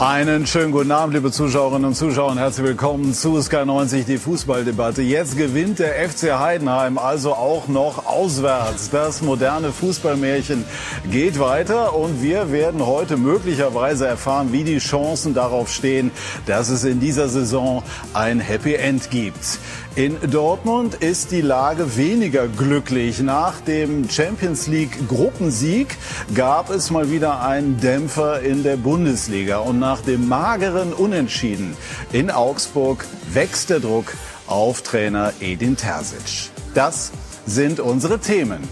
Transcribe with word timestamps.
Einen 0.00 0.46
schönen 0.46 0.72
guten 0.72 0.92
Abend, 0.92 1.12
liebe 1.12 1.30
Zuschauerinnen 1.30 1.84
und 1.84 1.94
Zuschauer, 1.94 2.34
herzlich 2.34 2.68
willkommen 2.68 3.12
zu 3.12 3.36
Sky90, 3.36 4.06
die 4.06 4.16
Fußballdebatte. 4.16 5.02
Jetzt 5.02 5.36
gewinnt 5.36 5.78
der 5.78 6.08
FC 6.08 6.38
Heidenheim 6.38 6.96
also 6.96 7.34
auch 7.34 7.68
noch 7.68 8.06
auswärts. 8.06 8.88
Das 8.88 9.20
moderne 9.20 9.72
Fußballmärchen 9.72 10.64
geht 11.10 11.38
weiter 11.38 11.94
und 11.94 12.22
wir 12.22 12.50
werden 12.50 12.86
heute 12.86 13.18
möglicherweise 13.18 14.06
erfahren, 14.06 14.52
wie 14.52 14.64
die 14.64 14.78
Chancen 14.78 15.34
darauf 15.34 15.70
stehen, 15.70 16.12
dass 16.46 16.70
es 16.70 16.84
in 16.84 16.98
dieser 16.98 17.28
Saison 17.28 17.82
ein 18.14 18.40
Happy 18.40 18.76
End 18.76 19.10
gibt. 19.10 19.58
In 19.96 20.18
Dortmund 20.30 20.94
ist 20.94 21.32
die 21.32 21.40
Lage 21.40 21.96
weniger 21.96 22.46
glücklich. 22.46 23.18
Nach 23.20 23.60
dem 23.60 24.08
Champions 24.08 24.68
League 24.68 25.08
Gruppensieg 25.08 25.96
gab 26.32 26.70
es 26.70 26.92
mal 26.92 27.10
wieder 27.10 27.42
einen 27.42 27.80
Dämpfer 27.80 28.40
in 28.40 28.62
der 28.62 28.76
Bundesliga. 28.76 29.58
Und 29.58 29.80
nach 29.80 30.00
dem 30.00 30.28
mageren 30.28 30.92
Unentschieden 30.92 31.76
in 32.12 32.30
Augsburg 32.30 33.04
wächst 33.32 33.70
der 33.70 33.80
Druck 33.80 34.12
auf 34.46 34.82
Trainer 34.82 35.32
Edin 35.40 35.76
Terzic. 35.76 36.50
Das 36.72 37.10
sind 37.44 37.80
unsere 37.80 38.20
Themen. 38.20 38.62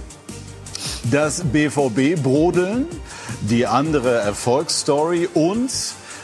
Das 1.10 1.42
BVB-Brodeln, 1.42 2.86
die 3.40 3.66
andere 3.66 4.18
Erfolgsstory 4.18 5.28
und 5.34 5.70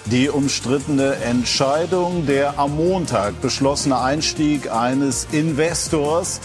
die 0.06 0.28
umstrittene 0.28 1.14
Entscheidung, 1.16 2.26
der 2.26 2.58
am 2.58 2.76
Montag 2.76 3.40
beschlossene 3.40 3.98
Einstieg 3.98 4.70
eines 4.70 5.27
Investors 5.32 6.40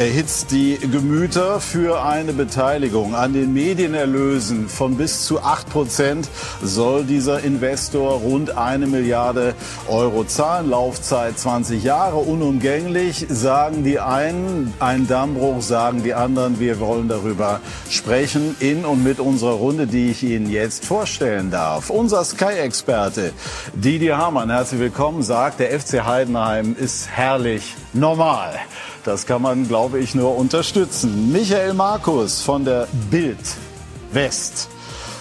erhitzt 0.00 0.50
die 0.50 0.78
Gemüter 0.78 1.60
für 1.60 2.02
eine 2.02 2.32
Beteiligung 2.32 3.14
an 3.14 3.34
den 3.34 3.52
Medienerlösen 3.52 4.66
von 4.66 4.96
bis 4.96 5.26
zu 5.26 5.42
8 5.42 5.68
Prozent 5.68 6.28
soll 6.62 7.04
dieser 7.04 7.44
Investor 7.44 8.12
rund 8.12 8.56
eine 8.56 8.86
Milliarde 8.86 9.54
Euro 9.88 10.24
zahlen. 10.24 10.70
Laufzeit 10.70 11.38
20 11.38 11.84
Jahre, 11.84 12.16
unumgänglich, 12.16 13.26
sagen 13.28 13.84
die 13.84 14.00
einen. 14.00 14.72
Ein 14.78 15.06
Dammbruch, 15.06 15.60
sagen 15.60 16.02
die 16.02 16.14
anderen. 16.14 16.60
Wir 16.60 16.80
wollen 16.80 17.08
darüber 17.08 17.60
sprechen 17.90 18.56
in 18.58 18.86
und 18.86 19.04
mit 19.04 19.20
unserer 19.20 19.52
Runde, 19.52 19.86
die 19.86 20.12
ich 20.12 20.22
Ihnen 20.22 20.48
jetzt 20.48 20.86
vorstellen 20.86 21.50
darf. 21.50 21.90
Unser 21.90 22.24
Sky-Experte 22.24 23.32
Didier 23.74 24.16
Hamann, 24.16 24.48
herzlich 24.48 24.80
willkommen, 24.80 25.22
sagt, 25.22 25.60
der 25.60 25.78
FC 25.78 26.06
Heidenheim 26.06 26.74
ist 26.74 27.10
herrlich 27.10 27.74
normal. 27.92 28.58
Das 29.04 29.24
kann 29.24 29.40
man, 29.40 29.66
glaube 29.66 29.98
ich, 29.98 30.14
nur 30.14 30.36
unterstützen. 30.36 31.32
Michael 31.32 31.72
Markus 31.72 32.42
von 32.42 32.66
der 32.66 32.86
Bild 33.10 33.38
West 34.12 34.68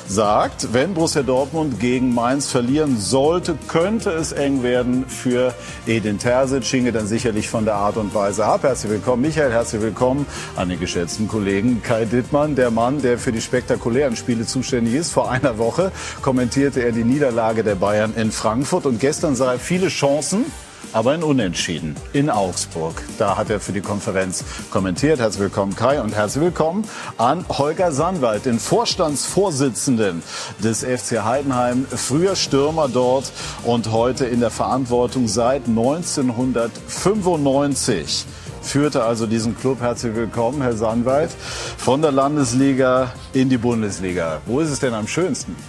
sagt, 0.06 0.74
wenn 0.74 0.96
Borussia 0.96 1.22
Dortmund 1.22 1.80
gegen 1.80 2.14
Mainz 2.14 2.50
verlieren 2.50 3.00
sollte, 3.00 3.58
könnte 3.70 4.10
es 4.10 4.34
eng 4.34 4.64
werden 4.64 5.06
für 5.08 5.54
Edin 5.88 6.18
Terzic. 6.18 6.66
Hinge 6.66 6.92
dann 6.92 7.08
sicherlich 7.08 7.48
von 7.48 7.64
der 7.64 7.76
Art 7.76 7.96
und 7.96 8.14
Weise 8.14 8.44
ab. 8.44 8.64
Herzlich 8.64 8.92
willkommen, 8.92 9.22
Michael. 9.22 9.54
Herzlich 9.54 9.82
willkommen 9.82 10.26
an 10.58 10.68
den 10.68 10.80
geschätzten 10.80 11.30
Kollegen 11.30 11.82
Kai 11.82 12.04
Dittmann, 12.04 12.56
der 12.56 12.72
Mann, 12.72 13.02
der 13.02 13.18
für 13.18 13.32
die 13.32 13.42
spektakulären 13.42 14.18
Spiele 14.18 14.46
zuständig 14.46 14.96
ist. 14.96 15.14
Vor 15.14 15.32
einer 15.32 15.58
Woche 15.58 15.94
kommentierte 16.22 16.82
er 16.82 16.92
die 16.92 17.06
Niederlage 17.06 17.64
der 17.64 17.76
Bayern 17.76 18.14
in 18.16 18.34
Frankfurt 18.34 18.86
und 18.86 19.00
gestern 19.00 19.38
sah 19.38 19.54
er 19.54 19.60
viele 19.60 19.88
Chancen 19.88 20.44
aber 20.94 21.16
in 21.16 21.24
Unentschieden 21.24 21.96
in 22.14 22.30
Augsburg. 22.30 23.02
Da 23.18 23.36
hat 23.38 23.50
er 23.50 23.60
für 23.60 23.72
die 23.72 23.82
Konferenz 23.82 24.44
kommentiert. 24.72 25.20
Herzlich 25.20 25.42
willkommen 25.42 25.76
Kai 25.76 26.00
und 26.02 26.16
herzlich 26.16 26.44
willkommen 26.44 26.86
an 27.18 27.44
Holger 27.50 27.92
Sandwald, 27.92 28.46
den 28.46 28.60
Vorstandsvorsitzenden 28.60 30.22
des 30.64 30.84
FC 30.84 31.24
Heidenheim, 31.24 31.88
früher 31.90 32.36
Stürmer 32.36 32.88
dort 32.88 33.32
und 33.64 33.92
heute 33.92 34.26
in 34.26 34.40
der 34.40 34.52
Verantwortung 34.52 35.28
seit 35.28 35.68
1995 35.68 38.26
führte 38.62 39.04
also 39.04 39.26
diesen 39.26 39.58
Club. 39.58 39.82
Herzlich 39.82 40.16
willkommen, 40.16 40.62
Herr 40.62 40.74
Sandwald, 40.74 41.32
von 41.78 42.02
der 42.02 42.12
Landesliga 42.12 43.14
in 43.34 43.50
die 43.50 43.58
Bundesliga. 43.58 44.42
Wo 44.46 44.60
ist 44.60 44.70
es 44.70 44.80
denn 44.80 44.94
am 44.94 45.08
schönsten? 45.08 45.56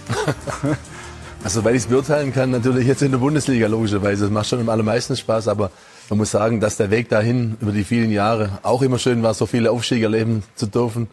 Also, 1.43 1.63
weil 1.63 1.75
ich 1.75 1.83
es 1.83 1.87
beurteilen 1.87 2.33
kann, 2.33 2.51
natürlich 2.51 2.85
jetzt 2.87 3.01
in 3.01 3.11
der 3.11 3.17
Bundesliga 3.17 3.67
logischerweise. 3.67 4.25
Das 4.25 4.31
macht 4.31 4.47
schon 4.47 4.59
am 4.59 4.69
allermeisten 4.69 5.15
Spaß, 5.15 5.47
aber 5.47 5.71
man 6.09 6.19
muss 6.19 6.31
sagen, 6.31 6.59
dass 6.59 6.77
der 6.77 6.91
Weg 6.91 7.09
dahin 7.09 7.57
über 7.61 7.71
die 7.71 7.83
vielen 7.83 8.11
Jahre 8.11 8.59
auch 8.61 8.83
immer 8.83 8.99
schön 8.99 9.23
war, 9.23 9.33
so 9.33 9.47
viele 9.47 9.71
Aufstiege 9.71 10.05
erleben 10.05 10.43
zu 10.55 10.67
dürfen. 10.67 11.07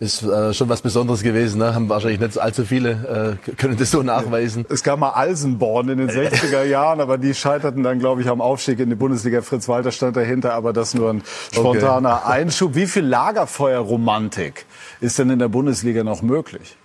Ist 0.00 0.22
äh, 0.22 0.54
schon 0.54 0.68
was 0.68 0.80
Besonderes 0.80 1.22
gewesen. 1.22 1.58
Ne? 1.58 1.74
Haben 1.74 1.88
wahrscheinlich 1.88 2.20
nicht 2.20 2.38
allzu 2.38 2.64
viele 2.64 3.38
äh, 3.48 3.52
können 3.54 3.76
das 3.76 3.90
so 3.90 4.02
nachweisen. 4.02 4.64
Es 4.68 4.84
gab 4.84 5.00
mal 5.00 5.10
Alsenborn 5.10 5.88
in 5.88 5.98
den 5.98 6.08
60er 6.08 6.62
Jahren, 6.64 7.00
aber 7.00 7.18
die 7.18 7.34
scheiterten 7.34 7.82
dann, 7.82 7.98
glaube 7.98 8.22
ich, 8.22 8.28
am 8.28 8.40
Aufstieg 8.40 8.78
in 8.78 8.90
die 8.90 8.96
Bundesliga. 8.96 9.42
Fritz 9.42 9.68
Walter 9.68 9.90
stand 9.90 10.16
dahinter, 10.16 10.54
aber 10.54 10.72
das 10.72 10.94
nur 10.94 11.10
ein 11.10 11.22
spontaner 11.52 12.22
okay. 12.24 12.32
Einschub. 12.32 12.76
Wie 12.76 12.86
viel 12.86 13.04
Lagerfeuerromantik 13.04 14.66
ist 15.00 15.18
denn 15.18 15.30
in 15.30 15.40
der 15.40 15.48
Bundesliga 15.48 16.04
noch 16.04 16.22
möglich? 16.22 16.76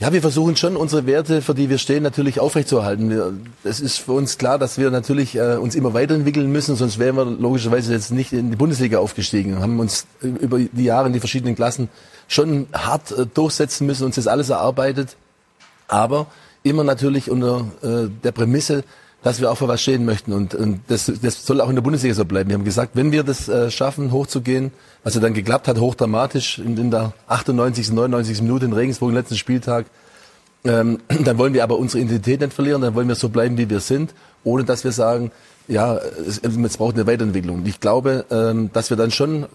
Ja, 0.00 0.12
wir 0.12 0.20
versuchen 0.20 0.56
schon 0.56 0.76
unsere 0.76 1.06
Werte, 1.06 1.40
für 1.40 1.54
die 1.54 1.70
wir 1.70 1.78
stehen, 1.78 2.02
natürlich 2.02 2.40
aufrechtzuerhalten. 2.40 3.46
Es 3.62 3.78
ist 3.78 3.98
für 3.98 4.12
uns 4.12 4.38
klar, 4.38 4.58
dass 4.58 4.76
wir 4.76 4.90
natürlich 4.90 5.36
äh, 5.36 5.54
uns 5.54 5.76
immer 5.76 5.94
weiterentwickeln 5.94 6.50
müssen, 6.50 6.74
sonst 6.74 6.98
wären 6.98 7.16
wir 7.16 7.24
logischerweise 7.24 7.92
jetzt 7.92 8.10
nicht 8.10 8.32
in 8.32 8.50
die 8.50 8.56
Bundesliga 8.56 8.98
aufgestiegen. 8.98 9.60
Haben 9.60 9.78
uns 9.78 10.06
über 10.20 10.58
die 10.58 10.84
Jahre 10.84 11.06
in 11.06 11.12
die 11.12 11.20
verschiedenen 11.20 11.54
Klassen 11.54 11.88
schon 12.26 12.66
hart 12.72 13.12
äh, 13.12 13.24
durchsetzen 13.24 13.86
müssen, 13.86 14.04
uns 14.04 14.16
das 14.16 14.26
alles 14.26 14.48
erarbeitet, 14.48 15.16
aber 15.86 16.26
immer 16.64 16.82
natürlich 16.82 17.30
unter 17.30 17.66
äh, 17.82 18.08
der 18.24 18.32
Prämisse, 18.32 18.82
dass 19.24 19.40
wir 19.40 19.50
auch 19.50 19.56
für 19.56 19.68
was 19.68 19.80
stehen 19.80 20.04
möchten. 20.04 20.32
Und, 20.34 20.54
und 20.54 20.80
das, 20.88 21.10
das 21.20 21.46
soll 21.46 21.62
auch 21.62 21.70
in 21.70 21.74
der 21.74 21.82
Bundesliga 21.82 22.14
so 22.14 22.26
bleiben. 22.26 22.50
Wir 22.50 22.54
haben 22.54 22.64
gesagt, 22.64 22.90
wenn 22.92 23.10
wir 23.10 23.22
das 23.24 23.48
äh, 23.48 23.70
schaffen, 23.70 24.12
hochzugehen, 24.12 24.70
was 25.02 25.14
ja 25.14 25.20
dann 25.20 25.32
geklappt 25.32 25.66
hat, 25.66 25.80
hochdramatisch 25.80 26.58
in, 26.58 26.76
in 26.76 26.90
der 26.90 27.14
98., 27.26 27.90
99. 27.90 28.42
Minute 28.42 28.66
in 28.66 28.74
Regensburg, 28.74 29.08
im 29.08 29.14
letzten 29.16 29.36
Spieltag, 29.36 29.86
ähm, 30.64 30.98
dann 31.24 31.38
wollen 31.38 31.54
wir 31.54 31.64
aber 31.64 31.78
unsere 31.78 32.02
Identität 32.02 32.42
nicht 32.42 32.52
verlieren, 32.52 32.82
dann 32.82 32.94
wollen 32.94 33.08
wir 33.08 33.14
so 33.14 33.30
bleiben, 33.30 33.56
wie 33.56 33.70
wir 33.70 33.80
sind, 33.80 34.14
ohne 34.44 34.64
dass 34.64 34.84
wir 34.84 34.92
sagen, 34.92 35.32
ja, 35.68 35.96
es, 35.96 36.40
es 36.40 36.76
braucht 36.76 36.94
eine 36.94 37.06
Weiterentwicklung. 37.06 37.64
Ich 37.64 37.80
glaube, 37.80 38.26
ähm, 38.30 38.68
dass 38.74 38.90
wir 38.90 38.98
dann 38.98 39.10
schon 39.10 39.46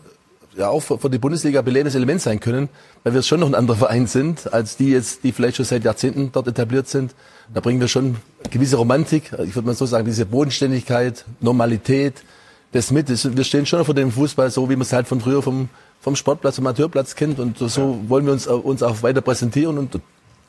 ja 0.55 0.69
auch 0.69 0.81
für, 0.81 1.09
die 1.09 1.17
Bundesliga 1.17 1.61
belebendes 1.61 1.95
Element 1.95 2.21
sein 2.21 2.39
können, 2.39 2.69
weil 3.03 3.13
wir 3.13 3.21
schon 3.21 3.39
noch 3.39 3.47
ein 3.47 3.55
anderer 3.55 3.77
Verein 3.77 4.07
sind, 4.07 4.51
als 4.53 4.77
die 4.77 4.89
jetzt, 4.89 5.23
die 5.23 5.31
vielleicht 5.31 5.57
schon 5.57 5.65
seit 5.65 5.83
Jahrzehnten 5.83 6.31
dort 6.31 6.47
etabliert 6.47 6.87
sind. 6.87 7.13
Da 7.53 7.61
bringen 7.61 7.79
wir 7.79 7.87
schon 7.87 8.17
gewisse 8.49 8.77
Romantik, 8.77 9.31
ich 9.43 9.55
würde 9.55 9.67
mal 9.67 9.75
so 9.75 9.85
sagen, 9.85 10.05
diese 10.05 10.25
Bodenständigkeit, 10.25 11.25
Normalität, 11.39 12.23
das 12.71 12.91
mit. 12.91 13.09
Wir 13.09 13.43
stehen 13.43 13.65
schon 13.65 13.83
vor 13.83 13.95
dem 13.95 14.11
Fußball 14.11 14.51
so, 14.51 14.69
wie 14.69 14.75
man 14.75 14.83
es 14.83 14.93
halt 14.93 15.07
von 15.07 15.21
früher 15.21 15.41
vom, 15.41 15.69
vom 15.99 16.15
Sportplatz, 16.15 16.55
vom 16.55 16.67
Amateurplatz 16.67 17.15
kennt. 17.15 17.39
Und 17.39 17.57
so 17.57 17.99
wollen 18.07 18.25
wir 18.25 18.33
uns, 18.33 18.47
uns 18.47 18.83
auch 18.83 19.01
weiter 19.01 19.21
präsentieren. 19.21 19.77
Und 19.77 19.99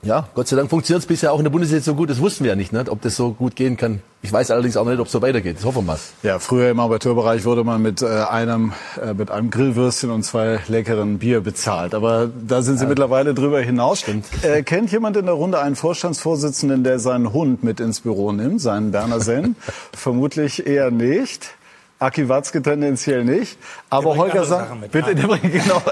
ja, 0.02 0.28
Gott 0.34 0.48
sei 0.48 0.56
Dank 0.56 0.70
funktioniert 0.70 1.02
es 1.02 1.06
bisher 1.06 1.32
auch 1.32 1.38
in 1.38 1.44
der 1.44 1.50
Bundesliga 1.50 1.82
so 1.82 1.94
gut. 1.94 2.08
Das 2.08 2.20
wussten 2.20 2.44
wir 2.44 2.50
ja 2.50 2.56
nicht, 2.56 2.72
ne? 2.72 2.84
ob 2.88 3.02
das 3.02 3.16
so 3.16 3.32
gut 3.32 3.54
gehen 3.54 3.76
kann. 3.76 4.00
Ich 4.22 4.32
weiß 4.32 4.50
allerdings 4.50 4.76
auch 4.78 4.86
nicht, 4.86 4.98
ob 4.98 5.06
es 5.06 5.12
so 5.12 5.20
weitergeht. 5.20 5.58
Das 5.58 5.64
hoffen 5.64 5.78
wir 5.78 5.92
mal. 5.92 5.98
Ja, 6.22 6.38
früher 6.38 6.70
im 6.70 6.80
Amateurbereich 6.80 7.44
wurde 7.44 7.64
man 7.64 7.82
mit 7.82 8.00
äh, 8.00 8.06
einem 8.06 8.72
äh, 9.00 9.12
mit 9.12 9.30
einem 9.30 9.50
Grillwürstchen 9.50 10.10
und 10.10 10.22
zwei 10.22 10.60
leckeren 10.68 11.18
Bier 11.18 11.42
bezahlt. 11.42 11.94
Aber 11.94 12.30
da 12.46 12.62
sind 12.62 12.78
Sie 12.78 12.84
ja. 12.84 12.88
mittlerweile 12.88 13.34
drüber 13.34 13.60
hinaus. 13.60 14.00
Stimmt. 14.00 14.26
Äh, 14.42 14.62
kennt 14.62 14.90
jemand 14.90 15.18
in 15.18 15.26
der 15.26 15.34
Runde 15.34 15.60
einen 15.60 15.76
Vorstandsvorsitzenden, 15.76 16.82
der 16.82 16.98
seinen 16.98 17.34
Hund 17.34 17.62
mit 17.62 17.78
ins 17.78 18.00
Büro 18.00 18.32
nimmt, 18.32 18.60
seinen 18.60 18.92
Berner 18.92 19.20
Senn? 19.20 19.54
Vermutlich 19.92 20.66
eher 20.66 20.90
nicht. 20.90 21.50
Aki 21.98 22.30
Watzke 22.30 22.62
tendenziell 22.62 23.24
nicht. 23.24 23.58
Aber 23.90 24.16
Holger, 24.16 24.46
San 24.46 24.80
bitte, 24.90 25.14
genau. 25.14 25.82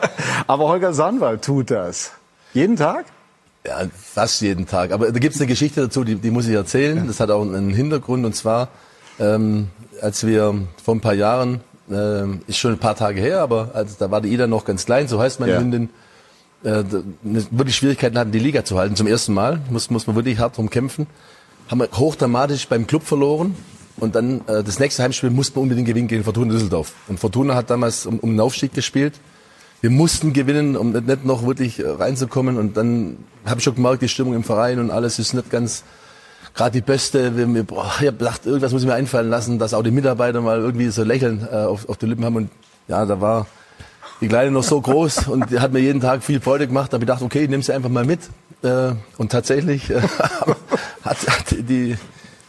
Aber 0.46 0.69
Holger 0.69 0.94
Sandwald 0.94 1.44
tut 1.44 1.70
das. 1.70 2.12
Jeden 2.54 2.76
Tag? 2.76 3.04
Ja, 3.66 3.82
fast 3.94 4.40
jeden 4.40 4.66
Tag. 4.66 4.93
Aber 4.93 5.10
da 5.10 5.19
gibt 5.19 5.34
es 5.34 5.40
eine 5.40 5.49
Geschichte 5.49 5.82
dazu, 5.82 6.05
die, 6.05 6.14
die 6.14 6.31
muss 6.31 6.46
ich 6.46 6.55
erzählen. 6.55 7.06
Das 7.06 7.20
hat 7.20 7.31
auch 7.31 7.43
einen 7.43 7.70
Hintergrund. 7.70 8.25
Und 8.25 8.34
zwar, 8.34 8.69
ähm, 9.19 9.69
als 10.00 10.26
wir 10.26 10.55
vor 10.82 10.94
ein 10.94 11.00
paar 11.00 11.14
Jahren, 11.14 11.60
äh, 11.90 12.25
ist 12.46 12.58
schon 12.58 12.72
ein 12.72 12.78
paar 12.78 12.96
Tage 12.96 13.20
her, 13.20 13.40
aber 13.40 13.70
also, 13.75 13.96
da 13.99 14.10
war 14.10 14.20
die 14.20 14.28
Ida 14.28 14.46
noch 14.46 14.64
ganz 14.64 14.84
klein, 14.87 15.08
so 15.08 15.20
heißt 15.20 15.40
meine 15.40 15.52
ja. 15.52 15.60
Hündin, 15.60 15.88
äh, 16.64 16.84
wirklich 17.22 17.76
Schwierigkeiten 17.76 18.19
hatten, 18.19 18.32
die 18.32 18.38
Liga 18.38 18.64
zu 18.64 18.78
halten. 18.78 18.96
Zum 18.96 19.06
ersten 19.06 19.32
Mal 19.32 19.61
muss, 19.70 19.90
muss 19.90 20.06
man 20.06 20.16
wirklich 20.16 20.38
hart 20.38 20.56
drum 20.56 20.70
kämpfen. 20.70 21.06
Haben 21.69 21.81
wir 21.81 21.88
hochdramatisch 21.93 22.69
beim 22.69 22.87
Club 22.87 23.04
verloren. 23.04 23.54
Und 23.96 24.14
dann 24.14 24.40
äh, 24.46 24.62
das 24.62 24.78
nächste 24.78 25.02
Heimspiel 25.02 25.31
mussten 25.31 25.56
wir 25.56 25.62
unbedingt 25.62 25.88
gewinnen 25.88 26.08
gegen 26.08 26.25
Fortuna 26.25 26.52
Düsseldorf. 26.52 26.93
Und 27.08 27.19
Fortuna 27.19 27.54
hat 27.54 27.70
damals 27.70 28.06
um, 28.06 28.19
um 28.20 28.31
den 28.31 28.40
Aufstieg 28.40 28.75
gespielt 28.75 29.14
wir 29.80 29.90
mussten 29.90 30.32
gewinnen, 30.32 30.76
um 30.76 30.92
nicht 30.92 31.25
noch 31.25 31.46
wirklich 31.46 31.78
äh, 31.78 31.88
reinzukommen. 31.88 32.58
Und 32.58 32.76
dann 32.76 33.19
habe 33.44 33.58
ich 33.58 33.64
schon 33.64 33.75
gemerkt, 33.75 34.02
die 34.02 34.08
Stimmung 34.08 34.34
im 34.34 34.44
Verein 34.44 34.78
und 34.78 34.90
alles 34.90 35.19
ist 35.19 35.34
nicht 35.34 35.50
ganz 35.50 35.84
gerade 36.54 36.72
die 36.72 36.80
beste. 36.80 37.36
Wir, 37.36 37.62
boah, 37.62 37.90
ich 38.00 38.06
habe 38.06 38.16
gedacht, 38.16 38.46
irgendwas 38.46 38.72
muss 38.72 38.82
ich 38.82 38.88
mir 38.88 38.94
einfallen 38.94 39.30
lassen, 39.30 39.58
dass 39.58 39.75
auch 39.75 39.82
die 39.82 39.90
Mitarbeiter 39.90 40.40
mal 40.40 40.58
irgendwie 40.58 40.88
so 40.88 41.04
Lächeln 41.04 41.46
äh, 41.50 41.56
auf, 41.56 41.88
auf 41.88 41.96
die 41.96 42.06
Lippen 42.06 42.25
haben. 42.25 42.36
Und 42.36 42.50
ja, 42.88 43.06
da 43.06 43.20
war 43.20 43.46
die 44.20 44.28
Kleine 44.28 44.50
noch 44.50 44.64
so 44.64 44.80
groß 44.80 45.28
und 45.28 45.50
die 45.50 45.60
hat 45.60 45.72
mir 45.72 45.80
jeden 45.80 46.00
Tag 46.00 46.25
viel 46.25 46.40
Freude 46.40 46.66
gemacht. 46.66 46.92
Da 46.92 46.96
habe 46.96 47.04
ich 47.04 47.06
gedacht, 47.06 47.22
okay, 47.22 47.44
ich 47.44 47.48
nehme 47.48 47.62
sie 47.62 47.72
einfach 47.72 47.90
mal 47.90 48.04
mit. 48.04 48.20
Äh, 48.62 48.92
und 49.16 49.30
tatsächlich 49.30 49.90
äh, 49.90 50.00
hat, 51.02 51.28
hat 51.28 51.50
die, 51.50 51.96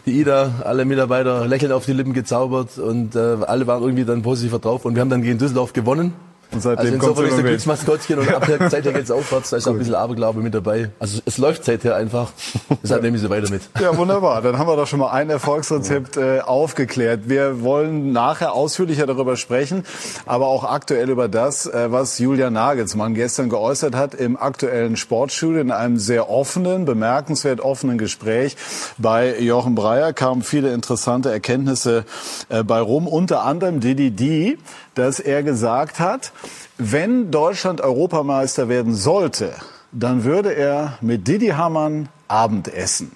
die 0.06 0.12
Ida, 0.20 0.56
alle 0.64 0.86
Mitarbeiter 0.86 1.46
lächeln 1.46 1.72
auf 1.72 1.86
die 1.86 1.94
Lippen 1.94 2.14
gezaubert 2.14 2.80
und 2.80 3.16
äh, 3.16 3.38
alle 3.46 3.68
waren 3.68 3.84
irgendwie 3.84 4.06
dann 4.06 4.24
positiv 4.24 4.60
drauf 4.60 4.86
und 4.86 4.96
wir 4.96 5.02
haben 5.02 5.12
dann 5.12 5.22
gegen 5.22 5.38
Düsseldorf 5.38 5.74
gewonnen. 5.74 6.14
Und 6.52 6.62
seitdem 6.62 6.94
also 6.94 6.96
insofern 6.96 7.26
ist 7.26 7.38
der 7.38 7.44
Glücksmaskottchen 7.44 8.20
und 8.20 8.34
ab 8.34 8.46
der 8.48 8.70
Zeit 8.70 8.84
geht's 8.84 9.12
aufwärts, 9.12 9.52
da 9.52 9.58
ist 9.58 9.68
auch 9.68 9.74
ein 9.74 9.78
bisschen 9.78 9.96
Aberglaube 9.96 10.42
mit 10.42 10.54
dabei. 10.54 10.90
Also 11.00 11.22
es 11.26 11.38
läuft 11.38 11.66
seither 11.66 11.96
einfach, 11.96 12.32
deshalb 12.84 13.04
nehmen 13.04 13.18
sie 13.18 13.30
weiter 13.30 13.50
mit. 13.52 13.62
Ja, 13.80 13.96
wunderbar. 13.96 14.42
Dann 14.42 14.58
haben 14.58 14.68
wir 14.68 14.76
doch 14.76 14.88
schon 14.88 15.00
mal 15.00 15.12
ein 15.12 15.30
Erfolgsrezept 15.30 16.18
äh, 16.18 16.40
aufgeklärt. 16.40 17.30
Wir 17.30 17.62
wollen 17.62 18.12
nachher 18.12 18.54
ausführlicher 18.54 19.06
darüber 19.06 19.38
sprechen, 19.38 19.84
aber 20.26 20.48
auch 20.48 20.64
aktuell 20.64 21.10
über 21.10 21.28
das, 21.28 21.66
äh, 21.68 21.92
was 21.92 22.18
Julia 22.20 22.50
Nagelsmann 22.50 23.14
gestern 23.14 23.50
geäußert 23.50 23.96
hat 23.96 24.16
im 24.16 24.36
aktuellen 24.36 24.98
Sportstudio 24.98 25.62
in 25.62 25.72
einem 25.72 25.98
sehr 25.98 26.30
offenen, 26.30 26.86
bemerkenswert 26.86 27.62
offenen 27.62 27.98
Gespräch 27.98 28.58
bei 28.98 29.40
Jochen 29.40 29.76
Breyer 29.76 30.14
kamen 30.14 30.44
viele 30.44 30.74
interessante 30.74 31.32
Erkenntnisse 31.32 32.06
äh, 32.50 32.64
bei 32.64 32.80
rum, 32.80 33.08
unter 33.08 33.44
anderem 33.44 33.80
Didi 33.80 34.12
D, 34.12 34.58
dass 35.00 35.20
er 35.20 35.44
gesagt 35.44 36.00
hat, 36.00 36.34
wenn 36.78 37.32
Deutschland 37.32 37.80
Europameister 37.80 38.68
werden 38.68 38.94
sollte, 38.94 39.54
dann 39.92 40.26
würde 40.26 40.54
er 40.54 40.98
mit 41.02 41.28
Didi 41.28 41.48
Hamann 41.48 42.10
Abendessen. 42.28 43.14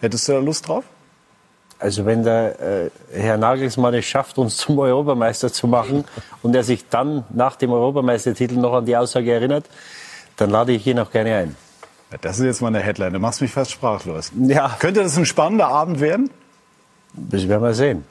Hättest 0.00 0.26
du 0.28 0.32
da 0.32 0.38
Lust 0.38 0.66
drauf? 0.66 0.84
Also 1.78 2.04
wenn 2.04 2.24
der 2.24 2.60
äh, 2.60 2.90
Herr 3.12 3.36
Nagelsmann 3.36 3.94
es 3.94 4.06
schafft, 4.06 4.38
uns 4.38 4.56
zum 4.56 4.78
Europameister 4.78 5.52
zu 5.52 5.66
machen 5.66 6.04
und 6.42 6.54
er 6.56 6.64
sich 6.64 6.88
dann 6.88 7.24
nach 7.30 7.56
dem 7.56 7.70
Europameistertitel 7.72 8.56
noch 8.56 8.72
an 8.72 8.86
die 8.86 8.96
Aussage 8.96 9.32
erinnert, 9.32 9.66
dann 10.36 10.50
lade 10.50 10.72
ich 10.72 10.86
ihn 10.86 10.98
auch 10.98 11.10
gerne 11.10 11.36
ein. 11.36 11.56
Das 12.22 12.38
ist 12.38 12.44
jetzt 12.44 12.60
mal 12.60 12.68
eine 12.68 12.80
Headline. 12.80 13.12
Du 13.12 13.18
machst 13.18 13.40
mich 13.40 13.52
fast 13.52 13.70
sprachlos. 13.70 14.32
Ja. 14.36 14.76
Könnte 14.78 15.02
das 15.02 15.16
ein 15.16 15.26
spannender 15.26 15.68
Abend 15.68 16.00
werden? 16.00 16.30
Das 17.14 17.48
werden 17.48 17.62
wir 17.62 17.74
sehen. 17.74 18.04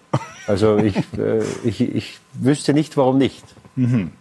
Also 0.47 0.77
ich, 0.77 0.95
äh, 1.17 1.43
ich, 1.63 1.81
ich 1.81 2.19
wüsste 2.33 2.73
nicht, 2.73 2.97
warum 2.97 3.17
nicht. 3.17 3.43
Mhm. 3.75 4.11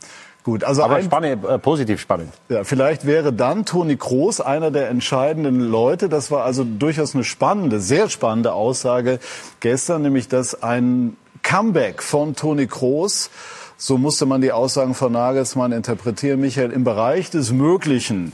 Gut, 0.44 0.64
also 0.64 0.82
aber 0.82 0.96
ein, 0.96 1.04
spannend, 1.04 1.44
äh, 1.44 1.58
positiv 1.58 2.00
spannend. 2.00 2.32
Ja, 2.48 2.64
vielleicht 2.64 3.06
wäre 3.06 3.32
dann 3.32 3.64
Toni 3.66 3.96
Kroos 3.96 4.40
einer 4.40 4.70
der 4.70 4.88
entscheidenden 4.88 5.60
Leute. 5.60 6.08
Das 6.08 6.30
war 6.30 6.44
also 6.44 6.64
durchaus 6.64 7.14
eine 7.14 7.24
spannende, 7.24 7.80
sehr 7.80 8.08
spannende 8.08 8.52
Aussage 8.52 9.18
gestern, 9.60 10.02
nämlich 10.02 10.28
dass 10.28 10.62
ein 10.62 11.16
Comeback 11.42 12.02
von 12.02 12.34
Toni 12.34 12.66
Kroos, 12.66 13.30
so 13.76 13.98
musste 13.98 14.26
man 14.26 14.40
die 14.40 14.52
Aussagen 14.52 14.94
von 14.94 15.12
Nagelsmann 15.12 15.72
interpretieren, 15.72 16.40
Michael, 16.40 16.72
im 16.72 16.84
Bereich 16.84 17.30
des 17.30 17.52
Möglichen 17.52 18.32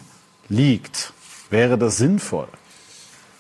liegt. 0.49 1.13
Wäre 1.51 1.79
das 1.79 1.97
sinnvoll? 1.97 2.49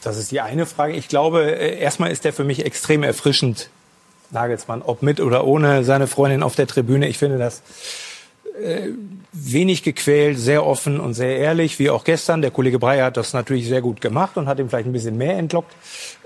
Das 0.04 0.18
ist 0.18 0.30
die 0.30 0.40
eine 0.40 0.66
Frage. 0.66 0.92
Ich 0.92 1.08
glaube, 1.08 1.58
äh, 1.58 1.78
erstmal 1.78 2.10
ist 2.10 2.24
der 2.24 2.32
für 2.32 2.44
mich 2.44 2.64
extrem 2.64 3.02
erfrischend, 3.02 3.70
Nagelsmann, 4.30 4.82
ob 4.82 5.02
mit 5.02 5.20
oder 5.20 5.46
ohne 5.46 5.82
seine 5.84 6.06
Freundin 6.06 6.42
auf 6.42 6.54
der 6.54 6.66
Tribüne. 6.66 7.08
Ich 7.08 7.18
finde 7.18 7.38
das 7.38 7.62
äh, 8.60 8.90
wenig 9.32 9.82
gequält, 9.82 10.38
sehr 10.38 10.66
offen 10.66 11.00
und 11.00 11.14
sehr 11.14 11.38
ehrlich, 11.38 11.78
wie 11.78 11.88
auch 11.88 12.04
gestern. 12.04 12.42
Der 12.42 12.50
Kollege 12.50 12.78
Breyer 12.78 13.06
hat 13.06 13.16
das 13.16 13.32
natürlich 13.32 13.66
sehr 13.66 13.80
gut 13.80 14.00
gemacht 14.00 14.36
und 14.36 14.46
hat 14.46 14.58
ihm 14.58 14.68
vielleicht 14.68 14.86
ein 14.86 14.92
bisschen 14.92 15.16
mehr 15.16 15.38
entlockt. 15.38 15.72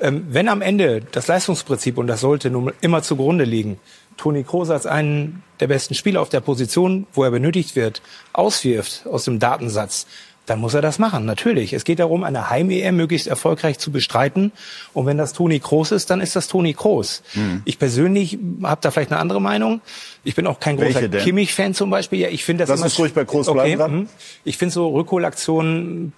Ähm, 0.00 0.26
wenn 0.28 0.48
am 0.48 0.60
Ende 0.60 1.02
das 1.12 1.28
Leistungsprinzip, 1.28 1.98
und 1.98 2.08
das 2.08 2.20
sollte 2.20 2.50
nun 2.50 2.72
immer 2.80 3.02
zugrunde 3.02 3.44
liegen, 3.44 3.78
Toni 4.16 4.42
Kroos 4.42 4.70
als 4.70 4.86
einen 4.86 5.44
der 5.60 5.68
besten 5.68 5.94
Spieler 5.94 6.20
auf 6.20 6.28
der 6.28 6.40
Position, 6.40 7.06
wo 7.12 7.22
er 7.22 7.30
benötigt 7.30 7.76
wird, 7.76 8.02
auswirft 8.32 9.06
aus 9.06 9.24
dem 9.24 9.38
Datensatz, 9.38 10.06
dann 10.48 10.60
muss 10.60 10.72
er 10.72 10.80
das 10.80 10.98
machen, 10.98 11.26
natürlich. 11.26 11.74
Es 11.74 11.84
geht 11.84 11.98
darum, 11.98 12.24
eine 12.24 12.48
Heim-EM 12.48 12.96
möglichst 12.96 13.26
erfolgreich 13.26 13.78
zu 13.78 13.92
bestreiten. 13.92 14.52
Und 14.94 15.04
wenn 15.04 15.18
das 15.18 15.34
Toni 15.34 15.60
Kroos 15.60 15.92
ist, 15.92 16.08
dann 16.08 16.22
ist 16.22 16.36
das 16.36 16.48
Toni 16.48 16.72
Kroos. 16.72 17.22
Mhm. 17.34 17.62
Ich 17.66 17.78
persönlich 17.78 18.38
habe 18.62 18.80
da 18.80 18.90
vielleicht 18.90 19.12
eine 19.12 19.20
andere 19.20 19.42
Meinung. 19.42 19.82
Ich 20.24 20.34
bin 20.34 20.46
auch 20.46 20.58
kein 20.58 20.78
großer 20.78 21.08
Kimmich-Fan 21.08 21.74
zum 21.74 21.90
Beispiel. 21.90 22.20
Ja, 22.20 22.28
ich 22.28 22.44
finde 22.44 22.62
das 22.62 22.70
Lass 22.70 22.82
uns 22.82 22.98
ruhig 22.98 23.12
bei 23.12 23.26
Kroos 23.26 23.46
okay, 23.46 23.76
bleiben. 23.76 23.94
Mhm. 23.94 24.08
Ich 24.44 24.56
finde 24.56 24.72
so 24.72 24.88
Rückholaktionen 24.88 26.14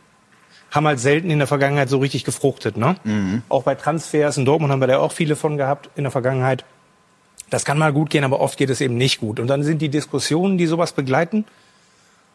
haben 0.71 0.87
halt 0.87 1.01
selten 1.01 1.31
in 1.31 1.39
der 1.39 1.49
Vergangenheit 1.49 1.89
so 1.89 1.99
richtig 1.99 2.25
gefruchtet. 2.25 2.77
Ne? 2.77 2.95
Mhm. 3.03 3.43
Auch 3.49 3.65
bei 3.65 3.75
Transfers 3.75 4.37
in 4.37 4.45
Dortmund 4.45 4.73
haben 4.73 4.81
wir 4.81 4.87
da 4.87 4.99
auch 4.99 5.11
viele 5.11 5.35
von 5.35 5.57
gehabt 5.57 5.91
in 5.97 6.05
der 6.05 6.13
Vergangenheit. 6.13 6.65
Das 7.51 7.65
kann 7.65 7.79
mal 7.79 7.93
gut 7.93 8.11
gehen, 8.11 8.23
aber 8.23 8.39
oft 8.39 8.57
geht 8.57 8.71
es 8.71 8.81
eben 8.81 8.97
nicht 8.97 9.19
gut. 9.19 9.41
Und 9.41 9.49
dann 9.49 9.65
sind 9.65 9.83
die 9.83 9.89
Diskussionen, 9.89 10.57
die 10.57 10.67
sowas 10.67 10.93
begleiten, 10.93 11.45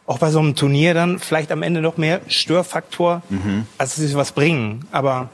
auch 0.07 0.19
bei 0.19 0.29
so 0.29 0.39
einem 0.39 0.55
Turnier 0.55 0.93
dann 0.93 1.19
vielleicht 1.19 1.51
am 1.51 1.63
Ende 1.63 1.81
noch 1.81 1.97
mehr 1.97 2.21
Störfaktor, 2.27 3.23
mhm. 3.29 3.65
als 3.77 3.95
sie 3.95 4.13
was 4.15 4.31
bringen. 4.31 4.85
Aber 4.91 5.29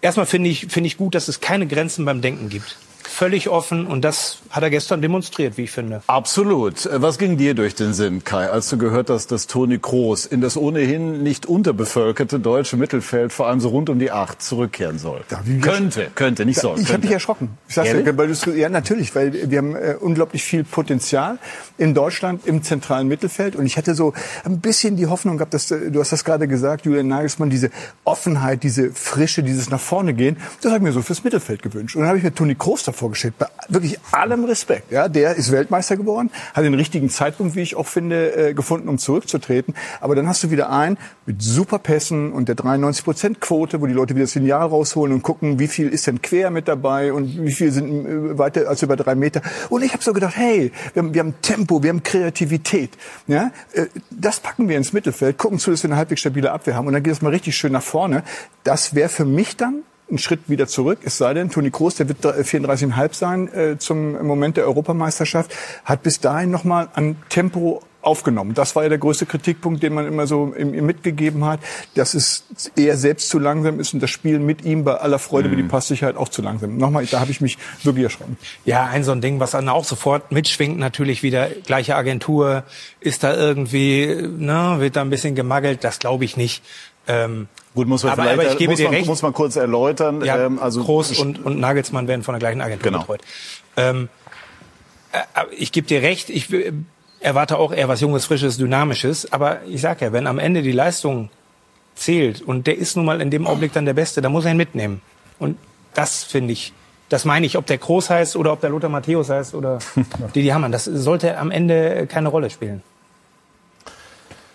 erstmal 0.00 0.26
finde 0.26 0.48
ich, 0.48 0.66
finde 0.68 0.86
ich 0.86 0.96
gut, 0.96 1.14
dass 1.14 1.28
es 1.28 1.40
keine 1.40 1.66
Grenzen 1.66 2.04
beim 2.04 2.20
Denken 2.22 2.48
gibt 2.48 2.76
völlig 3.02 3.48
offen 3.48 3.86
und 3.86 4.02
das 4.02 4.38
hat 4.50 4.62
er 4.62 4.70
gestern 4.70 5.02
demonstriert, 5.02 5.56
wie 5.56 5.62
ich 5.62 5.70
finde. 5.70 6.02
Absolut. 6.06 6.88
Was 6.92 7.18
ging 7.18 7.36
dir 7.36 7.54
durch 7.54 7.74
den 7.74 7.94
Sinn, 7.94 8.24
Kai, 8.24 8.48
als 8.48 8.68
du 8.68 8.78
gehört 8.78 9.10
hast, 9.10 9.32
dass 9.32 9.46
Toni 9.46 9.78
Kroos 9.78 10.26
in 10.26 10.40
das 10.40 10.56
ohnehin 10.56 11.22
nicht 11.22 11.46
unterbevölkerte 11.46 12.38
deutsche 12.38 12.76
Mittelfeld 12.76 13.32
vor 13.32 13.48
allem 13.48 13.60
so 13.60 13.70
rund 13.70 13.88
um 13.88 13.98
die 13.98 14.10
Acht 14.10 14.42
zurückkehren 14.42 14.98
soll? 14.98 15.22
Ja, 15.30 15.42
könnte, 15.60 16.10
könnte, 16.14 16.44
nicht 16.44 16.60
soll. 16.60 16.78
Ich 16.78 16.92
habe 16.92 17.02
mich 17.02 17.12
erschrocken. 17.12 17.56
Ich 17.68 17.74
sag's 17.74 17.88
ja, 17.88 18.16
weil 18.16 18.56
ja, 18.56 18.68
natürlich, 18.68 19.14
weil 19.14 19.50
wir 19.50 19.58
haben 19.58 19.74
äh, 19.74 19.96
unglaublich 19.98 20.42
viel 20.42 20.64
Potenzial 20.64 21.38
in 21.78 21.94
Deutschland 21.94 22.46
im 22.46 22.62
zentralen 22.62 23.08
Mittelfeld 23.08 23.56
und 23.56 23.66
ich 23.66 23.76
hatte 23.76 23.94
so 23.94 24.12
ein 24.44 24.60
bisschen 24.60 24.96
die 24.96 25.06
Hoffnung 25.06 25.38
gehabt, 25.38 25.54
dass 25.54 25.68
du 25.68 26.00
hast 26.00 26.12
das 26.12 26.24
gerade 26.24 26.48
gesagt, 26.48 26.84
Julian 26.84 27.08
Nagelsmann, 27.08 27.50
diese 27.50 27.70
Offenheit, 28.04 28.62
diese 28.62 28.90
Frische, 28.90 29.42
dieses 29.42 29.70
nach 29.70 29.80
vorne 29.80 30.14
gehen, 30.14 30.36
das 30.60 30.72
habe 30.72 30.78
ich 30.78 30.82
mir 30.82 30.92
so 30.92 31.02
fürs 31.02 31.24
Mittelfeld 31.24 31.62
gewünscht. 31.62 31.96
Und 31.96 32.02
dann 32.02 32.08
habe 32.08 32.18
ich 32.18 32.24
mir 32.24 32.34
Toni 32.34 32.54
Kroos 32.54 32.82
davor 32.92 33.12
vorgestellt. 33.12 33.34
Bei 33.38 33.46
wirklich 33.68 33.98
allem 34.12 34.44
Respekt. 34.44 34.90
Ja, 34.92 35.08
der 35.08 35.34
ist 35.34 35.50
Weltmeister 35.50 35.96
geworden, 35.96 36.30
hat 36.54 36.64
den 36.64 36.74
richtigen 36.74 37.10
Zeitpunkt, 37.10 37.56
wie 37.56 37.62
ich 37.62 37.76
auch 37.76 37.86
finde, 37.86 38.50
äh, 38.50 38.54
gefunden, 38.54 38.88
um 38.88 38.98
zurückzutreten. 38.98 39.74
Aber 40.00 40.14
dann 40.14 40.28
hast 40.28 40.42
du 40.44 40.50
wieder 40.50 40.70
einen 40.70 40.98
mit 41.26 41.42
super 41.42 41.78
Pässen 41.78 42.32
und 42.32 42.48
der 42.48 42.54
93 42.54 43.04
Prozent 43.04 43.40
Quote, 43.40 43.80
wo 43.80 43.86
die 43.86 43.92
Leute 43.92 44.14
wieder 44.14 44.24
das 44.24 44.34
Lineal 44.34 44.66
rausholen 44.66 45.12
und 45.12 45.22
gucken, 45.22 45.58
wie 45.58 45.68
viel 45.68 45.88
ist 45.88 46.06
denn 46.06 46.22
quer 46.22 46.50
mit 46.50 46.68
dabei 46.68 47.12
und 47.12 47.44
wie 47.44 47.52
viel 47.52 47.72
sind 47.72 48.06
äh, 48.06 48.38
weiter 48.38 48.68
als 48.68 48.82
über 48.82 48.96
drei 48.96 49.14
Meter. 49.14 49.42
Und 49.68 49.82
ich 49.82 49.92
habe 49.92 50.02
so 50.02 50.12
gedacht, 50.12 50.36
hey, 50.36 50.72
wir 50.94 51.02
haben, 51.02 51.14
wir 51.14 51.20
haben 51.20 51.34
Tempo, 51.42 51.82
wir 51.82 51.90
haben 51.90 52.02
Kreativität. 52.02 52.90
Ja, 53.26 53.50
äh, 53.72 53.86
das 54.10 54.40
packen 54.40 54.68
wir 54.68 54.76
ins 54.76 54.92
Mittelfeld, 54.92 55.38
gucken 55.38 55.58
zu, 55.58 55.70
dass 55.70 55.82
wir 55.82 55.90
eine 55.90 55.96
halbwegs 55.96 56.20
stabile 56.20 56.52
Abwehr 56.52 56.76
haben 56.76 56.86
und 56.86 56.92
dann 56.92 57.02
geht 57.02 57.12
es 57.12 57.22
mal 57.22 57.30
richtig 57.30 57.56
schön 57.56 57.72
nach 57.72 57.82
vorne. 57.82 58.22
Das 58.64 58.94
wäre 58.94 59.08
für 59.08 59.24
mich 59.24 59.56
dann 59.56 59.82
einen 60.12 60.18
Schritt 60.18 60.48
wieder 60.48 60.66
zurück. 60.66 61.00
Es 61.04 61.18
sei 61.18 61.34
denn, 61.34 61.50
Toni 61.50 61.70
Kroos, 61.70 61.96
der 61.96 62.08
wird 62.08 62.24
34,5 62.24 63.14
sein 63.14 63.52
äh, 63.52 63.78
zum 63.78 64.24
Moment 64.24 64.58
der 64.58 64.66
Europameisterschaft, 64.66 65.54
hat 65.84 66.02
bis 66.02 66.20
dahin 66.20 66.50
nochmal 66.50 66.88
an 66.94 67.16
Tempo 67.30 67.82
aufgenommen. 68.02 68.54
Das 68.54 68.76
war 68.76 68.82
ja 68.82 68.88
der 68.88 68.98
größte 68.98 69.26
Kritikpunkt, 69.26 69.82
den 69.82 69.94
man 69.94 70.06
immer 70.06 70.26
so 70.26 70.52
ihm, 70.54 70.84
mitgegeben 70.84 71.44
hat, 71.44 71.60
dass 71.94 72.14
es 72.14 72.44
eher 72.76 72.96
selbst 72.96 73.28
zu 73.28 73.38
langsam 73.38 73.80
ist 73.80 73.94
und 73.94 74.02
das 74.02 74.10
Spiel 74.10 74.38
mit 74.38 74.64
ihm 74.64 74.84
bei 74.84 74.94
aller 74.94 75.18
Freude 75.18 75.48
mhm. 75.48 75.54
über 75.54 75.62
die 75.62 75.68
Passsicherheit 75.68 76.16
auch 76.16 76.28
zu 76.28 76.42
langsam. 76.42 76.76
Nochmal, 76.76 77.06
da 77.06 77.20
habe 77.20 77.30
ich 77.30 77.40
mich 77.40 77.58
wirklich 77.84 78.04
erschrocken. 78.04 78.36
Ja, 78.64 78.86
ein 78.86 79.04
so 79.04 79.12
ein 79.12 79.20
Ding, 79.20 79.40
was 79.40 79.52
dann 79.52 79.68
auch 79.68 79.84
sofort 79.84 80.32
mitschwingt, 80.32 80.78
natürlich 80.78 81.22
wieder 81.22 81.48
gleiche 81.48 81.94
Agentur, 81.96 82.64
ist 83.00 83.22
da 83.22 83.34
irgendwie, 83.34 84.06
ne, 84.06 84.76
wird 84.78 84.96
da 84.96 85.00
ein 85.00 85.10
bisschen 85.10 85.34
gemagelt, 85.34 85.84
das 85.84 85.98
glaube 85.98 86.24
ich 86.24 86.36
nicht. 86.36 86.62
Ähm, 87.06 87.48
Gut, 87.74 87.88
muss 87.88 88.02
man 88.02 88.12
aber, 88.12 88.22
vielleicht, 88.22 88.40
aber 88.40 88.52
ich 88.52 88.58
gebe 88.58 88.70
muss, 88.72 88.78
dir 88.78 88.84
man, 88.84 88.94
recht, 88.94 89.06
muss 89.06 89.22
man 89.22 89.32
kurz 89.32 89.56
erläutern. 89.56 90.22
Ja, 90.24 90.46
ähm, 90.46 90.58
also 90.58 90.82
Groß 90.84 91.18
und, 91.18 91.44
und 91.44 91.58
Nagelsmann 91.58 92.06
werden 92.06 92.22
von 92.22 92.34
der 92.34 92.40
gleichen 92.40 92.60
Agentur 92.60 92.90
genau. 92.90 93.00
betreut. 93.00 93.22
Ähm, 93.76 94.08
äh, 95.12 95.18
ich 95.56 95.72
gebe 95.72 95.86
dir 95.86 96.02
recht, 96.02 96.28
ich 96.28 96.48
erwarte 97.20 97.58
auch 97.58 97.72
eher 97.72 97.88
was 97.88 98.00
Junges, 98.00 98.26
Frisches, 98.26 98.58
Dynamisches. 98.58 99.32
Aber 99.32 99.62
ich 99.66 99.80
sage 99.80 100.04
ja, 100.06 100.12
wenn 100.12 100.26
am 100.26 100.38
Ende 100.38 100.62
die 100.62 100.72
Leistung 100.72 101.30
zählt 101.94 102.42
und 102.42 102.66
der 102.66 102.76
ist 102.76 102.96
nun 102.96 103.06
mal 103.06 103.20
in 103.20 103.30
dem 103.30 103.46
Augenblick 103.46 103.72
dann 103.72 103.86
der 103.86 103.94
Beste, 103.94 104.20
dann 104.20 104.32
muss 104.32 104.44
er 104.44 104.50
ihn 104.50 104.56
mitnehmen. 104.56 105.00
Und 105.38 105.56
das 105.94 106.24
finde 106.24 106.52
ich, 106.52 106.72
das 107.08 107.24
meine 107.24 107.46
ich, 107.46 107.56
ob 107.56 107.66
der 107.66 107.78
Groß 107.78 108.10
heißt 108.10 108.36
oder 108.36 108.52
ob 108.52 108.60
der 108.60 108.70
Lothar 108.70 108.90
Matthäus 108.90 109.30
heißt 109.30 109.54
oder 109.54 109.78
Didi 110.34 110.48
Hamann. 110.48 110.72
Das 110.72 110.84
sollte 110.84 111.38
am 111.38 111.50
Ende 111.50 112.06
keine 112.06 112.28
Rolle 112.28 112.50
spielen. 112.50 112.82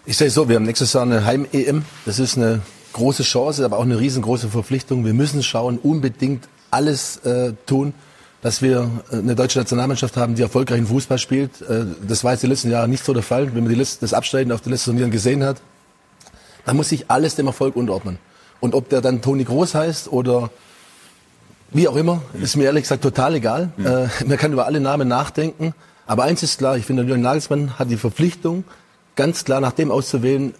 Ich 0.05 0.17
sage 0.17 0.31
so, 0.31 0.47
wir 0.47 0.55
haben 0.55 0.63
nächstes 0.63 0.93
Jahr 0.93 1.03
eine 1.03 1.25
Heim-EM. 1.25 1.83
Das 2.05 2.17
ist 2.17 2.37
eine 2.37 2.61
große 2.97 3.23
Chance, 3.23 3.63
aber 3.63 3.77
auch 3.77 3.83
eine 3.83 3.99
riesengroße 3.99 4.49
Verpflichtung. 4.49 5.05
Wir 5.05 5.13
müssen 5.13 5.43
schauen, 5.43 5.77
unbedingt 5.77 6.47
alles 6.71 7.17
äh, 7.17 7.53
tun, 7.65 7.93
dass 8.41 8.61
wir 8.61 8.89
äh, 9.11 9.17
eine 9.17 9.35
deutsche 9.35 9.59
Nationalmannschaft 9.59 10.17
haben, 10.17 10.35
die 10.35 10.41
erfolgreichen 10.41 10.87
Fußball 10.87 11.17
spielt. 11.17 11.61
Äh, 11.61 11.85
das 12.07 12.23
war 12.23 12.33
jetzt 12.33 12.43
die 12.43 12.47
letzten 12.47 12.71
Jahre 12.71 12.87
nicht 12.87 13.05
so 13.05 13.13
der 13.13 13.23
Fall. 13.23 13.53
Wenn 13.55 13.63
man 13.63 13.69
die 13.69 13.75
Liste, 13.75 14.01
das 14.01 14.13
Abschneiden 14.13 14.51
auf 14.51 14.61
den 14.61 14.71
letzten 14.71 14.91
Turnieren 14.91 15.11
gesehen 15.11 15.43
hat, 15.43 15.61
dann 16.65 16.75
muss 16.75 16.89
sich 16.89 17.09
alles 17.09 17.35
dem 17.35 17.47
Erfolg 17.47 17.75
unterordnen. 17.75 18.19
Und 18.59 18.75
ob 18.75 18.89
der 18.89 19.01
dann 19.01 19.21
Toni 19.21 19.43
Groß 19.43 19.75
heißt 19.75 20.11
oder 20.11 20.49
wie 21.71 21.87
auch 21.87 21.95
immer, 21.95 22.21
ist 22.41 22.55
mir 22.55 22.65
ehrlich 22.65 22.83
gesagt 22.83 23.03
total 23.03 23.35
egal. 23.35 23.69
Mhm. 23.77 23.85
Äh, 23.85 24.07
man 24.25 24.37
kann 24.37 24.53
über 24.53 24.65
alle 24.65 24.79
Namen 24.79 25.07
nachdenken. 25.07 25.73
Aber 26.07 26.23
eins 26.23 26.41
ist 26.41 26.57
klar, 26.57 26.77
ich 26.77 26.85
finde, 26.85 27.03
Julian 27.03 27.21
Nagelsmann 27.21 27.77
hat 27.77 27.89
die 27.91 27.97
Verpflichtung, 27.97 28.63
ganz 29.15 29.43
klar 29.43 29.61
nach 29.61 29.73
dem 29.73 29.91
auszuwählen, 29.91 30.53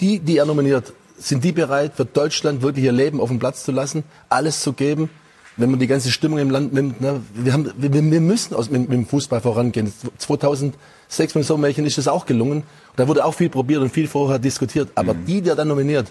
die, 0.00 0.18
die 0.18 0.36
er 0.38 0.46
nominiert, 0.46 0.92
sind 1.22 1.44
die 1.44 1.52
bereit, 1.52 1.92
für 1.94 2.04
Deutschland 2.04 2.62
wirklich 2.62 2.84
ihr 2.84 2.92
Leben 2.92 3.20
auf 3.20 3.28
den 3.28 3.38
Platz 3.38 3.64
zu 3.64 3.72
lassen, 3.72 4.04
alles 4.28 4.60
zu 4.60 4.72
geben? 4.72 5.10
Wenn 5.56 5.70
man 5.70 5.78
die 5.78 5.86
ganze 5.86 6.10
Stimmung 6.10 6.38
im 6.38 6.50
Land 6.50 6.72
nimmt, 6.72 7.00
ne, 7.00 7.20
wir, 7.34 7.52
haben, 7.52 7.70
wir, 7.76 7.92
wir 7.92 8.20
müssen 8.20 8.54
aus, 8.54 8.70
mit, 8.70 8.88
mit 8.88 8.92
dem 8.92 9.06
Fußball 9.06 9.42
vorangehen. 9.42 9.92
2006 10.16 11.34
mit 11.34 11.44
Sommermärchen 11.44 11.84
ist 11.84 11.98
das 11.98 12.08
auch 12.08 12.24
gelungen. 12.24 12.62
Da 12.96 13.06
wurde 13.06 13.24
auch 13.24 13.34
viel 13.34 13.50
probiert 13.50 13.82
und 13.82 13.90
viel 13.90 14.08
vorher 14.08 14.38
diskutiert. 14.38 14.88
Aber 14.94 15.12
mhm. 15.12 15.26
die, 15.26 15.42
die 15.42 15.54
dann 15.54 15.68
nominiert, 15.68 16.10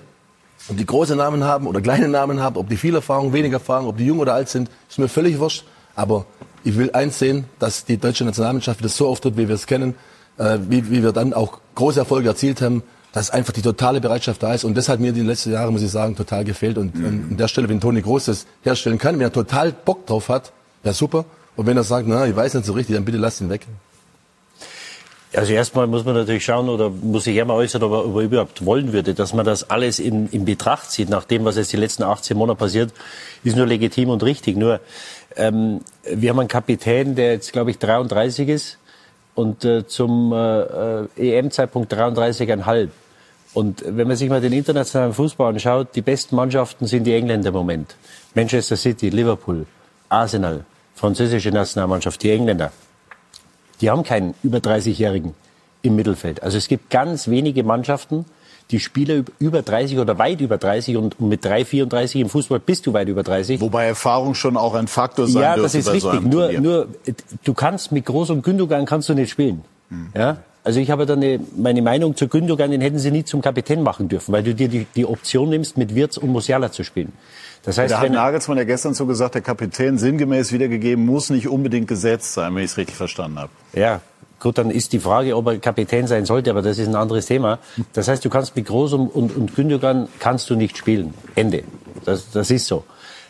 ob 0.69 0.77
die 0.77 0.85
große 0.85 1.15
Namen 1.15 1.43
haben 1.43 1.65
oder 1.65 1.81
kleine 1.81 2.07
Namen 2.07 2.39
haben, 2.39 2.55
ob 2.55 2.69
die 2.69 2.77
viel 2.77 2.93
Erfahrung, 2.93 3.33
wenig 3.33 3.51
Erfahrung, 3.51 3.87
ob 3.87 3.97
die 3.97 4.05
jung 4.05 4.19
oder 4.19 4.35
alt 4.35 4.47
sind, 4.47 4.69
ist 4.87 4.99
mir 4.99 5.07
völlig 5.07 5.39
wurscht. 5.39 5.65
Aber 5.95 6.25
ich 6.63 6.77
will 6.77 6.91
eins 6.91 7.17
sehen, 7.17 7.45
dass 7.57 7.85
die 7.85 7.97
deutsche 7.97 8.23
Nationalmannschaft 8.23 8.79
wieder 8.79 8.89
so 8.89 9.07
auftritt, 9.07 9.37
wie 9.37 9.47
wir 9.47 9.55
es 9.55 9.65
kennen, 9.65 9.95
äh, 10.37 10.59
wie, 10.69 10.91
wie 10.91 11.01
wir 11.01 11.13
dann 11.13 11.33
auch 11.33 11.59
große 11.73 11.99
Erfolge 11.99 12.29
erzielt 12.29 12.61
haben, 12.61 12.83
dass 13.13 13.29
einfach 13.29 13.53
die 13.53 13.61
totale 13.61 13.99
Bereitschaft 13.99 14.41
da 14.41 14.53
ist. 14.53 14.63
Und 14.63 14.75
das 14.75 14.87
hat 14.87 14.99
mir 14.99 15.11
die 15.11 15.21
letzten 15.21 15.51
Jahre, 15.51 15.71
muss 15.71 15.81
ich 15.81 15.91
sagen, 15.91 16.15
total 16.15 16.45
gefehlt. 16.45 16.77
Und 16.77 16.95
mhm. 16.95 17.27
an 17.31 17.37
der 17.37 17.47
Stelle, 17.47 17.67
wenn 17.67 17.81
Toni 17.81 18.01
Groß 18.01 18.25
das 18.25 18.45
herstellen 18.63 18.97
kann, 18.97 19.15
wenn 19.15 19.27
er 19.27 19.33
total 19.33 19.71
Bock 19.71 20.05
drauf 20.05 20.29
hat, 20.29 20.51
wäre 20.83 20.95
super. 20.95 21.25
Und 21.55 21.65
wenn 21.65 21.75
er 21.75 21.83
sagt, 21.83 22.07
na, 22.07 22.25
ich 22.25 22.35
weiß 22.35 22.53
nicht 22.53 22.65
so 22.65 22.73
richtig, 22.73 22.95
dann 22.95 23.05
bitte 23.05 23.17
lass 23.17 23.41
ihn 23.41 23.49
weg. 23.49 23.67
Also 25.33 25.53
erstmal 25.53 25.87
muss 25.87 26.03
man 26.03 26.15
natürlich 26.15 26.43
schauen 26.43 26.67
oder 26.67 26.89
muss 26.89 27.23
sich 27.23 27.39
einmal 27.39 27.55
äußern, 27.57 27.83
ob 27.83 27.91
er, 27.91 28.05
ob 28.05 28.15
er 28.15 28.21
überhaupt 28.21 28.65
wollen 28.65 28.91
würde, 28.91 29.13
dass 29.13 29.33
man 29.33 29.45
das 29.45 29.69
alles 29.69 29.99
in, 29.99 30.27
in 30.27 30.43
Betracht 30.43 30.91
zieht, 30.91 31.09
nach 31.09 31.23
dem, 31.23 31.45
was 31.45 31.55
jetzt 31.55 31.71
die 31.71 31.77
letzten 31.77 32.03
18 32.03 32.35
Monate 32.35 32.59
passiert, 32.59 32.93
ist 33.43 33.55
nur 33.55 33.65
legitim 33.65 34.09
und 34.09 34.23
richtig. 34.23 34.57
Nur 34.57 34.81
ähm, 35.37 35.81
wir 36.03 36.31
haben 36.31 36.39
einen 36.39 36.49
Kapitän, 36.49 37.15
der 37.15 37.31
jetzt 37.31 37.53
glaube 37.53 37.71
ich 37.71 37.79
33 37.79 38.49
ist 38.49 38.77
und 39.35 39.65
äh, 39.65 39.85
zum 39.87 40.33
äh, 40.33 41.05
äh 41.15 41.37
EM-Zeitpunkt 41.39 41.93
33,5. 41.93 42.89
Und 43.53 43.83
wenn 43.85 44.07
man 44.07 44.15
sich 44.15 44.29
mal 44.29 44.39
den 44.39 44.53
internationalen 44.53 45.13
Fußball 45.13 45.53
anschaut, 45.53 45.89
die 45.95 46.01
besten 46.01 46.35
Mannschaften 46.35 46.87
sind 46.87 47.03
die 47.03 47.13
Engländer 47.13 47.49
im 47.49 47.55
Moment. 47.55 47.95
Manchester 48.33 48.77
City, 48.77 49.09
Liverpool, 49.09 49.65
Arsenal, 50.07 50.63
französische 50.95 51.49
Nationalmannschaft, 51.49 52.23
die 52.23 52.31
Engländer. 52.31 52.71
Die 53.81 53.89
haben 53.89 54.03
keinen 54.03 54.35
über 54.43 54.59
30-Jährigen 54.59 55.33
im 55.81 55.95
Mittelfeld. 55.95 56.43
Also 56.43 56.57
es 56.57 56.67
gibt 56.67 56.89
ganz 56.89 57.27
wenige 57.27 57.63
Mannschaften, 57.63 58.25
die 58.71 58.79
Spieler 58.79 59.23
über 59.39 59.61
30 59.61 59.99
oder 59.99 60.17
weit 60.17 60.41
über 60.41 60.57
30 60.57 60.97
und 60.97 61.19
mit 61.19 61.43
3, 61.43 61.65
34 61.65 62.21
im 62.21 62.29
Fußball 62.29 62.59
bist 62.59 62.87
du 62.87 62.93
weit 62.93 63.09
über 63.09 63.23
30. 63.23 63.61
Wobei 63.61 63.85
Erfahrung 63.85 64.33
schon 64.33 64.57
auch 64.57 64.73
ein 64.73 64.87
Faktor 64.87 65.27
sein 65.27 65.41
Ja, 65.41 65.55
das 65.57 65.75
ist 65.75 65.91
richtig. 65.91 66.11
So 66.11 66.19
nur, 66.19 66.51
nur, 66.53 66.87
du 67.43 67.53
kannst 67.53 67.91
mit 67.91 68.05
Groß 68.05 68.29
und 68.31 68.43
Gündogan 68.43 68.85
kannst 68.85 69.09
du 69.09 69.13
nicht 69.13 69.31
spielen. 69.31 69.63
Hm. 69.89 70.09
Ja? 70.15 70.37
Also 70.63 70.79
ich 70.79 70.91
habe 70.91 71.05
da 71.05 71.13
eine, 71.13 71.39
meine 71.55 71.81
Meinung 71.81 72.15
zu 72.15 72.27
Gündogan, 72.27 72.69
den 72.71 72.81
hätten 72.81 72.99
sie 72.99 73.11
nie 73.11 73.23
zum 73.23 73.41
Kapitän 73.41 73.81
machen 73.81 74.09
dürfen, 74.09 74.31
weil 74.31 74.43
du 74.43 74.53
dir 74.53 74.67
die, 74.67 74.85
die 74.95 75.05
Option 75.05 75.49
nimmst, 75.49 75.75
mit 75.77 75.95
Wirtz 75.95 76.17
und 76.17 76.29
Musiala 76.29 76.71
zu 76.71 76.83
spielen. 76.83 77.13
Das 77.63 77.77
heißt, 77.77 77.93
da 77.93 77.99
hat 77.99 78.11
Nagelsmann 78.11 78.57
ja 78.57 78.63
gestern 78.63 78.93
so 78.93 79.05
gesagt, 79.05 79.35
der 79.35 79.41
Kapitän 79.41 79.97
sinngemäß 79.97 80.51
wiedergegeben, 80.51 81.05
muss 81.05 81.29
nicht 81.29 81.47
unbedingt 81.47 81.87
gesetzt 81.87 82.33
sein, 82.33 82.55
wenn 82.55 82.63
ich 82.63 82.71
es 82.71 82.77
richtig 82.77 82.95
verstanden 82.95 83.39
habe. 83.39 83.51
Ja, 83.73 84.01
Gut, 84.41 84.57
dann 84.57 84.71
ist 84.71 84.91
die 84.91 84.99
Frage, 84.99 85.37
ob 85.37 85.47
er 85.47 85.59
Kapitän 85.59 86.07
sein 86.07 86.25
sollte, 86.25 86.49
aber 86.49 86.63
das 86.63 86.79
ist 86.79 86.87
ein 86.87 86.95
anderes 86.95 87.27
Thema. 87.27 87.59
Das 87.93 88.07
heißt, 88.07 88.25
du 88.25 88.29
kannst 88.29 88.55
mit 88.55 88.65
Groß 88.65 88.93
und, 88.93 89.07
und, 89.09 89.37
und 89.37 89.55
Gündogan 89.55 90.07
kannst 90.17 90.49
du 90.49 90.55
nicht 90.55 90.77
spielen. 90.77 91.13
Ende. 91.35 91.63
Das, 92.05 92.31
das 92.31 92.49
ist 92.49 92.65
so. 92.65 92.83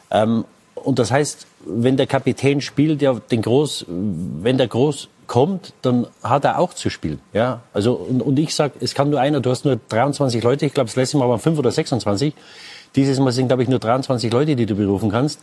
Ähm, 0.09 0.45
und 0.73 0.99
das 0.99 1.11
heißt, 1.11 1.47
wenn 1.65 1.97
der 1.97 2.07
Kapitän 2.07 2.61
spielt, 2.61 3.01
der 3.01 3.15
den 3.15 3.41
Groß, 3.41 3.85
wenn 3.87 4.57
der 4.57 4.69
Groß 4.69 5.09
kommt, 5.27 5.73
dann 5.81 6.07
hat 6.23 6.45
er 6.45 6.59
auch 6.59 6.73
zu 6.73 6.89
spielen. 6.89 7.19
Ja, 7.33 7.59
also 7.73 7.93
und, 7.93 8.21
und 8.21 8.39
ich 8.39 8.55
sag, 8.55 8.71
es 8.79 8.95
kann 8.95 9.09
nur 9.09 9.19
einer. 9.19 9.41
Du 9.41 9.49
hast 9.49 9.65
nur 9.65 9.79
23 9.89 10.41
Leute. 10.41 10.65
Ich 10.65 10.73
glaube, 10.73 10.87
das 10.87 10.95
letzte 10.95 11.17
Mal 11.17 11.27
waren 11.27 11.39
fünf 11.39 11.59
oder 11.59 11.71
26. 11.71 12.33
Dieses 12.95 13.19
Mal 13.19 13.33
sind, 13.33 13.47
glaube 13.47 13.63
ich, 13.63 13.69
nur 13.69 13.79
23 13.79 14.31
Leute, 14.31 14.55
die 14.55 14.65
du 14.65 14.75
berufen 14.75 15.11
kannst. 15.11 15.41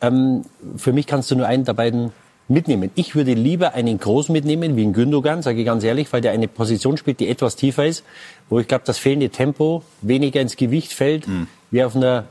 Ähm, 0.00 0.44
für 0.76 0.92
mich 0.92 1.06
kannst 1.06 1.30
du 1.30 1.36
nur 1.36 1.46
einen 1.46 1.64
der 1.64 1.74
beiden 1.74 2.12
mitnehmen. 2.48 2.90
Ich 2.94 3.14
würde 3.14 3.32
lieber 3.32 3.74
einen 3.74 3.98
Groß 3.98 4.28
mitnehmen, 4.28 4.76
wie 4.76 4.82
einen 4.82 4.92
Gündogan, 4.92 5.42
sage 5.42 5.60
ich 5.60 5.66
ganz 5.66 5.82
ehrlich, 5.84 6.12
weil 6.12 6.20
der 6.20 6.32
eine 6.32 6.48
Position 6.48 6.96
spielt, 6.96 7.20
die 7.20 7.28
etwas 7.28 7.56
tiefer 7.56 7.86
ist, 7.86 8.04
wo 8.48 8.58
ich 8.58 8.68
glaube, 8.68 8.84
das 8.86 8.98
fehlende 8.98 9.30
Tempo 9.30 9.82
weniger 10.02 10.40
ins 10.40 10.56
Gewicht 10.56 10.92
fällt, 10.92 11.26
mhm. 11.26 11.46
wie 11.70 11.82
auf 11.82 11.96
einer 11.96 12.24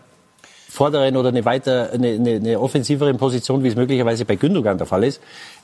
vorderen 0.70 1.17
oder 1.17 1.29
eine 1.29 1.46
weiter, 1.46 1.91
eine, 1.93 2.13
eine, 2.13 2.36
eine 2.36 2.60
offensiveren 2.60 3.17
Position, 3.17 3.63
wie 3.63 3.67
es 3.67 3.75
möglicherweise 3.75 4.25
bei 4.25 4.36
Gündogan 4.36 4.77
der 4.77 4.88
Fall 4.88 5.03
ist. 5.03 5.22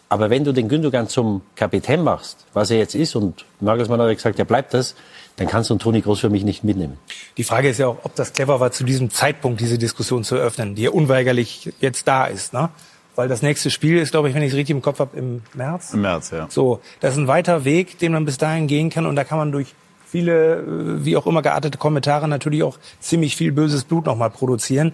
Aber 0.08 0.32
wenn 0.32 0.44
du 0.44 0.51
den 0.51 0.68
Gündogan 0.68 1.08
zum 1.08 1.41
Kapitän 1.56 2.03
machst, 2.03 2.46
was 2.53 2.72
er 2.72 2.77
jetzt 2.77 2.96
ist, 2.96 3.15
und 3.15 3.46
Nagelsmann 3.60 4.01
hat 4.01 4.15
gesagt, 4.15 4.39
er 4.39 4.46
bleibt 4.46 4.74
das, 4.74 4.96
dann 5.36 5.48
kannst 5.48 5.70
du 5.70 5.75
einen 5.75 5.79
Toni 5.79 6.01
Groß 6.01 6.20
für 6.20 6.29
mich 6.29 6.44
nicht 6.44 6.63
mitnehmen. 6.63 6.98
Die 7.38 7.44
Frage 7.44 7.70
ist 7.70 7.77
ja 7.77 7.88
auch, 7.88 7.98
ob 8.03 8.15
das 8.15 8.34
clever 8.34 8.60
war, 8.60 8.72
zu 8.72 8.84
diesem 8.84 9.10
Zeitpunkt 9.10 9.62
diese 9.62 9.77
Diskussion 9.77 10.24
zu 10.24 10.36
eröffnen, 10.36 10.75
die 10.75 10.84
ja 10.84 10.89
unweigerlich 10.89 11.72
jetzt 11.79 12.08
da 12.08 12.25
ist. 12.25 12.53
Ne? 12.53 12.70
Weil 13.20 13.28
das 13.28 13.42
nächste 13.42 13.70
Spiel 13.70 13.98
ist, 13.98 14.12
glaube 14.12 14.30
ich, 14.30 14.34
wenn 14.34 14.44
ich 14.44 14.54
es 14.54 14.56
richtig 14.56 14.74
im 14.74 14.82
Kopf 14.82 15.00
habe, 15.00 15.18
im 15.18 15.42
März. 15.54 15.94
Im 15.94 16.04
März, 16.04 16.32
ja. 16.32 16.48
So, 16.50 16.80
das 17.02 17.16
ist 17.16 17.18
ein 17.18 17.28
weiter 17.28 17.66
Weg, 17.66 18.00
den 18.00 18.14
man 18.14 18.24
bis 18.24 18.38
dahin 18.38 18.68
gehen 18.68 18.90
kann. 18.90 19.06
Und 19.06 19.18
da 19.18 19.26
kann 19.26 19.38
man 19.38 19.52
durch 19.52 19.76
viele, 20.10 20.60
äh, 20.60 21.04
wie 21.04 21.18
auch 21.18 21.28
immer 21.28 21.42
geartete 21.42 21.78
Kommentare 21.78 22.30
natürlich 22.30 22.64
auch 22.64 22.78
ziemlich 23.02 23.36
viel 23.36 23.52
böses 23.52 23.84
Blut 23.84 24.06
nochmal 24.06 24.30
produzieren. 24.30 24.94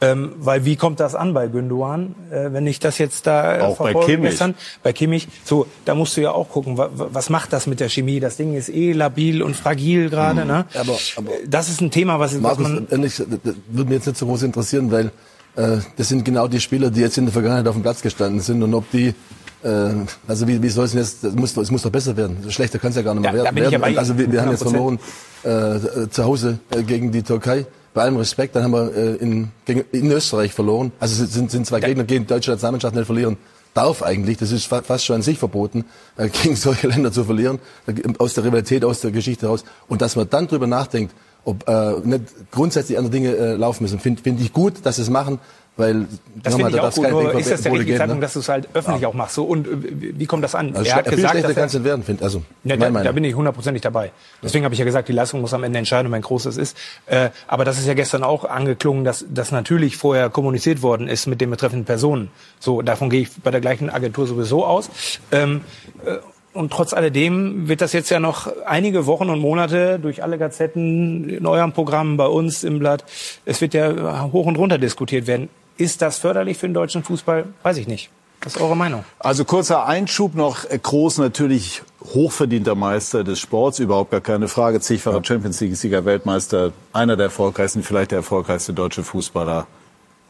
Ähm, 0.00 0.32
weil 0.38 0.64
wie 0.64 0.76
kommt 0.76 1.00
das 1.00 1.14
an 1.14 1.34
bei 1.34 1.48
Gündogan, 1.48 2.14
äh, 2.30 2.50
wenn 2.54 2.66
ich 2.66 2.80
das 2.80 2.96
jetzt 2.96 3.26
da 3.26 3.58
äh, 3.58 3.60
auch 3.60 3.76
bei 3.76 3.92
Kimmich. 3.92 4.30
Gestern, 4.30 4.54
bei 4.82 4.94
Kimmich, 4.94 5.28
so 5.44 5.66
da 5.84 5.94
musst 5.94 6.16
du 6.16 6.22
ja 6.22 6.32
auch 6.32 6.48
gucken, 6.48 6.78
wa 6.78 6.88
was 6.94 7.28
macht 7.28 7.52
das 7.52 7.66
mit 7.66 7.80
der 7.80 7.90
Chemie? 7.90 8.20
Das 8.20 8.38
Ding 8.38 8.54
ist 8.54 8.70
eh 8.70 8.92
labil 8.92 9.42
und 9.42 9.54
fragil 9.54 10.08
gerade, 10.08 10.42
mhm. 10.42 10.48
ne? 10.48 10.64
Aber, 10.72 10.98
aber 11.16 11.30
das 11.46 11.68
ist 11.68 11.82
ein 11.82 11.90
Thema, 11.90 12.18
was, 12.20 12.32
Markus, 12.40 12.64
was 12.64 12.72
man 12.72 12.88
ehrlich, 12.90 13.16
das 13.16 13.26
würde 13.68 13.90
mich 13.90 13.98
jetzt 13.98 14.06
nicht 14.06 14.16
so 14.16 14.24
groß 14.24 14.44
interessieren, 14.44 14.90
weil 14.90 15.06
äh, 15.06 15.10
das 15.56 16.08
sind 16.08 16.24
genau 16.24 16.48
die 16.48 16.60
Spieler, 16.60 16.90
die 16.90 17.00
jetzt 17.00 17.16
in 17.16 17.24
der 17.24 17.32
Vergangenheit 17.32 17.66
auf 17.66 17.74
dem 17.74 17.82
Platz 17.82 18.02
gestanden 18.02 18.40
sind 18.40 18.62
und 18.62 18.74
ob 18.74 18.90
die 18.90 19.14
äh, 19.62 19.90
also 20.28 20.46
wie, 20.46 20.62
wie 20.62 20.68
soll 20.68 20.84
es 20.84 20.92
denn 20.92 21.00
jetzt, 21.00 21.24
das 21.24 21.34
muss, 21.34 21.56
es 21.56 21.70
muss 21.70 21.82
doch 21.82 21.90
besser 21.90 22.16
werden. 22.16 22.38
Schlechter 22.50 22.78
kann 22.78 22.90
es 22.90 22.96
ja 22.96 23.02
gar 23.02 23.14
nicht 23.14 23.22
mehr 23.22 23.44
ja, 23.44 23.54
werden. 23.54 23.98
also 23.98 24.16
wir, 24.16 24.30
wir 24.30 24.40
haben 24.40 24.50
jetzt 24.50 24.62
verloren 24.62 24.98
äh, 25.42 26.08
zu 26.10 26.24
Hause 26.24 26.58
äh, 26.70 26.82
gegen 26.82 27.10
die 27.10 27.22
Türkei. 27.22 27.66
Bei 27.94 28.02
allem 28.02 28.16
Respekt, 28.18 28.54
dann 28.54 28.64
haben 28.64 28.72
wir 28.72 28.94
äh, 28.94 29.14
in, 29.16 29.48
gegen, 29.64 29.84
in 29.92 30.10
Österreich 30.12 30.52
verloren. 30.52 30.92
Also 31.00 31.24
es 31.24 31.32
sind, 31.32 31.50
sind 31.50 31.66
zwei 31.66 31.80
Gegner 31.80 32.04
gegen 32.04 32.24
die 32.24 32.28
deutsche 32.28 32.50
Nationalmannschaft 32.50 32.94
nicht 32.94 33.06
verlieren 33.06 33.36
darf 33.76 34.02
eigentlich, 34.02 34.38
das 34.38 34.52
ist 34.52 34.64
fast 34.64 35.04
schon 35.04 35.16
an 35.16 35.22
sich 35.22 35.38
verboten, 35.38 35.84
äh, 36.16 36.30
gegen 36.30 36.56
solche 36.56 36.88
Länder 36.88 37.12
zu 37.12 37.24
verlieren, 37.24 37.58
äh, 37.86 37.92
aus 38.18 38.32
der 38.32 38.44
Rivalität, 38.44 38.84
aus 38.84 39.00
der 39.00 39.10
Geschichte 39.10 39.46
heraus. 39.46 39.64
Und 39.86 40.00
dass 40.00 40.16
man 40.16 40.30
dann 40.30 40.46
drüber 40.46 40.66
nachdenkt, 40.66 41.14
ob 41.46 41.68
äh, 41.68 41.94
nicht 42.04 42.50
grundsätzlich 42.50 42.98
andere 42.98 43.12
Dinge 43.12 43.34
äh, 43.34 43.54
laufen 43.54 43.84
müssen, 43.84 43.98
finde 43.98 44.22
find 44.22 44.40
ich 44.40 44.52
gut, 44.52 44.84
dass 44.84 44.96
sie 44.96 45.02
es 45.02 45.10
machen. 45.10 45.38
Weil 45.78 46.06
das 46.42 46.54
finde 46.54 46.70
ich 46.70 46.80
auch 46.80 46.94
gut, 46.94 47.10
nur 47.10 47.34
ist 47.34 47.50
das 47.50 47.60
der 47.60 47.72
richtige 47.72 47.92
geben, 47.92 47.98
Zeitpunkt, 47.98 48.20
ne? 48.20 48.24
dass 48.24 48.32
du 48.32 48.40
es 48.40 48.48
halt 48.48 48.68
öffentlich 48.72 49.02
ja. 49.02 49.08
auch 49.08 49.14
machst. 49.14 49.34
So, 49.34 49.44
und 49.44 49.66
äh, 49.66 49.70
wie 50.18 50.24
kommt 50.24 50.42
das 50.42 50.54
an? 50.54 50.74
Also 50.74 50.88
er 50.88 50.96
hat 50.96 51.04
gesagt, 51.04 51.34
dass 51.34 51.54
er, 51.54 51.64
nicht 51.64 51.84
werden, 51.84 52.02
find, 52.02 52.22
also 52.22 52.42
ja, 52.64 52.78
da, 52.78 52.88
da 52.88 53.12
bin 53.12 53.24
ich 53.24 53.34
hundertprozentig 53.34 53.82
dabei. 53.82 54.10
Deswegen 54.42 54.64
habe 54.64 54.72
ich 54.72 54.78
ja 54.78 54.86
gesagt, 54.86 55.08
die 55.08 55.12
Leistung 55.12 55.42
muss 55.42 55.52
am 55.52 55.64
Ende 55.64 55.78
entscheiden, 55.78 56.10
wenn 56.12 56.22
groß 56.22 56.46
es 56.46 56.56
ist. 56.56 56.78
Äh, 57.04 57.28
aber 57.46 57.66
das 57.66 57.78
ist 57.78 57.86
ja 57.86 57.92
gestern 57.92 58.24
auch 58.24 58.46
angeklungen, 58.46 59.04
dass 59.04 59.26
das 59.28 59.52
natürlich 59.52 59.98
vorher 59.98 60.30
kommuniziert 60.30 60.80
worden 60.80 61.08
ist 61.08 61.26
mit 61.26 61.42
den 61.42 61.50
betreffenden 61.50 61.84
Personen. 61.84 62.30
So, 62.58 62.80
davon 62.80 63.10
gehe 63.10 63.20
ich 63.20 63.28
bei 63.42 63.50
der 63.50 63.60
gleichen 63.60 63.90
Agentur 63.90 64.26
sowieso 64.26 64.64
aus. 64.64 64.88
Ähm, 65.30 65.60
äh, 66.06 66.16
und 66.56 66.72
trotz 66.72 66.92
alledem 66.92 67.68
wird 67.68 67.80
das 67.80 67.92
jetzt 67.92 68.10
ja 68.10 68.18
noch 68.18 68.50
einige 68.66 69.06
Wochen 69.06 69.30
und 69.30 69.38
Monate 69.38 69.98
durch 70.00 70.22
alle 70.22 70.38
Gazetten 70.38 71.28
in 71.28 71.46
eurem 71.46 71.72
Programm, 71.72 72.16
bei 72.16 72.26
uns 72.26 72.64
im 72.64 72.78
Blatt, 72.78 73.04
es 73.44 73.60
wird 73.60 73.74
ja 73.74 74.30
hoch 74.32 74.46
und 74.46 74.56
runter 74.56 74.78
diskutiert 74.78 75.26
werden. 75.26 75.48
Ist 75.76 76.02
das 76.02 76.18
förderlich 76.18 76.58
für 76.58 76.66
den 76.66 76.74
deutschen 76.74 77.04
Fußball? 77.04 77.44
Weiß 77.62 77.76
ich 77.76 77.86
nicht. 77.86 78.10
Was 78.42 78.56
ist 78.56 78.62
eure 78.62 78.76
Meinung? 78.76 79.04
Also 79.18 79.44
kurzer 79.44 79.86
Einschub 79.86 80.34
noch. 80.34 80.66
Groß 80.68 81.18
natürlich 81.18 81.82
hochverdienter 82.14 82.74
Meister 82.74 83.24
des 83.24 83.40
Sports, 83.40 83.78
überhaupt 83.78 84.10
gar 84.10 84.20
keine 84.20 84.48
Frage. 84.48 84.80
Zigfacher 84.80 85.24
Champions 85.24 85.60
League-Sieger, 85.60 86.04
Weltmeister, 86.04 86.72
einer 86.92 87.16
der 87.16 87.26
erfolgreichsten, 87.26 87.82
vielleicht 87.82 88.12
der 88.12 88.18
erfolgreichste 88.18 88.72
deutsche 88.72 89.02
Fußballer 89.02 89.66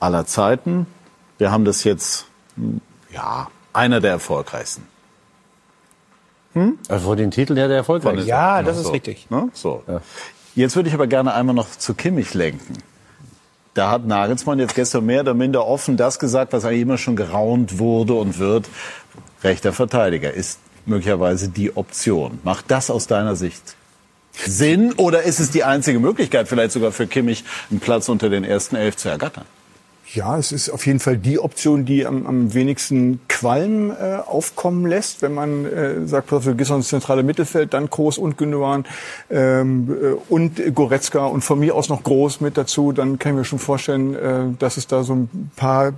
aller 0.01 0.27
Zeiten. 0.27 0.87
Wir 1.39 1.51
haben 1.51 1.65
das 1.65 1.85
jetzt, 1.85 2.27
hm, 2.57 2.81
ja, 3.13 3.49
einer 3.73 4.01
der 4.01 4.13
erfolgreichsten. 4.13 4.85
Hm? 6.57 6.79
Also 6.89 7.05
vor 7.05 7.17
den 7.17 7.31
Titel 7.31 7.55
der 7.55 7.69
der 7.69 7.77
erfolgreichste. 7.77 8.27
Ja, 8.27 8.63
das 8.63 8.79
ist 8.79 8.85
so. 8.85 8.93
richtig. 8.93 9.27
Ne? 9.29 9.51
So. 9.53 9.83
Ja. 9.87 10.01
Jetzt 10.55 10.75
würde 10.75 10.89
ich 10.89 10.95
aber 10.95 11.07
gerne 11.07 11.35
einmal 11.35 11.55
noch 11.55 11.71
zu 11.71 11.93
Kimmich 11.93 12.33
lenken. 12.33 12.79
Da 13.75 13.91
hat 13.91 14.07
Nagelsmann 14.07 14.59
jetzt 14.59 14.75
gestern 14.75 15.05
mehr 15.05 15.21
oder 15.21 15.35
minder 15.35 15.67
offen 15.67 15.99
das 15.99 16.19
gesagt, 16.19 16.55
was 16.55 16.65
eigentlich 16.65 16.81
immer 16.81 16.97
schon 16.97 17.15
geraunt 17.15 17.79
wurde 17.79 18.15
und 18.15 18.39
wird. 18.39 18.71
Rechter 19.45 19.75
Verteidiger 19.75 20.33
ist 20.33 20.59
möglicherweise 20.87 21.51
die 21.51 21.77
Option. 21.77 22.39
Macht 22.43 22.65
das 22.69 22.91
aus 22.91 23.07
deiner 23.07 23.37
Sicht 23.37 23.77
Sinn 24.33 24.95
oder 24.95 25.23
ist 25.25 25.41
es 25.41 25.51
die 25.51 25.65
einzige 25.65 25.99
Möglichkeit, 25.99 26.49
vielleicht 26.49 26.73
sogar 26.73 26.91
für 26.93 27.07
Kimmich 27.07 27.45
einen 27.71 27.81
Platz 27.81 28.09
unter 28.09 28.31
den 28.31 28.45
ersten 28.45 28.77
elf 28.77 28.97
zu 28.97 29.11
ergattern? 29.11 29.45
Ja, 30.15 30.39
es 30.39 30.53
ist 30.53 30.71
auf 30.71 30.87
jeden 30.87 31.01
Fall 31.01 31.19
die 31.19 31.39
Option, 31.39 31.85
die 31.85 32.07
am, 32.07 32.27
am 32.27 32.55
wenigsten 32.55 33.21
Qualm 33.29 33.91
äh, 33.91 34.17
aufkommen 34.25 34.87
lässt, 34.87 35.23
wenn 35.23 35.35
man 35.35 35.67
äh, 35.67 36.07
sagt, 36.07 36.31
du 36.31 36.55
gehst 36.55 36.71
ins 36.71 36.89
zentrale 36.89 37.23
Mittelfeld, 37.23 37.75
dann 37.75 37.91
Groß 37.91 38.19
und 38.19 38.39
Gündogan 38.39 38.87
ähm, 39.31 39.91
äh, 39.91 40.33
und 40.33 40.75
Goretzka 40.75 41.27
und 41.27 41.43
von 41.43 41.59
mir 41.59 41.75
aus 41.75 41.89
noch 41.89 42.05
Groß 42.05 42.41
mit 42.41 42.57
dazu, 42.57 42.93
dann 42.93 43.19
kann 43.19 43.33
ich 43.33 43.39
mir 43.39 43.45
schon 43.45 43.59
vorstellen, 43.59 44.15
äh, 44.15 44.45
dass 44.59 44.77
es 44.77 44.87
da 44.87 45.03
so 45.03 45.15
ein 45.15 45.51
paar 45.57 45.95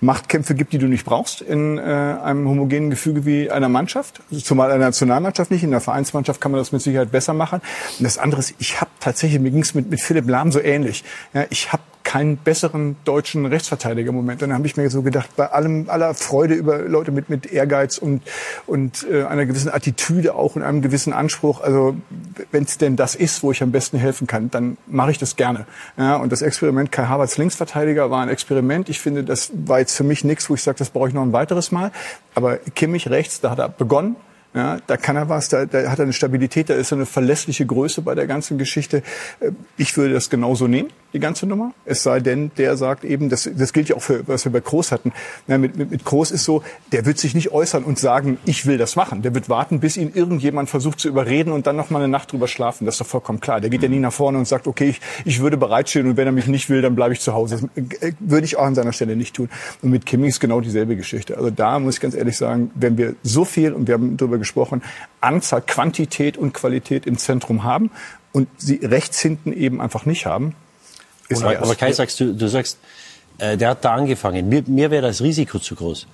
Machtkämpfe 0.00 0.54
gibt, 0.54 0.72
die 0.72 0.78
du 0.78 0.86
nicht 0.86 1.04
brauchst 1.04 1.40
in 1.40 1.78
äh, 1.78 1.82
einem 1.82 2.48
homogenen 2.48 2.90
Gefüge 2.90 3.24
wie 3.24 3.50
einer 3.50 3.68
Mannschaft. 3.68 4.20
Zumal 4.30 4.70
einer 4.70 4.84
Nationalmannschaft 4.84 5.50
nicht. 5.50 5.62
In 5.62 5.70
der 5.70 5.80
Vereinsmannschaft 5.80 6.40
kann 6.40 6.52
man 6.52 6.60
das 6.60 6.72
mit 6.72 6.82
Sicherheit 6.82 7.10
besser 7.10 7.34
machen. 7.34 7.60
Und 7.98 8.04
das 8.04 8.18
andere 8.18 8.40
ist, 8.40 8.54
ich 8.58 8.80
habe 8.80 8.90
tatsächlich, 9.00 9.40
mir 9.40 9.50
ging 9.50 9.62
es 9.62 9.74
mit, 9.74 9.90
mit 9.90 10.00
Philipp 10.00 10.28
Lahm 10.28 10.52
so 10.52 10.60
ähnlich. 10.60 11.04
Ja, 11.32 11.44
ich 11.50 11.72
habe 11.72 11.82
keinen 12.14 12.36
besseren 12.36 12.94
deutschen 13.04 13.44
Rechtsverteidiger 13.44 14.10
im 14.10 14.14
Moment. 14.14 14.40
Und 14.40 14.50
dann 14.50 14.58
habe 14.58 14.68
ich 14.68 14.76
mir 14.76 14.88
so 14.88 15.02
gedacht, 15.02 15.30
bei 15.34 15.50
allem 15.50 15.90
aller 15.90 16.14
Freude 16.14 16.54
über 16.54 16.78
Leute 16.78 17.10
mit 17.10 17.28
mit 17.28 17.46
Ehrgeiz 17.46 17.98
und 17.98 18.22
und 18.68 19.04
äh, 19.10 19.24
einer 19.24 19.46
gewissen 19.46 19.68
Attitüde 19.68 20.36
auch 20.36 20.54
und 20.54 20.62
einem 20.62 20.80
gewissen 20.80 21.12
Anspruch, 21.12 21.60
also 21.60 21.96
wenn 22.52 22.62
es 22.62 22.78
denn 22.78 22.94
das 22.94 23.16
ist, 23.16 23.42
wo 23.42 23.50
ich 23.50 23.64
am 23.64 23.72
besten 23.72 23.98
helfen 23.98 24.28
kann, 24.28 24.48
dann 24.48 24.76
mache 24.86 25.10
ich 25.10 25.18
das 25.18 25.34
gerne. 25.34 25.66
Ja, 25.96 26.14
und 26.14 26.30
das 26.30 26.40
Experiment 26.40 26.92
Kai 26.92 27.06
Havertz 27.06 27.36
Linksverteidiger 27.36 28.12
war 28.12 28.22
ein 28.22 28.28
Experiment. 28.28 28.88
Ich 28.88 29.00
finde, 29.00 29.24
das 29.24 29.50
war 29.66 29.80
jetzt 29.80 29.96
für 29.96 30.04
mich 30.04 30.22
nichts, 30.22 30.48
wo 30.48 30.54
ich 30.54 30.62
sage, 30.62 30.78
das 30.78 30.90
brauche 30.90 31.08
ich 31.08 31.14
noch 31.14 31.22
ein 31.22 31.32
weiteres 31.32 31.72
Mal. 31.72 31.90
Aber 32.36 32.58
Kimmich 32.76 33.10
rechts, 33.10 33.40
da 33.40 33.50
hat 33.50 33.58
er 33.58 33.70
begonnen. 33.70 34.14
Ja, 34.54 34.78
da 34.86 34.96
kann 34.96 35.16
er 35.16 35.28
was, 35.28 35.48
da, 35.48 35.66
da 35.66 35.90
hat 35.90 35.98
er 35.98 36.04
eine 36.04 36.12
Stabilität, 36.12 36.70
da 36.70 36.74
ist 36.74 36.92
er 36.92 36.98
eine 36.98 37.06
verlässliche 37.06 37.66
Größe 37.66 38.02
bei 38.02 38.14
der 38.14 38.28
ganzen 38.28 38.56
Geschichte. 38.56 39.02
Äh, 39.40 39.50
ich 39.76 39.96
würde 39.96 40.14
das 40.14 40.30
genauso 40.30 40.68
nehmen 40.68 40.90
die 41.14 41.20
ganze 41.20 41.46
Nummer. 41.46 41.72
Es 41.84 42.02
sei 42.02 42.18
denn, 42.18 42.50
der 42.58 42.76
sagt 42.76 43.04
eben, 43.04 43.28
das, 43.30 43.48
das 43.56 43.72
gilt 43.72 43.88
ja 43.88 43.96
auch 43.96 44.02
für, 44.02 44.26
was 44.26 44.44
wir 44.44 44.52
bei 44.52 44.60
Groß 44.60 44.90
hatten. 44.90 45.12
Ja, 45.46 45.58
mit, 45.58 45.76
mit, 45.76 45.90
mit 45.92 46.04
Groß 46.04 46.32
ist 46.32 46.44
so, 46.44 46.62
der 46.90 47.06
wird 47.06 47.18
sich 47.18 47.34
nicht 47.36 47.52
äußern 47.52 47.84
und 47.84 48.00
sagen, 48.00 48.38
ich 48.44 48.66
will 48.66 48.78
das 48.78 48.96
machen. 48.96 49.22
Der 49.22 49.32
wird 49.32 49.48
warten, 49.48 49.78
bis 49.78 49.96
ihn 49.96 50.10
irgendjemand 50.12 50.68
versucht 50.68 50.98
zu 50.98 51.08
überreden 51.08 51.52
und 51.52 51.68
dann 51.68 51.76
noch 51.76 51.88
mal 51.90 52.00
eine 52.00 52.08
Nacht 52.08 52.32
drüber 52.32 52.48
schlafen. 52.48 52.84
Das 52.84 52.96
ist 52.96 53.00
doch 53.00 53.06
vollkommen 53.06 53.38
klar. 53.38 53.60
Der 53.60 53.70
geht 53.70 53.82
ja 53.82 53.88
nie 53.88 54.00
nach 54.00 54.12
vorne 54.12 54.38
und 54.38 54.48
sagt, 54.48 54.66
okay, 54.66 54.88
ich, 54.88 55.00
ich 55.24 55.40
würde 55.40 55.56
bereitstehen 55.56 56.08
und 56.08 56.16
wenn 56.16 56.26
er 56.26 56.32
mich 56.32 56.48
nicht 56.48 56.68
will, 56.68 56.82
dann 56.82 56.96
bleibe 56.96 57.14
ich 57.14 57.20
zu 57.20 57.32
Hause. 57.32 57.68
Das 57.76 58.00
äh, 58.02 58.12
würde 58.18 58.44
ich 58.44 58.56
auch 58.56 58.64
an 58.64 58.74
seiner 58.74 58.92
Stelle 58.92 59.14
nicht 59.14 59.36
tun. 59.36 59.48
Und 59.82 59.90
mit 59.90 60.06
Kimmich 60.06 60.30
ist 60.30 60.40
genau 60.40 60.60
dieselbe 60.60 60.96
Geschichte. 60.96 61.36
Also 61.36 61.50
da 61.50 61.78
muss 61.78 61.94
ich 61.94 62.00
ganz 62.00 62.16
ehrlich 62.16 62.36
sagen, 62.36 62.72
wenn 62.74 62.98
wir 62.98 63.14
so 63.22 63.44
viel, 63.44 63.72
und 63.72 63.86
wir 63.86 63.94
haben 63.94 64.16
darüber 64.16 64.38
gesprochen, 64.44 64.82
Anzahl, 65.20 65.62
Quantität 65.62 66.36
und 66.36 66.54
Qualität 66.54 67.06
im 67.06 67.18
Zentrum 67.18 67.64
haben 67.64 67.90
und 68.32 68.48
sie 68.58 68.76
rechts 68.76 69.20
hinten 69.20 69.52
eben 69.52 69.80
einfach 69.80 70.06
nicht 70.06 70.26
haben, 70.26 70.54
ist 71.28 71.42
aber, 71.42 71.58
aber 71.58 71.74
Kai, 71.74 71.92
sagst 71.92 72.20
du, 72.20 72.34
du 72.34 72.48
sagst, 72.48 72.78
äh, 73.38 73.56
der 73.56 73.70
hat 73.70 73.84
da 73.84 73.94
angefangen. 73.94 74.48
Mir, 74.48 74.62
mir 74.66 74.90
wäre 74.90 75.02
das 75.02 75.22
Risiko 75.22 75.58
zu 75.58 75.74
groß. 75.74 76.06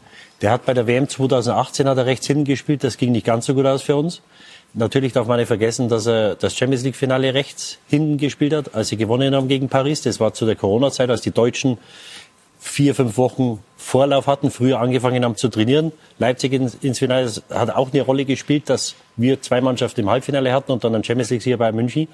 Der 0.42 0.50
hat 0.50 0.64
bei 0.64 0.72
der 0.72 0.86
WM 0.86 1.08
2018 1.08 1.88
hat 1.88 1.98
er 1.98 2.06
rechts 2.06 2.26
hinten 2.26 2.44
gespielt, 2.44 2.82
das 2.84 2.96
ging 2.96 3.12
nicht 3.12 3.26
ganz 3.26 3.46
so 3.46 3.54
gut 3.54 3.66
aus 3.66 3.82
für 3.82 3.96
uns. 3.96 4.22
Natürlich 4.72 5.12
darf 5.12 5.26
man 5.26 5.38
nicht 5.38 5.48
vergessen, 5.48 5.88
dass 5.88 6.06
er 6.06 6.36
das 6.36 6.56
Champions 6.56 6.84
League 6.84 6.94
Finale 6.94 7.34
rechts 7.34 7.78
hinten 7.88 8.18
gespielt 8.18 8.52
hat, 8.52 8.74
als 8.74 8.88
sie 8.88 8.96
gewonnen 8.96 9.34
haben 9.34 9.48
gegen 9.48 9.68
Paris. 9.68 10.02
Das 10.02 10.20
war 10.20 10.32
zu 10.32 10.46
der 10.46 10.54
Corona-Zeit, 10.54 11.10
als 11.10 11.22
die 11.22 11.32
Deutschen 11.32 11.76
vier, 12.60 12.94
fünf 12.94 13.16
Wochen 13.16 13.58
Vorlauf 13.76 14.26
hatten, 14.26 14.50
früher 14.50 14.78
angefangen 14.78 15.24
haben 15.24 15.36
zu 15.36 15.48
trainieren. 15.48 15.92
Leipzig 16.18 16.52
ins, 16.52 16.74
ins 16.76 16.98
Finale 16.98 17.24
das 17.24 17.42
hat 17.50 17.70
auch 17.70 17.92
eine 17.92 18.02
Rolle 18.02 18.24
gespielt, 18.24 18.68
dass 18.68 18.94
wir 19.16 19.40
zwei 19.40 19.60
Mannschaften 19.60 20.00
im 20.02 20.10
Halbfinale 20.10 20.52
hatten 20.52 20.70
und 20.70 20.84
dann 20.84 20.94
ein 20.94 21.02
Champions 21.02 21.30
League 21.30 21.42
hier 21.42 21.56
bei 21.56 21.72
München. 21.72 22.06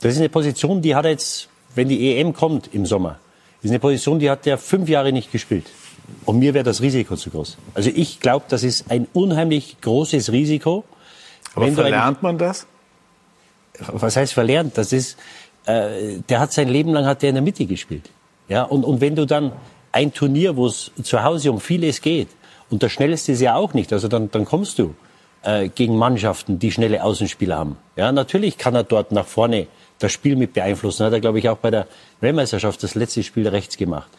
Das 0.00 0.12
ist 0.12 0.18
eine 0.18 0.28
Position, 0.28 0.82
die 0.82 0.94
hat 0.94 1.04
er 1.04 1.12
jetzt 1.12 1.48
wenn 1.74 1.88
die 1.88 2.16
EM 2.16 2.32
kommt 2.32 2.74
im 2.74 2.86
Sommer, 2.86 3.18
ist 3.62 3.70
eine 3.70 3.78
Position, 3.78 4.18
die 4.18 4.30
hat 4.30 4.46
der 4.46 4.58
fünf 4.58 4.88
Jahre 4.88 5.12
nicht 5.12 5.32
gespielt. 5.32 5.66
Und 6.24 6.38
mir 6.38 6.52
wäre 6.52 6.64
das 6.64 6.82
Risiko 6.82 7.16
zu 7.16 7.30
groß. 7.30 7.56
Also 7.74 7.90
ich 7.94 8.20
glaube, 8.20 8.44
das 8.48 8.64
ist 8.64 8.90
ein 8.90 9.06
unheimlich 9.12 9.80
großes 9.80 10.32
Risiko. 10.32 10.84
Aber 11.54 11.70
verlernt 11.72 12.22
man 12.22 12.38
das? 12.38 12.66
Was 13.78 14.16
heißt 14.16 14.32
verlernt? 14.32 14.76
Das 14.76 14.92
ist, 14.92 15.16
äh, 15.64 16.18
der 16.28 16.40
hat 16.40 16.52
sein 16.52 16.68
Leben 16.68 16.92
lang 16.92 17.06
hat 17.06 17.22
der 17.22 17.30
in 17.30 17.36
der 17.36 17.42
Mitte 17.42 17.64
gespielt. 17.66 18.10
Ja, 18.48 18.64
und, 18.64 18.84
und 18.84 19.00
wenn 19.00 19.16
du 19.16 19.26
dann 19.26 19.52
ein 19.92 20.12
Turnier, 20.12 20.56
wo 20.56 20.66
es 20.66 20.90
zu 21.02 21.22
Hause 21.22 21.52
um 21.52 21.60
vieles 21.60 22.00
geht, 22.00 22.28
und 22.70 22.82
das 22.82 22.92
Schnellste 22.92 23.32
ist 23.32 23.40
ja 23.40 23.54
auch 23.54 23.74
nicht, 23.74 23.92
also 23.92 24.08
dann, 24.08 24.30
dann 24.30 24.44
kommst 24.46 24.78
du 24.78 24.94
äh, 25.42 25.68
gegen 25.68 25.96
Mannschaften, 25.96 26.58
die 26.58 26.72
schnelle 26.72 27.04
Außenspieler 27.04 27.58
haben. 27.58 27.76
Ja, 27.96 28.12
natürlich 28.12 28.56
kann 28.58 28.74
er 28.74 28.84
dort 28.84 29.12
nach 29.12 29.26
vorne 29.26 29.66
das 29.98 30.12
Spiel 30.12 30.36
mit 30.36 30.52
beeinflussen. 30.54 31.04
Hat 31.04 31.12
er, 31.12 31.20
glaube 31.20 31.38
ich, 31.38 31.48
auch 31.48 31.58
bei 31.58 31.70
der 31.70 31.86
Weltmeisterschaft 32.20 32.82
das 32.82 32.94
letzte 32.94 33.22
Spiel 33.22 33.46
rechts 33.46 33.76
gemacht. 33.76 34.10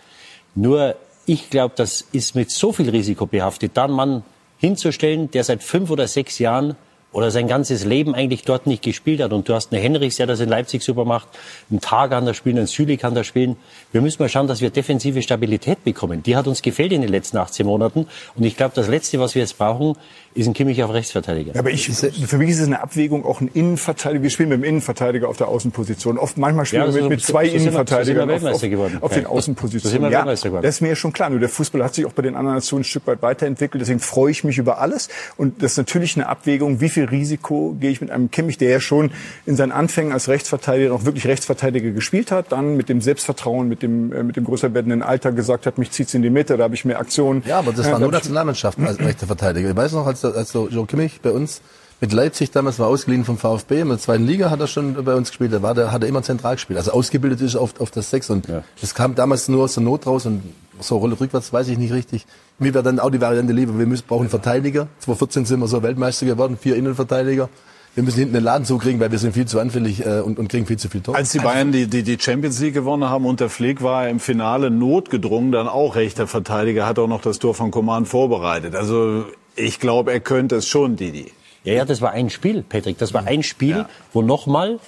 Nur, 0.55 0.95
ich 1.25 1.49
glaube, 1.49 1.73
das 1.75 2.01
ist 2.11 2.35
mit 2.35 2.51
so 2.51 2.71
viel 2.71 2.89
Risiko 2.89 3.25
behaftet, 3.25 3.71
dann 3.75 3.91
Mann 3.91 4.23
hinzustellen, 4.57 5.31
der 5.31 5.43
seit 5.43 5.63
fünf 5.63 5.89
oder 5.89 6.07
sechs 6.07 6.39
Jahren 6.39 6.75
oder 7.13 7.31
sein 7.31 7.47
ganzes 7.47 7.85
Leben 7.85 8.13
eigentlich 8.13 8.43
dort 8.43 8.67
nicht 8.67 8.83
gespielt 8.83 9.21
hat. 9.21 9.31
Und 9.31 9.47
du 9.47 9.53
hast 9.53 9.71
einen 9.71 9.81
Henrichs, 9.81 10.17
der 10.17 10.27
das 10.27 10.39
in 10.39 10.49
Leipzig 10.49 10.81
super 10.81 11.05
macht, 11.05 11.29
einen 11.69 11.79
Tag 11.79 12.11
kann 12.11 12.25
da 12.25 12.33
spielen, 12.33 12.57
einen 12.57 12.67
Süli 12.67 12.97
kann 12.97 13.15
da 13.15 13.23
spielen. 13.23 13.55
Wir 13.91 14.01
müssen 14.01 14.21
mal 14.21 14.29
schauen, 14.29 14.47
dass 14.47 14.61
wir 14.61 14.71
defensive 14.71 15.21
Stabilität 15.21 15.83
bekommen. 15.83 16.23
Die 16.23 16.35
hat 16.35 16.47
uns 16.47 16.61
gefehlt 16.61 16.91
in 16.91 17.01
den 17.01 17.11
letzten 17.11 17.37
18 17.37 17.65
Monaten. 17.65 18.07
Und 18.35 18.43
ich 18.43 18.57
glaube, 18.57 18.73
das 18.75 18.87
Letzte, 18.87 19.19
was 19.19 19.35
wir 19.35 19.43
jetzt 19.43 19.57
brauchen, 19.57 19.95
ist 20.35 20.47
ein 20.47 20.53
Kimmich 20.53 20.81
auf 20.83 20.91
Rechtsverteidiger. 20.91 21.53
Ja, 21.53 21.59
aber 21.59 21.69
ich, 21.69 21.89
für 21.89 22.37
mich 22.37 22.49
ist 22.49 22.59
es 22.59 22.67
eine 22.67 22.81
Abwägung, 22.81 23.25
auch 23.25 23.41
ein 23.41 23.49
Innenverteidiger. 23.53 24.23
Wir 24.23 24.29
spielen 24.29 24.49
mit 24.49 24.59
dem 24.59 24.63
Innenverteidiger 24.63 25.29
auf 25.29 25.37
der 25.37 25.47
Außenposition. 25.47 26.17
Oft, 26.17 26.37
manchmal 26.37 26.65
spielen 26.65 26.85
ja, 26.85 26.93
wir 26.93 27.01
mit, 27.03 27.11
mit 27.11 27.21
zwei 27.23 27.47
so 27.47 27.55
Innenverteidigern 27.55 28.29
auf, 28.29 28.43
auf, 28.43 29.01
auf 29.01 29.13
den 29.13 29.25
Außenpositionen. 29.25 30.11
Ja, 30.11 30.25
das 30.25 30.43
ist 30.43 30.81
mir 30.81 30.95
schon 30.95 31.13
klar. 31.13 31.29
Nur 31.29 31.39
der 31.39 31.49
Fußball 31.49 31.83
hat 31.83 31.93
sich 31.93 32.05
auch 32.05 32.13
bei 32.13 32.23
den 32.23 32.35
anderen 32.35 32.55
Nationen 32.55 32.81
ein 32.81 32.85
Stück 32.85 33.05
weit 33.07 33.21
weiterentwickelt. 33.21 33.81
Deswegen 33.81 33.99
freue 33.99 34.31
ich 34.31 34.43
mich 34.43 34.57
über 34.57 34.79
alles. 34.79 35.09
Und 35.37 35.61
das 35.61 35.73
ist 35.73 35.77
natürlich 35.77 36.15
eine 36.15 36.27
Abwägung, 36.27 36.81
wie 36.81 36.89
viel 36.89 37.05
Risiko 37.05 37.75
gehe 37.79 37.91
ich 37.91 38.01
mit 38.01 38.09
einem 38.09 38.31
Kimmich, 38.31 38.57
der 38.57 38.69
ja 38.69 38.79
schon 38.79 39.11
in 39.45 39.55
seinen 39.55 39.71
Anfängen 39.71 40.11
als 40.11 40.29
Rechtsverteidiger 40.29 40.89
noch 40.89 41.05
wirklich 41.05 41.27
Rechtsverteidiger 41.27 41.91
gespielt 41.91 42.31
hat, 42.31 42.51
dann 42.51 42.75
mit 42.75 42.89
dem 42.89 43.01
Selbstvertrauen, 43.01 43.67
mit 43.67 43.83
dem, 43.83 44.11
äh, 44.11 44.23
mit 44.23 44.35
dem 44.35 44.45
größer 44.45 44.73
werdenden 44.73 45.03
Alter 45.03 45.31
gesagt 45.31 45.65
hat, 45.65 45.77
mich 45.77 45.91
zieht's 45.91 46.13
in 46.13 46.21
die 46.21 46.29
Mitte, 46.29 46.57
da 46.57 46.63
habe 46.63 46.75
ich 46.75 46.85
mehr 46.85 46.99
Aktionen. 46.99 47.43
Ja, 47.45 47.59
aber 47.59 47.71
das 47.71 47.91
war 47.91 47.99
nur 47.99 48.11
Nationalmannschaften 48.11 48.87
als 48.87 48.99
rechter 48.99 49.27
Verteidiger. 49.27 49.69
Ich 49.69 49.75
weiß 49.75 49.93
noch, 49.93 50.07
als 50.07 50.22
also 50.23 50.69
Joe 50.69 50.85
Kimmich 50.85 51.21
bei 51.21 51.31
uns 51.31 51.61
mit 52.03 52.11
Leipzig 52.11 52.51
damals 52.51 52.79
war 52.79 52.87
ausgeliehen 52.87 53.23
vom 53.23 53.37
VfB, 53.37 53.79
in 53.79 53.87
der 53.87 53.97
zweiten 53.97 54.25
Liga 54.25 54.49
hat 54.49 54.59
er 54.59 54.67
schon 54.67 55.05
bei 55.05 55.15
uns 55.15 55.29
gespielt, 55.29 55.53
da 55.53 55.61
war 55.61 55.73
der, 55.73 55.93
hat 55.93 56.03
er 56.03 56.09
immer 56.09 56.21
zentral 56.21 56.55
gespielt. 56.55 56.77
Also 56.77 56.91
ausgebildet 56.91 57.39
ist 57.39 57.55
auf, 57.55 57.79
auf 57.79 57.91
das 57.91 58.09
Sechs 58.09 58.29
und 58.29 58.45
ja. 58.49 58.61
das 58.81 58.93
kam 58.93 59.15
damals 59.15 59.47
nur 59.47 59.63
aus 59.63 59.75
der 59.75 59.83
Not 59.83 60.05
raus 60.05 60.25
und 60.25 60.43
so 60.81 60.97
Rolle 60.97 61.17
rückwärts 61.17 61.53
weiß 61.53 61.69
ich 61.69 61.77
nicht 61.77 61.93
richtig. 61.93 62.25
Mir 62.59 62.73
wäre 62.73 62.83
dann 62.83 62.99
auch 62.99 63.09
die 63.09 63.21
Variante 63.21 63.53
lieber, 63.53 63.79
wir 63.79 63.85
müssen, 63.85 64.03
brauchen 64.05 64.27
Verteidiger. 64.27 64.89
2014 64.99 65.45
sind 65.45 65.59
wir 65.61 65.67
so 65.67 65.81
Weltmeister 65.81 66.25
geworden, 66.25 66.57
vier 66.59 66.75
Innenverteidiger. 66.75 67.47
Wir 67.95 68.03
müssen 68.03 68.19
hinten 68.19 68.33
den 68.33 68.43
Laden 68.43 68.65
zukriegen, 68.65 68.99
weil 68.99 69.11
wir 69.11 69.19
sind 69.19 69.33
viel 69.33 69.45
zu 69.45 69.61
anfällig 69.61 70.05
äh, 70.05 70.19
und, 70.19 70.39
und 70.39 70.49
kriegen 70.49 70.65
viel 70.65 70.77
zu 70.77 70.89
viel 70.89 70.99
Tor. 70.99 71.15
Als 71.15 71.31
die 71.31 71.39
Bayern 71.39 71.71
die, 71.71 71.87
die, 71.87 72.03
die 72.03 72.17
Champions 72.19 72.59
League 72.59 72.73
gewonnen 72.73 73.07
haben 73.09 73.25
unter 73.25 73.49
Flick 73.49 73.81
war 73.81 74.03
er 74.03 74.09
im 74.09 74.19
Finale 74.19 74.71
notgedrungen, 74.71 75.53
dann 75.53 75.69
auch 75.69 75.95
rechter 75.95 76.27
Verteidiger, 76.27 76.85
hat 76.85 76.99
auch 76.99 77.07
noch 77.07 77.21
das 77.21 77.39
Tor 77.39 77.53
von 77.53 77.71
Coman 77.71 78.05
vorbereitet. 78.05 78.75
Also 78.75 79.25
ich 79.55 79.79
glaube, 79.79 80.11
er 80.11 80.19
könnte 80.19 80.55
es 80.57 80.67
schon, 80.67 80.95
Didi. 80.95 81.31
Ja, 81.63 81.73
ja, 81.73 81.85
das 81.85 82.01
war 82.01 82.11
ein 82.11 82.29
Spiel, 82.29 82.63
Patrick. 82.67 82.97
Das 82.97 83.13
war 83.13 83.25
ein 83.25 83.43
Spiel, 83.43 83.77
ja. 83.77 83.89
wo 84.11 84.21
nochmal 84.21 84.79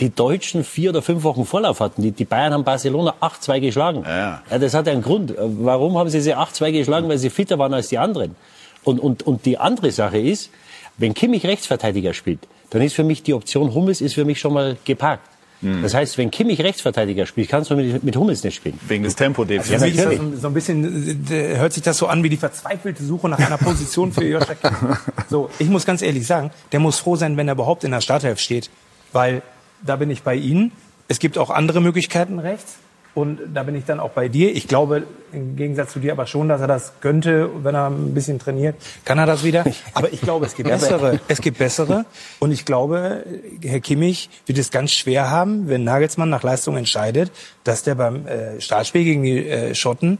die 0.00 0.14
Deutschen 0.14 0.64
vier 0.64 0.90
oder 0.90 1.02
fünf 1.02 1.22
Wochen 1.24 1.44
Vorlauf 1.44 1.80
hatten. 1.80 2.02
Die, 2.02 2.10
die 2.10 2.24
Bayern 2.24 2.52
haben 2.52 2.64
Barcelona 2.64 3.14
8-2 3.20 3.60
geschlagen. 3.60 4.02
Ja. 4.06 4.42
ja. 4.50 4.58
das 4.58 4.74
hat 4.74 4.88
einen 4.88 5.02
Grund. 5.02 5.34
Warum 5.36 5.98
haben 5.98 6.08
sie 6.10 6.20
sie 6.20 6.34
8-2 6.34 6.72
geschlagen? 6.72 7.08
Weil 7.08 7.18
sie 7.18 7.30
fitter 7.30 7.58
waren 7.58 7.74
als 7.74 7.88
die 7.88 7.98
anderen. 7.98 8.36
Und, 8.84 9.00
und, 9.00 9.22
und 9.24 9.44
die 9.46 9.58
andere 9.58 9.90
Sache 9.90 10.18
ist, 10.18 10.50
wenn 10.98 11.12
Kimmich 11.12 11.44
Rechtsverteidiger 11.44 12.14
spielt, 12.14 12.40
dann 12.70 12.82
ist 12.82 12.94
für 12.94 13.04
mich 13.04 13.22
die 13.22 13.34
Option 13.34 13.74
Hummels 13.74 14.00
ist 14.00 14.14
für 14.14 14.24
mich 14.24 14.40
schon 14.40 14.52
mal 14.52 14.76
geparkt. 14.84 15.28
Mhm. 15.60 15.82
Das 15.82 15.94
heißt, 15.94 16.18
wenn 16.18 16.30
Kimmich 16.30 16.60
Rechtsverteidiger 16.60 17.26
spielt, 17.26 17.48
kannst 17.48 17.70
du 17.70 17.76
mit, 17.76 18.02
mit 18.04 18.16
Hummels 18.16 18.44
nicht 18.44 18.56
spielen. 18.56 18.78
Wegen 18.86 19.04
des 19.04 19.16
Tempodefizits. 19.16 19.82
Also 19.82 19.86
ja, 19.86 20.16
so, 20.16 20.36
so 20.36 20.48
ein 20.48 20.54
bisschen 20.54 21.30
äh, 21.30 21.56
hört 21.56 21.72
sich 21.72 21.82
das 21.82 21.98
so 21.98 22.06
an 22.06 22.22
wie 22.22 22.28
die 22.28 22.36
verzweifelte 22.36 23.02
Suche 23.04 23.28
nach 23.28 23.38
einer 23.38 23.58
Position 23.58 24.12
für 24.12 24.24
Joshua 24.24 24.54
Kimmich. 24.54 24.98
So, 25.28 25.50
ich 25.58 25.68
muss 25.68 25.84
ganz 25.86 26.02
ehrlich 26.02 26.26
sagen, 26.26 26.50
der 26.72 26.80
muss 26.80 26.98
froh 26.98 27.16
sein, 27.16 27.36
wenn 27.36 27.48
er 27.48 27.54
überhaupt 27.54 27.84
in 27.84 27.90
der 27.90 28.00
Startelf 28.00 28.38
steht, 28.38 28.70
weil 29.12 29.42
da 29.82 29.96
bin 29.96 30.10
ich 30.10 30.22
bei 30.22 30.34
Ihnen. 30.34 30.72
Es 31.08 31.18
gibt 31.18 31.38
auch 31.38 31.50
andere 31.50 31.80
Möglichkeiten 31.80 32.38
rechts. 32.38 32.76
Und 33.16 33.40
da 33.54 33.62
bin 33.62 33.74
ich 33.74 33.86
dann 33.86 33.98
auch 33.98 34.10
bei 34.10 34.28
dir. 34.28 34.54
Ich 34.54 34.68
glaube 34.68 35.04
im 35.32 35.56
Gegensatz 35.56 35.92
zu 35.92 36.00
dir 36.00 36.12
aber 36.12 36.26
schon, 36.26 36.50
dass 36.50 36.60
er 36.60 36.66
das 36.66 37.00
könnte, 37.00 37.48
wenn 37.62 37.74
er 37.74 37.88
ein 37.88 38.12
bisschen 38.12 38.38
trainiert, 38.38 38.76
kann 39.06 39.16
er 39.16 39.24
das 39.24 39.42
wieder. 39.42 39.64
Aber 39.94 40.12
ich 40.12 40.20
glaube, 40.20 40.44
es 40.44 40.54
gibt 40.54 40.68
bessere. 40.68 41.18
Es 41.26 41.40
gibt 41.40 41.56
bessere. 41.56 42.04
Und 42.40 42.52
ich 42.52 42.66
glaube, 42.66 43.24
Herr 43.62 43.80
Kimmich 43.80 44.28
wird 44.44 44.58
es 44.58 44.70
ganz 44.70 44.92
schwer 44.92 45.30
haben, 45.30 45.66
wenn 45.66 45.82
Nagelsmann 45.82 46.28
nach 46.28 46.42
Leistung 46.42 46.76
entscheidet, 46.76 47.32
dass 47.64 47.82
der 47.82 47.94
beim 47.94 48.26
äh, 48.26 48.60
Startspiel 48.60 49.04
gegen 49.04 49.22
die 49.22 49.48
äh, 49.48 49.74
Schotten 49.74 50.18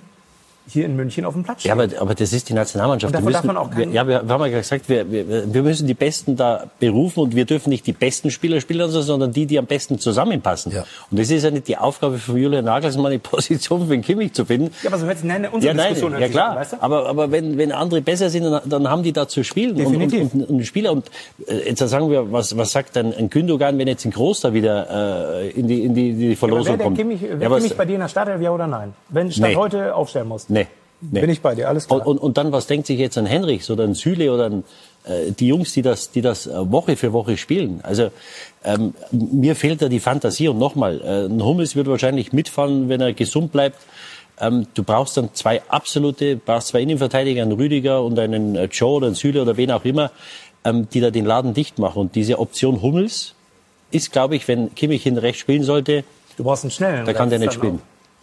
hier 0.69 0.85
in 0.85 0.97
München 0.97 1.25
auf 1.25 1.35
dem 1.35 1.45
Platz 1.45 1.61
stehen. 1.61 1.77
Ja, 1.77 1.85
aber, 1.85 2.01
aber 2.01 2.15
das 2.15 2.33
ist 2.33 2.49
die 2.49 2.55
Nationalmannschaft. 2.55 3.11
Und 3.11 3.15
davon 3.15 3.33
müssen, 3.33 3.35
darf 3.35 3.45
man 3.45 3.57
auch 3.57 3.77
wir, 3.77 3.89
ja, 3.89 4.07
wir, 4.07 4.27
wir 4.27 4.35
haben 4.35 4.41
ja 4.43 4.59
gesagt, 4.59 4.89
wir, 4.89 5.11
wir, 5.11 5.53
wir 5.53 5.63
müssen 5.63 5.87
die 5.87 5.95
Besten 5.95 6.37
da 6.37 6.65
berufen 6.79 7.21
und 7.21 7.37
wir 7.37 7.45
dürfen 7.45 7.71
nicht 7.71 7.87
die 7.87 7.93
besten 7.93 8.31
Spieler 8.31 8.61
spielen, 8.61 8.91
sondern 8.91 9.33
die, 9.33 9.47
die 9.47 9.59
am 9.59 9.67
besten 9.67 9.99
zusammenpassen. 9.99 10.73
Ja. 10.73 10.85
Und 11.11 11.19
das 11.19 11.31
ist 11.31 11.45
ja 11.45 11.51
nicht 11.51 11.69
die 11.69 11.77
Aufgabe 11.77 12.19
von 12.19 12.37
Julian 12.37 12.65
Nagelsmann, 12.65 13.13
die 13.13 13.19
Position 13.37 13.87
für 13.87 13.93
den 13.93 14.03
Kimmich 14.03 14.33
zu 14.33 14.45
finden. 14.45 14.73
Ja, 14.83 14.91
aber 14.91 14.99
so 14.99 15.07
hätte 15.07 15.27
nein, 15.27 15.47
unsere 15.51 15.73
ja, 15.73 15.75
nein, 15.75 15.95
Diskussion 15.95 16.21
ja 16.21 16.29
klar. 16.29 16.57
weißt 16.57 16.75
du? 16.75 16.83
Aber, 16.83 17.07
aber 17.09 17.31
wenn, 17.31 17.59
wenn 17.59 17.73
andere 17.73 18.01
besser 18.01 18.31
sind, 18.31 18.45
dann, 18.45 18.61
dann 18.65 18.89
haben 18.89 19.03
die 19.03 19.13
da 19.13 19.29
zu 19.29 19.45
spielen. 19.45 19.77
Definitiv. 19.77 20.23
Und, 20.23 20.35
und, 20.35 20.43
und, 20.43 20.57
und 20.57 20.65
Spieler. 20.65 20.93
Und 20.93 21.11
äh, 21.47 21.69
jetzt 21.69 21.79
sagen 21.79 22.11
wir, 22.11 22.33
was, 22.33 22.57
was 22.57 22.73
sagt 22.73 22.97
dann 22.97 23.13
ein 23.13 23.31
Gündogan, 23.31 23.79
wenn 23.79 23.89
jetzt 23.89 24.05
ein 24.05 24.11
Groß 24.11 24.41
da 24.41 24.53
wieder 24.53 25.43
äh, 25.43 25.51
in 25.51 25.69
die, 25.69 25.85
in 25.85 25.95
die, 25.95 26.13
die 26.15 26.37
Verlosung 26.37 26.79
ja, 26.79 26.85
kommt? 26.85 26.99
Kimmich, 26.99 27.21
wer 27.23 27.49
ja, 27.49 27.57
Kimmich 27.57 27.77
bei 27.77 27.85
dir 27.85 27.95
in 27.95 28.01
der 28.01 28.09
Startelf, 28.09 28.41
ja 28.41 28.51
oder 28.51 28.67
nein? 28.67 28.95
Wenn 29.09 29.31
Stadt 29.31 29.51
nee. 29.51 29.57
heute 29.57 29.95
aufstellen 29.95 30.29
muss? 30.29 30.49
Nee. 30.49 30.56
Nee. 31.01 31.21
Bin 31.21 31.31
ich 31.31 31.43
bei 31.43 31.55
dir, 31.55 31.69
alles 31.69 31.87
klar. 31.87 32.01
Und, 32.01 32.07
und, 32.07 32.19
und, 32.19 32.39
dann, 32.39 32.53
was 32.53 32.67
denkt 32.67 32.87
sich 32.87 32.99
jetzt 32.99 33.19
ein 33.19 33.27
Henrichs 33.27 33.71
oder 33.71 33.85
ein 33.85 33.95
Süle 33.95 34.33
oder 34.33 34.47
ein, 34.47 34.65
äh, 35.05 35.31
die 35.31 35.49
Jungs, 35.49 35.73
die 35.73 35.83
das, 35.83 36.11
die 36.11 36.23
das 36.23 36.47
äh, 36.47 36.73
Woche 36.73 36.97
für 36.97 37.13
Woche 37.13 37.37
spielen? 37.37 37.81
Also 37.83 38.11
ähm, 38.65 38.95
mir 39.11 39.57
fehlt 39.57 39.83
da 39.83 39.89
die 39.89 40.01
Fantasie. 40.01 40.49
Und 40.49 40.59
nochmal, 40.59 41.01
äh, 41.03 41.27
ein 41.27 41.45
Hummels 41.45 41.77
wird 41.77 41.87
wahrscheinlich 41.87 42.33
mitfahren, 42.33 42.89
wenn 42.89 43.01
er 43.01 43.13
gesund 43.13 43.53
bleibt. 43.53 43.79
Ähm, 44.41 44.67
du 44.75 44.83
brauchst 44.83 45.17
dann 45.17 45.31
zwei 45.35 45.63
absolute, 45.69 46.37
brauchst 46.37 46.69
zwei 46.69 46.83
Innenverteidiger, 46.83 47.43
einen 47.43 47.53
Rüdiger 47.53 48.03
und 48.03 48.19
einen 48.19 48.57
äh, 48.57 48.65
Joe 48.65 48.97
oder 48.97 49.07
einen 49.07 49.17
Süle 49.17 49.43
oder 49.43 49.57
wen 49.57 49.71
auch 49.71 49.85
immer, 49.85 50.11
ähm, 50.65 50.89
die 50.93 51.01
da 51.01 51.11
den 51.11 51.27
Laden 51.27 51.53
dicht 51.53 51.79
machen. 51.79 52.01
Und 52.01 52.15
diese 52.15 52.39
Option 52.39 52.81
Hummels 52.81 53.35
ist, 53.91 54.13
glaube 54.13 54.37
ich, 54.37 54.49
wenn 54.49 54.75
Kimmich 54.75 55.03
hinten 55.03 55.21
rechts 55.21 55.41
spielen 55.41 55.63
sollte, 55.63 56.05
du 56.37 56.45
brauchst 56.45 56.65
einen 56.65 56.71
schnellen. 56.71 57.05
Da 57.05 57.13
kann 57.13 57.31
der 57.31 57.39
nicht 57.39 57.53
spielen. 57.53 57.81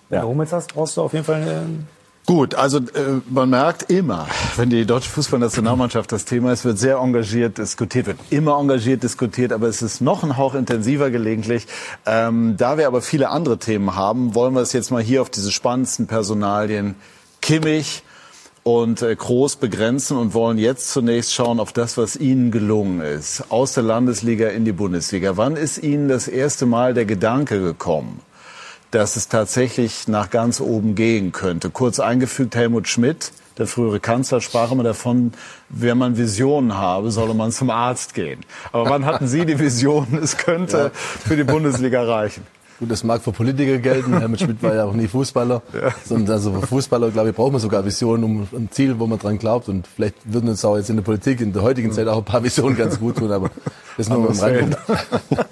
Wenn 0.10 0.18
ja. 0.18 0.24
du 0.24 0.30
Hummels 0.30 0.52
hast, 0.52 0.74
brauchst 0.74 0.98
du 0.98 1.02
auf 1.02 1.14
jeden 1.14 1.26
Fall 1.26 1.42
einen 1.42 1.88
Gut, 2.26 2.56
also 2.56 2.78
äh, 2.78 3.20
man 3.30 3.50
merkt 3.50 3.92
immer, 3.92 4.28
wenn 4.56 4.70
die 4.70 4.86
deutsche 4.86 5.10
Fußballnationalmannschaft 5.10 6.10
das 6.10 6.24
Thema 6.24 6.54
ist, 6.54 6.64
wird 6.64 6.80
sehr 6.80 6.98
engagiert 6.98 7.58
diskutiert, 7.58 8.08
wird 8.08 8.20
immer 8.30 8.58
engagiert 8.58 9.04
diskutiert, 9.04 9.52
aber 9.52 9.68
es 9.68 9.82
ist 9.82 10.00
noch 10.00 10.24
ein 10.24 10.38
Hauch 10.38 10.56
intensiver 10.56 11.10
gelegentlich. 11.10 11.68
Ähm, 12.06 12.56
da 12.56 12.78
wir 12.78 12.88
aber 12.88 13.02
viele 13.02 13.30
andere 13.30 13.58
Themen 13.58 13.98
haben, 13.98 14.36
wollen 14.36 14.54
wir 14.54 14.62
es 14.62 14.72
jetzt 14.72 14.90
mal 14.90 15.04
hier 15.04 15.22
auf 15.22 15.32
diese 15.32 15.52
spannendsten 15.52 16.08
Personalien 16.08 16.96
Kimmich 17.42 18.04
und 18.64 19.02
äh, 19.02 19.14
Groß 19.14 19.58
begrenzen 19.58 20.16
und 20.16 20.34
wollen 20.34 20.58
jetzt 20.58 20.92
zunächst 20.94 21.34
schauen 21.34 21.60
auf 21.60 21.74
das, 21.74 21.98
was 21.98 22.16
Ihnen 22.16 22.52
gelungen 22.52 23.02
ist. 23.02 23.52
Aus 23.52 23.74
der 23.74 23.84
Landesliga 23.84 24.48
in 24.48 24.64
die 24.64 24.72
Bundesliga. 24.72 25.36
Wann 25.36 25.58
ist 25.58 25.84
Ihnen 25.84 26.08
das 26.08 26.30
erste 26.30 26.66
Mal 26.66 26.94
der 26.94 27.04
Gedanke 27.04 27.62
gekommen? 27.62 28.22
Dass 28.94 29.16
es 29.16 29.28
tatsächlich 29.28 30.08
nach 30.08 30.30
ganz 30.30 30.62
oben 30.62 30.94
gehen 30.94 31.32
könnte. 31.32 31.72
Kurz 31.72 32.00
eingefügt, 32.00 32.56
Helmut 32.56 32.88
Schmidt, 32.88 33.32
der 33.58 33.66
frühere 33.66 34.00
Kanzler, 34.00 34.40
sprach 34.40 34.72
immer 34.72 34.84
davon, 34.84 35.34
wenn 35.70 35.98
man 35.98 36.16
Visionen 36.16 36.78
habe, 36.78 37.10
solle 37.10 37.34
man 37.34 37.52
zum 37.52 37.72
Arzt 37.72 38.14
gehen. 38.14 38.42
Aber 38.72 38.90
wann 38.90 39.06
hatten 39.06 39.28
Sie 39.28 39.46
die 39.46 39.58
Vision, 39.58 40.08
es 40.22 40.38
könnte 40.38 40.78
ja. 40.78 40.90
für 40.94 41.36
die 41.36 41.44
Bundesliga 41.44 42.04
reichen? 42.04 42.46
Gut, 42.80 42.92
das 42.92 43.04
mag 43.04 43.24
für 43.24 43.32
Politiker 43.32 43.80
gelten. 43.80 44.18
Helmut 44.18 44.40
Schmidt 44.40 44.62
war 44.62 44.76
ja 44.76 44.86
auch 44.86 44.94
nie 44.94 45.08
Fußballer. 45.08 45.62
Ja. 45.74 45.94
Sondern 46.06 46.36
also 46.36 46.54
für 46.54 46.68
Fußballer, 46.68 47.10
glaube 47.12 47.30
ich, 47.30 47.36
braucht 47.36 47.52
man 47.52 47.62
sogar 47.62 47.86
Visionen, 47.86 48.24
um 48.24 48.48
ein 48.52 48.70
Ziel, 48.72 49.00
wo 49.00 49.08
man 49.08 49.18
dran 49.18 49.40
glaubt. 49.40 49.70
Und 49.70 49.88
vielleicht 49.88 50.16
würden 50.26 50.50
uns 50.50 50.64
auch 50.66 50.78
jetzt 50.78 50.90
in 50.90 50.98
der 50.98 51.04
Politik 51.04 51.42
in 51.42 51.54
der 51.54 51.64
heutigen 51.64 51.92
Zeit 51.92 52.08
auch 52.08 52.18
ein 52.18 52.26
paar 52.26 52.44
Visionen 52.44 52.76
ganz 52.76 53.00
gut 53.00 53.18
tun, 53.18 53.32
aber 53.32 53.50
das 53.98 54.10
nur 54.10 54.20
mal 54.20 54.34
im 54.34 54.40
Reingucken. 54.40 54.76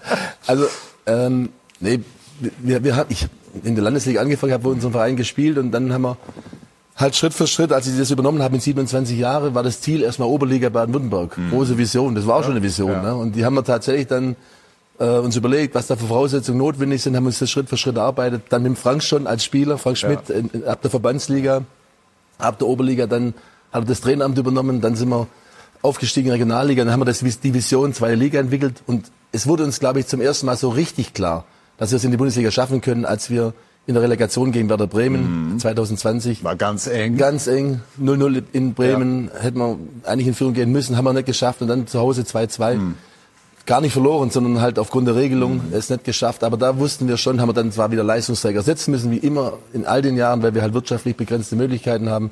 Also, 0.47 0.65
ähm, 1.06 1.49
nee, 1.80 2.01
wir, 2.60 2.84
wir 2.84 2.95
haben, 2.95 3.08
ich 3.10 3.27
in 3.63 3.75
der 3.75 3.84
Landesliga 3.84 4.21
angefangen 4.21 4.54
habe, 4.54 4.63
bei 4.63 4.69
unserem 4.69 4.93
Verein 4.93 5.15
gespielt 5.15 5.58
und 5.58 5.71
dann 5.71 5.91
haben 5.93 6.04
wir 6.04 6.17
halt 6.95 7.15
Schritt 7.15 7.34
für 7.34 7.47
Schritt, 7.47 7.71
als 7.71 7.88
ich 7.88 7.97
das 7.97 8.12
übernommen 8.12 8.41
habe 8.41 8.56
in 8.56 8.62
27 8.62 9.17
Jahren, 9.17 9.54
war 9.56 9.63
das 9.63 9.82
Ziel 9.82 10.04
erstmal 10.04 10.30
Oberliga 10.30 10.69
Baden-Württemberg. 10.69 11.38
Mhm. 11.38 11.49
Große 11.49 11.77
Vision, 11.77 12.15
das 12.15 12.27
war 12.27 12.38
auch 12.38 12.43
schon 12.43 12.51
eine 12.51 12.63
Vision. 12.63 12.91
Ja. 12.91 13.01
Ne? 13.01 13.15
Und 13.15 13.36
die 13.36 13.43
haben 13.43 13.56
wir 13.56 13.63
tatsächlich 13.63 14.08
dann 14.08 14.36
äh, 14.99 15.17
uns 15.17 15.36
überlegt, 15.36 15.75
was 15.75 15.88
da 15.88 15.95
für 15.95 16.06
Voraussetzungen 16.06 16.60
notwendig 16.60 17.01
sind, 17.01 17.15
haben 17.15 17.25
uns 17.25 17.39
das 17.39 17.49
Schritt 17.49 17.69
für 17.69 17.77
Schritt 17.77 17.97
erarbeitet. 17.97 18.43
Dann 18.49 18.63
mit 18.63 18.77
Frank 18.77 19.04
schon 19.04 19.27
als 19.27 19.43
Spieler, 19.43 19.77
Frank 19.77 19.97
Schmidt, 19.97 20.30
ja. 20.30 20.36
in, 20.36 20.65
ab 20.65 20.82
der 20.82 20.91
Verbandsliga, 20.91 21.63
ab 22.38 22.60
der 22.60 22.67
Oberliga, 22.67 23.08
dann 23.08 23.34
hat 23.71 23.84
er 23.84 23.88
das 23.88 24.01
Traineramt 24.01 24.38
übernommen, 24.38 24.82
dann 24.82 24.95
sind 24.95 25.10
wir 25.10 25.27
aufgestiegen 25.82 26.27
in 26.27 26.34
Regionalliga, 26.34 26.84
dann 26.84 26.93
haben 26.93 27.01
wir 27.01 27.06
das, 27.06 27.19
die 27.19 27.54
Vision 27.54 27.93
zweite 27.93 28.15
Liga 28.15 28.39
entwickelt 28.39 28.84
und 28.86 29.12
es 29.32 29.47
wurde 29.47 29.63
uns, 29.63 29.80
glaube 29.80 29.99
ich, 29.99 30.08
zum 30.08 30.21
ersten 30.21 30.45
Mal 30.45 30.58
so 30.58 30.69
richtig 30.69 31.13
klar, 31.13 31.45
dass 31.82 31.89
wir 31.89 31.96
es 31.96 32.04
in 32.04 32.12
die 32.12 32.17
Bundesliga 32.17 32.52
schaffen 32.52 32.80
können, 32.80 33.06
als 33.06 33.32
wir 33.32 33.56
in 33.88 33.96
der 33.96 34.04
Relegation 34.04 34.52
gegen 34.52 34.70
Werder 34.70 34.86
Bremen 34.86 35.54
mhm. 35.54 35.60
2020. 35.60 36.44
War 36.44 36.56
ganz 36.56 36.86
eng. 36.86 37.17
Ganz 37.17 37.48
eng. 37.48 37.82
0-0 38.00 38.44
in 38.54 38.76
Bremen. 38.76 39.32
Ja. 39.34 39.39
Hätten 39.41 39.58
wir 39.58 39.80
eigentlich 40.04 40.28
in 40.28 40.36
Führung 40.36 40.54
gehen 40.54 40.72
müssen, 40.72 40.96
haben 40.96 41.06
wir 41.06 41.13
nicht 41.13 41.26
geschafft. 41.26 41.60
Und 41.60 41.70
dann 41.70 41.88
zu 41.88 41.98
Hause 41.98 42.22
2-2. 42.22 42.76
Mhm. 42.76 42.96
Gar 43.65 43.82
nicht 43.82 43.94
verloren, 43.94 44.30
sondern 44.30 44.62
halt 44.62 44.78
aufgrund 44.78 45.08
der 45.08 45.15
Regelung 45.15 45.56
mhm. 45.56 45.74
es 45.74 45.89
nicht 45.89 46.04
geschafft. 46.04 46.44
Aber 46.44 46.56
da 46.56 46.78
wussten 46.78 47.08
wir 47.08 47.17
schon, 47.17 47.41
haben 47.41 47.50
wir 47.50 47.54
dann 47.54 47.72
zwar 47.72 47.89
wieder 47.89 48.04
Leistungsträger 48.04 48.62
setzen 48.62 48.91
müssen, 48.91 49.10
wie 49.10 49.17
immer 49.17 49.54
in 49.74 49.88
all 49.88 50.04
den 50.04 50.17
Jahren, 50.17 50.44
weil 50.44 50.54
wir 50.54 50.62
halt 50.62 50.76
wirtschaftlich 50.76 51.15
begrenzte 51.15 51.56
Möglichkeiten 51.56 52.10
haben. 52.10 52.30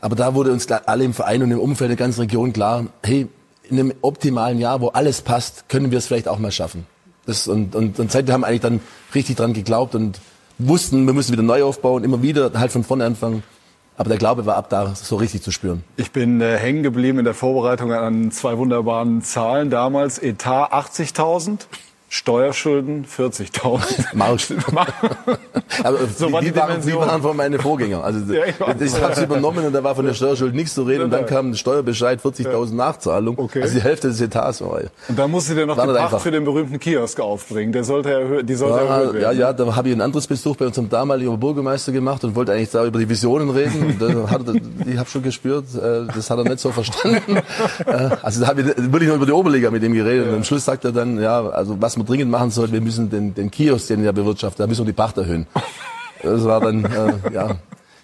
Aber 0.00 0.16
da 0.16 0.34
wurde 0.34 0.52
uns 0.52 0.66
alle 0.70 1.04
im 1.04 1.12
Verein 1.12 1.42
und 1.42 1.50
im 1.50 1.60
Umfeld 1.60 1.90
der 1.90 1.98
ganzen 1.98 2.22
Region 2.22 2.54
klar, 2.54 2.86
hey, 3.02 3.28
in 3.64 3.78
einem 3.78 3.92
optimalen 4.00 4.58
Jahr, 4.58 4.80
wo 4.80 4.88
alles 4.88 5.20
passt, 5.20 5.68
können 5.68 5.90
wir 5.90 5.98
es 5.98 6.06
vielleicht 6.06 6.28
auch 6.28 6.38
mal 6.38 6.50
schaffen. 6.50 6.86
Das, 7.30 7.46
und, 7.46 7.76
und, 7.76 8.00
und 8.00 8.10
seitdem 8.10 8.34
haben 8.34 8.40
wir 8.40 8.48
eigentlich 8.48 8.60
dann 8.60 8.80
richtig 9.14 9.36
dran 9.36 9.52
geglaubt 9.52 9.94
und 9.94 10.20
wussten, 10.58 11.06
wir 11.06 11.14
müssen 11.14 11.32
wieder 11.32 11.44
neu 11.44 11.62
aufbauen, 11.62 12.02
immer 12.02 12.22
wieder 12.22 12.50
halt 12.54 12.72
von 12.72 12.82
vorne 12.82 13.04
anfangen. 13.04 13.44
Aber 13.96 14.08
der 14.08 14.18
Glaube 14.18 14.46
war 14.46 14.56
ab 14.56 14.68
da 14.68 14.94
so 14.96 15.14
richtig 15.16 15.42
zu 15.42 15.52
spüren. 15.52 15.84
Ich 15.96 16.10
bin 16.10 16.40
äh, 16.40 16.56
hängen 16.56 16.82
geblieben 16.82 17.18
in 17.18 17.24
der 17.24 17.34
Vorbereitung 17.34 17.92
an 17.92 18.32
zwei 18.32 18.58
wunderbaren 18.58 19.22
Zahlen. 19.22 19.70
Damals 19.70 20.18
Etat 20.18 20.72
80.000. 20.72 21.66
Steuerschulden 22.12 23.06
40.000. 23.06 24.16
Marsch. 24.16 24.48
Aber 25.84 25.98
so 26.08 26.26
die, 26.40 26.46
die, 26.50 26.56
waren, 26.56 26.80
die 26.82 26.92
waren 26.92 27.22
von 27.22 27.36
meinen 27.36 27.60
Vorgänger. 27.60 28.02
Also 28.02 28.34
ja, 28.34 28.46
ich, 28.46 28.56
ich 28.58 29.00
habe 29.00 29.12
es 29.12 29.22
übernommen 29.22 29.64
und 29.64 29.72
da 29.72 29.84
war 29.84 29.94
von 29.94 30.04
der 30.04 30.14
Steuerschuld 30.14 30.52
nichts 30.52 30.74
zu 30.74 30.82
reden. 30.82 31.04
Und 31.04 31.10
dann 31.10 31.24
kam 31.24 31.50
ein 31.50 31.54
Steuerbescheid 31.54 32.20
40.000 32.20 32.70
ja. 32.70 32.74
Nachzahlung. 32.74 33.38
Okay. 33.38 33.62
Also 33.62 33.74
die 33.74 33.82
Hälfte 33.82 34.08
des 34.08 34.20
Etats 34.20 34.60
war. 34.60 34.80
Und 35.08 35.18
dann 35.18 35.30
musste 35.30 35.54
der 35.54 35.66
noch 35.66 35.76
war 35.76 35.86
die 35.86 35.92
Pacht 35.92 36.02
einfach. 36.02 36.20
für 36.20 36.32
den 36.32 36.44
berühmten 36.44 36.80
Kiosk 36.80 37.20
aufbringen. 37.20 37.72
Der 37.72 37.84
sollte 37.84 38.10
erhöht, 38.10 38.48
die 38.48 38.56
sollte 38.56 38.84
ja, 38.84 38.96
erhöht 38.96 39.12
werden. 39.14 39.38
Ja, 39.38 39.46
ja, 39.46 39.52
da 39.52 39.76
habe 39.76 39.88
ich 39.88 39.92
einen 39.92 40.02
anderes 40.02 40.26
Besuch 40.26 40.56
bei 40.56 40.66
unserem 40.66 40.88
damaligen 40.88 41.38
Bürgermeister 41.38 41.92
gemacht 41.92 42.24
und 42.24 42.34
wollte 42.34 42.52
eigentlich 42.52 42.70
da 42.70 42.84
über 42.84 42.98
die 42.98 43.08
Visionen 43.08 43.50
reden. 43.50 43.96
Und 44.00 44.30
hat, 44.30 44.42
ich 44.84 44.98
habe 44.98 45.08
schon 45.08 45.22
gespürt, 45.22 45.66
äh, 45.76 46.06
das 46.12 46.28
hat 46.28 46.38
er 46.38 46.44
nicht 46.44 46.58
so 46.58 46.72
verstanden. 46.72 47.38
Äh, 47.86 48.10
also 48.22 48.40
da 48.40 48.48
habe 48.48 48.60
ich 48.60 48.66
wirklich 48.92 49.08
nur 49.08 49.16
über 49.16 49.26
die 49.26 49.32
Oberliga 49.32 49.70
mit 49.70 49.82
ihm 49.82 49.94
geredet. 49.94 50.28
Und 50.28 50.34
am 50.36 50.44
Schluss 50.44 50.64
sagt 50.64 50.84
er 50.84 50.92
dann, 50.92 51.20
ja, 51.20 51.48
also 51.48 51.76
was 51.80 51.96
man 52.00 52.06
dringend 52.06 52.30
machen 52.30 52.50
soll, 52.50 52.72
wir 52.72 52.80
müssen 52.80 53.10
den, 53.10 53.34
den 53.34 53.50
Kiosk, 53.50 53.88
den 53.88 54.02
wir 54.02 54.12
bewirtschaften, 54.12 54.62
da 54.62 54.66
müssen 54.66 54.82
wir 54.82 54.92
die 54.92 54.96
Pacht 54.96 55.16
erhöhen. 55.16 55.46
Das 56.22 56.44
war 56.44 56.60
dann, 56.60 56.84
äh, 56.84 57.32
ja, 57.32 57.56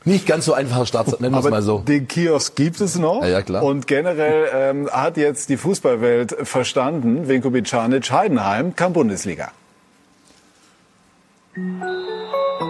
nicht 0.07 0.25
ganz 0.25 0.45
so 0.45 0.55
einfacher 0.55 0.87
Start, 0.87 1.21
nennen 1.21 1.35
wir 1.35 1.41
es 1.41 1.51
mal 1.51 1.63
so. 1.63 1.79
Den 1.81 2.07
Kiosk 2.07 2.55
gibt 2.55 2.81
es 2.81 2.97
noch. 2.97 3.23
Ja, 3.23 3.29
ja 3.29 3.43
klar. 3.43 3.63
Und 3.63 3.87
generell 3.87 4.49
ähm, 4.55 4.89
hat 4.91 5.17
jetzt 5.17 5.49
die 5.49 5.57
Fußballwelt 5.57 6.37
verstanden, 6.45 7.29
Vinko 7.29 7.51
Bicanic, 7.51 8.11
Heidenheim 8.11 8.77
kann 8.77 8.93
Bundesliga. 8.93 9.51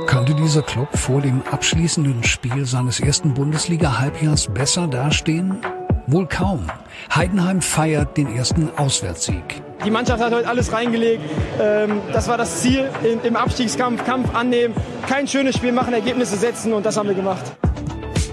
Könnte 0.07 0.35
dieser 0.35 0.63
Club 0.63 0.89
vor 0.97 1.21
dem 1.21 1.43
abschließenden 1.51 2.25
Spiel 2.25 2.65
seines 2.65 3.01
ersten 3.01 3.35
Bundesliga-Halbjahrs 3.35 4.49
besser 4.49 4.87
dastehen? 4.87 5.59
Wohl 6.07 6.27
kaum. 6.27 6.69
Heidenheim 7.15 7.61
feiert 7.61 8.17
den 8.17 8.35
ersten 8.35 8.71
Auswärtssieg. 8.77 9.66
Die 9.85 9.91
Mannschaft 9.91 10.23
hat 10.23 10.33
heute 10.33 10.49
alles 10.49 10.73
reingelegt. 10.73 11.23
Ähm, 11.61 12.01
das 12.13 12.29
war 12.29 12.37
das 12.37 12.61
Ziel 12.61 12.89
im 13.23 13.37
Abstiegskampf. 13.37 14.05
Kampf 14.05 14.35
annehmen, 14.35 14.75
kein 15.09 15.29
schönes 15.29 15.57
Spiel 15.57 15.73
machen, 15.73 15.95
Ergebnisse 15.95 16.37
setzen 16.37 16.73
und 16.73 16.87
das 16.87 16.97
haben 16.97 17.09
wir 17.09 17.15
gemacht. 17.15 17.45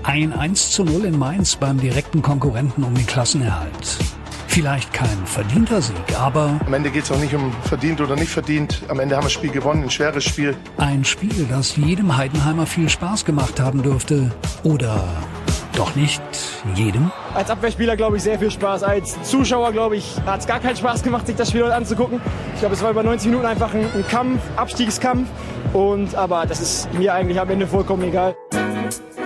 Ein 0.03 0.33
1 0.33 0.71
zu 0.71 0.83
0 0.83 1.05
in 1.05 1.17
Mainz 1.17 1.55
beim 1.55 1.79
direkten 1.79 2.21
Konkurrenten 2.21 2.83
um 2.83 2.93
den 2.93 3.05
Klassenerhalt. 3.05 3.97
Vielleicht 4.47 4.93
kein 4.93 5.25
verdienter 5.25 5.81
Sieg, 5.81 5.95
aber... 6.19 6.59
Am 6.65 6.73
Ende 6.73 6.91
geht 6.91 7.05
es 7.05 7.11
auch 7.11 7.17
nicht 7.17 7.33
um 7.33 7.51
verdient 7.63 7.99
oder 8.01 8.15
nicht 8.15 8.29
verdient. 8.29 8.83
Am 8.87 8.99
Ende 8.99 9.15
haben 9.15 9.23
wir 9.23 9.27
das 9.27 9.33
Spiel 9.33 9.49
gewonnen, 9.49 9.81
ein 9.81 9.89
schweres 9.89 10.23
Spiel. 10.25 10.55
Ein 10.77 11.03
Spiel, 11.05 11.47
das 11.49 11.75
jedem 11.75 12.15
Heidenheimer 12.15 12.67
viel 12.67 12.87
Spaß 12.87 13.25
gemacht 13.25 13.59
haben 13.59 13.81
dürfte. 13.81 14.31
Oder 14.63 15.03
doch 15.77 15.95
nicht 15.95 16.21
jedem? 16.75 17.11
Als 17.33 17.49
Abwehrspieler 17.49 17.95
glaube 17.95 18.17
ich 18.17 18.23
sehr 18.23 18.39
viel 18.39 18.51
Spaß. 18.51 18.83
Als 18.83 19.21
Zuschauer 19.23 19.71
glaube 19.71 19.97
ich 19.97 20.15
hat 20.25 20.39
es 20.41 20.47
gar 20.47 20.59
keinen 20.59 20.75
Spaß 20.75 21.03
gemacht, 21.03 21.27
sich 21.27 21.35
das 21.35 21.49
Spiel 21.49 21.63
heute 21.63 21.75
anzugucken. 21.75 22.21
Ich 22.53 22.59
glaube, 22.59 22.75
es 22.75 22.81
war 22.81 22.91
über 22.91 23.03
90 23.03 23.29
Minuten 23.29 23.45
einfach 23.45 23.73
ein, 23.73 23.85
ein 23.93 24.07
Kampf, 24.07 24.41
Abstiegskampf. 24.55 25.27
Und 25.73 26.15
aber 26.15 26.45
das 26.45 26.61
ist 26.61 26.93
mir 26.93 27.13
eigentlich 27.13 27.39
am 27.39 27.49
Ende 27.49 27.67
vollkommen 27.67 28.03
egal. 28.03 28.35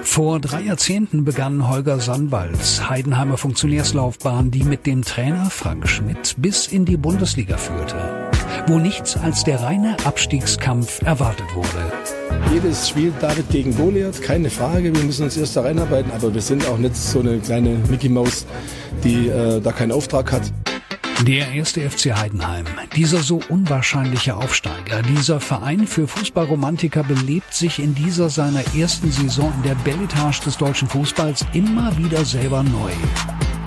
Vor 0.04 0.40
drei 0.40 0.62
Jahrzehnten 0.62 1.26
begann 1.26 1.70
Holger 1.70 2.00
Sandwalds 2.00 2.90
Heidenheimer 2.90 3.38
Funktionärslaufbahn, 3.38 4.50
die 4.52 4.64
mit 4.64 4.86
dem 4.86 5.04
Trainer 5.04 5.50
Frank 5.50 5.88
Schmidt 5.88 6.36
bis 6.38 6.68
in 6.68 6.86
die 6.86 6.98
Bundesliga 6.98 7.58
führte, 7.58 7.98
wo 8.68 8.80
nichts 8.80 9.16
als 9.18 9.44
der 9.44 9.62
reine 9.62 9.96
Abstiegskampf 10.04 11.02
erwartet 11.04 11.48
wurde. 11.56 11.68
Jedes 12.54 12.90
Spiel 12.90 13.14
David 13.20 13.50
gegen 13.50 13.76
Goliath, 13.76 14.22
keine 14.22 14.50
Frage. 14.50 14.94
Wir 14.94 15.04
müssen 15.04 15.24
uns 15.24 15.38
erst 15.38 15.56
da 15.56 15.62
reinarbeiten, 15.62 16.12
aber 16.12 16.34
wir 16.34 16.42
sind 16.42 16.68
auch 16.68 16.78
nicht 16.78 16.96
so 16.96 17.20
eine 17.20 17.40
kleine 17.40 17.78
Mickey 17.90 18.10
Maus, 18.10 18.46
die 19.04 19.28
äh, 19.28 19.62
da 19.62 19.72
keinen 19.72 19.92
Auftrag 19.92 20.32
hat. 20.32 20.52
Der 21.26 21.52
erste 21.52 21.90
FC 21.90 22.16
Heidenheim, 22.16 22.66
dieser 22.96 23.24
so 23.24 23.40
unwahrscheinliche 23.50 24.36
Aufsteiger, 24.36 25.02
dieser 25.02 25.40
Verein 25.40 25.88
für 25.88 26.08
Fußballromantiker 26.08 27.04
belebt 27.04 27.54
sich 27.56 27.80
in 27.80 27.96
dieser 27.96 28.30
seiner 28.30 28.62
ersten 28.76 29.12
Saison 29.12 29.52
in 29.58 29.64
der 29.64 29.76
Belletage 29.76 30.42
des 30.46 30.58
deutschen 30.58 30.88
Fußballs 30.88 31.44
immer 31.54 31.98
wieder 31.98 32.24
selber 32.24 32.62
neu. 32.62 32.92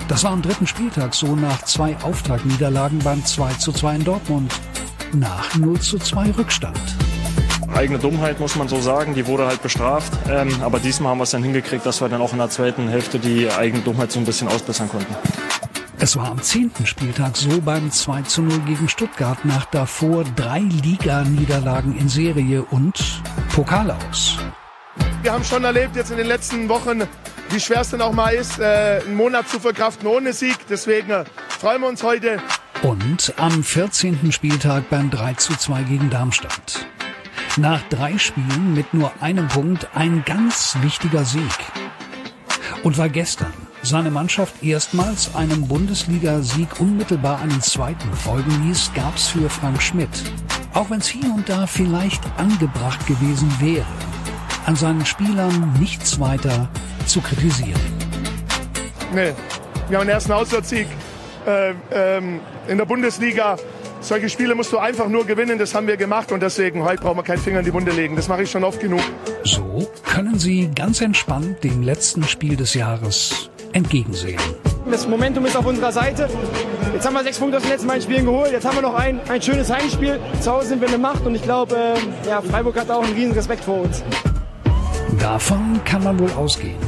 Das 0.07 0.23
war 0.23 0.31
am 0.31 0.41
dritten 0.41 0.65
Spieltag 0.65 1.13
so 1.13 1.35
nach 1.35 1.61
zwei 1.63 1.97
Auftaktniederlagen 2.03 2.99
beim 2.99 3.23
2 3.23 3.53
zu 3.53 3.73
2 3.73 3.95
in 3.95 4.03
Dortmund. 4.05 4.53
Nach 5.13 5.55
0 5.57 5.79
zu 5.79 5.99
2 5.99 6.31
Rückstand. 6.31 6.79
Eigene 7.73 7.99
Dummheit 7.99 8.39
muss 8.39 8.55
man 8.55 8.69
so 8.69 8.79
sagen, 8.79 9.13
die 9.13 9.27
wurde 9.27 9.45
halt 9.45 9.61
bestraft. 9.61 10.13
Ähm, 10.29 10.55
aber 10.61 10.79
diesmal 10.79 11.11
haben 11.11 11.19
wir 11.19 11.23
es 11.23 11.31
dann 11.31 11.43
hingekriegt, 11.43 11.85
dass 11.85 12.01
wir 12.01 12.07
dann 12.07 12.21
auch 12.21 12.31
in 12.31 12.37
der 12.37 12.49
zweiten 12.49 12.87
Hälfte 12.87 13.19
die 13.19 13.49
eigene 13.49 13.81
Dummheit 13.81 14.11
so 14.11 14.19
ein 14.19 14.25
bisschen 14.25 14.47
ausbessern 14.47 14.87
konnten. 14.89 15.13
Es 15.99 16.15
war 16.15 16.31
am 16.31 16.41
zehnten 16.41 16.85
Spieltag 16.85 17.35
so 17.35 17.61
beim 17.61 17.91
2 17.91 18.21
zu 18.23 18.41
0 18.41 18.59
gegen 18.59 18.87
Stuttgart 18.87 19.43
nach 19.43 19.65
davor 19.65 20.23
drei 20.35 20.59
Liga-Niederlagen 20.59 21.97
in 21.97 22.07
Serie 22.07 22.63
und 22.63 23.21
Pokal 23.53 23.91
aus. 23.91 24.37
Wir 25.23 25.33
haben 25.33 25.43
schon 25.43 25.63
erlebt 25.63 25.95
jetzt 25.95 26.11
in 26.11 26.17
den 26.17 26.27
letzten 26.27 26.69
Wochen, 26.69 27.03
wie 27.49 27.59
schwer 27.59 27.81
es 27.81 27.89
denn 27.89 28.01
auch 28.01 28.13
mal 28.13 28.33
ist, 28.33 28.59
äh, 28.59 29.01
einen 29.05 29.15
Monat 29.15 29.49
zu 29.49 29.59
verkraften 29.59 30.07
ohne 30.07 30.31
Sieg. 30.33 30.55
Deswegen 30.69 31.11
äh, 31.11 31.25
freuen 31.49 31.81
wir 31.81 31.89
uns 31.89 32.01
heute. 32.01 32.41
Und 32.83 33.33
am 33.37 33.63
14. 33.63 34.31
Spieltag 34.31 34.89
beim 34.89 35.11
3 35.11 35.35
zu 35.35 35.55
2 35.55 35.83
gegen 35.83 36.09
Darmstadt. 36.09 36.87
Nach 37.57 37.79
drei 37.89 38.17
Spielen 38.17 38.73
mit 38.73 38.91
nur 38.95 39.11
einem 39.21 39.47
Punkt 39.47 39.87
ein 39.93 40.23
ganz 40.25 40.75
wichtiger 40.81 41.23
Sieg. 41.23 41.43
Und 42.81 42.97
war 42.97 43.09
gestern 43.09 43.53
seine 43.83 44.09
Mannschaft 44.09 44.63
erstmals 44.63 45.35
einen 45.35 45.67
Bundesliga-Sieg 45.67 46.79
unmittelbar 46.79 47.39
einen 47.41 47.61
zweiten 47.61 48.11
folgen 48.13 48.67
ließ, 48.67 48.91
gab's 48.95 49.27
für 49.27 49.47
Frank 49.47 49.79
Schmidt. 49.79 50.09
Auch 50.73 50.89
wenn 50.89 51.01
es 51.01 51.07
hier 51.07 51.31
und 51.35 51.47
da 51.47 51.67
vielleicht 51.67 52.23
angebracht 52.37 53.05
gewesen 53.05 53.53
wäre, 53.59 53.85
an 54.65 54.75
seinen 54.75 55.05
Spielern 55.05 55.73
nichts 55.79 56.19
weiter 56.19 56.67
zu 57.05 57.21
kritisieren. 57.21 57.81
Nee, 59.13 59.33
wir 59.87 59.99
haben 59.99 60.07
den 60.07 60.15
ersten 60.15 60.31
Auswärtssieg 60.31 60.87
äh, 61.45 61.73
ähm, 61.91 62.39
in 62.67 62.77
der 62.77 62.85
Bundesliga. 62.85 63.57
Solche 64.01 64.29
Spiele 64.29 64.55
musst 64.55 64.73
du 64.73 64.79
einfach 64.79 65.07
nur 65.07 65.25
gewinnen, 65.25 65.59
das 65.59 65.75
haben 65.75 65.85
wir 65.85 65.95
gemacht 65.95 66.31
und 66.31 66.41
deswegen 66.41 66.83
heute 66.83 67.03
brauchen 67.03 67.17
wir 67.17 67.23
keinen 67.23 67.39
Finger 67.39 67.59
in 67.59 67.65
die 67.65 67.73
Wunde 67.73 67.91
legen. 67.91 68.15
Das 68.15 68.27
mache 68.27 68.43
ich 68.43 68.51
schon 68.51 68.63
oft 68.63 68.79
genug. 68.79 69.01
So 69.43 69.91
können 70.03 70.39
Sie 70.39 70.69
ganz 70.75 71.01
entspannt 71.01 71.63
dem 71.63 71.83
letzten 71.83 72.23
Spiel 72.23 72.55
des 72.55 72.73
Jahres 72.73 73.51
entgegensehen. 73.73 74.41
Das 74.89 75.07
Momentum 75.07 75.45
ist 75.45 75.55
auf 75.55 75.65
unserer 75.65 75.91
Seite. 75.91 76.27
Jetzt 76.93 77.05
haben 77.05 77.13
wir 77.13 77.23
sechs 77.23 77.37
Punkte 77.37 77.57
aus 77.57 77.63
den 77.63 77.71
letzten 77.71 77.87
beiden 77.87 78.01
Spielen 78.01 78.25
geholt. 78.25 78.51
Jetzt 78.51 78.65
haben 78.65 78.75
wir 78.75 78.81
noch 78.81 78.95
ein, 78.95 79.19
ein 79.29 79.41
schönes 79.41 79.71
Heimspiel. 79.71 80.19
Zu 80.41 80.51
Hause 80.51 80.69
sind 80.69 80.81
wir 80.81 80.87
eine 80.87 80.97
Macht 80.97 81.25
und 81.25 81.35
ich 81.35 81.43
glaube, 81.43 81.75
äh, 81.75 82.27
ja, 82.27 82.41
Freiburg 82.41 82.75
hat 82.79 82.89
auch 82.89 83.03
einen 83.03 83.13
riesen 83.13 83.33
Respekt 83.33 83.63
vor 83.63 83.81
uns. 83.81 84.03
Davon 85.19 85.79
kann 85.85 86.03
man 86.03 86.19
wohl 86.19 86.31
ausgehen. 86.31 86.79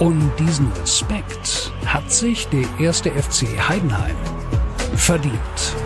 Und 0.00 0.30
diesen 0.38 0.70
Respekt 0.82 1.72
hat 1.86 2.10
sich 2.12 2.46
der 2.48 2.64
erste 2.78 3.10
FC 3.10 3.46
Heidenheim 3.68 4.16
verdient. 4.96 5.76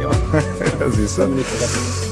Ja, 0.00 0.90
siehst 0.90 1.18
du. 1.18 2.09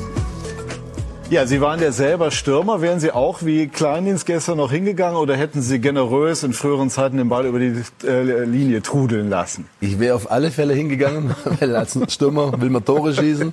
Ja, 1.30 1.46
Sie 1.46 1.60
waren 1.60 1.78
ja 1.82 1.92
selber 1.92 2.30
Stürmer. 2.30 2.80
Wären 2.80 3.00
Sie 3.00 3.12
auch 3.12 3.42
wie 3.42 3.68
Kleindienst 3.68 4.24
gestern 4.24 4.56
noch 4.56 4.72
hingegangen 4.72 5.18
oder 5.18 5.36
hätten 5.36 5.60
Sie 5.60 5.78
generös 5.78 6.42
in 6.42 6.54
früheren 6.54 6.88
Zeiten 6.88 7.18
den 7.18 7.28
Ball 7.28 7.44
über 7.44 7.58
die 7.58 7.74
äh, 8.02 8.44
Linie 8.44 8.80
trudeln 8.80 9.28
lassen? 9.28 9.66
Ich 9.80 10.00
wäre 10.00 10.14
auf 10.14 10.30
alle 10.30 10.50
Fälle 10.50 10.72
hingegangen, 10.72 11.34
weil 11.60 11.76
als 11.76 11.98
Stürmer 12.10 12.58
will 12.58 12.70
man 12.70 12.82
Tore 12.82 13.12
schießen. 13.12 13.52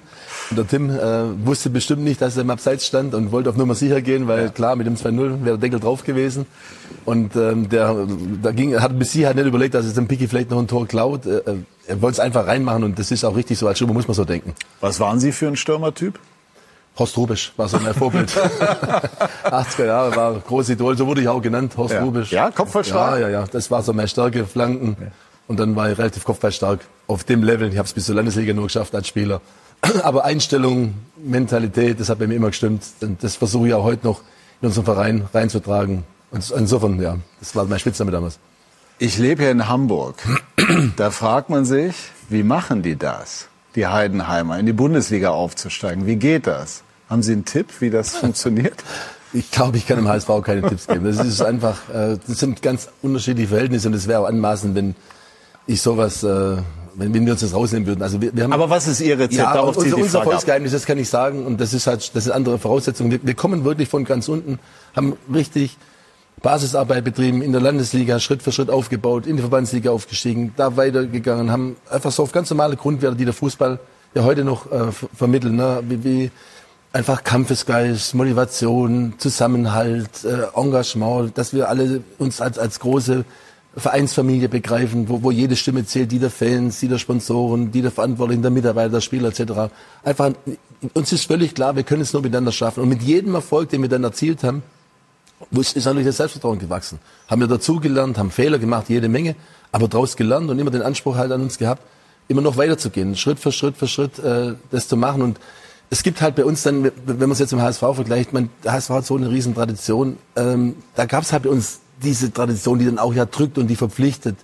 Und 0.51 0.57
der 0.57 0.65
Tim 0.65 0.89
äh, 0.89 1.45
wusste 1.45 1.69
bestimmt 1.69 2.05
nicht, 2.05 2.21
dass 2.21 2.37
er 2.37 2.43
im 2.43 2.49
Abseits 2.49 2.87
stand 2.87 3.13
und 3.13 3.33
wollte 3.33 3.49
auf 3.49 3.57
Nummer 3.57 3.75
sicher 3.75 3.99
gehen, 4.01 4.29
weil 4.29 4.43
ja. 4.43 4.49
klar, 4.49 4.77
mit 4.77 4.87
dem 4.87 4.95
2-0 4.95 5.43
wäre 5.43 5.57
der 5.57 5.57
Deckel 5.57 5.81
drauf 5.81 6.05
gewesen. 6.05 6.45
Und 7.03 7.35
ähm, 7.35 7.67
der, 7.67 8.07
da 8.41 8.51
ging, 8.51 8.79
hat 8.79 8.97
bis 8.97 9.11
sie 9.11 9.27
halt 9.27 9.35
nicht 9.35 9.47
überlegt, 9.47 9.73
dass 9.73 9.85
es 9.85 9.95
dem 9.95 10.07
Picky 10.07 10.29
vielleicht 10.29 10.49
noch 10.49 10.59
ein 10.59 10.67
Tor 10.67 10.87
klaut. 10.87 11.25
Äh, 11.25 11.39
äh, 11.39 11.55
er 11.87 12.01
wollte 12.01 12.13
es 12.13 12.19
einfach 12.21 12.47
reinmachen 12.47 12.85
und 12.85 12.99
das 12.99 13.11
ist 13.11 13.25
auch 13.25 13.35
richtig 13.35 13.59
so. 13.59 13.67
Als 13.67 13.79
Stürmer 13.79 13.93
muss 13.93 14.07
man 14.07 14.15
so 14.15 14.23
denken. 14.23 14.53
Was 14.79 15.01
waren 15.01 15.19
Sie 15.19 15.33
für 15.33 15.49
ein 15.49 15.57
Stürmertyp? 15.57 16.17
Horst 16.97 17.17
Rubisch 17.17 17.51
war 17.57 17.67
so 17.67 17.77
mein 17.79 17.93
Vorbild. 17.93 18.31
80er 19.43 19.85
Jahre 19.85 20.15
war 20.15 20.33
großes 20.39 20.71
Idol, 20.71 20.97
so 20.97 21.07
wurde 21.07 21.21
ich 21.21 21.27
auch 21.27 21.41
genannt, 21.41 21.73
Horst 21.75 21.93
ja. 21.93 22.01
Rubisch. 22.01 22.31
Ja, 22.31 22.51
Kopfballstark? 22.51 23.19
Ja, 23.19 23.27
ja, 23.27 23.41
ja, 23.41 23.45
das 23.51 23.69
war 23.69 23.83
so 23.83 23.93
meine 23.93 24.07
Stärke, 24.07 24.45
Flanken. 24.45 24.95
Ja. 24.99 25.07
Und 25.47 25.59
dann 25.59 25.75
war 25.75 25.91
ich 25.91 25.97
relativ 25.97 26.23
kopfballstark 26.23 26.79
auf 27.07 27.23
dem 27.23 27.43
Level. 27.43 27.69
Ich 27.71 27.77
habe 27.77 27.85
es 27.85 27.93
bis 27.93 28.05
zur 28.05 28.15
Landesliga 28.15 28.53
nur 28.53 28.65
geschafft 28.65 28.95
als 28.95 29.07
Spieler. 29.07 29.41
Aber 30.03 30.25
Einstellung, 30.25 30.95
Mentalität, 31.17 31.99
das 31.99 32.09
hat 32.09 32.19
bei 32.19 32.27
mir 32.27 32.35
immer 32.35 32.47
gestimmt. 32.47 32.83
Und 33.01 33.23
das 33.23 33.35
versuche 33.35 33.67
ich 33.67 33.73
auch 33.73 33.83
heute 33.83 34.07
noch 34.07 34.21
in 34.61 34.67
unseren 34.67 34.85
Verein 34.85 35.27
reinzutragen. 35.33 36.03
Und 36.31 36.49
insofern, 36.51 36.99
ja, 37.01 37.17
das 37.39 37.55
war 37.55 37.65
mein 37.65 37.79
Spitzname 37.79 38.11
damals. 38.11 38.39
Ich 38.97 39.17
lebe 39.17 39.43
hier 39.43 39.51
in 39.51 39.67
Hamburg. 39.67 40.15
Da 40.95 41.11
fragt 41.11 41.49
man 41.49 41.65
sich, 41.65 41.95
wie 42.29 42.41
machen 42.41 42.81
die 42.81 42.95
das? 42.95 43.49
Die 43.75 43.87
Heidenheimer 43.87 44.57
in 44.59 44.65
die 44.65 44.73
Bundesliga 44.73 45.29
aufzusteigen. 45.29 46.05
Wie 46.05 46.15
geht 46.15 46.47
das? 46.47 46.83
Haben 47.09 47.23
Sie 47.23 47.33
einen 47.33 47.45
Tipp, 47.45 47.67
wie 47.79 47.89
das 47.89 48.09
funktioniert? 48.17 48.75
Ich 49.33 49.51
glaube, 49.51 49.77
ich 49.77 49.85
kann 49.85 49.97
dem 49.97 50.07
HSV 50.07 50.29
keine 50.43 50.61
Tipps 50.61 50.87
geben. 50.87 51.03
Das 51.03 51.25
ist 51.25 51.41
einfach, 51.41 51.89
äh, 51.89 52.17
das 52.25 52.39
sind 52.39 52.61
ganz 52.61 52.87
unterschiedliche 53.01 53.49
Verhältnisse 53.49 53.89
und 53.89 53.93
es 53.93 54.07
wäre 54.07 54.21
auch 54.21 54.27
anmaßend, 54.27 54.75
wenn 54.75 54.95
ich 55.67 55.81
sowas, 55.81 56.23
äh, 56.23 56.57
wenn, 56.93 57.13
wenn 57.13 57.25
wir 57.25 57.33
uns 57.33 57.41
das 57.41 57.53
rausnehmen 57.53 57.85
würden. 57.85 58.01
Also 58.01 58.21
wir, 58.21 58.35
wir 58.35 58.45
haben, 58.45 58.53
Aber 58.53 58.69
was 58.69 58.87
ist 58.87 59.01
Ihr 59.01 59.19
Rezept? 59.19 59.33
Ja, 59.33 59.53
Darauf 59.53 59.75
unser, 59.75 59.97
unser 59.97 60.19
Erfolgsgeheimnis, 60.19 60.71
das 60.71 60.85
kann 60.85 60.97
ich 60.97 61.09
sagen 61.09 61.45
und 61.45 61.59
das 61.59 61.73
ist 61.73 61.85
halt, 61.85 62.15
das 62.15 62.23
sind 62.23 62.33
andere 62.33 62.59
Voraussetzungen. 62.59 63.11
Wir, 63.11 63.19
wir 63.23 63.33
kommen 63.33 63.65
wirklich 63.65 63.89
von 63.89 64.05
ganz 64.05 64.29
unten, 64.29 64.59
haben 64.95 65.17
richtig 65.33 65.77
Basisarbeit 66.41 67.03
betrieben, 67.03 67.41
in 67.41 67.51
der 67.51 67.61
Landesliga 67.61 68.19
Schritt 68.19 68.43
für 68.43 68.51
Schritt 68.51 68.69
aufgebaut, 68.69 69.25
in 69.25 69.35
die 69.35 69.41
Verbandsliga 69.41 69.91
aufgestiegen, 69.91 70.53
da 70.57 70.77
weitergegangen, 70.77 71.51
haben 71.51 71.75
einfach 71.89 72.11
so 72.11 72.23
auf 72.23 72.31
ganz 72.31 72.49
normale 72.49 72.75
Grundwerte, 72.75 73.15
die 73.15 73.25
der 73.25 73.33
Fußball 73.33 73.79
ja 74.13 74.23
heute 74.23 74.43
noch 74.43 74.71
äh, 74.71 74.91
vermittelt, 74.91 75.53
ne? 75.53 75.81
wie, 75.87 76.03
wie 76.03 76.31
einfach 76.93 77.23
Kampfesgeist, 77.23 78.13
Motivation, 78.13 79.15
Zusammenhalt, 79.17 80.23
äh, 80.23 80.47
Engagement, 80.55 81.37
dass 81.37 81.53
wir 81.53 81.67
alle 81.67 82.01
uns 82.19 82.39
als, 82.39 82.57
als 82.57 82.79
große 82.79 83.25
Vereinsfamilie 83.75 84.47
begreifen, 84.47 85.09
wo, 85.09 85.21
wo 85.21 85.31
jede 85.31 85.55
Stimme 85.57 85.85
zählt, 85.85 86.11
die 86.11 86.19
der 86.19 86.29
Fans, 86.29 86.79
die 86.79 86.87
der 86.87 86.97
Sponsoren, 86.97 87.71
die 87.71 87.81
der 87.81 87.91
Verantwortlichen, 87.91 88.41
der 88.41 88.51
Mitarbeiter, 88.51 88.89
der 88.89 89.01
Spieler 89.01 89.27
etc. 89.27 89.73
Einfach, 90.03 90.31
uns 90.93 91.11
ist 91.11 91.25
völlig 91.25 91.53
klar, 91.53 91.75
wir 91.75 91.83
können 91.83 92.01
es 92.01 92.13
nur 92.13 92.21
miteinander 92.21 92.53
schaffen. 92.53 92.81
Und 92.81 92.89
mit 92.89 93.01
jedem 93.01 93.35
Erfolg, 93.35 93.69
den 93.69 93.81
wir 93.81 93.89
dann 93.89 94.03
erzielt 94.03 94.43
haben, 94.43 94.63
ist 95.51 95.75
natürlich 95.75 96.05
das 96.05 96.17
Selbstvertrauen 96.17 96.59
gewachsen. 96.59 96.99
Haben 97.27 97.41
wir 97.41 97.47
dazugelernt, 97.47 98.17
haben 98.17 98.31
Fehler 98.31 98.59
gemacht, 98.59 98.89
jede 98.89 99.09
Menge, 99.09 99.35
aber 99.71 99.87
daraus 99.87 100.15
gelernt 100.15 100.49
und 100.49 100.59
immer 100.59 100.71
den 100.71 100.81
Anspruch 100.81 101.15
halt 101.15 101.31
an 101.31 101.41
uns 101.41 101.57
gehabt, 101.57 101.81
immer 102.27 102.41
noch 102.41 102.57
weiterzugehen, 102.57 103.15
Schritt 103.15 103.39
für 103.39 103.51
Schritt 103.51 103.77
für 103.77 103.87
Schritt 103.87 104.19
äh, 104.19 104.53
das 104.71 104.87
zu 104.87 104.97
machen. 104.97 105.21
Und 105.21 105.39
es 105.89 106.03
gibt 106.03 106.21
halt 106.21 106.35
bei 106.35 106.45
uns 106.45 106.63
dann, 106.63 106.91
wenn 107.05 107.19
man 107.19 107.31
es 107.31 107.39
jetzt 107.39 107.53
im 107.53 107.61
HSV 107.61 107.79
vergleicht, 107.79 108.33
man, 108.33 108.49
der 108.63 108.73
HSV 108.73 108.89
hat 108.89 109.05
so 109.05 109.15
eine 109.15 109.29
riesen 109.29 109.53
Tradition, 109.53 110.17
ähm, 110.35 110.75
da 110.95 111.05
gab 111.05 111.23
es 111.23 111.33
halt 111.33 111.43
bei 111.43 111.49
uns 111.49 111.79
diese 112.01 112.31
Tradition, 112.31 112.79
die 112.79 112.85
dann 112.85 112.99
auch 112.99 113.13
ja 113.13 113.25
drückt 113.25 113.57
und 113.57 113.67
die 113.67 113.75
verpflichtet. 113.75 114.37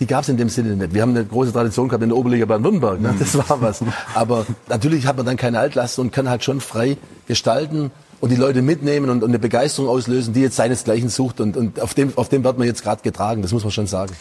Die 0.00 0.06
gab 0.06 0.22
es 0.22 0.30
in 0.30 0.38
dem 0.38 0.48
Sinne 0.48 0.76
nicht. 0.76 0.94
Wir 0.94 1.02
haben 1.02 1.10
eine 1.10 1.26
große 1.26 1.52
Tradition 1.52 1.88
gehabt 1.88 2.02
in 2.02 2.08
der 2.08 2.16
Oberliga 2.16 2.46
Baden-Württemberg. 2.46 3.00
Ne? 3.02 3.14
Das 3.18 3.36
war 3.36 3.60
was. 3.60 3.82
Aber 4.14 4.46
natürlich 4.68 5.06
hat 5.06 5.18
man 5.18 5.26
dann 5.26 5.36
keine 5.36 5.58
Altlast 5.58 5.98
und 5.98 6.10
kann 6.10 6.28
halt 6.30 6.42
schon 6.42 6.62
frei 6.62 6.96
gestalten 7.28 7.90
und 8.20 8.30
die 8.30 8.36
Leute 8.36 8.62
mitnehmen 8.62 9.10
und, 9.10 9.22
und 9.22 9.30
eine 9.30 9.38
Begeisterung 9.38 9.88
auslösen, 9.88 10.34
die 10.34 10.40
jetzt 10.40 10.56
seinesgleichen 10.56 11.08
sucht. 11.08 11.40
Und, 11.40 11.56
und 11.56 11.80
auf, 11.80 11.94
dem, 11.94 12.12
auf 12.16 12.28
dem 12.28 12.44
wird 12.44 12.58
man 12.58 12.66
jetzt 12.66 12.82
gerade 12.82 13.02
getragen, 13.02 13.42
das 13.42 13.52
muss 13.52 13.64
man 13.64 13.72
schon 13.72 13.86
sagen. 13.86 14.14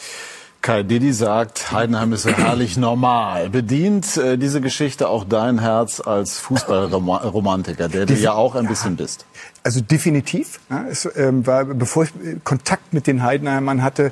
Kai 0.61 0.83
Didi 0.83 1.13
sagt, 1.13 1.71
Heidenheim 1.71 2.11
ist 2.11 2.25
herrlich 2.25 2.75
normal. 2.75 3.49
Bedient 3.49 4.17
äh, 4.17 4.37
diese 4.37 4.59
Geschichte 4.59 5.07
auch 5.07 5.23
dein 5.23 5.59
Herz 5.59 6.01
als 6.01 6.37
Fußballromantiker, 6.39 7.87
der 7.87 8.05
du 8.05 8.13
ja 8.13 8.33
auch 8.33 8.55
ein 8.55 8.67
bisschen 8.67 8.97
bist? 8.97 9.25
Also 9.69 9.81
definitiv. 9.81 10.59
Ja, 10.71 10.87
es 10.89 11.07
ähm, 11.15 11.45
war, 11.45 11.63
bevor 11.63 12.03
ich 12.03 12.09
Kontakt 12.43 12.91
mit 12.91 13.05
den 13.05 13.21
Heidenheimern 13.21 13.83
hatte, 13.83 14.11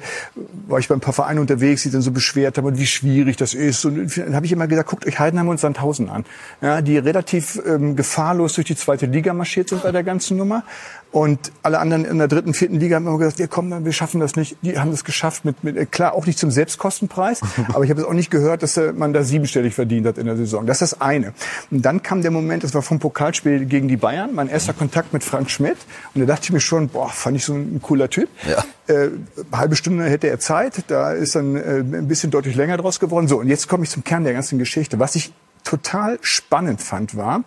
war 0.67 0.77
ich 0.77 0.87
bei 0.87 0.93
ein 0.93 0.99
paar 0.99 1.15
Vereinen 1.15 1.39
unterwegs, 1.39 1.81
die 1.81 1.89
dann 1.89 2.03
so 2.03 2.11
beschwert 2.11 2.59
haben, 2.59 2.77
wie 2.77 2.85
schwierig 2.85 3.37
das 3.37 3.55
ist. 3.55 3.83
Und 3.83 4.15
dann 4.15 4.35
habe 4.35 4.45
ich 4.45 4.51
immer 4.51 4.67
gesagt, 4.67 4.87
guckt 4.87 5.07
euch 5.07 5.17
Heidenheim 5.17 5.47
und 5.47 5.59
Sandhausen 5.59 6.09
an, 6.09 6.25
ja, 6.61 6.83
die 6.83 6.99
relativ 6.99 7.59
ähm, 7.65 7.95
gefahrlos 7.95 8.53
durch 8.53 8.67
die 8.67 8.75
zweite 8.75 9.07
Liga 9.07 9.33
marschiert 9.33 9.69
sind 9.69 9.81
bei 9.81 9.91
der 9.91 10.03
ganzen 10.03 10.37
Nummer. 10.37 10.63
Und 11.11 11.53
alle 11.63 11.79
anderen 11.79 12.03
in 12.03 12.17
der 12.17 12.27
dritten, 12.27 12.53
vierten 12.53 12.79
Liga 12.79 12.97
haben 12.97 13.07
immer 13.07 13.17
gesagt, 13.17 13.39
ja 13.39 13.47
komm, 13.47 13.85
wir 13.85 13.93
schaffen 13.93 14.19
das 14.19 14.35
nicht. 14.35 14.57
Die 14.61 14.77
haben 14.77 14.91
das 14.91 15.05
geschafft 15.05 15.45
mit, 15.45 15.63
mit 15.63 15.91
klar 15.91 16.13
auch 16.13 16.25
nicht 16.25 16.37
zum 16.37 16.51
Selbstkostenpreis, 16.51 17.41
aber 17.73 17.83
ich 17.85 17.89
habe 17.89 18.01
es 18.01 18.05
auch 18.05 18.13
nicht 18.13 18.29
gehört, 18.29 18.61
dass 18.61 18.75
äh, 18.77 18.91
man 18.91 19.13
da 19.13 19.23
siebenstellig 19.23 19.73
verdient 19.73 20.05
hat 20.05 20.17
in 20.17 20.25
der 20.25 20.35
Saison. 20.35 20.67
Das 20.67 20.81
ist 20.81 20.91
das 20.91 21.01
eine. 21.01 21.33
Und 21.71 21.83
dann 21.83 22.03
kam 22.03 22.21
der 22.21 22.31
Moment, 22.31 22.63
das 22.63 22.73
war 22.73 22.81
vom 22.81 22.99
Pokalspiel 22.99 23.65
gegen 23.65 23.87
die 23.87 23.97
Bayern, 23.97 24.35
mein 24.35 24.49
erster 24.49 24.73
Kontakt 24.73 25.13
mit 25.13 25.23
Frank 25.23 25.46
Schmidt. 25.49 25.77
Und 26.13 26.21
da 26.21 26.25
dachte 26.25 26.45
ich 26.45 26.51
mir 26.51 26.59
schon, 26.59 26.89
boah, 26.89 27.09
fand 27.09 27.37
ich 27.37 27.45
so 27.45 27.53
ein 27.53 27.81
cooler 27.81 28.09
Typ. 28.09 28.29
Ja. 28.47 28.63
Äh, 28.93 29.09
halbe 29.51 29.75
Stunde 29.75 30.05
hätte 30.05 30.27
er 30.27 30.39
Zeit, 30.39 30.83
da 30.87 31.11
ist 31.11 31.35
dann 31.35 31.55
äh, 31.55 31.79
ein 31.79 32.07
bisschen 32.07 32.31
deutlich 32.31 32.55
länger 32.55 32.77
draus 32.77 32.99
geworden. 32.99 33.27
So, 33.27 33.39
und 33.39 33.47
jetzt 33.47 33.67
komme 33.67 33.83
ich 33.83 33.89
zum 33.89 34.03
Kern 34.03 34.23
der 34.23 34.33
ganzen 34.33 34.59
Geschichte. 34.59 34.99
Was 34.99 35.15
ich 35.15 35.33
total 35.67 36.17
spannend 36.21 36.81
fand, 36.81 37.17
war 37.17 37.43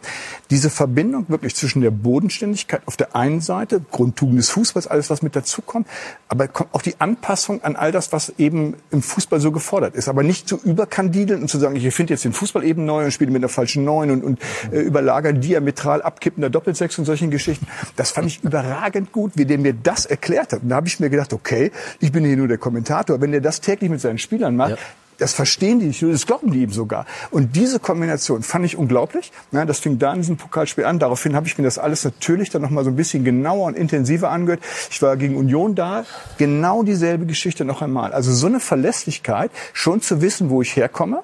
diese 0.51 0.69
Verbindung 0.69 1.25
wirklich 1.29 1.57
zwischen 1.57 1.81
der 1.81 1.91
Bodenständigkeit 1.91 2.83
auf 2.85 2.99
der 2.99 3.17
einen 3.17 3.41
Seite, 3.41 3.81
Grundtugend 3.91 4.39
des 4.39 4.51
Fußballs, 4.51 4.87
alles 4.87 5.09
was 5.09 5.23
mit 5.23 5.35
dazukommt, 5.35 5.87
aber 6.29 6.51
auch 6.73 6.83
die 6.83 6.97
Anpassung 6.99 7.65
an 7.65 7.77
all 7.77 7.93
das, 7.93 8.13
was 8.13 8.35
eben 8.37 8.77
im 8.91 9.01
Fußball 9.01 9.41
so 9.41 9.53
gefordert 9.53 9.95
ist. 9.95 10.09
Aber 10.09 10.23
nicht 10.23 10.47
zu 10.47 10.59
überkandideln 10.63 11.41
und 11.41 11.49
zu 11.49 11.59
sagen, 11.59 11.77
ich 11.77 11.95
finde 11.95 12.13
jetzt 12.13 12.27
den 12.27 12.35
Fußball 12.35 12.63
eben 12.63 12.85
neu 12.85 13.07
und 13.07 13.11
spiele 13.11 13.31
mit 13.31 13.41
der 13.41 13.49
falschen 13.49 13.85
Neun 13.85 14.11
und, 14.11 14.23
und 14.23 14.39
äh, 14.71 14.81
überlagern 14.81 15.41
diametral 15.41 16.03
abkippender 16.03 16.51
Doppelsechs 16.51 16.99
und 16.99 17.07
solchen 17.07 17.31
Geschichten. 17.31 17.67
Das 17.97 18.11
fand 18.11 18.27
ich 18.27 18.45
überragend 18.45 19.13
gut, 19.13 19.33
wie 19.37 19.47
der 19.47 19.57
mir 19.57 19.73
das 19.73 20.05
erklärt 20.05 20.53
hat. 20.53 20.63
Und 20.63 20.69
da 20.69 20.77
habe 20.77 20.89
ich 20.89 21.01
mir 21.01 21.09
gedacht, 21.09 21.33
okay, 21.33 21.73
ich 22.01 22.13
bin 22.13 22.25
hier 22.27 22.37
nur 22.37 22.49
der 22.49 22.59
Kommentator. 22.59 23.23
Wenn 23.23 23.33
der 23.33 23.41
das 23.41 23.63
täglich 23.63 23.89
mit 23.89 24.03
seinen 24.03 24.19
Spielern 24.19 24.57
macht, 24.57 24.73
ja. 24.73 24.77
Das 25.21 25.35
verstehen 25.35 25.79
die 25.79 25.87
nicht, 25.87 26.03
das 26.03 26.27
glauben 26.27 26.51
die 26.51 26.63
ihm 26.63 26.73
sogar. 26.73 27.07
Und 27.31 27.55
diese 27.55 27.79
Kombination 27.79 28.43
fand 28.43 28.65
ich 28.65 28.77
unglaublich. 28.77 29.31
Das 29.53 29.79
fing 29.79 29.99
da 29.99 30.13
in 30.13 30.21
diesem 30.21 30.37
Pokalspiel 30.37 30.85
an. 30.85 30.99
Daraufhin 30.99 31.37
habe 31.37 31.47
ich 31.47 31.59
mir 31.59 31.65
das 31.65 31.79
alles 31.79 32.05
natürlich 32.05 32.51
dann 32.51 32.63
noch 32.63 32.71
mal 32.71 32.83
so 32.83 32.91
ein 32.91 32.97
bisschen 32.97 33.23
genauer 33.23 33.67
und 33.67 33.77
intensiver 33.77 34.31
angehört. 34.31 34.61
Ich 34.91 35.01
war 35.03 35.17
gegen 35.17 35.37
Union 35.37 35.75
da, 35.75 36.05
genau 36.39 36.83
dieselbe 36.83 37.27
Geschichte 37.27 37.65
noch 37.65 37.83
einmal. 37.83 38.13
Also 38.13 38.33
so 38.33 38.47
eine 38.47 38.61
Verlässlichkeit, 38.61 39.51
schon 39.73 40.01
zu 40.01 40.23
wissen, 40.23 40.51
wo 40.51 40.63
ich 40.63 40.75
herkomme, 40.75 41.23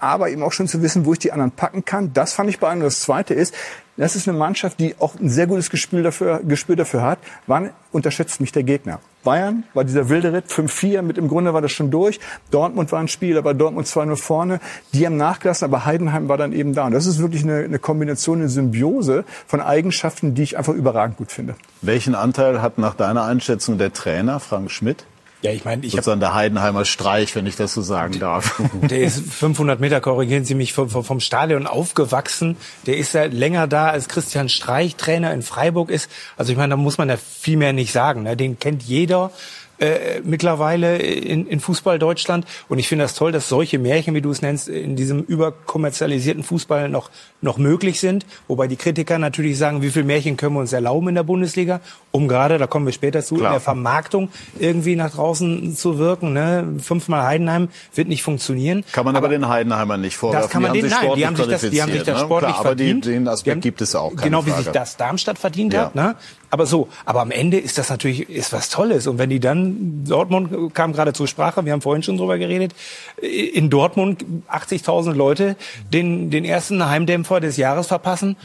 aber 0.00 0.30
eben 0.30 0.42
auch 0.42 0.52
schon 0.52 0.66
zu 0.66 0.82
wissen, 0.82 1.04
wo 1.04 1.12
ich 1.12 1.18
die 1.18 1.30
anderen 1.30 1.50
packen 1.50 1.84
kann. 1.84 2.12
Das 2.14 2.32
fand 2.32 2.48
ich 2.48 2.58
beeindruckend. 2.58 2.92
Das 2.92 3.02
Zweite 3.02 3.34
ist, 3.34 3.54
das 3.98 4.16
ist 4.16 4.26
eine 4.26 4.38
Mannschaft, 4.38 4.80
die 4.80 4.94
auch 4.98 5.14
ein 5.20 5.28
sehr 5.28 5.46
gutes 5.46 5.68
Gespür 5.68 6.02
dafür, 6.02 6.40
Gespür 6.42 6.76
dafür 6.76 7.02
hat. 7.02 7.18
Wann 7.46 7.70
unterschätzt 7.92 8.40
mich 8.40 8.52
der 8.52 8.62
Gegner? 8.62 9.00
Bayern 9.24 9.64
war 9.74 9.84
dieser 9.84 10.08
wilde 10.08 10.32
Ritt, 10.32 10.46
5-4, 10.46 11.02
mit 11.02 11.18
im 11.18 11.28
Grunde 11.28 11.52
war 11.52 11.60
das 11.60 11.72
schon 11.72 11.90
durch. 11.90 12.20
Dortmund 12.50 12.92
war 12.92 13.00
ein 13.00 13.08
Spiel, 13.08 13.36
aber 13.36 13.54
Dortmund 13.54 13.86
2 13.86 14.04
nur 14.06 14.16
vorne. 14.16 14.60
Die 14.94 15.04
haben 15.04 15.16
nachgelassen, 15.16 15.64
aber 15.64 15.84
Heidenheim 15.84 16.28
war 16.28 16.36
dann 16.36 16.52
eben 16.52 16.74
da. 16.74 16.86
Und 16.86 16.92
das 16.92 17.06
ist 17.06 17.18
wirklich 17.18 17.42
eine, 17.42 17.58
eine 17.58 17.78
Kombination, 17.78 18.38
eine 18.38 18.48
Symbiose 18.48 19.24
von 19.46 19.60
Eigenschaften, 19.60 20.34
die 20.34 20.42
ich 20.42 20.56
einfach 20.56 20.74
überragend 20.74 21.16
gut 21.16 21.32
finde. 21.32 21.56
Welchen 21.82 22.14
Anteil 22.14 22.62
hat 22.62 22.78
nach 22.78 22.94
deiner 22.94 23.24
Einschätzung 23.24 23.78
der 23.78 23.92
Trainer, 23.92 24.40
Frank 24.40 24.70
Schmidt? 24.70 25.04
Ja, 25.42 25.52
ich 25.52 25.64
meine, 25.64 25.86
ich 25.86 25.92
sozusagen 25.92 26.18
der 26.18 26.34
Heidenheimer 26.34 26.84
Streich, 26.84 27.36
wenn 27.36 27.46
ich 27.46 27.54
das 27.54 27.72
so 27.72 27.80
sagen 27.80 28.18
darf. 28.18 28.60
Der 28.82 29.00
ist 29.00 29.20
500 29.20 29.78
Meter, 29.78 30.00
korrigieren 30.00 30.44
Sie 30.44 30.56
mich, 30.56 30.72
vom, 30.72 30.90
vom 30.90 31.20
Stadion 31.20 31.68
aufgewachsen. 31.68 32.56
Der 32.86 32.96
ist 32.96 33.14
ja 33.14 33.24
länger 33.24 33.68
da, 33.68 33.90
als 33.90 34.08
Christian 34.08 34.48
Streich 34.48 34.96
Trainer 34.96 35.32
in 35.32 35.42
Freiburg 35.42 35.90
ist. 35.90 36.10
Also 36.36 36.50
ich 36.50 36.58
meine, 36.58 36.70
da 36.70 36.76
muss 36.76 36.98
man 36.98 37.08
ja 37.08 37.16
viel 37.16 37.56
mehr 37.56 37.72
nicht 37.72 37.92
sagen. 37.92 38.24
Ne? 38.24 38.36
Den 38.36 38.58
kennt 38.58 38.82
jeder 38.82 39.30
äh, 39.78 40.20
mittlerweile 40.24 40.98
in, 40.98 41.46
in 41.46 41.60
Fußball 41.60 42.00
Deutschland. 42.00 42.46
Und 42.68 42.80
ich 42.80 42.88
finde 42.88 43.04
das 43.04 43.14
toll, 43.14 43.30
dass 43.30 43.48
solche 43.48 43.78
Märchen, 43.78 44.14
wie 44.14 44.20
du 44.20 44.30
es 44.30 44.42
nennst, 44.42 44.68
in 44.68 44.96
diesem 44.96 45.22
überkommerzialisierten 45.22 46.42
Fußball 46.42 46.88
noch, 46.88 47.10
noch 47.40 47.58
möglich 47.58 48.00
sind. 48.00 48.26
Wobei 48.48 48.66
die 48.66 48.76
Kritiker 48.76 49.18
natürlich 49.18 49.58
sagen, 49.58 49.82
wie 49.82 49.90
viel 49.90 50.04
Märchen 50.04 50.36
können 50.36 50.54
wir 50.54 50.60
uns 50.60 50.72
erlauben 50.72 51.08
in 51.08 51.14
der 51.14 51.22
Bundesliga, 51.22 51.80
um 52.10 52.26
gerade, 52.26 52.58
da 52.58 52.66
kommen 52.66 52.86
wir 52.86 52.92
später 52.92 53.22
zu, 53.22 53.36
Klar. 53.36 53.50
in 53.50 53.52
der 53.54 53.60
Vermarktung 53.60 54.30
irgendwie 54.58 54.96
nach 54.96 55.12
draußen 55.12 55.76
zu 55.76 55.98
wirken. 55.98 56.32
Ne? 56.32 56.76
Fünfmal 56.80 57.24
Heidenheim 57.24 57.68
wird 57.94 58.08
nicht 58.08 58.22
funktionieren. 58.22 58.84
Kann 58.92 59.04
man 59.04 59.14
aber, 59.14 59.26
aber 59.26 59.34
den 59.34 59.48
Heidenheimern 59.48 60.00
nicht 60.00 60.16
vorwerfen. 60.16 60.42
Das 60.42 60.50
kann 60.50 60.62
man 60.62 60.72
denen, 60.72 60.90
nein, 60.90 61.10
die 61.16 61.26
haben 61.26 61.36
sich 61.36 61.46
das, 61.46 61.60
die 61.62 61.82
haben 61.82 61.92
sich 61.92 62.02
das 62.02 62.20
sportlich 62.20 62.48
ne? 62.48 62.54
Klar, 62.54 62.64
verdient. 62.64 63.04
Aber 63.04 63.12
die, 63.12 63.18
den 63.18 63.28
Aspekt 63.28 63.54
haben, 63.54 63.60
gibt 63.60 63.80
es 63.82 63.94
auch. 63.94 64.16
Genau 64.16 64.42
Frage. 64.42 64.58
wie 64.58 64.62
sich 64.62 64.72
das 64.72 64.96
Darmstadt 64.96 65.38
verdient 65.38 65.74
ja. 65.74 65.86
hat. 65.86 65.94
Ne? 65.94 66.16
Aber 66.50 66.66
so, 66.66 66.88
aber 67.04 67.20
am 67.20 67.30
Ende 67.30 67.58
ist 67.58 67.76
das 67.76 67.90
natürlich 67.90 68.28
ist 68.28 68.52
was 68.52 68.70
Tolles. 68.70 69.06
Und 69.06 69.18
wenn 69.18 69.28
die 69.28 69.38
dann 69.40 70.04
Dortmund 70.04 70.74
kam 70.74 70.92
gerade 70.92 71.12
zur 71.12 71.28
Sprache, 71.28 71.64
wir 71.64 71.72
haben 71.72 71.82
vorhin 71.82 72.02
schon 72.02 72.16
drüber 72.16 72.38
geredet, 72.38 72.74
in 73.20 73.68
Dortmund 73.68 74.24
80.000 74.50 75.12
Leute 75.12 75.56
den 75.92 76.30
den 76.30 76.44
ersten 76.44 76.88
Heimdämpfer 76.88 77.27
des 77.40 77.56
Jahres 77.56 77.86
verpassen, 77.86 78.36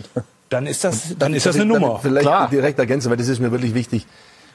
dann 0.50 0.67
ist 0.67 0.84
das 0.84 1.15
dann 1.17 1.34
ist 1.34 1.46
das 1.46 1.56
eine 1.56 1.65
Nummer. 1.65 2.00
Vielleicht 2.02 2.28
klar. 2.28 2.50
direkt 2.50 2.80
ergänzen, 2.80 3.10
weil 3.10 3.17
das 3.17 3.28
ist 3.28 3.39
mir 3.39 3.52
wirklich 3.52 3.74
wichtig. 3.74 4.06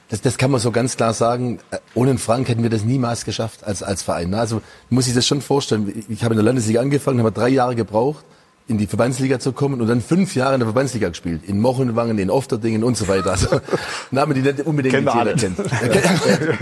Das, 0.09 0.21
das 0.21 0.37
kann 0.37 0.49
man 0.49 0.59
so 0.59 0.71
ganz 0.71 0.97
klar 0.97 1.13
sagen. 1.13 1.59
Ohne 1.93 2.17
Frank 2.17 2.49
hätten 2.49 2.63
wir 2.63 2.69
das 2.69 2.83
niemals 2.83 3.25
geschafft 3.25 3.63
als 3.63 3.83
als 3.83 4.01
Verein. 4.01 4.33
Also 4.33 4.61
muss 4.89 5.07
ich 5.07 5.13
das 5.13 5.27
schon 5.27 5.41
vorstellen. 5.41 6.05
Ich 6.09 6.23
habe 6.23 6.33
in 6.33 6.37
der 6.37 6.45
Landesliga 6.45 6.81
angefangen, 6.81 7.19
habe 7.19 7.31
drei 7.31 7.49
Jahre 7.49 7.75
gebraucht 7.75 8.23
in 8.69 8.77
die 8.77 8.85
Verbandsliga 8.85 9.39
zu 9.39 9.51
kommen 9.51 9.81
und 9.81 9.87
dann 9.87 9.99
fünf 9.99 10.35
Jahre 10.35 10.53
in 10.53 10.59
der 10.59 10.67
Verbandsliga 10.67 11.09
gespielt. 11.09 11.41
In 11.47 11.59
Mochenwangen, 11.59 12.19
in 12.19 12.29
Ofterdingen 12.29 12.83
und 12.83 12.95
so 12.95 13.07
weiter. 13.07 13.31
Also 13.31 13.59
Namen, 14.11 14.35
die 14.35 14.41
nicht 14.41 14.61
unbedingt 14.61 14.93
Kennen 14.93 15.09
jeder 15.11 15.33
kennt. 15.33 15.59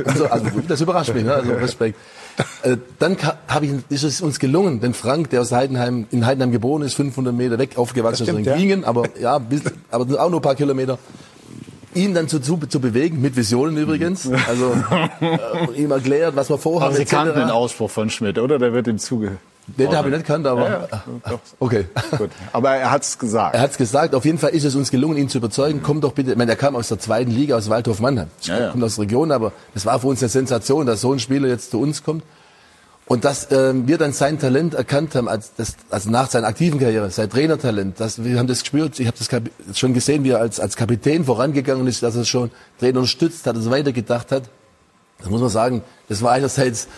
also, 0.07 0.25
also, 0.29 0.45
das 0.65 0.81
überrascht 0.81 1.13
mich, 1.13 1.25
ne? 1.25 1.33
also 1.33 1.51
Respekt. 1.53 1.99
Äh, 2.61 2.77
dann 2.99 3.17
habe 3.47 3.65
ich, 3.65 3.71
ist 3.89 4.03
es 4.03 4.21
uns 4.21 4.39
gelungen, 4.39 4.79
denn 4.79 4.93
Frank, 4.93 5.29
der 5.31 5.41
aus 5.41 5.51
Heidenheim, 5.51 6.05
in 6.11 6.25
Heidenheim 6.25 6.51
geboren 6.51 6.83
ist, 6.83 6.93
500 6.93 7.33
Meter 7.33 7.57
weg, 7.57 7.77
aufgewachsen 7.77 8.27
ist 8.27 8.33
in 8.33 8.43
Gingen, 8.43 8.81
ja. 8.81 8.87
aber 8.87 9.03
ja, 9.19 9.39
bis, 9.39 9.61
aber 9.89 10.21
auch 10.21 10.29
nur 10.29 10.39
ein 10.39 10.43
paar 10.43 10.55
Kilometer, 10.55 10.99
ihn 11.95 12.13
dann 12.13 12.27
zu, 12.27 12.39
zu, 12.39 12.57
zu 12.57 12.79
bewegen, 12.79 13.21
mit 13.21 13.35
Visionen 13.35 13.75
übrigens, 13.77 14.29
also 14.47 14.75
äh, 15.19 15.81
ihm 15.81 15.91
erklärt, 15.91 16.35
was 16.35 16.49
wir 16.49 16.57
vorhaben. 16.57 16.93
Aber 16.93 16.95
Sie 16.95 17.05
kannten 17.05 17.39
den 17.39 17.49
Ausspruch 17.49 17.89
von 17.89 18.09
Schmidt, 18.09 18.37
oder? 18.37 18.59
Der 18.59 18.73
wird 18.73 18.87
ihm 18.87 18.99
zugehört. 18.99 19.39
Den 19.75 19.95
habe 19.95 20.07
ich 20.07 20.15
nicht 20.15 20.25
gekannt, 20.25 20.47
aber 20.47 20.69
ja, 20.69 20.87
ja. 20.91 21.39
okay. 21.59 21.85
Gut. 22.17 22.29
Aber 22.53 22.71
er 22.75 22.89
hat 22.89 23.03
es 23.03 23.19
gesagt. 23.19 23.53
Er 23.53 23.61
hat 23.61 23.71
es 23.71 23.77
gesagt. 23.77 24.15
Auf 24.15 24.23
jeden 24.23 24.37
Fall 24.37 24.51
ist 24.51 24.63
es 24.63 24.75
uns 24.75 24.91
gelungen, 24.91 25.17
ihn 25.17 25.27
zu 25.27 25.39
überzeugen. 25.39 25.81
Komm 25.83 25.99
doch 25.99 26.13
bitte. 26.13 26.31
Ich 26.31 26.37
meine, 26.37 26.51
er 26.51 26.57
kam 26.57 26.75
aus 26.75 26.87
der 26.87 26.99
zweiten 26.99 27.31
Liga, 27.31 27.57
aus 27.57 27.69
Waldhof 27.69 27.99
Mannheim. 27.99 28.29
Ja, 28.43 28.59
ja. 28.59 28.71
Kommt 28.71 28.83
aus 28.83 28.95
der 28.95 29.03
Region, 29.03 29.31
aber 29.31 29.51
es 29.75 29.85
war 29.85 29.99
für 29.99 30.07
uns 30.07 30.21
eine 30.21 30.29
Sensation, 30.29 30.85
dass 30.85 31.01
so 31.01 31.11
ein 31.11 31.19
Spieler 31.19 31.49
jetzt 31.49 31.71
zu 31.71 31.81
uns 31.81 32.03
kommt. 32.03 32.23
Und 33.07 33.23
dass 33.23 33.51
ähm, 33.51 33.87
wir 33.87 33.97
dann 33.97 34.11
sein 34.11 34.37
Talent 34.37 34.73
erkannt 34.73 35.15
haben, 35.15 35.29
als, 35.29 35.53
das, 35.55 35.77
also 35.89 36.09
nach 36.09 36.29
seiner 36.29 36.47
aktiven 36.47 36.77
Karriere, 36.77 37.09
sein 37.09 37.29
Trainertalent, 37.29 37.99
dass 37.99 38.23
wir 38.23 38.37
haben 38.37 38.47
das 38.47 38.61
gespürt. 38.61 38.99
Ich 38.99 39.07
habe 39.07 39.17
das 39.17 39.79
schon 39.79 39.93
gesehen, 39.93 40.25
wie 40.25 40.31
er 40.31 40.39
als, 40.39 40.59
als 40.59 40.75
Kapitän 40.75 41.23
vorangegangen 41.23 41.87
ist, 41.87 42.03
dass 42.03 42.17
er 42.17 42.25
schon 42.25 42.51
Trainer 42.79 42.99
unterstützt 42.99 43.47
hat, 43.47 43.55
dass 43.55 43.65
er 43.65 43.71
weitergedacht 43.71 44.31
hat. 44.33 44.43
Da 45.23 45.29
muss 45.29 45.39
man 45.39 45.49
sagen, 45.49 45.83
das 46.09 46.21
war 46.21 46.31
einerseits 46.33 46.89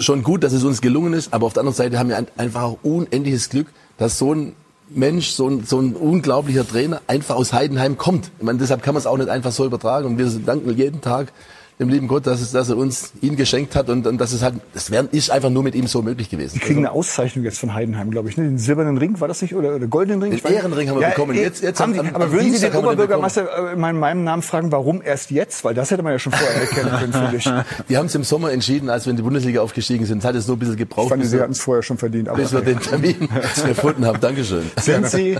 schon 0.00 0.22
gut, 0.22 0.44
dass 0.44 0.52
es 0.52 0.64
uns 0.64 0.80
gelungen 0.80 1.12
ist, 1.12 1.32
aber 1.32 1.46
auf 1.46 1.52
der 1.52 1.60
anderen 1.60 1.76
Seite 1.76 1.98
haben 1.98 2.08
wir 2.08 2.26
einfach 2.36 2.62
auch 2.62 2.78
unendliches 2.82 3.48
Glück, 3.48 3.68
dass 3.98 4.18
so 4.18 4.34
ein 4.34 4.54
Mensch, 4.90 5.30
so 5.30 5.48
ein, 5.48 5.64
so 5.64 5.80
ein 5.80 5.94
unglaublicher 5.96 6.66
Trainer 6.66 7.00
einfach 7.06 7.36
aus 7.36 7.52
Heidenheim 7.52 7.96
kommt. 7.96 8.30
Ich 8.38 8.44
meine, 8.44 8.58
deshalb 8.58 8.82
kann 8.82 8.94
man 8.94 9.00
es 9.00 9.06
auch 9.06 9.16
nicht 9.16 9.30
einfach 9.30 9.52
so 9.52 9.64
übertragen. 9.64 10.06
Und 10.06 10.18
wir 10.18 10.26
danken 10.44 10.76
jeden 10.76 11.00
Tag 11.00 11.32
dem 11.78 11.88
lieben 11.88 12.06
Gott, 12.06 12.26
dass, 12.26 12.40
es, 12.40 12.52
dass 12.52 12.68
er 12.68 12.76
uns 12.76 13.12
ihn 13.20 13.34
geschenkt 13.34 13.74
hat 13.74 13.88
und, 13.88 14.06
und 14.06 14.18
dass 14.18 14.32
es 14.32 14.42
halt, 14.42 14.54
das 14.74 14.92
wär, 14.92 15.08
ist 15.10 15.30
einfach 15.30 15.50
nur 15.50 15.64
mit 15.64 15.74
ihm 15.74 15.88
so 15.88 16.02
möglich 16.02 16.30
gewesen. 16.30 16.54
Sie 16.54 16.60
kriegen 16.60 16.80
also, 16.80 16.88
eine 16.88 16.98
Auszeichnung 16.98 17.44
jetzt 17.44 17.58
von 17.58 17.74
Heidenheim, 17.74 18.12
glaube 18.12 18.28
ich, 18.28 18.36
ne? 18.36 18.44
Den 18.44 18.58
silbernen 18.58 18.96
Ring 18.96 19.18
war 19.20 19.26
das 19.26 19.42
nicht 19.42 19.56
oder, 19.56 19.74
oder 19.74 19.86
goldenen 19.88 20.22
Ring? 20.22 20.30
Den 20.30 20.52
Ehrenring 20.52 20.88
haben 20.88 20.96
wir 20.96 21.02
ja, 21.02 21.08
bekommen. 21.08 21.34
Jetzt, 21.34 21.62
jetzt 21.62 21.80
haben, 21.80 21.98
am, 21.98 22.14
aber 22.14 22.30
würden 22.30 22.52
Sie 22.52 22.60
den 22.60 22.76
Oberbürgermeister 22.76 23.72
in 23.72 23.80
meinem 23.80 24.22
Namen 24.22 24.42
fragen, 24.42 24.70
warum 24.70 25.02
erst 25.02 25.32
jetzt? 25.32 25.64
Weil 25.64 25.74
das 25.74 25.90
hätte 25.90 26.04
man 26.04 26.12
ja 26.12 26.18
schon 26.20 26.32
vorher 26.32 26.60
erkennen 26.60 26.90
können, 26.90 27.12
finde 27.32 27.36
ich. 27.36 27.50
Die 27.88 27.96
haben 27.96 28.06
es 28.06 28.14
im 28.14 28.22
Sommer 28.24 28.52
entschieden, 28.52 28.88
als 28.88 29.06
wir 29.06 29.10
in 29.10 29.16
die 29.16 29.22
Bundesliga 29.22 29.60
aufgestiegen 29.60 30.06
sind. 30.06 30.18
Es 30.18 30.24
hat 30.24 30.36
es 30.36 30.46
nur 30.46 30.56
ein 30.56 30.60
bisschen 30.60 30.76
gebraucht. 30.76 31.06
Ich 31.06 31.10
fand, 31.10 31.26
Sie 31.26 31.40
hatten 31.40 31.52
es 31.52 31.60
vorher 31.60 31.82
schon 31.82 31.98
verdient. 31.98 32.28
Aber 32.28 32.38
bis 32.38 32.52
wir 32.52 32.60
den 32.60 32.78
Termin 32.78 33.28
gefunden 33.66 34.06
haben. 34.06 34.20
Dankeschön. 34.20 34.70
Sind 34.80 35.08
Sie 35.08 35.38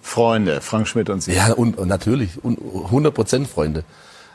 Freunde, 0.00 0.62
Frank 0.62 0.88
Schmidt 0.88 1.10
und 1.10 1.22
Sie? 1.22 1.32
Ja, 1.32 1.52
und, 1.52 1.76
und 1.76 1.88
natürlich, 1.88 2.30
100 2.42 3.12
Prozent 3.12 3.46
Freunde. 3.46 3.84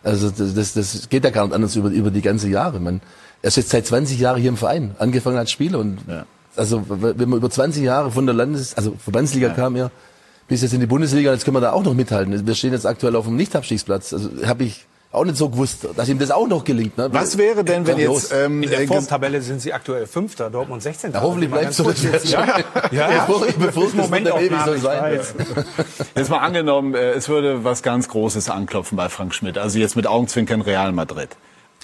Also 0.06 0.30
das, 0.30 0.74
das 0.74 1.10
geht 1.10 1.24
ja 1.24 1.32
gar 1.32 1.46
nicht 1.46 1.56
anders 1.56 1.76
über, 1.76 1.90
über 1.90 2.12
die 2.12 2.22
ganze 2.22 2.48
Jahre. 2.48 2.80
Man, 2.80 3.02
er 3.42 3.48
ist 3.48 3.58
jetzt 3.58 3.72
seit 3.72 3.88
20 3.88 4.20
Jahren 4.20 4.40
hier 4.40 4.50
im 4.50 4.58
Verein, 4.58 4.96
angefangen 5.00 5.38
als 5.38 5.50
Spieler 5.50 5.80
und 5.80 5.98
ja. 6.08 6.26
also 6.56 6.86
wenn 6.88 7.28
man 7.28 7.40
über 7.40 7.50
20 7.50 7.84
Jahre 7.84 8.12
von 8.12 8.28
der 8.28 8.36
Landes, 8.36 8.78
also 8.78 8.96
Verbandsliga 9.04 9.48
ja. 9.48 9.54
kam 9.56 9.76
er, 9.76 9.90
bis 10.48 10.62
jetzt 10.62 10.76
in 10.76 10.80
die 10.80 10.86
Bundesliga, 10.86 11.34
jetzt 11.34 11.44
können 11.44 11.56
wir 11.56 11.62
da 11.62 11.72
auch 11.72 11.84
noch 11.84 11.96
mithalten. 11.96 12.46
Wir 12.46 12.54
stehen 12.54 12.72
jetzt 12.72 12.86
aktuell 12.86 13.16
auf 13.16 13.26
dem 13.26 13.36
Nichtabstiegsplatz. 13.36 14.14
Also 14.14 14.30
habe 14.46 14.64
ich 14.64 14.86
auch 15.16 15.26
nicht 15.26 15.38
so 15.38 15.50
gewusst, 15.50 15.88
dass 15.96 16.10
ihm 16.10 16.20
das 16.20 16.32
auch 16.32 16.48
noch 16.48 16.64
gelingt. 16.64 16.98
Ne? 16.98 17.10
Was 17.12 17.38
wäre 17.38 17.64
denn, 17.64 17.88
wenn 17.88 17.98
jetzt... 17.98 18.34
Ähm, 18.34 18.64
In 18.64 18.70
der 18.70 18.88
Formtabelle 18.88 19.42
sind 19.42 19.62
sie 19.62 19.74
aktuell 19.74 20.08
Fünfter, 20.08 20.50
Dortmund 20.50 20.84
16. 20.84 21.14
Ja, 21.14 21.22
hoffentlich 21.22 21.52
bleibt 21.52 21.74
so. 21.74 21.84
Das 21.84 22.30
ja, 22.30 22.46
ja. 22.92 23.12
ja. 23.12 23.26
Bevor, 23.26 23.46
bevor 23.60 23.84
das 23.86 23.94
Moment 23.94 24.32
auch 24.32 24.40
ewig 24.40 24.60
soll 24.66 24.80
sein. 24.80 25.20
Jetzt 26.16 26.30
mal 26.30 26.40
angenommen, 26.40 26.94
äh, 26.96 27.12
es 27.12 27.30
würde 27.30 27.64
was 27.64 27.84
ganz 27.84 28.08
Großes 28.10 28.50
anklopfen 28.50 28.96
bei 28.96 29.10
Frank 29.10 29.34
Schmidt. 29.34 29.58
Also 29.58 29.80
jetzt 29.80 29.96
mit 29.96 30.08
Augenzwinkern 30.08 30.62
Real 30.62 30.92
Madrid. 30.92 31.30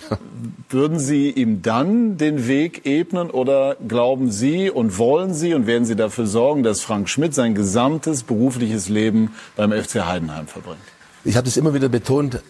Würden 0.69 0.99
Sie 0.99 1.29
ihm 1.29 1.61
dann 1.61 2.17
den 2.17 2.47
Weg 2.47 2.85
ebnen 2.85 3.29
oder 3.29 3.75
glauben 3.87 4.31
Sie 4.31 4.69
und 4.69 4.97
wollen 4.97 5.33
Sie 5.33 5.53
und 5.53 5.67
werden 5.67 5.85
Sie 5.85 5.95
dafür 5.95 6.27
sorgen, 6.27 6.63
dass 6.63 6.81
Frank 6.81 7.09
Schmidt 7.09 7.33
sein 7.33 7.55
gesamtes 7.55 8.23
berufliches 8.23 8.89
Leben 8.89 9.35
beim 9.55 9.71
FC 9.71 10.05
Heidenheim 10.05 10.47
verbringt? 10.47 10.79
Ich 11.23 11.35
habe 11.35 11.45
das 11.45 11.57
immer 11.57 11.73
wieder 11.73 11.89
betont, 11.89 12.41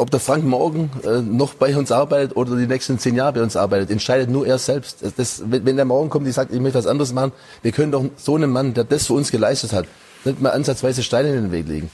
ob 0.00 0.10
der 0.10 0.20
Frank 0.20 0.44
morgen 0.44 0.90
äh, 1.04 1.20
noch 1.20 1.54
bei 1.54 1.76
uns 1.76 1.92
arbeitet 1.92 2.36
oder 2.36 2.56
die 2.56 2.66
nächsten 2.66 2.98
zehn 2.98 3.14
Jahre 3.14 3.34
bei 3.34 3.42
uns 3.42 3.54
arbeitet, 3.54 3.90
entscheidet 3.90 4.30
nur 4.30 4.46
er 4.46 4.58
selbst. 4.58 5.04
Das, 5.16 5.42
wenn, 5.46 5.66
wenn 5.66 5.76
der 5.76 5.84
morgen 5.84 6.08
kommt 6.08 6.26
und 6.26 6.32
sagt, 6.32 6.52
ich 6.52 6.60
möchte 6.60 6.78
was 6.78 6.86
anderes 6.86 7.12
machen, 7.12 7.32
wir 7.62 7.72
können 7.72 7.92
doch 7.92 8.04
so 8.16 8.34
einen 8.34 8.50
Mann, 8.50 8.72
der 8.72 8.84
das 8.84 9.06
für 9.06 9.12
uns 9.12 9.30
geleistet 9.30 9.72
hat, 9.72 9.86
nicht 10.24 10.40
mal 10.40 10.50
ansatzweise 10.50 11.02
Steine 11.02 11.28
in 11.28 11.42
den 11.42 11.52
Weg 11.52 11.68
legen. 11.68 11.90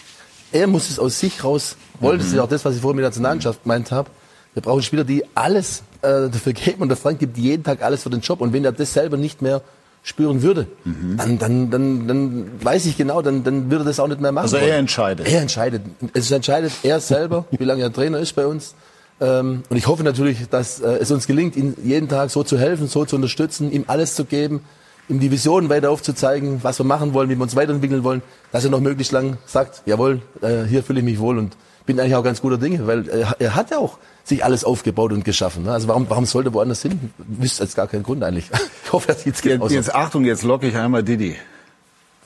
Er 0.52 0.68
muss 0.68 0.88
es 0.88 0.98
aus 0.98 1.18
sich 1.18 1.42
raus, 1.42 1.76
wollte 2.00 2.24
mhm. 2.24 2.32
es 2.32 2.38
auch 2.38 2.48
das, 2.48 2.64
was 2.64 2.76
ich 2.76 2.80
vorhin 2.80 2.96
mit 2.96 3.02
der 3.02 3.11
Nationalmannschaft 3.11 3.64
gemeint 3.64 3.90
habe, 3.90 4.09
wir 4.54 4.62
brauchen 4.62 4.82
Spieler, 4.82 5.04
die 5.04 5.22
alles 5.34 5.82
äh, 6.00 6.30
dafür 6.30 6.54
geben 6.54 6.80
und 6.80 6.88
der 6.88 6.96
Frank 6.96 7.18
gibt 7.18 7.36
jeden 7.36 7.62
Tag 7.62 7.82
alles 7.82 8.02
für 8.04 8.09
den 8.09 8.20
Job. 8.20 8.40
Und 8.40 8.54
wenn 8.54 8.64
er 8.64 8.72
das 8.72 8.94
selber 8.94 9.18
nicht 9.18 9.42
mehr 9.42 9.61
spüren 10.07 10.40
würde, 10.40 10.68
mhm. 10.84 11.16
dann, 11.16 11.38
dann, 11.38 11.70
dann, 11.70 12.07
dann 12.07 12.50
weiß 12.62 12.86
ich 12.86 12.96
genau, 12.96 13.22
dann, 13.22 13.42
dann 13.42 13.72
würde 13.72 13.82
er 13.82 13.88
das 13.88 13.98
auch 13.98 14.07
nicht 14.07 14.20
mehr 14.20 14.30
machen. 14.30 14.44
Also 14.44 14.57
er 14.57 14.62
wollen. 14.62 14.74
entscheidet. 14.74 15.26
Er 15.26 15.40
entscheidet. 15.42 15.82
Es 16.14 16.30
entscheidet 16.30 16.72
er 16.84 17.00
selber, 17.00 17.44
wie 17.59 17.64
lange 17.64 17.82
er 17.82 17.92
Trainer 17.92 18.20
ist 18.20 18.32
bei 18.36 18.46
uns. 18.46 18.76
Ähm, 19.20 19.64
und 19.68 19.76
ich 19.76 19.88
hoffe 19.88 20.04
natürlich, 20.04 20.48
dass 20.48 20.78
äh, 20.78 20.98
es 21.00 21.11
uns 21.11 21.26
gelingt, 21.26 21.57
ihm 21.57 21.74
jeden 21.82 22.09
Tag 22.09 22.30
so 22.30 22.44
zu 22.44 22.57
helfen, 22.57 22.86
so 22.86 23.04
zu 23.04 23.16
unterstützen, 23.16 23.72
ihm 23.72 23.82
alles 23.88 24.14
zu 24.14 24.24
geben, 24.24 24.61
ihm 25.09 25.18
die 25.18 25.32
Visionen 25.32 25.70
weiter 25.70 25.90
aufzuzeigen, 25.90 26.62
was 26.62 26.78
wir 26.78 26.86
machen 26.86 27.12
wollen, 27.12 27.28
wie 27.28 27.34
wir 27.34 27.42
uns 27.42 27.57
weiterentwickeln 27.57 28.04
wollen, 28.04 28.22
dass 28.52 28.64
er 28.64 28.70
noch 28.70 28.80
möglichst 28.80 29.12
lang 29.12 29.38
sagt, 29.44 29.82
jawohl, 29.86 30.22
äh, 30.40 30.62
hier 30.68 30.84
fühle 30.84 31.00
ich 31.00 31.04
mich 31.04 31.18
wohl 31.18 31.36
und 31.36 31.57
bin 31.84 31.98
eigentlich 31.98 32.14
auch 32.14 32.22
ganz 32.22 32.40
guter 32.40 32.59
Dinge, 32.59 32.86
weil 32.86 33.09
er, 33.09 33.34
er 33.40 33.57
hat 33.57 33.72
ja 33.72 33.78
auch 33.78 33.98
sich 34.27 34.45
alles 34.45 34.64
aufgebaut 34.64 35.12
und 35.12 35.24
geschaffen. 35.24 35.62
Ne? 35.64 35.72
Also 35.72 35.87
warum, 35.89 36.11
warum 36.11 36.27
sollte 36.27 36.53
woanders 36.53 36.83
hin? 36.83 37.12
Wüsste 37.16 37.62
jetzt 37.62 37.77
gar 37.77 37.87
keinen 37.87 38.03
Grund 38.03 38.22
eigentlich. 38.22 38.51
Ich 38.87 38.93
hoffe, 38.93 39.09
das 39.09 39.24
jetzt 39.24 39.43
geht 39.43 39.61
jetzt, 39.61 39.72
jetzt 39.72 39.95
Achtung, 39.97 40.24
jetzt 40.24 40.45
locke 40.45 40.68
ich 40.68 40.77
einmal 40.77 41.03
Didi. 41.03 41.37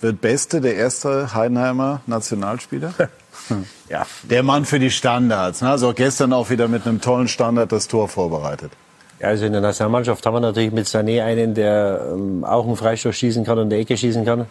Wird 0.02 0.20
Beste 0.20 0.60
der 0.60 0.74
erste 0.74 1.32
Heidenheimer 1.34 2.02
Nationalspieler? 2.06 2.92
ja. 3.88 4.06
Der 4.24 4.42
Mann 4.42 4.66
für 4.66 4.78
die 4.78 4.90
Standards. 4.90 5.62
Ne? 5.62 5.70
Also 5.70 5.94
gestern 5.94 6.34
auch 6.34 6.50
wieder 6.50 6.68
mit 6.68 6.86
einem 6.86 7.00
tollen 7.00 7.28
Standard 7.28 7.72
das 7.72 7.88
Tor 7.88 8.08
vorbereitet. 8.08 8.72
Ja, 9.20 9.28
also 9.28 9.46
in 9.46 9.52
der 9.52 9.62
Nationalmannschaft 9.62 10.24
haben 10.26 10.34
wir 10.34 10.40
natürlich 10.40 10.72
mit 10.72 10.86
Sané 10.86 11.24
einen, 11.24 11.54
der 11.54 12.08
ähm, 12.12 12.44
auch 12.44 12.66
einen 12.66 12.76
Freistoß 12.76 13.16
schießen 13.16 13.44
kann 13.44 13.58
und 13.58 13.72
eine 13.72 13.76
Ecke 13.76 13.96
schießen 13.96 14.26
kann. 14.26 14.44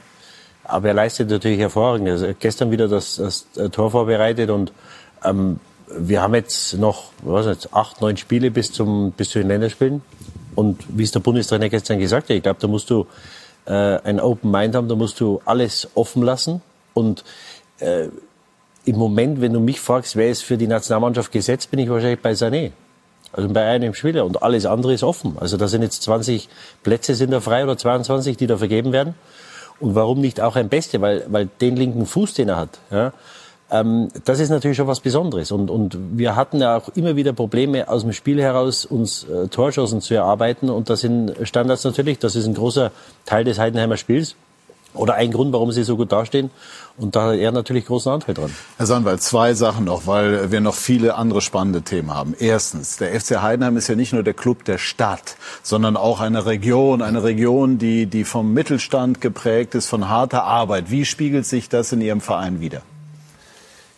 Aber 0.64 0.88
er 0.88 0.94
leistet 0.96 1.30
natürlich 1.30 1.60
hervorragend. 1.60 2.10
Also 2.10 2.28
gestern 2.40 2.72
wieder 2.72 2.88
das, 2.88 3.18
das 3.18 3.46
äh, 3.56 3.70
Tor 3.70 3.92
vorbereitet 3.92 4.50
und 4.50 4.74
ähm, 5.24 5.60
wir 5.98 6.22
haben 6.22 6.36
jetzt 6.36 6.78
noch 6.78 7.12
was 7.24 7.46
jetzt, 7.46 7.74
acht, 7.74 8.02
neun 8.02 8.18
Spiele 8.18 8.52
bis, 8.52 8.72
zum, 8.72 9.12
bis 9.12 9.30
zu 9.30 9.40
den 9.40 9.48
Länderspielen. 9.48 10.02
Und 10.56 10.84
wie 10.90 11.04
es 11.04 11.12
der 11.12 11.20
Bundestrainer 11.20 11.70
gestern 11.70 12.00
gesagt 12.00 12.30
hat, 12.30 12.36
ich 12.36 12.44
glaube, 12.44 12.60
da 12.60 12.68
musst 12.68 12.90
du 12.90 13.08
äh, 13.66 13.72
ein 13.72 14.20
Open 14.20 14.52
Mind 14.52 14.76
haben, 14.76 14.88
da 14.88 14.96
musst 14.96 15.20
du 15.20 15.42
alles 15.46 15.88
offen 15.96 16.24
lassen. 16.24 16.62
Und 16.94 17.24
äh, 17.80 18.08
im 18.86 18.98
Moment, 18.98 19.42
wenn 19.42 19.54
du 19.54 19.60
mich 19.60 19.80
fragst, 19.80 20.16
wer 20.16 20.30
ist 20.30 20.44
für 20.44 20.58
die 20.58 20.68
Nationalmannschaft 20.68 21.32
gesetzt, 21.32 21.72
bin 21.72 21.80
ich 21.80 21.90
wahrscheinlich 21.90 22.22
bei 22.22 22.32
Sané. 22.32 22.72
Also 23.32 23.48
bei 23.50 23.68
einem 23.68 23.94
Spieler. 23.94 24.26
Und 24.26 24.42
alles 24.42 24.66
andere 24.66 24.94
ist 24.94 25.04
offen. 25.04 25.38
Also 25.40 25.58
da 25.58 25.68
sind 25.68 25.84
jetzt 25.84 26.02
20 26.04 26.50
Plätze 26.84 27.16
sind 27.16 27.32
da 27.32 27.40
frei 27.40 27.64
oder 27.64 27.78
22, 27.78 28.38
die 28.38 28.48
da 28.48 28.58
vergeben 28.58 28.92
werden. 28.92 29.14
Und 29.80 29.96
warum 29.96 30.20
nicht 30.20 30.42
auch 30.42 30.56
ein 30.56 30.70
Beste? 30.70 31.00
Weil, 31.02 31.26
weil 31.30 31.48
den 31.62 31.76
linken 31.76 32.06
Fuß, 32.06 32.34
den 32.34 32.50
er 32.50 32.58
hat, 32.58 32.80
ja, 32.92 33.14
ähm, 33.72 34.10
das 34.26 34.40
ist 34.40 34.50
natürlich 34.50 34.78
schon 34.78 34.88
was 34.88 35.00
Besonderes. 35.00 35.52
Und, 35.52 35.70
und 35.70 35.98
wir 36.18 36.36
hatten 36.36 36.60
ja 36.62 36.78
auch 36.78 36.90
immer 36.96 37.16
wieder 37.16 37.34
Probleme 37.34 37.88
aus 37.88 38.02
dem 38.02 38.14
Spiel 38.14 38.42
heraus, 38.42 38.86
uns 38.86 39.26
äh, 39.26 39.48
Torschancen 39.48 40.02
zu 40.02 40.16
erarbeiten. 40.16 40.70
Und 40.70 40.90
das 40.90 41.02
sind 41.02 41.36
Standards 41.44 41.84
natürlich. 41.84 42.20
Das 42.20 42.36
ist 42.36 42.46
ein 42.46 42.56
großer 42.56 42.92
Teil 43.26 43.44
des 43.44 43.60
Heidenheimer 43.60 43.98
Spiels. 43.98 44.36
Oder 44.96 45.14
ein 45.14 45.32
Grund, 45.32 45.54
warum 45.54 45.72
sie 45.72 45.84
so 45.84 45.96
gut 45.98 46.12
dastehen. 46.12 46.50
Und 46.98 47.16
da 47.16 47.28
hat 47.28 47.36
er 47.36 47.52
natürlich 47.52 47.86
großen 47.86 48.12
Anteil 48.12 48.34
dran. 48.34 48.54
Herr 48.78 48.88
Sandwald, 48.88 49.22
zwei 49.22 49.54
Sachen 49.54 49.86
noch, 49.86 50.08
weil 50.08 50.52
wir 50.52 50.62
noch 50.62 50.74
viele 50.74 51.14
andere 51.14 51.42
spannende 51.42 51.84
Themen 51.84 52.14
haben. 52.14 52.34
Erstens, 52.40 52.98
der 52.98 53.18
FC 53.20 53.40
Heidenheim 53.40 53.78
ist 53.78 53.88
ja 53.88 53.96
nicht 53.96 54.14
nur 54.14 54.24
der 54.24 54.34
Club 54.34 54.66
der 54.66 54.80
Stadt, 54.80 55.36
sondern 55.62 55.96
auch 55.96 56.22
eine 56.22 56.48
Region, 56.48 57.04
eine 57.04 57.24
Region, 57.24 57.78
die, 57.78 58.08
die 58.08 58.24
vom 58.24 58.52
Mittelstand 58.52 59.22
geprägt 59.22 59.76
ist, 59.76 59.86
von 59.88 60.10
harter 60.10 60.44
Arbeit. 60.44 60.90
Wie 60.90 61.06
spiegelt 61.06 61.46
sich 61.46 61.70
das 61.70 61.92
in 61.92 62.02
Ihrem 62.02 62.20
Verein 62.20 62.60
wieder? 62.60 62.82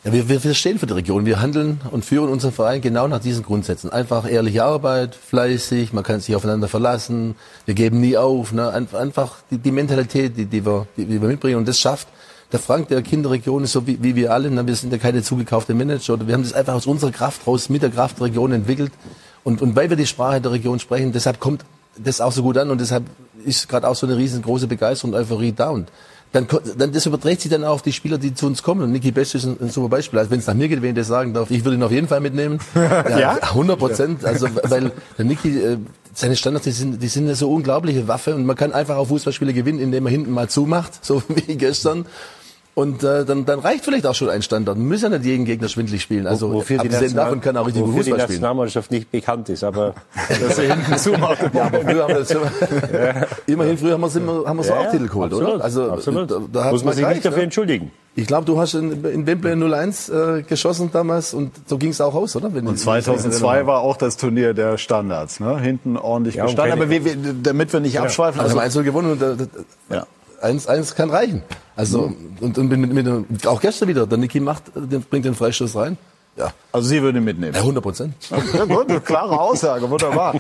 Ja, 0.04 0.12
wir, 0.12 0.28
wir, 0.30 0.44
wir 0.44 0.54
stehen 0.56 0.80
für 0.80 0.88
die 0.88 0.94
Region. 0.94 1.28
Wir 1.28 1.42
handeln 1.42 1.80
und 1.92 2.04
führen 2.04 2.30
unseren 2.30 2.52
Verein 2.52 2.82
genau 2.82 3.08
nach 3.08 3.20
diesen 3.20 3.44
Grundsätzen. 3.44 3.92
Einfach 3.92 4.28
ehrliche 4.28 4.64
Arbeit, 4.64 5.14
fleißig, 5.14 5.94
man 5.94 6.04
kann 6.04 6.20
sich 6.20 6.36
aufeinander 6.36 6.68
verlassen, 6.68 7.36
wir 7.66 7.76
geben 7.76 8.02
nie 8.02 8.18
auf. 8.18 8.52
Ne? 8.52 8.88
Einfach 8.94 9.38
die, 9.52 9.60
die 9.60 9.72
Mentalität, 9.72 10.36
die, 10.36 10.46
die, 10.46 10.66
wir, 10.66 10.88
die, 10.98 11.06
die 11.06 11.22
wir 11.22 11.28
mitbringen. 11.28 11.58
Und 11.58 11.68
das 11.68 11.80
schafft 11.80 12.08
der 12.52 12.60
Frank 12.60 12.90
der 12.90 13.02
Kinderregion 13.02 13.64
ist 13.64 13.72
so 13.72 13.88
wie, 13.88 14.02
wie 14.04 14.16
wir 14.16 14.34
alle. 14.34 14.52
Ne? 14.52 14.66
Wir 14.68 14.76
sind 14.76 14.92
ja 14.92 14.98
keine 14.98 15.24
zugekaufte 15.24 15.74
Manager. 15.74 16.14
Oder 16.14 16.28
wir 16.28 16.34
haben 16.34 16.44
das 16.44 16.54
einfach 16.54 16.74
aus 16.74 16.86
unserer 16.86 17.12
Kraft 17.12 17.46
raus, 17.48 17.70
mit 17.70 17.82
der 17.82 17.92
Kraft 17.92 18.18
der 18.18 18.26
Region 18.26 18.52
entwickelt. 18.52 18.92
Und, 19.44 19.62
und 19.62 19.76
weil 19.76 19.90
wir 19.90 19.98
die 19.98 20.08
Sprache 20.08 20.42
der 20.42 20.52
Region 20.52 20.80
sprechen, 20.80 21.12
deshalb 21.12 21.40
kommt 21.40 21.64
das 21.98 22.22
auch 22.22 22.32
so 22.32 22.44
gut 22.44 22.58
an 22.58 22.70
und 22.72 22.82
deshalb 22.82 23.04
ist 23.46 23.68
gerade 23.70 23.88
auch 23.88 23.96
so 23.96 24.06
eine 24.06 24.18
riesengroße 24.18 24.68
Begeisterung 24.68 25.14
und 25.14 25.20
Euphorie 25.20 25.52
da. 25.52 25.70
Und 25.70 25.90
dann, 26.32 26.48
dann 26.78 26.94
das 26.94 27.06
überträgt 27.06 27.42
sich 27.42 27.52
dann 27.52 27.64
auch 27.64 27.74
auf 27.74 27.82
die 27.82 27.92
Spieler, 27.92 28.18
die 28.18 28.34
zu 28.34 28.48
uns 28.48 28.64
kommen. 28.64 28.82
Und 28.82 28.92
Niki 28.92 29.12
Best 29.12 29.36
ist 29.36 29.46
ein, 29.46 29.58
ein 29.60 29.70
super 29.70 29.90
Beispiel. 29.90 30.18
Also 30.20 30.32
wenn 30.32 30.40
es 30.40 30.48
nach 30.48 30.54
mir 30.54 30.70
geht, 30.70 30.82
wenn 30.82 30.90
ich 30.90 30.96
das 30.96 31.08
sagen 31.08 31.34
darf, 31.34 31.52
ich 31.52 31.66
würde 31.66 31.78
ihn 31.78 31.84
auf 31.84 31.92
jeden 31.92 32.08
Fall 32.08 32.22
mitnehmen. 32.22 32.60
ja? 32.76 33.38
100 33.42 33.78
Prozent. 33.78 34.26
Also 34.26 34.48
weil 34.64 34.92
der 35.18 35.26
Niki, 35.26 35.60
äh, 35.60 35.78
seine 36.14 36.36
Standards, 36.36 36.66
die 36.66 36.72
sind, 36.72 37.04
die 37.04 37.08
sind 37.08 37.26
eine 37.26 37.36
so 37.36 37.52
unglaubliche 37.52 38.08
Waffe 38.08 38.36
und 38.36 38.46
man 38.46 38.56
kann 38.56 38.72
einfach 38.72 38.96
auch 38.96 39.08
Fußballspiele 39.08 39.54
gewinnen, 39.54 39.80
indem 39.80 40.04
man 40.06 40.12
hinten 40.12 40.32
mal 40.32 40.50
zumacht, 40.50 40.94
so 41.06 41.22
wie 41.28 41.58
gestern. 41.58 42.06
Und 42.74 43.04
äh, 43.04 43.26
dann, 43.26 43.46
dann 43.46 43.60
reicht 43.60 43.84
vielleicht 43.84 44.08
auch 44.08 44.16
schon 44.16 44.30
ein 44.30 44.42
Standard. 44.42 44.78
Man 44.78 44.88
muss 44.88 45.02
ja 45.02 45.10
nicht 45.10 45.26
jeden 45.26 45.44
Gegner 45.44 45.68
schwindlig 45.68 46.02
spielen. 46.02 46.26
Also 46.26 46.54
wofür 46.54 46.78
die 46.78 46.88
abgesehen 46.88 47.16
davon 47.16 47.42
kann 47.42 47.58
auch 47.58 47.68
richtig 47.68 47.84
wofür 47.84 47.96
Fußball 47.98 48.18
die 48.18 48.22
Nationalmannschaft 48.24 48.92
nicht 48.92 49.12
bekannt 49.12 49.50
ist, 49.50 49.66
aber 49.66 49.94
dass 50.30 50.58
er 50.58 50.76
hinten 50.76 50.98
zumacht. 50.98 51.40
ja, 51.54 51.66
aber 51.66 51.82
früher 51.82 52.04
haben 52.04 52.14
wir 52.14 52.20
das, 52.20 52.30
ja. 52.30 53.28
immerhin 53.46 53.78
früher 53.78 53.94
haben 53.94 54.02
wir 54.02 54.16
immer, 54.16 54.46
haben 54.46 54.58
wir 54.58 54.64
so 54.64 54.72
ja, 54.72 54.80
auch 54.80 54.92
Titel 54.92 55.08
geholt, 55.10 55.34
absolut, 55.34 55.56
oder? 55.56 55.64
Also 55.64 55.92
absolut. 55.92 56.32
Da, 56.32 56.40
da 56.52 56.72
muss 56.72 56.86
man 56.86 56.94
sich 56.94 57.06
nicht 57.06 57.26
dafür 57.26 57.40
ne? 57.40 57.44
entschuldigen. 57.44 57.92
Ich 58.16 58.28
glaube, 58.28 58.46
du 58.46 58.58
hast 58.58 58.74
in, 58.74 59.04
in 59.04 59.28
Wembley 59.28 59.52
01 59.52 60.10
äh, 60.10 60.44
geschossen 60.44 60.92
damals 60.94 61.34
und 61.34 61.52
so 61.66 61.78
ging 61.78 61.90
es 61.90 62.00
auch 62.00 62.16
aus, 62.16 62.38
oder? 62.38 62.54
Wenn 62.54 62.68
und 62.68 62.80
2002 62.80 63.68
war 63.68 63.82
auch 63.82 63.98
das 63.98 64.16
Turnier 64.16 64.54
der 64.54 64.78
Standards, 64.78 65.42
ne? 65.42 65.60
Hinten 65.60 65.98
ordentlich 65.98 66.36
ja, 66.36 66.46
gestanden, 66.46 66.74
aber 66.74 66.90
wir, 66.90 67.04
wir, 67.04 67.16
damit 67.44 67.74
wir 67.74 67.82
nicht 67.82 67.96
ja. 67.96 68.04
abschweifen. 68.04 68.40
Also, 68.40 68.58
also 68.58 68.80
1 68.80 68.86
gewonnen 68.86 69.12
und 69.12 69.22
äh, 69.22 69.48
ja 69.94 70.08
eins, 70.42 70.68
eins 70.68 70.96
kann 70.96 71.10
reichen. 71.10 71.44
Also 71.76 72.10
mhm. 72.10 72.38
und, 72.40 72.58
und 72.58 72.70
mit, 72.70 72.94
mit, 72.94 73.48
auch 73.48 73.62
gestern 73.62 73.88
wieder, 73.88 74.08
der 74.08 74.18
Niki 74.18 74.40
macht, 74.40 74.64
der 74.76 75.00
bringt 75.00 75.26
den 75.26 75.36
Freistoß 75.36 75.76
rein. 75.76 75.98
Ja. 76.38 76.54
Also 76.72 76.88
Sie 76.88 77.02
würden 77.02 77.18
ihn 77.18 77.24
mitnehmen? 77.26 77.54
Ja, 77.54 77.60
100 77.60 77.84
Prozent. 77.84 78.14
Ja, 78.54 78.64
gut, 78.64 79.06
klare 79.06 79.40
Aussage, 79.40 79.90
wunderbar. 79.90 80.36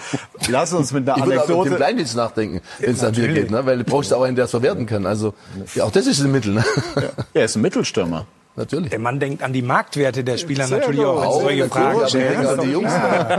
Lass 0.47 0.71
uns 0.73 0.93
mit 0.93 1.07
einer 1.07 1.21
Anekdote... 1.21 1.51
Ich 1.51 1.57
würde 1.57 1.69
den 1.71 1.75
Kleinwitz 1.75 2.15
nachdenken, 2.15 2.61
wenn 2.79 2.93
es 2.93 3.01
natürlich 3.01 3.35
geht, 3.35 3.51
ne? 3.51 3.65
weil 3.65 3.79
du 3.79 3.83
brauchst 3.83 4.13
auch 4.13 4.21
einen, 4.21 4.35
der 4.35 4.45
es 4.45 4.51
verwerten 4.51 4.85
kann. 4.85 5.05
Also 5.05 5.33
ja, 5.75 5.83
auch 5.83 5.91
das 5.91 6.07
ist 6.07 6.21
ein 6.21 6.31
Mittel. 6.31 6.53
Ne? 6.53 6.63
Ja. 6.95 7.09
Er 7.33 7.45
ist 7.45 7.55
ein 7.55 7.61
Mittelstürmer. 7.61 8.25
Natürlich. 8.57 8.89
Der 8.89 8.99
Mann 8.99 9.17
denkt 9.19 9.43
an 9.43 9.53
die 9.53 9.61
Marktwerte 9.61 10.25
der 10.25 10.37
Spieler 10.37 10.67
Sehr 10.67 10.79
natürlich 10.79 11.05
auch, 11.05 11.39
wenn 11.39 11.41
solche 11.41 11.69
Fragen 11.69 12.07
stellen. 12.09 12.45
Also 12.45 12.61
die 12.61 12.71
Jungs, 12.71 12.91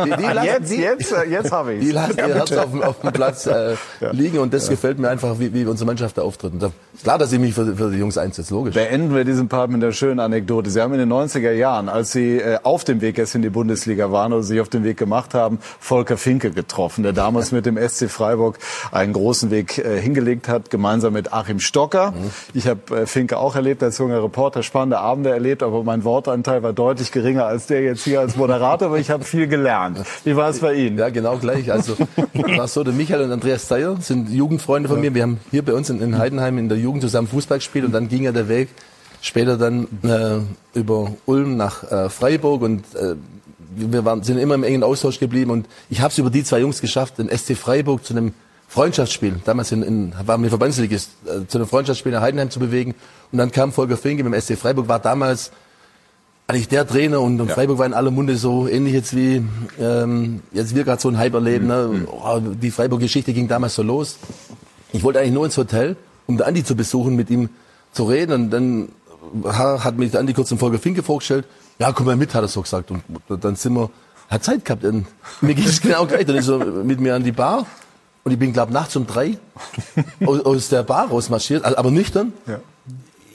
die, 0.04 0.10
die 0.10 0.22
lassen, 0.22 0.46
jetzt, 0.46 0.72
die, 0.72 0.76
jetzt, 0.76 1.14
jetzt 1.28 1.52
habe 1.52 1.74
ich 1.74 1.80
Die 1.80 1.90
lassen 1.90 2.16
ihr 2.16 2.34
Herz 2.34 2.52
auf, 2.52 2.82
auf 2.82 3.00
dem 3.00 3.12
Platz 3.12 3.46
äh, 3.46 3.76
ja. 4.00 4.10
liegen 4.12 4.38
und 4.38 4.54
das 4.54 4.64
ja. 4.64 4.70
gefällt 4.70 4.98
mir 4.98 5.10
einfach, 5.10 5.38
wie, 5.38 5.52
wie 5.52 5.66
unsere 5.66 5.86
Mannschaft 5.86 6.16
da 6.16 6.22
auftritt. 6.22 6.54
Und 6.54 6.62
da, 6.62 6.72
klar, 7.02 7.18
dass 7.18 7.30
ich 7.30 7.38
mich 7.38 7.52
für, 7.52 7.76
für 7.76 7.90
die 7.90 7.98
Jungs 7.98 8.16
einsetze, 8.16 8.54
logisch. 8.54 8.74
Beenden 8.74 9.14
wir 9.14 9.24
diesen 9.24 9.48
Part 9.48 9.70
mit 9.70 9.82
einer 9.82 9.92
schönen 9.92 10.18
Anekdote. 10.18 10.70
Sie 10.70 10.80
haben 10.80 10.94
in 10.94 11.00
den 11.00 11.12
90er 11.12 11.52
Jahren, 11.52 11.90
als 11.90 12.12
Sie 12.12 12.38
äh, 12.38 12.58
auf 12.62 12.84
dem 12.84 13.02
Weg 13.02 13.18
erst 13.18 13.34
in 13.34 13.42
die 13.42 13.50
Bundesliga 13.50 14.10
waren 14.12 14.32
oder 14.32 14.42
sich 14.42 14.62
auf 14.62 14.70
den 14.70 14.82
Weg 14.82 14.96
gemacht 14.96 15.34
haben, 15.34 15.58
Volker 15.78 16.16
Finke 16.16 16.52
getroffen, 16.52 17.02
der 17.02 17.12
damals 17.12 17.52
mit 17.52 17.66
dem 17.66 17.76
SC 17.76 18.08
Freiburg 18.08 18.58
einen 18.92 19.12
großen 19.12 19.50
Weg 19.50 19.76
äh, 19.76 20.00
hingelegt 20.00 20.48
hat, 20.48 20.70
gemeinsam 20.70 21.12
mit 21.12 21.34
Achim 21.34 21.60
Stocker. 21.60 22.12
Mhm. 22.12 22.30
Ich 22.54 22.66
habe 22.66 23.02
äh, 23.02 23.06
Finke 23.06 23.36
auch 23.36 23.56
erlebt 23.56 23.82
als 23.82 23.98
junger 23.98 24.24
Reporter, 24.24 24.62
spannende 24.62 25.01
Abende 25.02 25.30
erlebt, 25.30 25.62
aber 25.62 25.84
mein 25.84 26.04
Wortanteil 26.04 26.62
war 26.62 26.72
deutlich 26.72 27.12
geringer 27.12 27.44
als 27.44 27.66
der 27.66 27.82
jetzt 27.82 28.04
hier 28.04 28.20
als 28.20 28.36
Moderator, 28.36 28.88
aber 28.88 28.98
ich 28.98 29.10
habe 29.10 29.24
viel 29.24 29.46
gelernt. 29.46 29.98
Wie 30.24 30.36
war 30.36 30.48
es 30.48 30.60
bei 30.60 30.74
Ihnen? 30.74 30.98
Ja, 30.98 31.10
genau 31.10 31.36
gleich. 31.36 31.70
Also 31.70 31.96
war 32.32 32.68
so, 32.68 32.84
der 32.84 32.92
Michael 32.92 33.22
und 33.22 33.32
Andreas 33.32 33.68
Zeyer 33.68 33.96
sind 34.00 34.30
Jugendfreunde 34.30 34.88
von 34.88 34.98
ja. 34.98 35.10
mir. 35.10 35.14
Wir 35.14 35.22
haben 35.22 35.40
hier 35.50 35.64
bei 35.64 35.74
uns 35.74 35.90
in, 35.90 36.00
in, 36.00 36.18
Heidenheim 36.18 36.58
in 36.58 36.68
der 36.68 36.78
Jugend 36.78 37.02
zusammen 37.02 37.28
Fußball 37.28 37.58
gespielt 37.58 37.84
und 37.84 37.92
dann 37.92 38.08
ging 38.08 38.24
ja 38.24 38.32
der 38.32 38.48
Weg 38.48 38.68
später 39.20 39.56
dann 39.56 39.86
äh, 40.02 40.78
über 40.78 41.12
Ulm 41.26 41.56
nach 41.56 41.90
äh, 41.90 42.08
Freiburg 42.08 42.62
und 42.62 42.84
äh, 42.94 43.14
wir 43.74 44.04
waren, 44.04 44.22
sind 44.22 44.38
immer 44.38 44.54
im 44.54 44.64
engen 44.64 44.82
Austausch 44.82 45.18
geblieben 45.18 45.50
und 45.50 45.66
ich 45.88 46.00
habe 46.00 46.10
es 46.10 46.18
über 46.18 46.30
die 46.30 46.44
zwei 46.44 46.60
Jungs 46.60 46.80
geschafft, 46.80 47.18
den 47.18 47.30
SC 47.30 47.56
Freiburg 47.56 48.04
zu 48.04 48.14
einem 48.14 48.34
Freundschaftsspiel, 48.72 49.36
damals 49.44 49.70
in, 49.70 49.82
in, 49.82 50.14
waren 50.24 50.42
wir 50.42 50.48
Verbandsligist, 50.48 51.10
äh, 51.26 51.46
zu 51.46 51.58
einem 51.58 51.66
Freundschaftsspiel 51.66 52.10
nach 52.10 52.22
Heidenheim 52.22 52.48
zu 52.48 52.58
bewegen. 52.58 52.94
Und 53.30 53.36
dann 53.36 53.52
kam 53.52 53.70
Volker 53.70 53.98
Finke 53.98 54.24
mit 54.24 54.32
dem 54.32 54.40
SC 54.40 54.56
Freiburg, 54.56 54.88
war 54.88 54.98
damals 54.98 55.50
eigentlich 56.46 56.68
der 56.68 56.86
Trainer 56.86 57.20
und, 57.20 57.38
und 57.38 57.48
ja. 57.48 57.54
Freiburg 57.54 57.76
war 57.76 57.84
in 57.84 57.92
aller 57.92 58.10
Munde 58.10 58.38
so 58.38 58.66
ähnlich 58.66 58.94
jetzt 58.94 59.14
wie 59.14 59.44
ähm, 59.78 60.40
jetzt 60.52 60.74
wir 60.74 60.84
gerade 60.84 61.02
so 61.02 61.10
ein 61.10 61.18
Hype 61.18 61.34
erleben. 61.34 61.66
Ne? 61.66 61.90
Mhm. 61.92 62.08
Oh, 62.10 62.40
die 62.40 62.70
Freiburg-Geschichte 62.70 63.34
ging 63.34 63.46
damals 63.46 63.74
so 63.74 63.82
los. 63.82 64.16
Ich 64.94 65.02
wollte 65.02 65.18
eigentlich 65.18 65.34
nur 65.34 65.44
ins 65.44 65.58
Hotel, 65.58 65.96
um 66.26 66.38
den 66.38 66.46
Andi 66.46 66.64
zu 66.64 66.74
besuchen, 66.74 67.14
mit 67.14 67.28
ihm 67.28 67.50
zu 67.92 68.04
reden. 68.04 68.32
Und 68.32 68.50
dann 68.50 68.88
hat 69.44 69.98
mich 69.98 70.12
der 70.12 70.20
Andi 70.20 70.32
kurz 70.32 70.48
den 70.48 70.56
Volker 70.56 70.78
Finke 70.78 71.02
vorgestellt. 71.02 71.44
Ja, 71.78 71.92
komm 71.92 72.06
mal 72.06 72.16
mit, 72.16 72.34
hat 72.34 72.42
er 72.42 72.48
so 72.48 72.62
gesagt. 72.62 72.90
Und 72.90 73.02
dann 73.28 73.54
sind 73.54 73.74
wir, 73.74 73.90
hat 74.30 74.42
Zeit 74.44 74.64
gehabt. 74.64 74.82
Und 74.84 75.04
mir 75.42 75.54
ging 75.54 75.66
es 75.66 75.78
genau 75.82 76.06
gleich. 76.06 76.24
Dann 76.24 76.36
ist 76.36 76.48
er 76.48 76.58
mit 76.58 77.00
mir 77.00 77.14
an 77.14 77.22
die 77.22 77.32
Bar. 77.32 77.66
Und 78.24 78.32
ich 78.32 78.38
bin, 78.38 78.52
glaube 78.52 78.72
nachts 78.72 78.94
um 78.96 79.06
drei 79.06 79.36
aus, 80.26 80.40
aus 80.44 80.68
der 80.68 80.82
Bar 80.82 81.08
rausmarschiert, 81.08 81.64
aber 81.64 81.90
nüchtern. 81.90 82.32
Ja 82.46 82.60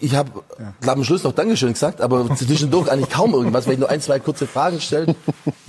ich 0.02 0.16
habe, 0.16 0.32
ja. 0.60 0.74
glaube 0.82 1.00
am 1.00 1.04
Schluss 1.04 1.24
noch 1.24 1.34
Dankeschön 1.34 1.74
gesagt, 1.74 2.02
aber 2.02 2.36
zwischendurch 2.36 2.90
eigentlich 2.90 3.10
kaum 3.10 3.34
irgendwas, 3.34 3.66
weil 3.66 3.74
ich 3.74 3.80
nur 3.80 3.90
ein, 3.90 4.02
zwei 4.02 4.20
kurze 4.20 4.48
Fragen 4.48 4.78
gestellt. 4.78 5.16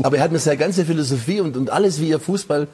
Aber 0.03 0.16
er 0.16 0.25
hat 0.25 0.33
mir 0.33 0.39
seine 0.39 0.57
ganze 0.57 0.85
Philosophie 0.85 1.41
und, 1.41 1.57
und 1.57 1.71
alles, 1.71 2.01
wie 2.01 2.11
er 2.11 2.21
Fußball 2.21 2.69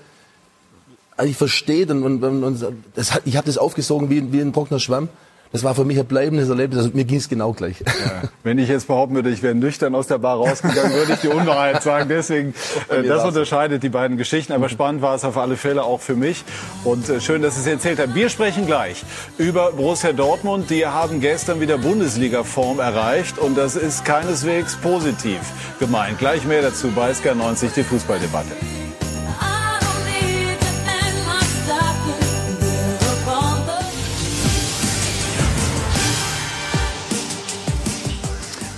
eigentlich 1.16 1.36
versteht 1.36 1.90
und, 1.90 2.02
und, 2.02 2.22
und 2.24 2.66
das 2.94 3.12
ich 3.24 3.36
habe 3.36 3.46
das 3.46 3.56
aufgesogen 3.56 4.10
wie, 4.10 4.32
wie 4.32 4.40
ein 4.40 4.52
trockener 4.52 4.80
Schwamm 4.80 5.08
das 5.54 5.62
war 5.62 5.76
für 5.76 5.84
mich 5.84 6.00
ein 6.00 6.06
bleibendes 6.06 6.48
Erlebnis. 6.48 6.78
Also 6.78 6.90
mir 6.94 7.04
ging 7.04 7.18
es 7.18 7.28
genau 7.28 7.52
gleich. 7.52 7.78
Ja. 7.78 8.22
Wenn 8.42 8.58
ich 8.58 8.68
jetzt 8.68 8.88
behaupten 8.88 9.14
würde, 9.14 9.30
ich 9.30 9.40
wäre 9.40 9.54
nüchtern 9.54 9.94
aus 9.94 10.08
der 10.08 10.18
Bar 10.18 10.38
rausgegangen, 10.38 10.92
würde 10.94 11.12
ich 11.12 11.20
die 11.20 11.28
Unwahrheit 11.28 11.80
sagen. 11.80 12.08
Deswegen, 12.08 12.54
äh, 12.88 13.04
das 13.04 13.24
unterscheidet 13.24 13.84
die 13.84 13.88
beiden 13.88 14.16
Geschichten. 14.16 14.52
Aber 14.52 14.68
spannend 14.68 15.00
war 15.00 15.14
es 15.14 15.24
auf 15.24 15.38
alle 15.38 15.56
Fälle 15.56 15.84
auch 15.84 16.00
für 16.00 16.16
mich. 16.16 16.42
Und 16.82 17.08
äh, 17.08 17.20
schön, 17.20 17.40
dass 17.40 17.56
es 17.56 17.68
erzählt 17.68 18.00
haben. 18.00 18.16
Wir 18.16 18.30
sprechen 18.30 18.66
gleich 18.66 19.04
über 19.38 19.70
Borussia 19.70 20.12
Dortmund. 20.12 20.70
Die 20.70 20.86
haben 20.86 21.20
gestern 21.20 21.60
wieder 21.60 21.78
Bundesliga-Form 21.78 22.80
erreicht. 22.80 23.38
Und 23.38 23.56
das 23.56 23.76
ist 23.76 24.04
keineswegs 24.04 24.74
positiv 24.74 25.38
gemeint. 25.78 26.18
Gleich 26.18 26.44
mehr 26.44 26.62
dazu 26.62 26.90
bei 26.90 27.12
SK90, 27.12 27.68
die 27.76 27.84
Fußballdebatte. 27.84 28.83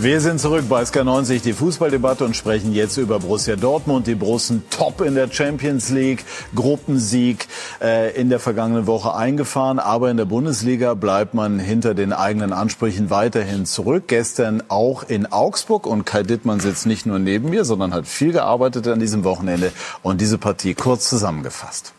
Wir 0.07 0.21
sind 0.21 0.41
zurück 0.41 0.67
bei 0.69 0.85
SK90, 0.85 1.43
die 1.43 1.53
Fußballdebatte 1.53 2.25
und 2.25 2.37
sprechen 2.37 2.73
jetzt 2.73 2.97
über 2.97 3.19
Borussia 3.19 3.57
Dortmund. 3.57 4.07
Die 4.07 4.15
Borussen 4.15 4.63
top 4.71 5.01
in 5.01 5.17
der 5.17 5.29
Champions 5.29 5.91
League, 5.91 6.25
Gruppensieg 6.55 7.49
äh, 7.83 8.15
in 8.15 8.31
der 8.31 8.39
vergangenen 8.39 8.87
Woche 8.87 9.17
eingefahren. 9.17 9.81
Aber 9.81 10.09
in 10.09 10.17
der 10.17 10.25
Bundesliga 10.25 10.95
bleibt 10.95 11.35
man 11.35 11.59
hinter 11.59 11.95
den 11.95 12.13
eigenen 12.13 12.53
Ansprüchen 12.53 13.11
weiterhin 13.11 13.67
zurück. 13.67 14.05
Gestern 14.07 14.63
auch 14.69 15.03
in 15.03 15.27
Augsburg 15.27 15.89
und 15.89 16.07
Kai 16.07 16.23
Dittmann 16.23 16.61
sitzt 16.61 16.87
nicht 16.87 17.05
nur 17.07 17.19
neben 17.19 17.51
mir, 17.51 17.65
sondern 17.65 17.93
hat 17.93 18.07
viel 18.07 18.31
gearbeitet 18.31 18.87
an 18.87 19.01
diesem 19.01 19.25
Wochenende 19.25 19.73
und 20.05 20.21
diese 20.21 20.39
Partie 20.39 20.75
kurz 20.75 21.09
zusammengefasst. 21.09 21.96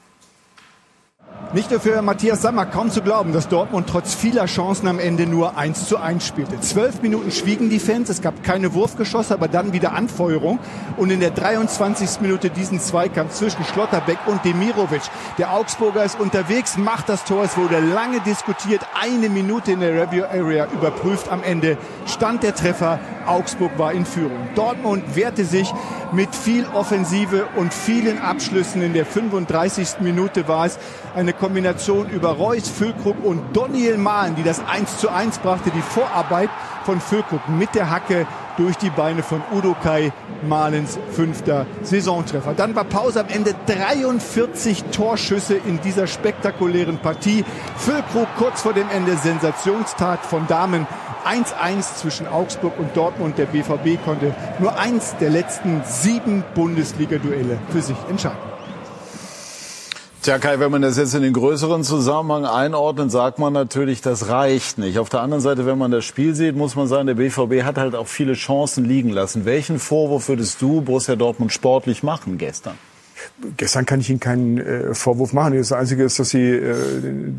Nicht 1.54 1.72
nur 1.72 1.80
für 1.80 2.02
Matthias 2.02 2.42
Sammer 2.42 2.66
kaum 2.66 2.92
zu 2.92 3.02
glauben, 3.02 3.32
dass 3.32 3.48
Dortmund 3.48 3.88
trotz 3.90 4.14
vieler 4.14 4.48
Chancen 4.48 4.86
am 4.86 5.00
Ende 5.00 5.26
nur 5.26 5.58
1 5.58 5.88
zu 5.88 5.96
1 5.96 6.28
spielte. 6.28 6.60
Zwölf 6.60 7.02
Minuten 7.02 7.32
schwiegen 7.32 7.70
die 7.70 7.80
Fans, 7.80 8.10
es 8.10 8.22
gab 8.22 8.44
keine 8.44 8.74
Wurfgeschosse, 8.74 9.34
aber 9.34 9.48
dann 9.48 9.72
wieder 9.72 9.94
Anfeuerung. 9.94 10.60
Und 10.98 11.10
in 11.10 11.22
der 11.22 11.32
23. 11.32 12.20
Minute 12.20 12.50
diesen 12.50 12.82
Zweikampf 12.82 13.34
zwischen 13.34 13.64
Schlotterbeck 13.64 14.18
und 14.26 14.44
Demirovic. 14.44 15.04
Der 15.38 15.54
Augsburger 15.54 16.04
ist 16.04 16.20
unterwegs, 16.20 16.76
macht 16.76 17.08
das 17.08 17.24
Tor, 17.24 17.46
es 17.46 17.56
wurde 17.56 17.80
lange 17.80 18.20
diskutiert, 18.20 18.82
eine 19.02 19.30
Minute 19.30 19.72
in 19.72 19.80
der 19.80 19.94
Review 19.94 20.26
Area 20.26 20.68
überprüft. 20.74 21.30
Am 21.32 21.44
Ende 21.44 21.78
stand 22.08 22.44
der 22.44 22.56
Treffer, 22.56 23.00
Augsburg 23.26 23.72
war 23.78 23.94
in 23.94 24.06
Führung. 24.06 24.50
Dortmund 24.56 25.16
wehrte 25.16 25.46
sich 25.46 25.74
mit 26.12 26.36
viel 26.36 26.66
Offensive 26.74 27.48
und 27.56 27.74
vielen 27.74 28.22
Abschlüssen. 28.22 28.82
In 28.82 28.94
der 28.94 29.06
35. 29.06 30.00
Minute 30.00 30.48
war 30.48 30.66
es 30.66 30.78
eine 31.16 31.34
Kombination 31.40 32.10
über 32.10 32.30
Reus, 32.30 32.70
Füllkrug 32.70 33.24
und 33.24 33.56
Daniel 33.56 33.98
Mahlen, 33.98 34.36
die 34.36 34.44
das 34.44 34.62
1 34.66 34.98
zu 34.98 35.10
1 35.10 35.40
brachte. 35.40 35.72
Die 35.72 35.82
Vorarbeit 35.82 36.50
von 36.86 37.02
Füllkrug 37.02 37.48
mit 37.50 37.76
der 37.76 37.90
Hacke 37.90 38.26
durch 38.58 38.78
die 38.78 38.90
Beine 38.90 39.24
von 39.24 39.42
Udo 39.54 39.76
Kai 39.84 40.12
Malens 40.48 40.98
fünfter 41.12 41.66
Saisontreffer. 41.84 42.54
Dann 42.54 42.76
war 42.76 42.84
Pause 42.84 43.22
am 43.22 43.28
Ende 43.28 43.56
43 43.68 44.86
Torschüsse 44.86 45.56
in 45.56 45.80
dieser 45.82 46.08
spektakulären 46.08 46.98
Partie. 47.00 47.46
Füllkrug 47.78 48.28
kurz 48.38 48.62
vor 48.62 48.74
dem 48.74 48.90
Ende 48.90 49.16
Sensationstat 49.16 50.26
von 50.26 50.48
Damen 50.48 50.88
1-1 51.26 51.96
zwischen 51.96 52.28
Augsburg 52.28 52.74
und 52.80 52.96
Dortmund. 52.96 53.38
Der 53.38 53.46
BVB 53.46 54.04
konnte 54.04 54.34
nur 54.60 54.78
eins 54.80 55.16
der 55.20 55.30
letzten 55.30 55.82
sieben 55.86 56.44
Bundesliga-Duelle 56.56 57.58
für 57.70 57.82
sich 57.82 57.98
entscheiden. 58.10 58.57
Tja, 60.28 60.40
Kai, 60.40 60.60
wenn 60.60 60.72
man 60.72 60.82
das 60.82 60.98
jetzt 60.98 61.14
in 61.14 61.22
den 61.22 61.32
größeren 61.32 61.86
Zusammenhang 61.86 62.44
einordnet, 62.44 63.10
sagt 63.12 63.40
man 63.40 63.54
natürlich, 63.54 64.02
das 64.02 64.28
reicht 64.28 64.78
nicht. 64.78 65.00
Auf 65.00 65.08
der 65.08 65.22
anderen 65.22 65.40
Seite, 65.40 65.66
wenn 65.66 65.78
man 65.78 65.90
das 65.90 66.04
Spiel 66.04 66.36
sieht, 66.36 66.54
muss 66.54 66.76
man 66.76 66.86
sagen, 66.86 67.08
der 67.08 67.14
BVB 67.14 67.64
hat 67.64 67.78
halt 67.78 67.96
auch 67.96 68.08
viele 68.08 68.34
Chancen 68.34 68.84
liegen 68.84 69.10
lassen. 69.10 69.46
Welchen 69.46 69.80
Vorwurf 69.80 70.28
würdest 70.28 70.62
du 70.62 70.82
Borussia 70.82 71.16
Dortmund 71.16 71.54
sportlich 71.54 72.04
machen 72.04 72.38
gestern? 72.38 72.78
Gestern 73.58 73.86
kann 73.86 74.00
ich 74.00 74.10
Ihnen 74.10 74.20
keinen 74.20 74.58
äh, 74.58 74.94
Vorwurf 74.94 75.34
machen. 75.34 75.56
Das 75.58 75.72
Einzige 75.72 76.04
ist, 76.04 76.20
dass 76.20 76.30
Sie, 76.30 76.44
äh, 76.44 76.76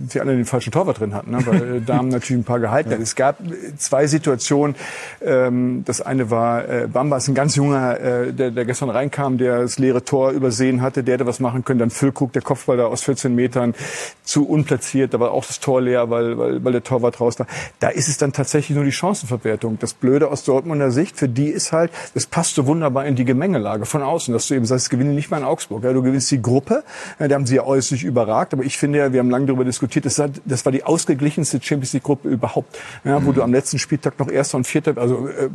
Sie 0.09 0.21
alle 0.21 0.37
den 0.37 0.45
falschen 0.45 0.71
Torwart 0.71 1.01
drin 1.01 1.15
hatten, 1.15 1.31
ne? 1.31 1.39
weil 1.45 1.77
äh, 1.77 1.81
Damen 1.81 2.09
natürlich 2.09 2.43
ein 2.43 2.45
paar 2.45 2.61
gehalten 2.61 2.91
hat. 2.93 3.01
Es 3.01 3.17
gab 3.17 3.39
zwei 3.79 4.07
Situationen. 4.07 4.77
Ähm, 5.21 5.83
das 5.85 6.01
eine 6.01 6.31
war, 6.31 6.69
äh, 6.69 6.89
Bamba 6.93 7.17
ist 7.17 7.29
ein 7.29 7.35
ganz 7.35 7.57
junger, 7.57 8.01
äh, 8.01 8.33
der, 8.33 8.51
der 8.51 8.65
gestern 8.65 8.91
reinkam, 8.91 9.39
der 9.39 9.61
das 9.63 9.79
leere 9.79 10.05
Tor 10.05 10.31
übersehen 10.31 10.83
hatte. 10.83 11.03
Der 11.03 11.15
hätte 11.15 11.27
was 11.27 11.41
machen 11.41 11.65
können. 11.65 11.79
Dann 11.79 11.91
Füllkrug, 11.91 12.33
der 12.33 12.43
Kopfball 12.43 12.77
da 12.77 12.87
aus 12.87 13.03
14 13.03 13.35
Metern, 13.35 13.75
zu 14.23 14.49
unplatziert. 14.49 15.15
Da 15.15 15.21
war 15.21 15.33
auch 15.33 15.47
das 15.47 15.61
Tor 15.61 15.81
leer, 15.81 16.11
weil, 16.11 16.39
weil, 16.39 16.65
weil 16.65 16.73
der 16.73 16.85
Torwart 16.85 17.21
raus 17.21 17.39
war. 17.39 17.47
Da 17.81 17.89
ist 17.89 18.09
es 18.09 18.19
dann 18.19 18.33
tatsächlich 18.33 18.77
nur 18.77 18.85
die 18.85 18.93
Chancenverwertung. 18.93 19.79
Das 19.79 19.95
Blöde 19.95 20.29
aus 20.31 20.45
Dortmunder 20.45 20.91
Sicht, 20.91 21.17
für 21.17 21.29
die 21.29 21.49
ist 21.49 21.73
halt, 21.73 21.91
das 22.15 22.27
passt 22.27 22.55
so 22.55 22.67
wunderbar 22.67 23.07
in 23.07 23.17
die 23.17 23.25
Gemengelage 23.25 23.87
von 23.87 24.03
außen, 24.03 24.33
dass 24.33 24.49
du 24.49 24.55
eben 24.55 24.67
sagst, 24.67 24.91
gewinnen 24.91 25.15
nicht 25.15 25.31
mal 25.31 25.39
in 25.39 25.45
Augsburg. 25.45 25.78
Ja, 25.83 25.93
du 25.93 26.03
gewinnst 26.03 26.31
die 26.31 26.43
Gruppe, 26.43 26.85
ja, 27.19 27.29
da 27.29 27.35
haben 27.35 27.47
sie 27.47 27.57
ja 27.57 27.65
äußerlich 27.65 28.05
überragt, 28.05 28.53
aber 28.53 28.65
ich 28.65 28.79
finde 28.79 28.99
ja, 28.99 29.13
wir 29.13 29.21
haben 29.21 29.31
lange 29.31 29.47
darüber 29.47 29.65
diskutiert, 29.65 30.05
das, 30.05 30.19
hat, 30.19 30.33
das 30.45 30.65
war 30.65 30.73
die 30.73 30.85
ausgeglichenste 30.85 31.61
Champions 31.63 31.93
League 31.93 32.05
Gruppe 32.05 32.29
überhaupt, 32.29 32.79
ja, 33.05 33.25
wo 33.25 33.31
mhm. 33.31 33.35
du 33.35 33.43
am 33.43 33.53
letzten 33.53 33.79
Spieltag 33.79 34.19
noch 34.19 34.29
Erster 34.29 34.57
und 34.57 34.67
Vierter, 34.67 34.97
also 34.97 35.29
äh, 35.29 35.49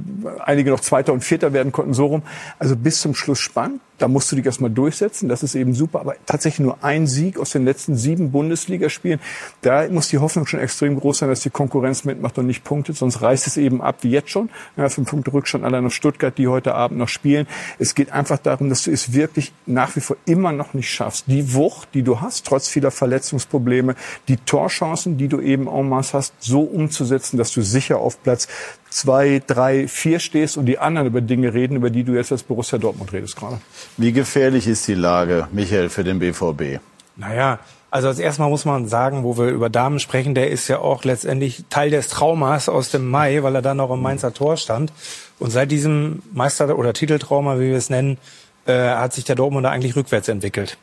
einige 0.44 0.72
noch 0.72 0.80
Zweiter 0.80 1.14
und 1.14 1.24
Vierter 1.24 1.54
werden 1.54 1.72
konnten, 1.72 1.94
so 1.94 2.06
rum. 2.08 2.24
Also 2.60 2.76
bis 2.76 3.02
zum 3.02 3.16
Schluss 3.16 3.40
spannend. 3.40 3.82
Da 3.98 4.08
musst 4.08 4.32
du 4.32 4.36
dich 4.36 4.46
erstmal 4.46 4.72
durchsetzen, 4.72 5.30
das 5.30 5.44
ist 5.44 5.56
eben 5.56 5.74
super, 5.74 6.00
aber 6.00 6.16
tatsächlich 6.26 6.66
nur 6.66 6.84
ein 6.84 7.08
Sieg 7.08 7.38
aus 7.40 7.52
den 7.52 7.64
letzten 7.64 7.96
sieben 7.96 8.32
Bundesligaspielen. 8.32 9.20
Da 9.62 9.88
muss 9.90 10.08
die 10.10 10.18
Hoffnung 10.18 10.48
schon 10.48 10.60
extrem 10.60 11.00
groß 11.00 11.20
sein, 11.20 11.30
dass 11.30 11.42
die 11.42 11.50
Konkurrenz 11.50 12.04
mitmacht 12.04 12.38
und 12.38 12.48
nicht 12.48 12.64
punktet, 12.64 12.98
sonst 12.98 13.22
reißt 13.22 13.48
es 13.48 13.58
eben 13.58 13.82
ab, 13.82 13.98
wie 14.02 14.10
jetzt 14.10 14.30
schon. 14.30 14.50
Ja, 14.78 14.90
fünf 14.90 15.10
Punkte 15.10 15.32
Rückstand 15.32 15.64
allein 15.64 15.86
auf 15.86 15.94
Stuttgart, 15.94 16.38
die 16.38 16.48
heute 16.48 16.74
Abend 16.74 16.98
noch 16.98 17.08
spielen. 17.08 17.48
Es 17.78 17.96
geht 17.96 18.12
einfach 18.12 18.40
darum, 18.40 18.70
dass 18.70 18.84
du 18.84 18.92
es 18.92 19.14
wirklich 19.14 19.54
nach 19.66 19.96
wie 19.96 20.02
vor 20.02 20.18
immer 20.26 20.52
noch 20.52 20.74
nicht 20.74 20.90
schaffst. 20.90 21.26
Die 21.28 21.54
Wucht, 21.54 21.90
die 21.94 22.04
du 22.04 22.20
hast, 22.20 22.46
trotz 22.46 22.68
vieler 22.68 22.92
Verletzungsprobleme, 22.92 23.96
die 24.28 24.38
Torchancen, 24.38 25.18
die 25.18 25.28
du 25.28 25.40
eben 25.40 25.68
en 25.68 25.88
masse 25.88 26.18
hast, 26.18 26.34
so 26.40 26.62
umzusetzen, 26.62 27.38
dass 27.38 27.52
du 27.52 27.62
sicher 27.62 28.00
auf 28.00 28.22
Platz 28.24 28.48
zwei, 28.94 29.42
drei, 29.46 29.88
vier 29.88 30.20
stehst 30.20 30.58
und 30.58 30.66
die 30.66 30.80
anderen 30.80 31.08
über 31.08 31.22
Dinge 31.22 31.54
reden, 31.54 31.76
über 31.76 31.90
die 31.90 32.04
du 32.04 32.14
jetzt 32.14 32.32
als 32.32 32.44
Borussia 32.44 32.78
Dortmund 32.78 33.12
redest 33.12 33.36
gerade. 33.36 33.60
Wie 33.98 34.12
gefährlich 34.12 34.68
ist 34.68 34.88
die 34.88 34.94
Lage, 34.94 35.48
Michael, 35.52 35.90
für 35.90 36.04
den 36.04 36.20
BVB? 36.20 36.80
Naja, 37.16 37.60
also 37.90 38.08
als 38.08 38.20
erstmal 38.20 38.50
muss 38.50 38.66
man 38.66 38.88
sagen, 38.88 39.24
wo 39.24 39.38
wir 39.38 39.50
über 39.50 39.70
Damen 39.70 40.00
sprechen, 40.00 40.34
der 40.34 40.50
ist 40.50 40.68
ja 40.68 40.80
auch 40.80 41.04
letztendlich 41.04 41.66
Teil 41.70 41.92
des 41.92 42.08
Traumas 42.08 42.70
aus 42.70 42.90
dem 42.90 43.10
Mai, 43.10 43.44
weil 43.44 43.56
er 43.56 43.62
dann 43.62 43.78
noch 43.78 43.92
im 43.92 44.02
Mainzer 44.02 44.34
Tor 44.34 44.58
stand. 44.58 44.92
Und 45.40 45.52
seit 45.52 45.72
diesem 45.72 46.24
Meister- 46.32 46.78
oder 46.78 46.94
Titeltrauma, 46.94 47.60
wie 47.60 47.70
wir 47.70 47.78
es 47.78 47.90
nennen, 47.90 48.18
äh, 48.66 48.74
hat 48.74 49.14
sich 49.14 49.26
der 49.26 49.36
Dortmunder 49.36 49.72
eigentlich 49.72 49.96
rückwärts 49.96 50.28
entwickelt. 50.28 50.78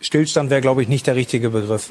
Stillstand 0.00 0.50
wäre, 0.50 0.60
glaube 0.60 0.82
ich, 0.82 0.88
nicht 0.88 1.06
der 1.06 1.16
richtige 1.16 1.50
Begriff. 1.50 1.90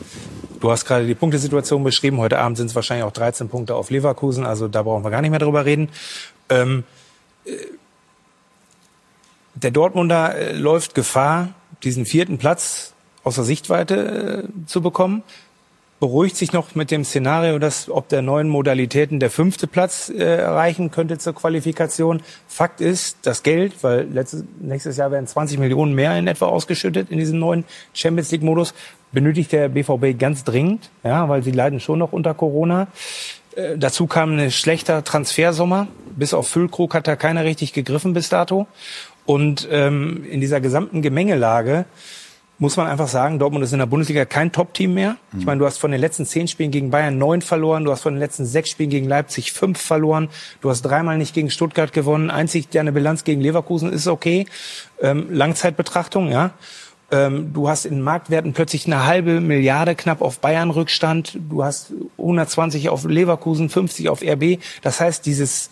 Du 0.60 0.72
hast 0.72 0.86
gerade 0.86 1.08
die 1.08 1.16
Punktesituation 1.16 1.84
beschrieben. 1.84 2.18
Heute 2.18 2.40
Abend 2.40 2.58
sind 2.58 2.68
es 2.68 2.76
wahrscheinlich 2.76 3.04
auch 3.06 3.12
13 3.12 3.50
Punkte 3.50 3.76
auf 3.76 3.90
Leverkusen. 3.90 4.46
Also 4.46 4.68
da 4.68 4.84
brauchen 4.84 5.04
wir 5.04 5.12
gar 5.12 5.22
nicht 5.22 5.32
mehr 5.32 5.40
drüber 5.40 5.66
reden. 5.66 5.90
Ähm, 6.50 6.84
äh, 7.46 7.52
der 9.56 9.72
Dortmunder 9.72 10.36
äh, 10.36 10.52
läuft 10.54 10.96
Gefahr, 10.96 11.50
diesen 11.84 12.06
vierten 12.06 12.38
Platz 12.38 12.94
außer 13.24 13.44
Sichtweite 13.44 14.48
äh, 14.48 14.66
zu 14.68 14.82
bekommen. 14.82 15.24
Beruhigt 16.06 16.36
sich 16.38 16.54
noch 16.54 16.76
mit 16.76 16.92
dem 16.92 17.04
Szenario, 17.04 17.58
dass 17.58 17.90
ob 17.90 18.10
der 18.10 18.22
neuen 18.22 18.48
Modalitäten 18.48 19.20
der 19.20 19.32
fünfte 19.32 19.66
Platz 19.66 20.12
äh, 20.16 20.24
erreichen 20.24 20.92
könnte 20.92 21.18
zur 21.18 21.34
Qualifikation. 21.34 22.22
Fakt 22.48 22.80
ist, 22.80 23.18
das 23.24 23.42
Geld, 23.42 23.74
weil 23.82 24.04
letztes, 24.14 24.44
nächstes 24.62 24.98
Jahr 24.98 25.10
werden 25.10 25.26
20 25.26 25.58
Millionen 25.58 25.96
mehr 25.96 26.16
in 26.16 26.28
etwa 26.28 26.46
ausgeschüttet 26.46 27.10
in 27.10 27.18
diesem 27.18 27.40
neuen 27.40 27.66
Champions 27.96 28.30
League 28.30 28.44
Modus, 28.44 28.76
benötigt 29.14 29.52
der 29.52 29.68
BVB 29.68 30.16
ganz 30.20 30.44
dringend, 30.44 30.92
ja, 31.04 31.28
weil 31.28 31.42
sie 31.42 31.50
leiden 31.50 31.80
schon 31.80 31.98
noch 31.98 32.14
unter 32.14 32.36
Corona. 32.36 32.86
Äh, 33.56 33.76
dazu 33.76 34.06
kam 34.06 34.38
ein 34.38 34.52
schlechter 34.52 35.04
Transfersommer. 35.04 35.88
Bis 36.16 36.36
auf 36.36 36.48
Füllkrug 36.48 36.94
hat 36.94 37.08
da 37.08 37.16
keiner 37.16 37.46
richtig 37.46 37.74
gegriffen 37.74 38.14
bis 38.14 38.30
dato. 38.30 38.68
Und 39.26 39.68
ähm, 39.72 40.24
in 40.30 40.40
dieser 40.40 40.62
gesamten 40.62 41.02
Gemengelage 41.02 41.86
muss 42.58 42.78
man 42.78 42.88
einfach 42.88 43.08
sagen, 43.08 43.38
Dortmund 43.38 43.64
ist 43.66 43.74
in 43.74 43.80
der 43.80 43.86
Bundesliga 43.86 44.26
kein 44.26 44.52
Top-Team 44.52 44.94
mehr. 44.94 45.18
Mhm. 45.32 45.40
Ich 45.40 45.46
meine, 45.46 45.60
du 45.60 45.66
hast 45.66 45.78
von 45.78 45.92
den 45.92 46.00
letzten 46.00 46.26
zehn 46.26 46.48
Spielen 46.48 46.72
gegen 46.72 46.90
Bayern 46.90 47.18
neun 47.18 47.42
verloren, 47.42 47.84
du 47.84 47.92
hast 47.92 48.02
von 48.02 48.14
den 48.14 48.20
letzten 48.20 48.46
sechs 48.46 48.70
Spielen 48.70 48.90
gegen 48.90 49.08
Leipzig 49.08 49.52
fünf 49.52 49.80
verloren, 49.82 50.30
du 50.62 50.70
hast 50.70 50.82
dreimal 50.84 51.18
nicht 51.18 51.34
gegen 51.34 51.50
Stuttgart 51.50 51.92
gewonnen. 51.92 52.30
Einzig 52.30 52.70
deine 52.70 52.92
Bilanz 52.92 53.24
gegen 53.24 53.42
Leverkusen 53.42 53.92
ist 53.92 54.08
okay. 54.08 54.46
Ähm, 55.02 55.28
Langzeitbetrachtung, 55.32 56.32
ja. 56.32 56.52
Ähm, 57.12 57.54
du 57.54 57.70
hast 57.70 57.86
in 57.86 58.02
Marktwerten 58.02 58.54
plötzlich 58.54 58.88
eine 58.88 59.06
halbe 59.06 59.40
Milliarde 59.42 59.96
knapp 59.96 60.22
auf 60.22 60.40
Bayern 60.40 60.72
Rückstand. 60.72 61.38
Du 61.50 61.64
hast 61.64 61.94
120 62.18 62.90
auf 62.90 63.04
Leverkusen, 63.04 63.70
50 63.70 64.10
auf 64.10 64.22
RB. 64.24 64.60
Das 64.82 65.00
heißt, 65.00 65.26
dieses 65.26 65.70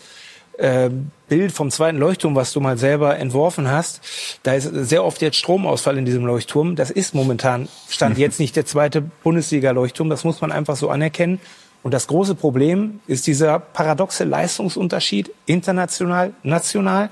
äh, 0.58 0.90
Bild 1.28 1.52
vom 1.52 1.70
zweiten 1.70 1.98
Leuchtturm, 1.98 2.34
was 2.34 2.52
du 2.52 2.60
mal 2.60 2.76
selber 2.78 3.18
entworfen 3.18 3.70
hast, 3.70 4.00
da 4.42 4.54
ist 4.54 4.64
sehr 4.64 5.04
oft 5.04 5.22
jetzt 5.22 5.36
Stromausfall 5.36 5.98
in 5.98 6.04
diesem 6.04 6.24
Leuchtturm. 6.26 6.76
Das 6.76 6.90
ist 6.90 7.14
momentan, 7.14 7.68
stand 7.88 8.18
jetzt 8.18 8.40
nicht 8.40 8.56
der 8.56 8.66
zweite 8.66 9.00
Bundesliga-Leuchtturm. 9.00 10.10
Das 10.10 10.24
muss 10.24 10.40
man 10.40 10.52
einfach 10.52 10.76
so 10.76 10.90
anerkennen. 10.90 11.40
Und 11.82 11.92
das 11.92 12.06
große 12.06 12.34
Problem 12.34 13.00
ist 13.06 13.26
dieser 13.26 13.58
paradoxe 13.58 14.24
Leistungsunterschied 14.24 15.30
international, 15.46 16.32
national. 16.42 17.10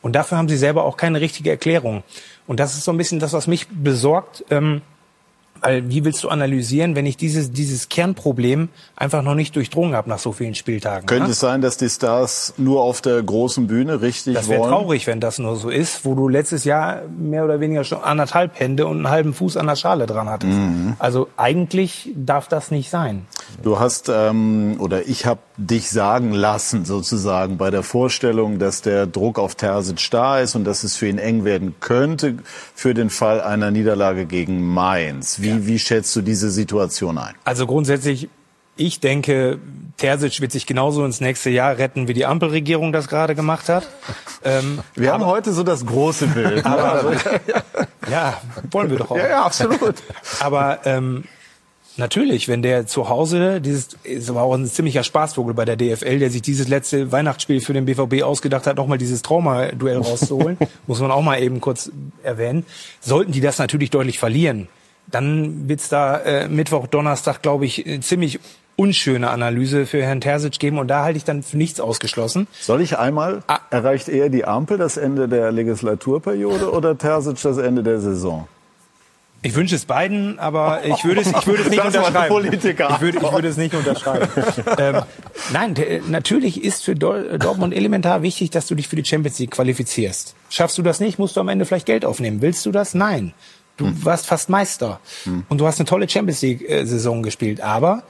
Und 0.00 0.12
dafür 0.12 0.38
haben 0.38 0.48
sie 0.48 0.56
selber 0.56 0.84
auch 0.84 0.96
keine 0.96 1.20
richtige 1.20 1.50
Erklärung. 1.50 2.02
Und 2.46 2.60
das 2.60 2.74
ist 2.74 2.84
so 2.84 2.92
ein 2.92 2.96
bisschen 2.96 3.20
das, 3.20 3.32
was 3.32 3.46
mich 3.46 3.68
besorgt. 3.68 4.44
Ähm, 4.50 4.82
wie 5.64 6.04
willst 6.04 6.22
du 6.24 6.28
analysieren, 6.28 6.94
wenn 6.94 7.06
ich 7.06 7.16
dieses, 7.16 7.52
dieses 7.52 7.88
Kernproblem 7.88 8.68
einfach 8.96 9.22
noch 9.22 9.34
nicht 9.34 9.56
durchdrungen 9.56 9.94
habe 9.94 10.08
nach 10.08 10.18
so 10.18 10.32
vielen 10.32 10.54
Spieltagen? 10.54 11.06
Könnte 11.06 11.24
ne? 11.24 11.30
es 11.30 11.40
sein, 11.40 11.60
dass 11.60 11.76
die 11.76 11.88
Stars 11.88 12.54
nur 12.56 12.82
auf 12.82 13.00
der 13.00 13.22
großen 13.22 13.66
Bühne 13.66 14.00
richtig 14.00 14.34
das 14.34 14.48
wollen? 14.48 14.60
Das 14.60 14.68
wäre 14.68 14.80
traurig, 14.80 15.06
wenn 15.06 15.20
das 15.20 15.38
nur 15.38 15.56
so 15.56 15.70
ist, 15.70 16.04
wo 16.04 16.14
du 16.14 16.28
letztes 16.28 16.64
Jahr 16.64 17.02
mehr 17.18 17.44
oder 17.44 17.60
weniger 17.60 17.84
schon 17.84 18.02
anderthalb 18.02 18.58
Hände 18.58 18.86
und 18.86 18.98
einen 18.98 19.10
halben 19.10 19.34
Fuß 19.34 19.56
an 19.56 19.66
der 19.66 19.76
Schale 19.76 20.06
dran 20.06 20.28
hattest. 20.28 20.52
Mhm. 20.52 20.94
Also 20.98 21.28
eigentlich 21.36 22.10
darf 22.14 22.48
das 22.48 22.70
nicht 22.70 22.90
sein. 22.90 23.26
Du 23.62 23.78
hast, 23.78 24.10
ähm, 24.12 24.76
oder 24.78 25.06
ich 25.06 25.26
habe 25.26 25.40
dich 25.56 25.90
sagen 25.90 26.32
lassen 26.32 26.84
sozusagen 26.84 27.56
bei 27.56 27.70
der 27.70 27.82
Vorstellung, 27.82 28.58
dass 28.58 28.82
der 28.82 29.06
Druck 29.06 29.38
auf 29.38 29.54
Terzic 29.54 30.10
da 30.10 30.40
ist 30.40 30.54
und 30.54 30.64
dass 30.64 30.84
es 30.84 30.96
für 30.96 31.08
ihn 31.08 31.18
eng 31.18 31.44
werden 31.44 31.74
könnte 31.80 32.36
für 32.74 32.94
den 32.94 33.10
Fall 33.10 33.40
einer 33.40 33.70
Niederlage 33.70 34.26
gegen 34.26 34.66
Mainz. 34.66 35.40
Wie, 35.40 35.53
ja. 35.54 35.66
wie 35.66 35.78
schätzt 35.78 36.14
du 36.16 36.22
diese 36.22 36.50
Situation 36.50 37.18
ein? 37.18 37.34
Also 37.44 37.66
grundsätzlich, 37.66 38.28
ich 38.76 39.00
denke, 39.00 39.58
Terzic 39.96 40.40
wird 40.40 40.52
sich 40.52 40.66
genauso 40.66 41.04
ins 41.04 41.20
nächste 41.20 41.50
Jahr 41.50 41.78
retten, 41.78 42.08
wie 42.08 42.14
die 42.14 42.26
Ampelregierung 42.26 42.92
das 42.92 43.08
gerade 43.08 43.34
gemacht 43.34 43.68
hat. 43.68 43.88
Ähm, 44.44 44.80
wir 44.94 45.12
haben 45.12 45.24
heute 45.24 45.52
so 45.52 45.62
das 45.62 45.86
große 45.86 46.26
Bild. 46.28 46.64
Aber, 46.66 47.12
ja, 48.10 48.40
wollen 48.70 48.90
wir 48.90 48.98
doch 48.98 49.10
auch. 49.10 49.16
Ja, 49.16 49.28
ja 49.28 49.44
absolut. 49.44 49.94
Aber 50.40 50.80
ähm, 50.84 51.24
Natürlich, 51.96 52.48
wenn 52.48 52.62
der 52.62 52.88
zu 52.88 53.08
Hause, 53.08 53.60
dieses 53.60 53.96
ist 54.02 54.28
aber 54.28 54.42
auch 54.42 54.54
ein 54.54 54.66
ziemlicher 54.66 55.04
Spaßvogel 55.04 55.54
bei 55.54 55.64
der 55.64 55.76
DFL, 55.76 56.18
der 56.18 56.28
sich 56.28 56.42
dieses 56.42 56.66
letzte 56.66 57.12
Weihnachtsspiel 57.12 57.60
für 57.60 57.72
den 57.72 57.84
BVB 57.84 58.24
ausgedacht 58.24 58.66
hat, 58.66 58.78
nochmal 58.78 58.98
dieses 58.98 59.22
Trauma-Duell 59.22 59.98
rauszuholen, 59.98 60.58
muss 60.88 61.00
man 61.00 61.12
auch 61.12 61.22
mal 61.22 61.40
eben 61.40 61.60
kurz 61.60 61.92
erwähnen. 62.24 62.66
Sollten 63.00 63.30
die 63.30 63.40
das 63.40 63.58
natürlich 63.58 63.90
deutlich 63.90 64.18
verlieren, 64.18 64.66
dann 65.06 65.68
wird's 65.68 65.88
da 65.88 66.18
äh, 66.18 66.48
Mittwoch, 66.48 66.86
Donnerstag, 66.86 67.42
glaube 67.42 67.66
ich, 67.66 67.84
ziemlich 68.00 68.40
unschöne 68.76 69.30
Analyse 69.30 69.86
für 69.86 70.02
Herrn 70.02 70.20
Terzic 70.20 70.58
geben 70.58 70.78
und 70.78 70.88
da 70.88 71.04
halte 71.04 71.16
ich 71.16 71.24
dann 71.24 71.42
für 71.42 71.56
nichts 71.56 71.80
ausgeschlossen. 71.80 72.46
Soll 72.60 72.80
ich 72.80 72.98
einmal, 72.98 73.42
ah. 73.46 73.60
erreicht 73.70 74.08
eher 74.08 74.28
die 74.28 74.44
Ampel 74.44 74.78
das 74.78 74.96
Ende 74.96 75.28
der 75.28 75.52
Legislaturperiode 75.52 76.72
oder 76.72 76.98
Terzic 76.98 77.40
das 77.40 77.58
Ende 77.58 77.82
der 77.82 78.00
Saison? 78.00 78.48
Ich 79.42 79.54
wünsche 79.54 79.76
es 79.76 79.84
beiden, 79.84 80.38
aber 80.38 80.80
ich 80.84 81.04
würde 81.04 81.20
es, 81.20 81.28
ich 81.28 81.46
würde 81.46 81.62
es 81.62 81.68
nicht 81.68 81.78
das 81.78 81.94
unterschreiben. 81.94 82.46
Ich 82.46 82.62
würde, 83.00 83.18
ich 83.18 83.32
würde 83.32 83.48
es 83.48 83.56
nicht 83.58 83.74
unterschreiben. 83.74 84.28
ähm, 84.78 85.02
nein, 85.52 85.74
natürlich 86.08 86.64
ist 86.64 86.82
für 86.82 86.94
Dortmund 86.94 87.74
elementar 87.74 88.22
wichtig, 88.22 88.50
dass 88.50 88.66
du 88.66 88.74
dich 88.74 88.88
für 88.88 88.96
die 88.96 89.04
Champions 89.04 89.38
League 89.38 89.50
qualifizierst. 89.50 90.34
Schaffst 90.48 90.78
du 90.78 90.82
das 90.82 90.98
nicht, 90.98 91.18
musst 91.18 91.36
du 91.36 91.40
am 91.40 91.48
Ende 91.48 91.66
vielleicht 91.66 91.86
Geld 91.86 92.06
aufnehmen. 92.06 92.40
Willst 92.40 92.64
du 92.64 92.72
das? 92.72 92.94
Nein. 92.94 93.34
Du 93.76 93.86
hm. 93.86 94.04
warst 94.04 94.26
fast 94.26 94.48
Meister 94.48 95.00
hm. 95.24 95.44
und 95.48 95.58
du 95.58 95.66
hast 95.66 95.80
eine 95.80 95.86
tolle 95.86 96.08
Champions 96.08 96.42
League-Saison 96.42 97.22
gespielt, 97.22 97.60
aber 97.60 98.04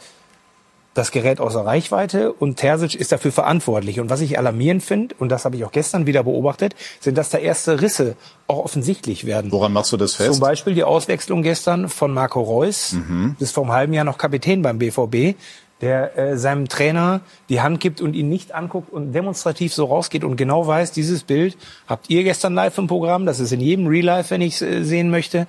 das 0.95 1.11
gerät 1.11 1.41
außer 1.41 1.67
Reichweite 1.67 2.33
und 2.33 2.57
Terzic 2.57 2.95
ist 2.95 3.11
dafür 3.11 3.33
verantwortlich. 3.33 3.99
Und 3.99 4.11
was 4.11 4.21
ich 4.21 4.39
alarmierend 4.39 4.83
finde, 4.83 5.15
und 5.19 5.29
das 5.29 5.45
habe 5.45 5.57
ich 5.57 5.65
auch 5.65 5.73
gestern 5.73 6.07
wieder 6.07 6.23
beobachtet, 6.23 6.77
sind, 7.01 7.19
dass 7.19 7.31
da 7.31 7.39
erste 7.39 7.81
Risse 7.81 8.17
auch 8.47 8.65
offensichtlich 8.65 9.27
werden. 9.27 9.51
Woran 9.51 9.73
machst 9.73 9.93
du 9.93 9.97
das 9.97 10.15
fest? 10.15 10.35
Zum 10.35 10.41
Beispiel 10.41 10.75
die 10.75 10.85
Auswechslung 10.85 11.43
gestern 11.43 11.89
von 11.89 12.15
Marco 12.15 12.41
Reus, 12.41 12.93
mhm. 12.93 13.35
bis 13.39 13.51
vor 13.51 13.65
einem 13.65 13.73
halben 13.73 13.93
Jahr 13.93 14.05
noch 14.05 14.19
Kapitän 14.19 14.63
beim 14.63 14.79
BVB, 14.79 15.37
der 15.81 16.17
äh, 16.17 16.37
seinem 16.39 16.69
Trainer 16.69 17.21
die 17.49 17.61
Hand 17.61 17.81
gibt 17.81 18.01
und 18.01 18.15
ihn 18.15 18.29
nicht 18.29 18.55
anguckt 18.55 18.93
und 18.93 19.13
demonstrativ 19.13 19.75
so 19.75 19.87
rausgeht 19.87 20.25
und 20.25 20.37
genau 20.37 20.67
weiß, 20.67 20.93
dieses 20.93 21.25
Bild 21.25 21.57
habt 21.87 22.11
ihr 22.11 22.25
gestern 22.25 22.55
live 22.55 22.79
im 22.79 22.87
Programm, 22.87 23.27
das 23.27 23.41
ist 23.41 23.53
in 23.53 23.61
jedem 23.61 23.87
Real 23.87 24.05
Life, 24.05 24.31
wenn 24.31 24.41
ich 24.41 24.55
es 24.55 24.63
äh, 24.63 24.83
sehen 24.85 25.11
möchte. 25.11 25.47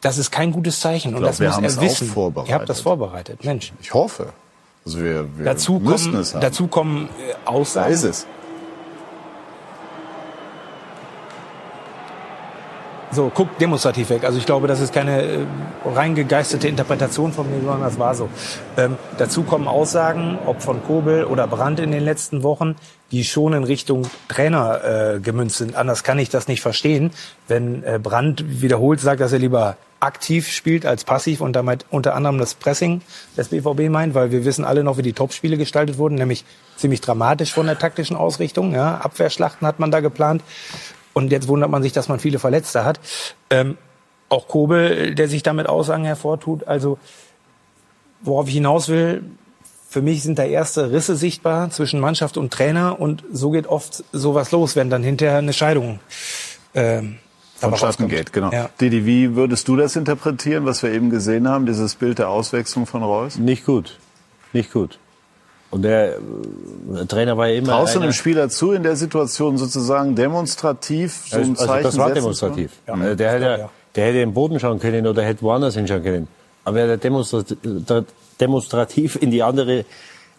Das 0.00 0.18
ist 0.18 0.30
kein 0.30 0.52
gutes 0.52 0.80
Zeichen. 0.80 1.08
Ich 1.08 1.14
und 1.14 1.20
glaub, 1.20 1.30
das 1.30 1.40
wir 1.40 1.48
muss 1.60 1.76
er 1.76 1.82
wissen. 1.82 2.08
Vorbereitet. 2.08 2.50
Ihr 2.50 2.54
habt 2.54 2.68
das 2.68 2.80
vorbereitet, 2.80 3.44
Mensch. 3.44 3.72
Ich 3.80 3.92
hoffe. 3.92 4.32
Also 4.84 5.02
wir, 5.02 5.36
wir 5.36 5.44
dazu 5.44 5.80
müssen 5.80 6.12
kommen, 6.12 6.22
es 6.22 6.34
haben. 6.34 6.40
Dazu 6.42 6.68
kommen 6.68 7.08
äh, 7.18 7.34
Aussagen. 7.48 7.88
Da 7.88 7.94
ist 7.94 8.04
es. 8.04 8.26
So, 13.16 13.32
guck 13.34 13.56
demonstrativ 13.56 14.10
weg. 14.10 14.24
Also 14.24 14.36
ich 14.36 14.44
glaube, 14.44 14.66
das 14.66 14.78
ist 14.78 14.92
keine 14.92 15.22
äh, 15.22 15.38
reingegeisterte 15.86 16.68
Interpretation 16.68 17.32
von 17.32 17.50
mir, 17.50 17.62
sondern 17.62 17.80
das 17.80 17.98
war 17.98 18.14
so. 18.14 18.28
Ähm, 18.76 18.98
dazu 19.16 19.42
kommen 19.42 19.68
Aussagen, 19.68 20.38
ob 20.44 20.60
von 20.60 20.84
Kobel 20.84 21.24
oder 21.24 21.46
Brandt 21.46 21.80
in 21.80 21.92
den 21.92 22.04
letzten 22.04 22.42
Wochen, 22.42 22.76
die 23.12 23.24
schon 23.24 23.54
in 23.54 23.64
Richtung 23.64 24.02
Trainer 24.28 25.14
äh, 25.14 25.20
gemünzt 25.20 25.56
sind. 25.56 25.76
Anders 25.76 26.04
kann 26.04 26.18
ich 26.18 26.28
das 26.28 26.46
nicht 26.46 26.60
verstehen, 26.60 27.10
wenn 27.48 27.82
äh, 27.84 27.98
Brandt 27.98 28.60
wiederholt 28.60 29.00
sagt, 29.00 29.22
dass 29.22 29.32
er 29.32 29.38
lieber 29.38 29.78
aktiv 29.98 30.48
spielt 30.48 30.84
als 30.84 31.04
passiv 31.04 31.40
und 31.40 31.56
damit 31.56 31.86
unter 31.88 32.14
anderem 32.14 32.36
das 32.36 32.52
Pressing 32.52 33.00
des 33.34 33.48
BVB 33.48 33.88
meint, 33.88 34.14
weil 34.14 34.30
wir 34.30 34.44
wissen 34.44 34.66
alle 34.66 34.84
noch, 34.84 34.98
wie 34.98 35.02
die 35.02 35.14
Topspiele 35.14 35.56
gestaltet 35.56 35.96
wurden, 35.96 36.16
nämlich 36.16 36.44
ziemlich 36.76 37.00
dramatisch 37.00 37.54
von 37.54 37.64
der 37.64 37.78
taktischen 37.78 38.14
Ausrichtung. 38.14 38.74
Ja, 38.74 38.98
Abwehrschlachten 38.98 39.66
hat 39.66 39.78
man 39.78 39.90
da 39.90 40.00
geplant 40.00 40.42
und 41.16 41.32
jetzt 41.32 41.48
wundert 41.48 41.70
man 41.70 41.82
sich, 41.82 41.94
dass 41.94 42.08
man 42.08 42.20
viele 42.20 42.38
Verletzte 42.38 42.84
hat. 42.84 43.00
Ähm, 43.48 43.78
auch 44.28 44.48
Kobel, 44.48 45.14
der 45.14 45.28
sich 45.28 45.42
damit 45.42 45.66
Aussagen 45.66 46.04
hervortut. 46.04 46.68
Also 46.68 46.98
worauf 48.20 48.48
ich 48.48 48.54
hinaus 48.54 48.90
will, 48.90 49.24
für 49.88 50.02
mich 50.02 50.22
sind 50.22 50.38
da 50.38 50.44
erste 50.44 50.92
Risse 50.92 51.16
sichtbar 51.16 51.70
zwischen 51.70 52.00
Mannschaft 52.00 52.36
und 52.36 52.52
Trainer 52.52 53.00
und 53.00 53.24
so 53.32 53.50
geht 53.50 53.66
oft 53.66 54.04
sowas 54.12 54.50
los, 54.50 54.76
wenn 54.76 54.90
dann 54.90 55.02
hinterher 55.02 55.38
eine 55.38 55.54
Scheidung 55.54 56.00
ähm, 56.74 57.16
vonstatten 57.54 58.08
geht, 58.08 58.34
genau. 58.34 58.52
Ja. 58.52 58.68
Didi, 58.78 59.06
wie 59.06 59.36
würdest 59.36 59.68
du 59.68 59.76
das 59.76 59.96
interpretieren, 59.96 60.66
was 60.66 60.82
wir 60.82 60.92
eben 60.92 61.08
gesehen 61.08 61.48
haben, 61.48 61.64
dieses 61.64 61.94
Bild 61.94 62.18
der 62.18 62.28
Auswechslung 62.28 62.84
von 62.84 63.02
Reus? 63.02 63.38
Nicht 63.38 63.64
gut. 63.64 63.98
Nicht 64.52 64.70
gut. 64.70 64.98
Und 65.70 65.82
der, 65.82 66.18
der 66.92 67.02
äh, 67.02 67.06
Trainer 67.06 67.36
war 67.36 67.48
ja 67.48 67.58
immer. 67.58 67.68
Traust 67.68 67.96
du 67.96 68.00
einem 68.00 68.12
Spieler 68.12 68.48
zu, 68.48 68.72
in 68.72 68.82
der 68.82 68.96
Situation 68.96 69.58
sozusagen 69.58 70.14
demonstrativ 70.14 71.24
so 71.28 71.36
ein 71.36 71.50
also, 71.50 71.66
Zeichen 71.66 71.82
Das 71.82 71.98
war 71.98 72.12
demonstrativ. 72.12 72.72
Ja. 72.86 72.94
Also 72.94 73.14
der, 73.14 73.32
hätte, 73.32 73.68
der 73.94 74.04
hätte 74.06 74.18
den 74.18 74.34
Boden 74.34 74.60
schauen 74.60 74.78
können 74.78 75.06
oder 75.06 75.22
hätte 75.22 75.42
woanders 75.42 75.74
hinschauen 75.74 76.02
können. 76.02 76.28
Aber 76.64 76.80
er 76.80 76.92
hat 76.92 77.04
demonstrativ, 77.04 77.58
demonstrativ 78.40 79.16
in 79.16 79.30
die 79.30 79.42
andere 79.42 79.84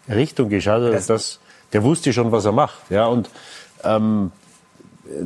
Richtung 0.08 0.48
geschaut. 0.48 0.82
Also 0.82 1.12
das, 1.12 1.40
der 1.72 1.82
wusste 1.82 2.12
schon, 2.12 2.32
was 2.32 2.44
er 2.44 2.52
macht. 2.52 2.90
Ja, 2.90 3.06
und 3.06 3.28
ähm, 3.84 4.32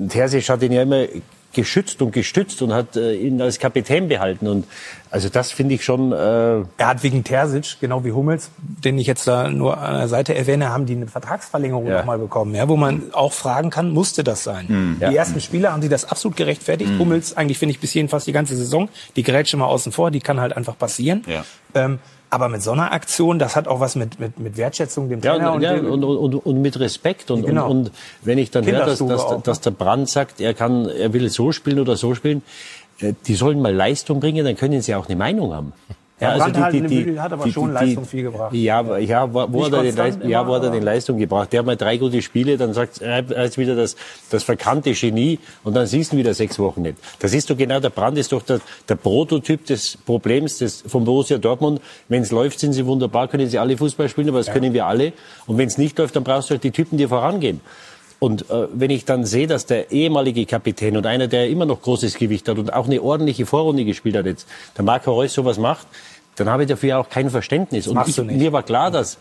Terzic 0.08 0.48
hat 0.48 0.62
ihn 0.62 0.72
ja 0.72 0.82
immer 0.82 1.04
geschützt 1.52 2.02
und 2.02 2.12
gestützt 2.12 2.62
und 2.62 2.72
hat 2.72 2.96
äh, 2.96 3.14
ihn 3.14 3.40
als 3.40 3.58
Kapitän 3.58 4.08
behalten. 4.08 4.48
Und 4.48 4.66
also 5.10 5.28
das 5.28 5.52
finde 5.52 5.74
ich 5.74 5.84
schon. 5.84 6.12
Äh 6.12 6.16
er 6.16 6.86
hat 6.86 7.02
wegen 7.02 7.24
Terzic, 7.24 7.78
genau 7.80 8.04
wie 8.04 8.12
Hummels, 8.12 8.50
den 8.58 8.98
ich 8.98 9.06
jetzt 9.06 9.26
da 9.26 9.48
nur 9.50 9.78
an 9.78 9.98
der 9.98 10.08
Seite 10.08 10.34
erwähne, 10.34 10.70
haben 10.70 10.86
die 10.86 10.94
eine 10.94 11.06
Vertragsverlängerung 11.06 11.86
ja. 11.86 11.98
nochmal 11.98 12.18
bekommen, 12.18 12.54
ja, 12.54 12.68
wo 12.68 12.76
man 12.76 13.12
auch 13.12 13.32
fragen 13.32 13.70
kann, 13.70 13.90
musste 13.90 14.24
das 14.24 14.44
sein? 14.44 14.66
Mhm. 14.68 14.96
Die 14.98 15.04
ja. 15.04 15.12
ersten 15.12 15.40
Spieler 15.40 15.72
haben 15.72 15.82
sie 15.82 15.88
das 15.88 16.04
absolut 16.04 16.36
gerechtfertigt. 16.36 16.90
Mhm. 16.90 16.98
Hummels 16.98 17.36
eigentlich 17.36 17.58
finde 17.58 17.74
ich 17.74 17.80
bis 17.80 17.94
jeden 17.94 18.08
fast 18.08 18.26
die 18.26 18.32
ganze 18.32 18.56
Saison. 18.56 18.88
Die 19.16 19.22
gerät 19.22 19.48
schon 19.48 19.60
mal 19.60 19.66
außen 19.66 19.92
vor, 19.92 20.10
die 20.10 20.20
kann 20.20 20.40
halt 20.40 20.56
einfach 20.56 20.78
passieren. 20.78 21.22
Ja. 21.26 21.44
Ähm, 21.74 21.98
Aber 22.32 22.48
mit 22.48 22.62
so 22.62 22.70
einer 22.70 22.92
Aktion, 22.92 23.38
das 23.38 23.56
hat 23.56 23.68
auch 23.68 23.80
was 23.80 23.94
mit, 23.94 24.18
mit, 24.18 24.38
mit 24.38 24.56
Wertschätzung 24.56 25.10
dem 25.10 25.20
Trainer 25.20 25.38
ja, 25.38 25.50
und, 25.50 25.56
und, 25.56 25.62
ja, 25.62 25.74
und, 25.74 26.02
und, 26.02 26.34
und 26.34 26.62
mit 26.62 26.80
Respekt. 26.80 27.30
Und, 27.30 27.44
Genau. 27.44 27.68
und, 27.68 27.88
und 27.88 27.90
wenn 28.22 28.38
ich 28.38 28.50
dann 28.50 28.64
höre, 28.64 28.86
dass, 28.86 29.00
dass, 29.00 29.20
auch, 29.20 29.36
ne? 29.36 29.42
dass 29.44 29.60
der 29.60 29.72
Brand 29.72 30.08
sagt, 30.08 30.40
er 30.40 30.54
kann, 30.54 30.88
er 30.88 31.12
will 31.12 31.28
so 31.28 31.52
spielen 31.52 31.78
oder 31.78 31.94
so 31.94 32.14
spielen, 32.14 32.40
äh, 33.00 33.12
die 33.26 33.34
sollen 33.34 33.60
mal 33.60 33.74
Leistung 33.74 34.20
bringen, 34.20 34.46
dann 34.46 34.56
können 34.56 34.80
sie 34.80 34.94
auch 34.94 35.08
eine 35.08 35.16
Meinung 35.16 35.52
haben. 35.52 35.74
Ja, 36.22 36.36
Brandt 36.38 36.56
hat 36.56 36.72
eine- 36.74 37.22
hat 37.22 37.32
aber 37.32 37.48
schon 37.50 37.72
Leistung 37.72 38.04
viel 38.06 38.22
gebracht. 38.22 38.54
Ja, 38.54 38.78
aber- 38.78 38.98
ja, 38.98 39.32
wo, 39.32 39.46
wo 39.52 39.64
hat 39.64 39.72
er 39.72 39.82
den, 39.82 39.94
konstant 39.96 39.96
Leist, 40.20 40.30
ja, 40.30 40.46
wo 40.46 40.54
hat 40.54 40.62
er 40.64 40.70
den 40.70 40.82
Leistung 40.82 41.18
gebracht? 41.18 41.52
Der 41.52 41.58
hat 41.60 41.66
mal 41.66 41.76
drei 41.76 41.96
gute 41.96 42.22
Spiele, 42.22 42.56
dann 42.56 42.72
sagt 42.74 43.02
er 43.02 43.28
er 43.30 43.44
ist 43.44 43.58
wieder 43.58 43.74
das, 43.74 43.96
das 44.30 44.44
verkannte 44.44 44.92
Genie 44.92 45.38
und 45.64 45.74
dann 45.74 45.86
siehst 45.86 46.12
du 46.12 46.16
wieder 46.16 46.32
sechs 46.34 46.58
Wochen 46.58 46.82
nicht. 46.82 46.98
Das 47.18 47.34
ist 47.34 47.50
doch 47.50 47.56
genau, 47.56 47.80
der 47.80 47.90
Brand 47.90 48.16
ist 48.18 48.32
doch 48.32 48.42
der, 48.42 48.60
der 48.88 48.94
Prototyp 48.94 49.66
des 49.66 49.96
Problems 50.06 50.58
des, 50.58 50.82
von 50.86 51.04
Borussia 51.04 51.38
Dortmund. 51.38 51.80
Wenn 52.08 52.22
es 52.22 52.30
läuft, 52.30 52.60
sind 52.60 52.72
sie 52.72 52.86
wunderbar, 52.86 53.28
können 53.28 53.48
sie 53.48 53.58
alle 53.58 53.76
Fußball 53.76 54.08
spielen, 54.08 54.28
aber 54.28 54.38
das 54.38 54.50
können 54.52 54.72
wir 54.72 54.86
alle. 54.86 55.12
Und 55.46 55.58
wenn 55.58 55.66
es 55.68 55.78
nicht 55.78 55.98
läuft, 55.98 56.14
dann 56.16 56.24
brauchst 56.24 56.50
du 56.50 56.52
halt 56.54 56.64
die 56.64 56.70
Typen, 56.70 56.98
die 56.98 57.06
vorangehen. 57.08 57.60
Und 58.18 58.48
äh, 58.50 58.68
wenn 58.72 58.90
ich 58.90 59.04
dann 59.04 59.24
sehe, 59.24 59.48
dass 59.48 59.66
der 59.66 59.90
ehemalige 59.90 60.46
Kapitän 60.46 60.96
und 60.96 61.06
einer, 61.06 61.26
der 61.26 61.48
immer 61.48 61.66
noch 61.66 61.82
großes 61.82 62.14
Gewicht 62.18 62.48
hat 62.48 62.56
und 62.56 62.72
auch 62.72 62.86
eine 62.86 63.02
ordentliche 63.02 63.46
Vorrunde 63.46 63.84
gespielt 63.84 64.14
hat 64.16 64.26
jetzt, 64.26 64.46
der 64.76 64.84
Marco 64.84 65.10
Reus 65.12 65.32
sowas 65.34 65.58
macht, 65.58 65.88
dann 66.36 66.48
habe 66.48 66.62
ich 66.62 66.68
dafür 66.68 66.98
auch 66.98 67.08
kein 67.08 67.30
Verständnis. 67.30 67.86
Und 67.86 67.94
machst 67.94 68.18
ich, 68.18 68.24
mir 68.24 68.52
war 68.52 68.62
klar, 68.62 68.90
dass 68.90 69.18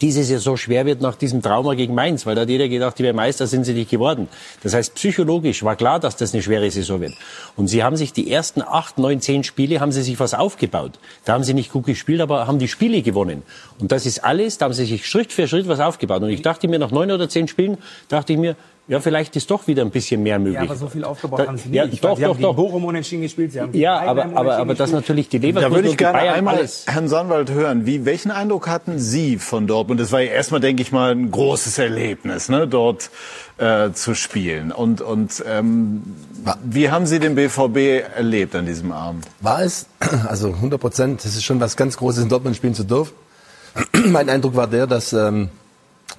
dieses 0.00 0.30
Jahr 0.30 0.40
so 0.40 0.56
schwer 0.56 0.86
wird 0.86 1.00
nach 1.00 1.14
diesem 1.14 1.42
Trauma 1.42 1.74
gegen 1.74 1.94
Mainz, 1.94 2.24
weil 2.24 2.34
da 2.34 2.42
hat 2.42 2.48
jeder 2.48 2.68
gedacht, 2.68 2.98
die 2.98 3.12
Meister, 3.12 3.46
sind 3.46 3.64
sie 3.64 3.74
nicht 3.74 3.90
geworden. 3.90 4.28
Das 4.62 4.74
heißt, 4.74 4.94
psychologisch 4.94 5.62
war 5.62 5.76
klar, 5.76 6.00
dass 6.00 6.16
das 6.16 6.32
eine 6.32 6.42
schwere 6.42 6.70
Saison 6.70 7.00
wird. 7.00 7.14
Und 7.56 7.68
sie 7.68 7.82
haben 7.82 7.96
sich 7.96 8.12
die 8.12 8.30
ersten 8.30 8.62
acht, 8.62 8.98
neun, 8.98 9.20
zehn 9.20 9.44
Spiele, 9.44 9.80
haben 9.80 9.92
sie 9.92 10.02
sich 10.02 10.18
was 10.18 10.34
aufgebaut. 10.34 10.92
Da 11.24 11.34
haben 11.34 11.44
sie 11.44 11.54
nicht 11.54 11.70
gut 11.72 11.86
gespielt, 11.86 12.20
aber 12.20 12.46
haben 12.46 12.58
die 12.58 12.68
Spiele 12.68 13.02
gewonnen. 13.02 13.42
Und 13.78 13.92
das 13.92 14.06
ist 14.06 14.24
alles, 14.24 14.58
da 14.58 14.66
haben 14.66 14.72
sie 14.72 14.86
sich 14.86 15.06
Schritt 15.06 15.32
für 15.32 15.46
Schritt 15.46 15.68
was 15.68 15.80
aufgebaut. 15.80 16.22
Und 16.22 16.30
ich 16.30 16.42
dachte 16.42 16.68
mir, 16.68 16.78
nach 16.78 16.90
neun 16.90 17.10
oder 17.10 17.28
zehn 17.28 17.48
Spielen, 17.48 17.76
dachte 18.08 18.32
ich 18.32 18.38
mir, 18.38 18.56
ja, 18.90 18.98
vielleicht 18.98 19.36
ist 19.36 19.48
doch 19.50 19.68
wieder 19.68 19.82
ein 19.82 19.90
bisschen 19.90 20.22
mehr 20.22 20.38
möglich. 20.40 20.56
ja, 20.56 20.62
aber 20.62 20.74
so 20.74 20.88
viel 20.88 21.04
aufgebaut 21.04 21.38
Da- 21.38 21.46
haben 21.46 21.58
sie 21.58 21.70
ja, 21.70 21.86
nicht. 21.86 22.02
doch, 22.04 22.16
sie 22.16 22.24
doch, 22.24 22.34
haben 22.34 22.42
doch. 22.42 22.56
Bochum 22.56 22.84
unentschieden 22.84 23.22
gespielt, 23.22 23.52
sie 23.52 23.60
haben 23.60 23.72
Ja, 23.72 24.00
aber, 24.00 24.24
aber, 24.34 24.56
aber 24.58 24.74
das 24.74 24.90
natürlich 24.90 25.28
die 25.28 25.38
Leverkusen 25.38 25.70
Da 25.70 25.76
würde 25.76 25.88
ich 25.88 25.96
gerne 25.96 26.18
einmal 26.18 26.56
alles. 26.56 26.86
Herrn 26.88 27.06
Sandwald 27.06 27.50
hören. 27.52 27.86
Wie, 27.86 28.04
welchen 28.04 28.32
Eindruck 28.32 28.66
hatten 28.68 28.98
Sie 28.98 29.38
von 29.38 29.68
Dortmund? 29.68 30.00
Das 30.00 30.10
war 30.10 30.20
ja 30.20 30.32
erstmal, 30.32 30.60
denke 30.60 30.82
ich 30.82 30.90
mal, 30.90 31.12
ein 31.12 31.30
großes 31.30 31.78
Erlebnis, 31.78 32.48
ne, 32.48 32.66
dort 32.66 33.10
äh, 33.58 33.92
zu 33.92 34.14
spielen. 34.14 34.72
Und, 34.72 35.00
und 35.02 35.42
ähm, 35.48 36.02
wie 36.64 36.90
haben 36.90 37.06
Sie 37.06 37.20
den 37.20 37.36
BVB 37.36 38.04
erlebt 38.16 38.56
an 38.56 38.66
diesem 38.66 38.90
Abend? 38.90 39.24
War 39.40 39.62
es, 39.62 39.86
also 40.28 40.48
100 40.48 40.80
Prozent, 40.80 41.24
das 41.24 41.36
ist 41.36 41.44
schon 41.44 41.60
was 41.60 41.76
ganz 41.76 41.96
Großes 41.96 42.24
in 42.24 42.28
Dortmund 42.28 42.56
spielen 42.56 42.74
zu 42.74 42.82
dürfen. 42.82 43.14
mein 44.06 44.28
Eindruck 44.28 44.56
war 44.56 44.66
der, 44.66 44.88
dass 44.88 45.12
ähm, 45.12 45.48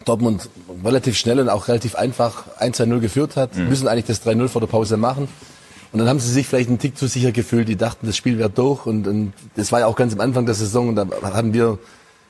Dortmund 0.05 0.49
relativ 0.83 1.17
schnell 1.17 1.39
und 1.39 1.49
auch 1.49 1.67
relativ 1.67 1.95
einfach 1.95 2.45
1-2-0 2.59 2.99
geführt 2.99 3.35
hat, 3.35 3.55
müssen 3.55 3.87
eigentlich 3.87 4.05
das 4.05 4.25
3-0 4.25 4.47
vor 4.47 4.61
der 4.61 4.67
Pause 4.67 4.97
machen. 4.97 5.27
Und 5.91 5.99
dann 5.99 6.07
haben 6.07 6.19
sie 6.19 6.31
sich 6.31 6.47
vielleicht 6.47 6.69
einen 6.69 6.79
Tick 6.79 6.97
zu 6.97 7.07
sicher 7.07 7.31
gefühlt, 7.31 7.67
die 7.67 7.75
dachten, 7.75 8.07
das 8.07 8.15
Spiel 8.15 8.37
wäre 8.37 8.49
durch. 8.49 8.85
Und, 8.85 9.07
und 9.07 9.33
das 9.55 9.71
war 9.71 9.81
ja 9.81 9.87
auch 9.87 9.95
ganz 9.95 10.13
am 10.13 10.21
Anfang 10.21 10.45
der 10.45 10.55
Saison. 10.55 10.89
Und 10.89 10.95
da 10.95 11.05
haben 11.33 11.53
wir 11.53 11.79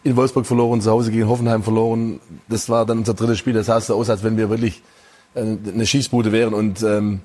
in 0.03 0.15
Wolfsburg 0.15 0.47
verloren, 0.47 0.81
zu 0.81 0.89
Hause 0.89 1.11
gegen 1.11 1.27
Hoffenheim 1.27 1.61
verloren. 1.61 2.19
Das 2.49 2.69
war 2.69 2.87
dann 2.87 2.99
unser 2.99 3.13
drittes 3.13 3.37
Spiel. 3.37 3.53
Das 3.53 3.67
sah 3.67 3.79
so 3.79 3.95
aus, 3.95 4.09
als 4.09 4.23
wenn 4.23 4.35
wir 4.35 4.49
wirklich 4.49 4.81
äh, 5.35 5.41
eine 5.41 5.85
Schießbude 5.85 6.31
wären. 6.31 6.55
Und 6.55 6.81
ähm, 6.81 7.21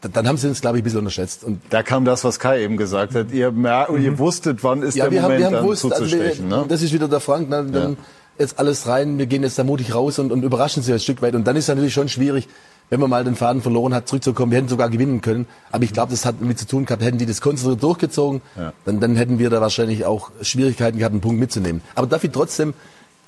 dann 0.00 0.28
haben 0.28 0.36
sie 0.36 0.48
uns, 0.48 0.60
glaube 0.60 0.78
ich, 0.78 0.82
ein 0.82 0.84
bisschen 0.84 1.00
unterschätzt. 1.00 1.42
Und 1.42 1.60
Da 1.70 1.82
kam 1.82 2.04
das, 2.04 2.22
was 2.22 2.38
Kai 2.38 2.62
eben 2.62 2.76
gesagt 2.76 3.16
hat. 3.16 3.32
Ihr, 3.32 3.50
mer 3.50 3.88
ihr 3.98 4.18
wusstet, 4.20 4.62
wann 4.62 4.82
ist 4.82 4.96
ja, 4.96 5.04
der 5.04 5.12
wir 5.12 5.22
haben, 5.22 5.32
Moment 5.32 5.40
wir 5.40 5.46
haben 5.46 5.52
dann 5.54 5.62
gewusst, 5.64 5.84
also 5.84 6.04
wir, 6.04 6.10
zuzustechen. 6.10 6.48
ne? 6.48 6.64
das 6.68 6.82
ist 6.82 6.92
wieder 6.92 7.08
der 7.08 7.20
Frank, 7.20 7.48
ne, 7.48 7.64
dann 7.70 7.96
jetzt 8.38 8.58
alles 8.58 8.86
rein, 8.86 9.18
wir 9.18 9.26
gehen 9.26 9.42
jetzt 9.42 9.58
da 9.58 9.64
mutig 9.64 9.94
raus 9.94 10.18
und, 10.18 10.32
und 10.32 10.42
überraschen 10.42 10.82
sie 10.82 10.92
ein 10.92 11.00
Stück 11.00 11.22
weit. 11.22 11.34
Und 11.34 11.46
dann 11.46 11.56
ist 11.56 11.64
es 11.64 11.68
natürlich 11.68 11.92
schon 11.94 12.08
schwierig, 12.08 12.48
wenn 12.90 13.00
man 13.00 13.08
mal 13.08 13.24
den 13.24 13.36
Faden 13.36 13.62
verloren 13.62 13.94
hat, 13.94 14.08
zurückzukommen. 14.08 14.52
Wir 14.52 14.58
hätten 14.58 14.68
sogar 14.68 14.90
gewinnen 14.90 15.20
können. 15.22 15.46
Aber 15.70 15.84
ich 15.84 15.92
glaube, 15.92 16.10
das 16.10 16.26
hat 16.26 16.36
damit 16.40 16.58
zu 16.58 16.66
tun 16.66 16.84
gehabt, 16.84 17.02
hätten 17.02 17.18
die 17.18 17.26
das 17.26 17.40
konzentriert 17.40 17.82
durchgezogen, 17.82 18.42
Ja. 18.56 18.72
dann, 18.84 19.00
dann 19.00 19.16
hätten 19.16 19.38
wir 19.38 19.48
da 19.50 19.60
wahrscheinlich 19.60 20.04
auch 20.04 20.30
Schwierigkeiten 20.42 20.98
gehabt, 20.98 21.12
einen 21.12 21.20
Punkt 21.22 21.38
mitzunehmen. 21.40 21.80
Aber 21.94 22.06
darf 22.06 22.22
ich 22.24 22.30
trotzdem 22.32 22.74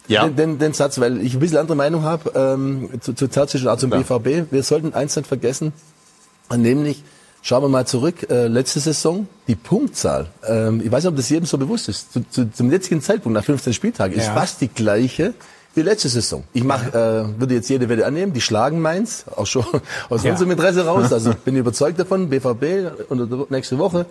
Ja. 0.06 0.24
den, 0.26 0.36
den, 0.36 0.58
den 0.58 0.72
Satz, 0.74 1.00
weil 1.00 1.18
ich 1.22 1.32
ein 1.34 1.40
bisschen 1.40 1.56
andere 1.58 1.76
Meinung 1.76 2.02
habe 2.02 2.30
ähm, 2.34 2.90
zu, 3.00 3.14
zu 3.14 3.26
Terzic 3.26 3.62
und 3.62 3.68
auch 3.68 3.78
zum 3.78 3.88
BVB. 3.90 4.52
Wir 4.52 4.62
sollten 4.62 4.92
eins 4.92 5.16
nicht 5.16 5.26
vergessen, 5.28 5.72
nämlich 6.54 7.02
Schauen 7.46 7.62
wir 7.62 7.68
mal 7.68 7.86
zurück, 7.86 8.30
äh, 8.30 8.46
letzte 8.46 8.80
Saison, 8.80 9.28
die 9.48 9.54
Punktzahl, 9.54 10.28
ähm, 10.48 10.80
ich 10.82 10.90
weiß 10.90 11.02
nicht, 11.04 11.10
ob 11.10 11.16
das 11.16 11.28
jedem 11.28 11.44
so 11.44 11.58
bewusst 11.58 11.90
ist, 11.90 12.10
zu, 12.10 12.24
zu, 12.30 12.50
zum 12.50 12.70
jetzigen 12.72 13.02
Zeitpunkt, 13.02 13.36
nach 13.36 13.44
15 13.44 13.74
Spieltagen, 13.74 14.16
ist 14.16 14.28
Ja. 14.28 14.32
fast 14.32 14.62
die 14.62 14.68
gleiche 14.68 15.34
wie 15.74 15.82
letzte 15.82 16.08
Saison. 16.08 16.44
Ich 16.54 16.64
mach, 16.64 16.86
äh, 16.94 16.94
würde 17.38 17.52
jetzt 17.56 17.68
jede 17.68 17.90
Wette 17.90 18.06
annehmen, 18.06 18.32
die 18.32 18.40
schlagen 18.40 18.80
Mainz, 18.80 19.26
auch 19.36 19.44
schon 19.46 19.62
aus 20.08 20.24
Ja. 20.24 20.30
unserem 20.30 20.52
Interesse 20.52 20.86
raus, 20.86 21.12
also 21.12 21.34
bin 21.44 21.54
überzeugt 21.54 21.98
davon, 22.00 22.30
BVB 22.30 23.10
und 23.10 23.50
nächste 23.50 23.76
Woche. 23.76 24.06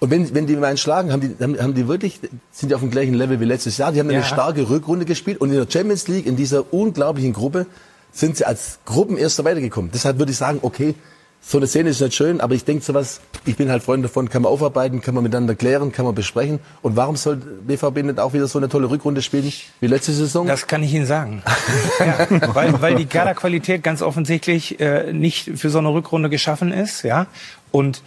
Und 0.00 0.10
wenn, 0.10 0.34
wenn 0.34 0.46
die 0.46 0.56
Mainz 0.56 0.80
schlagen, 0.80 1.12
haben 1.12 1.20
die, 1.22 1.42
haben, 1.42 1.58
haben 1.58 1.74
die 1.74 1.88
wirklich, 1.88 2.20
sind 2.52 2.68
die 2.68 2.74
auf 2.74 2.82
dem 2.82 2.90
gleichen 2.90 3.14
Level 3.14 3.40
wie 3.40 3.46
letztes 3.46 3.78
Jahr. 3.78 3.90
Die 3.90 4.00
haben 4.00 4.10
eine 4.10 4.18
Ja. 4.18 4.24
starke 4.24 4.68
Rückrunde 4.68 5.06
gespielt 5.06 5.40
und 5.40 5.48
in 5.50 5.56
der 5.56 5.66
Champions 5.70 6.08
League, 6.08 6.26
in 6.26 6.36
dieser 6.36 6.74
unglaublichen 6.74 7.32
Gruppe, 7.32 7.64
sind 8.12 8.36
sie 8.36 8.44
als 8.44 8.80
Gruppenerster 8.84 9.46
weitergekommen. 9.46 9.90
Deshalb 9.94 10.18
würde 10.18 10.32
ich 10.32 10.36
sagen, 10.38 10.58
okay, 10.60 10.94
so 11.42 11.58
eine 11.58 11.66
Szene 11.66 11.90
ist 11.90 12.00
nicht 12.00 12.14
schön, 12.14 12.40
aber 12.40 12.54
ich 12.54 12.64
denke 12.64 12.84
sowas, 12.84 13.20
ich 13.46 13.56
bin 13.56 13.70
halt 13.70 13.82
Freund 13.82 14.04
davon, 14.04 14.28
kann 14.28 14.42
man 14.42 14.52
aufarbeiten, 14.52 15.00
kann 15.00 15.14
man 15.14 15.24
miteinander 15.24 15.54
klären, 15.54 15.90
kann 15.90 16.04
man 16.04 16.14
besprechen. 16.14 16.60
Und 16.82 16.96
warum 16.96 17.16
soll 17.16 17.36
BVB 17.36 18.02
nicht 18.02 18.20
auch 18.20 18.34
wieder 18.34 18.46
so 18.46 18.58
eine 18.58 18.68
tolle 18.68 18.90
Rückrunde 18.90 19.22
spielen 19.22 19.50
wie 19.80 19.86
letzte 19.86 20.12
Saison? 20.12 20.46
Das 20.46 20.66
kann 20.66 20.82
ich 20.82 20.92
Ihnen 20.92 21.06
sagen. 21.06 21.42
ja, 21.98 22.26
weil, 22.54 22.80
weil 22.82 22.94
die 22.96 23.06
Kaderqualität 23.06 23.82
ganz 23.82 24.02
offensichtlich 24.02 24.80
äh, 24.80 25.12
nicht 25.12 25.58
für 25.58 25.70
so 25.70 25.78
eine 25.78 25.88
Rückrunde 25.88 26.28
geschaffen 26.28 26.72
ist, 26.72 27.02
ja. 27.02 27.26
Und 27.72 28.02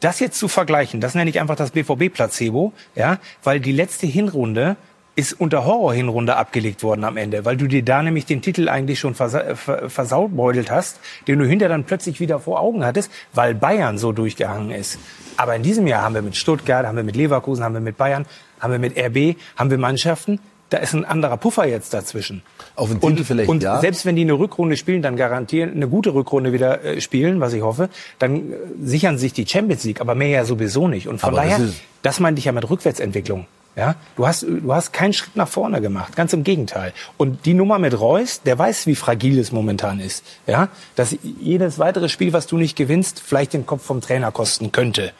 das 0.00 0.20
jetzt 0.20 0.38
zu 0.38 0.48
vergleichen, 0.48 1.00
das 1.00 1.14
nenne 1.14 1.30
ich 1.30 1.40
einfach 1.40 1.56
das 1.56 1.70
BVB-Placebo, 1.70 2.72
ja, 2.94 3.18
weil 3.42 3.60
die 3.60 3.72
letzte 3.72 4.06
Hinrunde 4.06 4.76
ist 5.16 5.32
unter 5.40 5.64
Horror-Hinrunde 5.64 6.36
abgelegt 6.36 6.82
worden 6.82 7.02
am 7.04 7.16
Ende, 7.16 7.44
weil 7.46 7.56
du 7.56 7.66
dir 7.66 7.82
da 7.82 8.02
nämlich 8.02 8.26
den 8.26 8.42
Titel 8.42 8.68
eigentlich 8.68 9.00
schon 9.00 9.14
versa 9.14 9.40
äh, 9.40 9.56
ver 9.56 9.88
versautbeutelt 9.90 10.70
hast, 10.70 11.00
den 11.26 11.38
du 11.38 11.46
hinter 11.46 11.68
dann 11.68 11.84
plötzlich 11.84 12.20
wieder 12.20 12.38
vor 12.38 12.60
Augen 12.60 12.84
hattest, 12.84 13.10
weil 13.32 13.54
Bayern 13.54 13.96
so 13.98 14.12
durchgehangen 14.12 14.70
ist. 14.70 14.98
Aber 15.38 15.56
in 15.56 15.62
diesem 15.62 15.86
Jahr 15.86 16.02
haben 16.02 16.14
wir 16.14 16.22
mit 16.22 16.36
Stuttgart, 16.36 16.86
haben 16.86 16.96
wir 16.96 17.02
mit 17.04 17.16
Leverkusen, 17.16 17.64
haben 17.64 17.74
wir 17.74 17.80
mit 17.80 17.96
Bayern, 17.96 18.26
haben 18.60 18.72
wir 18.72 18.78
mit 18.78 18.96
RB, 18.98 19.36
haben 19.56 19.70
wir 19.70 19.78
Mannschaften, 19.78 20.38
da 20.68 20.78
ist 20.78 20.92
ein 20.94 21.04
anderer 21.04 21.36
Puffer 21.36 21.66
jetzt 21.66 21.94
dazwischen. 21.94 22.42
Auf 22.74 22.88
den 22.90 23.00
Titel 23.00 23.24
vielleicht, 23.24 23.48
und 23.48 23.62
ja. 23.62 23.80
selbst 23.80 24.04
wenn 24.04 24.16
die 24.16 24.22
eine 24.22 24.32
Rückrunde 24.34 24.76
spielen, 24.76 25.00
dann 25.00 25.16
garantieren 25.16 25.72
eine 25.74 25.88
gute 25.88 26.12
Rückrunde 26.12 26.52
wieder 26.52 26.84
äh, 26.84 27.00
spielen, 27.00 27.40
was 27.40 27.52
ich 27.54 27.62
hoffe, 27.62 27.88
dann 28.18 28.36
äh, 28.36 28.42
sichern 28.82 29.16
sich 29.16 29.32
die 29.32 29.46
Champions 29.46 29.84
League, 29.84 30.00
aber 30.00 30.14
mehr 30.14 30.28
ja 30.28 30.44
sowieso 30.44 30.88
nicht. 30.88 31.08
Und 31.08 31.20
von 31.20 31.28
Aber 31.34 31.42
das 31.42 31.50
daher, 31.52 31.64
ist- 31.66 31.80
das 32.02 32.20
meinte 32.20 32.38
ich 32.40 32.44
ja 32.46 32.52
mit 32.52 32.68
Rückwärtsentwicklung. 32.68 33.46
Ja, 33.76 33.94
du 34.16 34.26
hast, 34.26 34.42
du 34.42 34.72
hast 34.72 34.94
keinen 34.94 35.12
Schritt 35.12 35.36
nach 35.36 35.48
vorne 35.48 35.82
gemacht, 35.82 36.16
ganz 36.16 36.32
im 36.32 36.44
Gegenteil. 36.44 36.94
Und 37.18 37.44
die 37.44 37.52
Nummer 37.52 37.78
mit 37.78 37.98
Reus, 38.00 38.40
der 38.40 38.58
weiß, 38.58 38.86
wie 38.86 38.94
fragil 38.94 39.38
es 39.38 39.52
momentan 39.52 40.00
ist. 40.00 40.24
Ja, 40.46 40.68
dass 40.94 41.14
jedes 41.22 41.78
weitere 41.78 42.08
Spiel, 42.08 42.32
was 42.32 42.46
du 42.46 42.56
nicht 42.56 42.74
gewinnst, 42.74 43.20
vielleicht 43.20 43.52
den 43.52 43.66
Kopf 43.66 43.84
vom 43.84 44.00
Trainer 44.00 44.32
kosten 44.32 44.72
könnte. 44.72 45.12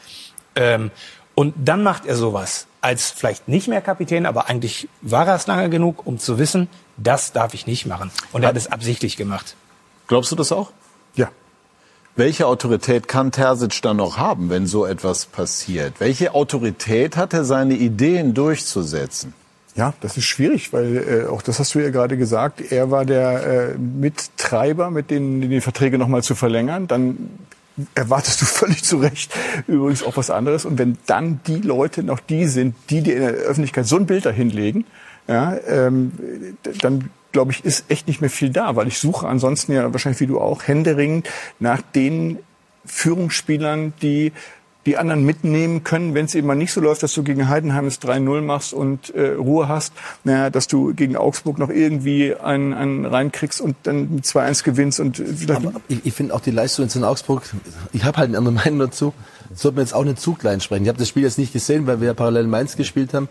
Ähm, 0.54 0.90
und 1.34 1.52
dann 1.56 1.82
macht 1.82 2.06
er 2.06 2.16
sowas 2.16 2.66
als 2.80 3.10
vielleicht 3.10 3.48
nicht 3.48 3.68
mehr 3.68 3.82
Kapitän, 3.82 4.26
aber 4.26 4.48
eigentlich 4.48 4.88
war 5.02 5.26
er 5.26 5.34
es 5.34 5.46
lange 5.46 5.68
genug, 5.68 6.06
um 6.06 6.18
zu 6.18 6.38
wissen, 6.38 6.68
das 6.96 7.32
darf 7.32 7.52
ich 7.52 7.66
nicht 7.66 7.84
machen. 7.84 8.12
Und 8.32 8.42
er 8.42 8.50
hat 8.50 8.56
es 8.56 8.70
absichtlich 8.70 9.16
gemacht. 9.16 9.56
Glaubst 10.06 10.30
du 10.30 10.36
das 10.36 10.52
auch? 10.52 10.70
Ja. 11.14 11.30
Welche 12.16 12.46
Autorität 12.46 13.08
kann 13.08 13.30
Terzic 13.30 13.82
dann 13.82 13.98
noch 13.98 14.16
haben, 14.16 14.48
wenn 14.48 14.66
so 14.66 14.86
etwas 14.86 15.26
passiert? 15.26 15.94
Welche 15.98 16.34
Autorität 16.34 17.14
hat 17.18 17.34
er, 17.34 17.44
seine 17.44 17.74
Ideen 17.74 18.32
durchzusetzen? 18.32 19.34
Ja, 19.74 19.92
das 20.00 20.16
ist 20.16 20.24
schwierig, 20.24 20.72
weil 20.72 20.96
äh, 20.96 21.26
auch 21.26 21.42
das 21.42 21.58
hast 21.58 21.74
du 21.74 21.80
ja 21.80 21.90
gerade 21.90 22.16
gesagt. 22.16 22.72
Er 22.72 22.90
war 22.90 23.04
der 23.04 23.74
äh, 23.74 23.74
Mittreiber, 23.78 24.90
mit 24.90 25.10
denen 25.10 25.42
die 25.42 25.60
Verträge 25.60 25.98
nochmal 25.98 26.22
zu 26.22 26.34
verlängern. 26.34 26.86
Dann 26.86 27.18
erwartest 27.94 28.40
du 28.40 28.44
völlig 28.46 28.82
zu 28.82 28.96
Recht 28.96 29.30
übrigens 29.66 30.02
auch 30.02 30.16
was 30.16 30.30
anderes. 30.30 30.64
Und 30.64 30.78
wenn 30.78 30.96
dann 31.04 31.40
die 31.46 31.60
Leute 31.60 32.02
noch 32.02 32.20
die 32.20 32.46
sind, 32.46 32.74
die 32.88 33.02
dir 33.02 33.16
in 33.16 33.20
der 33.20 33.32
Öffentlichkeit 33.32 33.86
so 33.86 33.96
ein 33.96 34.06
Bild 34.06 34.24
dahinlegen, 34.24 34.86
ja, 35.28 35.54
ähm, 35.68 36.12
dann 36.80 37.10
glaube 37.36 37.52
ich, 37.52 37.66
ist 37.66 37.84
echt 37.90 38.08
nicht 38.08 38.22
mehr 38.22 38.30
viel 38.30 38.48
da, 38.48 38.76
weil 38.76 38.88
ich 38.88 38.98
suche 38.98 39.28
ansonsten 39.28 39.72
ja 39.72 39.92
wahrscheinlich 39.92 40.20
wie 40.20 40.26
du 40.26 40.40
auch 40.40 40.66
händeringend 40.66 41.28
nach 41.58 41.82
den 41.82 42.38
Führungsspielern, 42.86 43.92
die 44.00 44.32
die 44.86 44.96
anderen 44.96 45.22
mitnehmen 45.22 45.84
können, 45.84 46.14
wenn 46.14 46.24
es 46.24 46.34
eben 46.34 46.46
mal 46.46 46.54
nicht 46.54 46.72
so 46.72 46.80
läuft, 46.80 47.02
dass 47.02 47.12
du 47.12 47.22
gegen 47.24 47.46
Heidenheim 47.50 47.84
das 47.84 48.00
3-0 48.00 48.40
machst 48.40 48.72
und 48.72 49.14
äh, 49.14 49.32
Ruhe 49.32 49.68
hast, 49.68 49.92
naja, 50.24 50.48
dass 50.48 50.66
du 50.66 50.94
gegen 50.94 51.14
Augsburg 51.16 51.58
noch 51.58 51.68
irgendwie 51.68 52.34
einen, 52.34 52.72
einen 52.72 53.04
reinkriegst 53.04 53.60
und 53.60 53.76
dann 53.82 54.14
mit 54.14 54.24
2-1 54.24 54.64
gewinnst 54.64 54.98
und 54.98 55.20
Aber 55.50 55.72
ich, 55.88 56.06
ich 56.06 56.14
finde 56.14 56.32
auch 56.32 56.40
die 56.40 56.52
Leistung 56.52 56.86
jetzt 56.86 56.96
in 56.96 57.04
Augsburg, 57.04 57.42
ich 57.92 58.04
habe 58.04 58.16
halt 58.16 58.28
eine 58.28 58.38
andere 58.38 58.54
Meinung 58.54 58.78
dazu, 58.78 59.12
sollte 59.54 59.76
man 59.76 59.84
jetzt 59.84 59.92
auch 59.92 60.04
nicht 60.04 60.20
zu 60.20 60.32
klein 60.32 60.62
sprechen. 60.62 60.84
Ich 60.84 60.88
habe 60.88 60.98
das 60.98 61.08
Spiel 61.08 61.24
jetzt 61.24 61.36
nicht 61.36 61.52
gesehen, 61.52 61.86
weil 61.86 62.00
wir 62.00 62.06
ja 62.06 62.14
parallel 62.14 62.44
in 62.44 62.50
Mainz 62.50 62.76
gespielt 62.76 63.12
haben. 63.12 63.28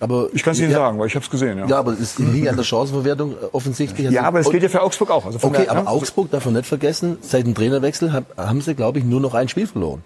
Aber 0.00 0.28
ich 0.32 0.42
kann 0.42 0.52
es 0.52 0.60
Ihnen 0.60 0.70
ja, 0.70 0.78
sagen, 0.78 0.98
weil 0.98 1.08
ich 1.08 1.14
habe 1.14 1.24
es 1.24 1.30
gesehen. 1.30 1.58
Ja, 1.58 1.66
ja 1.66 1.78
aber 1.78 1.92
es 1.92 2.18
liegt 2.18 2.48
an 2.48 2.56
der 2.56 2.62
Chancenverwertung 2.62 3.34
offensichtlich. 3.52 4.06
Also 4.06 4.16
ja, 4.16 4.22
aber 4.22 4.40
es 4.40 4.50
gilt 4.50 4.62
ja 4.62 4.68
für 4.68 4.82
Augsburg 4.82 5.10
auch. 5.10 5.26
Also 5.26 5.38
okay, 5.42 5.64
der, 5.64 5.72
aber 5.72 5.90
Augsburg 5.90 6.30
darf 6.30 6.44
man 6.44 6.54
nicht 6.54 6.66
vergessen. 6.66 7.18
Seit 7.20 7.46
dem 7.46 7.54
Trainerwechsel 7.54 8.24
haben 8.36 8.60
sie, 8.60 8.74
glaube 8.74 9.00
ich, 9.00 9.04
nur 9.04 9.20
noch 9.20 9.34
ein 9.34 9.48
Spiel 9.48 9.66
verloren. 9.66 10.02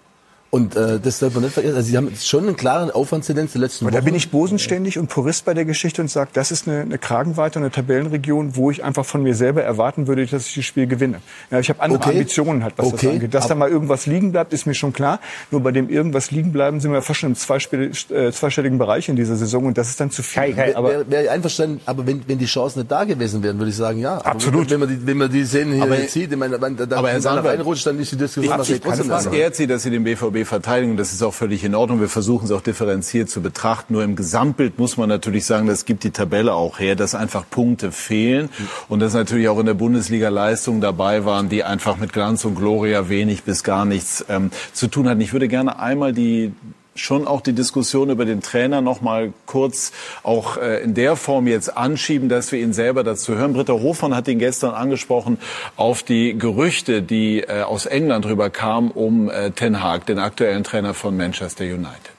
Und 0.53 0.75
äh, 0.75 0.99
das 0.99 1.17
sollte 1.17 1.33
man 1.33 1.45
nicht 1.45 1.55
vergessen. 1.55 1.75
Also 1.75 1.89
sie 1.89 1.97
haben 1.97 2.11
schon 2.15 2.45
einen 2.45 2.55
klaren 2.55 2.91
Aufwandstendenz 2.91 3.53
der 3.53 3.61
letzten 3.61 3.87
Wochen. 3.87 3.93
Da 3.95 4.01
bin 4.01 4.13
ich 4.13 4.29
bosenständig 4.29 4.99
und 4.99 5.07
Purist 5.07 5.45
bei 5.45 5.55
der 5.55 5.65
Geschichte 5.65 5.99
und 5.99 6.11
sage, 6.11 6.29
das 6.33 6.51
ist 6.51 6.67
eine, 6.67 6.81
eine 6.81 6.99
Kragenweite 6.99 7.57
und 7.57 7.63
eine 7.63 7.71
Tabellenregion, 7.71 8.55
wo 8.55 8.69
ich 8.69 8.83
einfach 8.83 9.03
von 9.03 9.23
mir 9.23 9.33
selber 9.33 9.63
erwarten 9.63 10.05
würde, 10.05 10.27
dass 10.27 10.45
ich 10.45 10.53
das 10.53 10.65
Spiel 10.65 10.85
gewinne. 10.85 11.21
Ja, 11.49 11.57
ich 11.57 11.69
habe 11.69 11.81
andere 11.81 12.01
okay. 12.01 12.11
Ambitionen 12.11 12.63
halt, 12.63 12.75
was 12.77 12.85
okay. 12.85 12.97
das 13.01 13.13
angeht. 13.15 13.33
Dass 13.33 13.47
da 13.47 13.55
mal 13.55 13.67
irgendwas 13.67 14.05
liegen 14.05 14.31
bleibt, 14.31 14.53
ist 14.53 14.67
mir 14.67 14.75
schon 14.75 14.93
klar. 14.93 15.19
Nur 15.49 15.61
bei 15.61 15.71
dem 15.71 15.89
irgendwas 15.89 16.29
liegen 16.29 16.51
bleiben 16.51 16.79
sind 16.81 16.91
wir 16.91 17.01
fast 17.01 17.21
schon 17.21 17.35
im 17.71 17.91
äh, 18.15 18.31
zweistelligen 18.31 18.77
Bereich 18.77 19.09
in 19.09 19.15
dieser 19.15 19.35
Saison 19.37 19.65
und 19.65 19.75
das 19.79 19.89
ist 19.89 19.99
dann 19.99 20.11
zu 20.11 20.21
viel. 20.21 20.39
Kai, 20.39 20.51
Kai, 20.51 20.77
aber 20.77 20.89
wäre 20.89 21.09
wär 21.09 21.31
einverstanden, 21.31 21.81
aber 21.87 22.05
wenn, 22.05 22.27
wenn 22.27 22.37
die 22.37 22.45
Chancen 22.45 22.81
nicht 22.81 22.91
da 22.91 23.05
gewesen 23.05 23.41
wären, 23.41 23.57
würde 23.57 23.71
ich 23.71 23.75
sagen, 23.75 23.97
ja. 23.97 24.17
Aber 24.17 24.27
Absolut. 24.27 24.69
Wenn 24.69 24.81
man 24.81 24.89
die, 24.89 25.07
wenn 25.07 25.17
man 25.17 25.31
die 25.31 25.45
Szenen 25.45 25.73
hier 25.73 25.81
aber, 25.81 25.97
sieht, 25.97 26.31
ich 26.31 26.37
meine, 26.37 26.61
wenn 26.61 26.77
da 26.77 26.95
aber 26.95 27.09
er 27.09 27.21
sagt, 27.21 27.43
reinrutscht, 27.43 27.87
dann 27.87 27.97
ist 27.97 28.11
die 28.11 28.17
Diskussion 28.17 28.53
was 28.55 29.25
ehrt 29.25 29.55
Sie, 29.55 29.65
dass 29.65 29.81
Sie 29.81 29.89
den 29.89 30.03
BVB 30.03 30.42
verteidigen. 30.45 30.97
Das 30.97 31.13
ist 31.13 31.21
auch 31.23 31.33
völlig 31.33 31.63
in 31.63 31.75
Ordnung. 31.75 31.99
Wir 31.99 32.09
versuchen 32.09 32.45
es 32.45 32.51
auch 32.51 32.61
differenziert 32.61 33.29
zu 33.29 33.41
betrachten. 33.41 33.93
Nur 33.93 34.03
im 34.03 34.15
Gesamtbild 34.15 34.79
muss 34.79 34.97
man 34.97 35.09
natürlich 35.09 35.45
sagen, 35.45 35.67
das 35.67 35.85
gibt 35.85 36.03
die 36.03 36.11
Tabelle 36.11 36.53
auch 36.53 36.79
her, 36.79 36.95
dass 36.95 37.15
einfach 37.15 37.45
Punkte 37.49 37.91
fehlen 37.91 38.49
und 38.87 38.99
dass 38.99 39.13
natürlich 39.13 39.49
auch 39.49 39.59
in 39.59 39.65
der 39.65 39.73
Bundesliga 39.73 40.29
Leistungen 40.29 40.81
dabei 40.81 41.25
waren, 41.25 41.49
die 41.49 41.63
einfach 41.63 41.97
mit 41.97 42.13
Glanz 42.13 42.45
und 42.45 42.55
Gloria 42.55 43.09
wenig 43.09 43.43
bis 43.43 43.63
gar 43.63 43.85
nichts 43.85 44.25
ähm, 44.29 44.51
zu 44.73 44.87
tun 44.87 45.07
hatten. 45.07 45.21
Ich 45.21 45.33
würde 45.33 45.47
gerne 45.47 45.79
einmal 45.79 46.13
die 46.13 46.53
schon 46.95 47.27
auch 47.27 47.41
die 47.41 47.53
Diskussion 47.53 48.09
über 48.09 48.25
den 48.25 48.41
Trainer 48.41 48.81
noch 48.81 49.01
mal 49.01 49.33
kurz 49.45 49.91
auch 50.23 50.57
äh, 50.57 50.81
in 50.83 50.93
der 50.93 51.15
Form 51.15 51.47
jetzt 51.47 51.75
anschieben, 51.75 52.29
dass 52.29 52.51
wir 52.51 52.59
ihn 52.59 52.73
selber 52.73 53.03
dazu 53.03 53.35
hören. 53.35 53.53
Britta 53.53 53.73
Hofmann 53.73 54.15
hat 54.15 54.27
ihn 54.27 54.39
gestern 54.39 54.73
angesprochen 54.73 55.37
auf 55.75 56.03
die 56.03 56.37
Gerüchte, 56.37 57.01
die 57.01 57.41
äh, 57.41 57.61
aus 57.61 57.85
England 57.85 58.25
rüber 58.25 58.49
kamen 58.49 58.91
um 58.91 59.29
äh, 59.29 59.51
Ten 59.51 59.81
Hag, 59.81 60.05
den 60.05 60.19
aktuellen 60.19 60.63
Trainer 60.63 60.93
von 60.93 61.17
Manchester 61.17 61.63
United. 61.65 62.11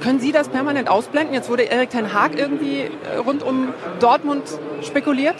Können 0.00 0.18
Sie 0.18 0.32
das 0.32 0.48
permanent 0.48 0.88
ausblenden? 0.88 1.34
Jetzt 1.34 1.48
wurde 1.48 1.62
Erik 1.62 1.90
Ten 1.90 2.12
Haag 2.12 2.36
irgendwie 2.36 2.90
rund 3.24 3.44
um 3.44 3.72
Dortmund 4.00 4.42
spekuliert. 4.82 5.36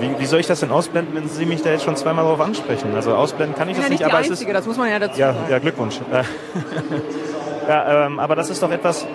Wie, 0.00 0.18
wie, 0.18 0.26
soll 0.26 0.40
ich 0.40 0.46
das 0.46 0.60
denn 0.60 0.70
ausblenden, 0.70 1.14
wenn 1.14 1.28
Sie 1.28 1.46
mich 1.46 1.62
da 1.62 1.70
jetzt 1.70 1.84
schon 1.84 1.96
zweimal 1.96 2.24
darauf 2.24 2.40
ansprechen? 2.40 2.94
Also 2.94 3.14
ausblenden 3.14 3.56
kann 3.56 3.68
ich 3.68 3.76
das 3.76 3.84
ja, 3.84 3.90
nicht, 3.90 4.00
nicht 4.00 4.08
aber 4.08 4.18
einzige, 4.18 4.34
es 4.34 4.40
ist 4.40 4.54
das 4.54 4.66
muss 4.66 4.76
man 4.76 4.90
ja 4.90 4.98
dazu 4.98 5.18
ja, 5.18 5.32
sagen. 5.32 5.46
Ja, 5.50 5.58
Glückwunsch. 5.58 6.00
ja, 7.68 8.06
ähm, 8.06 8.18
aber 8.18 8.36
das 8.36 8.50
ist 8.50 8.62
doch 8.62 8.70
etwas, 8.70 9.06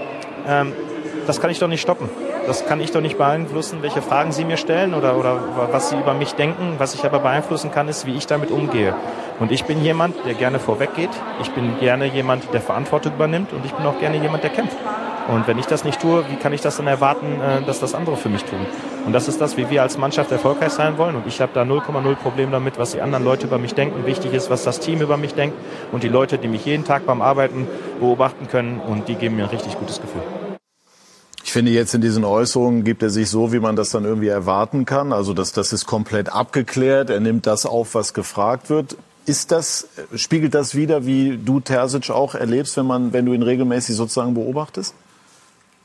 ähm, 0.48 0.74
das 1.26 1.40
kann 1.40 1.50
ich 1.50 1.60
doch 1.60 1.68
nicht 1.68 1.82
stoppen. 1.82 2.10
Das 2.46 2.66
kann 2.66 2.82
ich 2.82 2.92
doch 2.92 3.00
nicht 3.00 3.18
beeinflussen, 3.18 3.82
welche 3.82 4.02
Fragen 4.02 4.34
Sie 4.34 4.44
mir 4.44 4.58
stellen 4.58 4.94
oder, 4.94 5.18
oder 5.18 5.40
was 5.72 5.90
Sie 5.90 5.96
über 5.96 6.14
mich 6.14 6.34
denken. 6.34 6.76
Was 6.78 6.94
ich 6.94 7.06
aber 7.06 7.20
beeinflussen 7.20 7.72
kann, 7.72 7.88
ist, 7.88 8.06
wie 8.06 8.16
ich 8.16 8.28
damit 8.28 8.52
umgehe. 8.52 8.94
Und 9.40 9.52
ich 9.52 9.64
bin 9.64 9.82
jemand, 9.82 10.16
der 10.26 10.34
gerne 10.34 10.60
vorweggeht. 10.60 11.10
Ich 11.42 11.52
bin 11.52 11.80
gerne 11.80 12.06
jemand, 12.06 12.54
der 12.54 12.60
Verantwortung 12.60 13.14
übernimmt. 13.14 13.54
Und 13.54 13.66
ich 13.66 13.72
bin 13.72 13.86
auch 13.86 13.98
gerne 14.00 14.18
jemand, 14.18 14.44
der 14.44 14.52
kämpft. 14.52 14.78
Und 15.28 15.48
wenn 15.48 15.58
ich 15.58 15.66
das 15.66 15.86
nicht 15.86 16.02
tue, 16.02 16.26
wie 16.30 16.36
kann 16.36 16.52
ich 16.52 16.62
das 16.62 16.78
dann 16.78 16.88
erwarten, 16.88 17.40
äh, 17.40 17.62
dass 17.66 17.80
das 17.80 17.96
andere 17.96 18.18
für 18.18 18.30
mich 18.30 18.44
tun? 18.44 18.60
Und 19.06 19.14
das 19.14 19.28
ist 19.28 19.40
das, 19.40 19.56
wie 19.56 19.70
wir 19.70 19.82
als 19.82 19.98
Mannschaft 19.98 20.32
erfolgreich 20.32 20.72
sein 20.72 20.98
wollen. 20.98 21.16
Und 21.16 21.28
ich 21.28 21.40
habe 21.40 21.52
da 21.54 21.64
0,0 21.64 22.16
Problem 22.16 22.52
damit, 22.52 22.78
was 22.78 22.92
die 22.92 23.02
anderen 23.02 23.24
Leute 23.24 23.48
über 23.48 23.58
mich 23.58 23.74
denken. 23.74 24.06
Wichtig 24.06 24.34
ist, 24.34 24.50
was 24.50 24.64
das 24.64 24.80
Team 24.80 25.02
über 25.02 25.18
mich 25.18 25.34
denkt 25.34 25.56
und 25.92 26.04
die 26.04 26.10
Leute, 26.10 26.38
die 26.38 26.48
mich 26.48 26.66
jeden 26.66 26.84
Tag 26.84 27.06
beim 27.06 27.22
Arbeiten 27.22 27.68
beobachten 28.00 28.48
können. 28.48 28.80
Und 28.80 29.08
die 29.08 29.16
geben 29.16 29.38
mir 29.38 29.44
ein 29.44 29.50
richtig 29.50 29.78
gutes 29.78 30.02
Gefühl. 30.02 30.22
Ich 31.46 31.52
finde 31.52 31.72
jetzt 31.72 31.94
in 31.94 32.02
diesen 32.02 32.26
Äußerungen 32.26 32.84
gibt 32.84 33.04
er 33.04 33.10
sich 33.10 33.30
so, 33.30 33.54
wie 33.54 33.60
man 33.60 33.76
das 33.76 33.92
dann 33.92 34.06
irgendwie 34.06 34.30
erwarten 34.30 34.86
kann. 34.86 35.14
Also 35.14 35.34
das, 35.34 35.54
das 35.54 35.72
ist 35.72 35.86
komplett 35.86 36.30
abgeklärt. 36.30 37.10
Er 37.10 37.20
nimmt 37.20 37.48
das 37.48 37.66
auf, 37.66 37.96
was 37.96 38.14
gefragt 38.14 38.70
wird. 38.70 38.98
Ist 39.26 39.52
das, 39.52 39.88
spiegelt 40.16 40.54
das 40.54 40.76
wieder, 40.76 41.06
wie 41.06 41.38
du 41.38 41.62
Terzic 41.62 42.10
auch 42.10 42.36
erlebst, 42.36 42.76
wenn 42.76 42.86
man, 42.86 43.14
wenn 43.14 43.26
du 43.26 43.34
ihn 43.34 43.44
regelmäßig 43.44 43.96
sozusagen 43.96 44.34
beobachtest? 44.34 44.96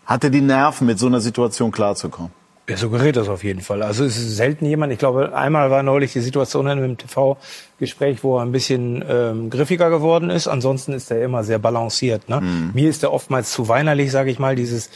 Hat 0.08 0.24
er 0.24 0.30
die 0.30 0.40
Nerven, 0.40 0.86
mit 0.86 0.98
so 0.98 1.06
einer 1.06 1.20
Situation 1.20 1.70
klarzukommen? 1.70 2.32
Er 2.66 2.78
suggeriert 2.78 3.16
das 3.16 3.28
auf 3.28 3.44
jeden 3.44 3.60
Fall. 3.60 3.82
Also 3.82 4.04
es 4.04 4.16
ist 4.16 4.36
selten 4.36 4.64
jemand, 4.64 4.90
ich 4.90 4.98
glaube, 4.98 5.34
einmal 5.34 5.70
war 5.70 5.82
neulich 5.82 6.14
die 6.14 6.20
Situation 6.20 6.66
in 6.66 6.78
einem 6.78 6.96
TV-Gespräch, 6.96 8.24
wo 8.24 8.38
er 8.38 8.42
ein 8.42 8.52
bisschen 8.52 9.04
ähm, 9.06 9.50
griffiger 9.50 9.90
geworden 9.90 10.30
ist. 10.30 10.48
Ansonsten 10.48 10.94
ist 10.94 11.10
er 11.10 11.22
immer 11.22 11.44
sehr 11.44 11.58
balanciert. 11.58 12.30
Ne? 12.30 12.40
Mhm. 12.40 12.70
Mir 12.72 12.88
ist 12.88 13.02
er 13.02 13.12
oftmals 13.12 13.52
zu 13.52 13.68
weinerlich, 13.68 14.10
sage 14.10 14.30
ich 14.30 14.38
mal, 14.38 14.56
dieses 14.56 14.88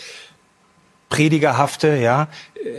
Predigerhafte, 1.12 1.96
ja. 1.96 2.28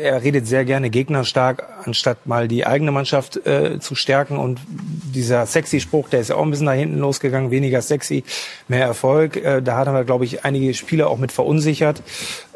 Er 0.01 0.23
redet 0.23 0.47
sehr 0.47 0.65
gerne 0.65 0.89
gegnerstark, 0.89 1.67
anstatt 1.85 2.25
mal 2.25 2.47
die 2.47 2.65
eigene 2.65 2.91
Mannschaft 2.91 3.45
äh, 3.45 3.79
zu 3.79 3.93
stärken. 3.93 4.37
Und 4.37 4.59
dieser 4.67 5.45
sexy 5.45 5.79
Spruch, 5.79 6.09
der 6.09 6.21
ist 6.21 6.29
ja 6.29 6.35
auch 6.37 6.41
ein 6.41 6.49
bisschen 6.49 6.65
nach 6.65 6.73
hinten 6.73 6.97
losgegangen, 6.97 7.51
weniger 7.51 7.83
sexy, 7.83 8.23
mehr 8.67 8.87
Erfolg. 8.87 9.35
Äh, 9.35 9.61
da 9.61 9.77
hat 9.77 9.87
er, 9.87 10.03
glaube 10.03 10.25
ich, 10.25 10.45
einige 10.45 10.73
Spieler 10.73 11.11
auch 11.11 11.19
mit 11.19 11.31
verunsichert. 11.31 12.01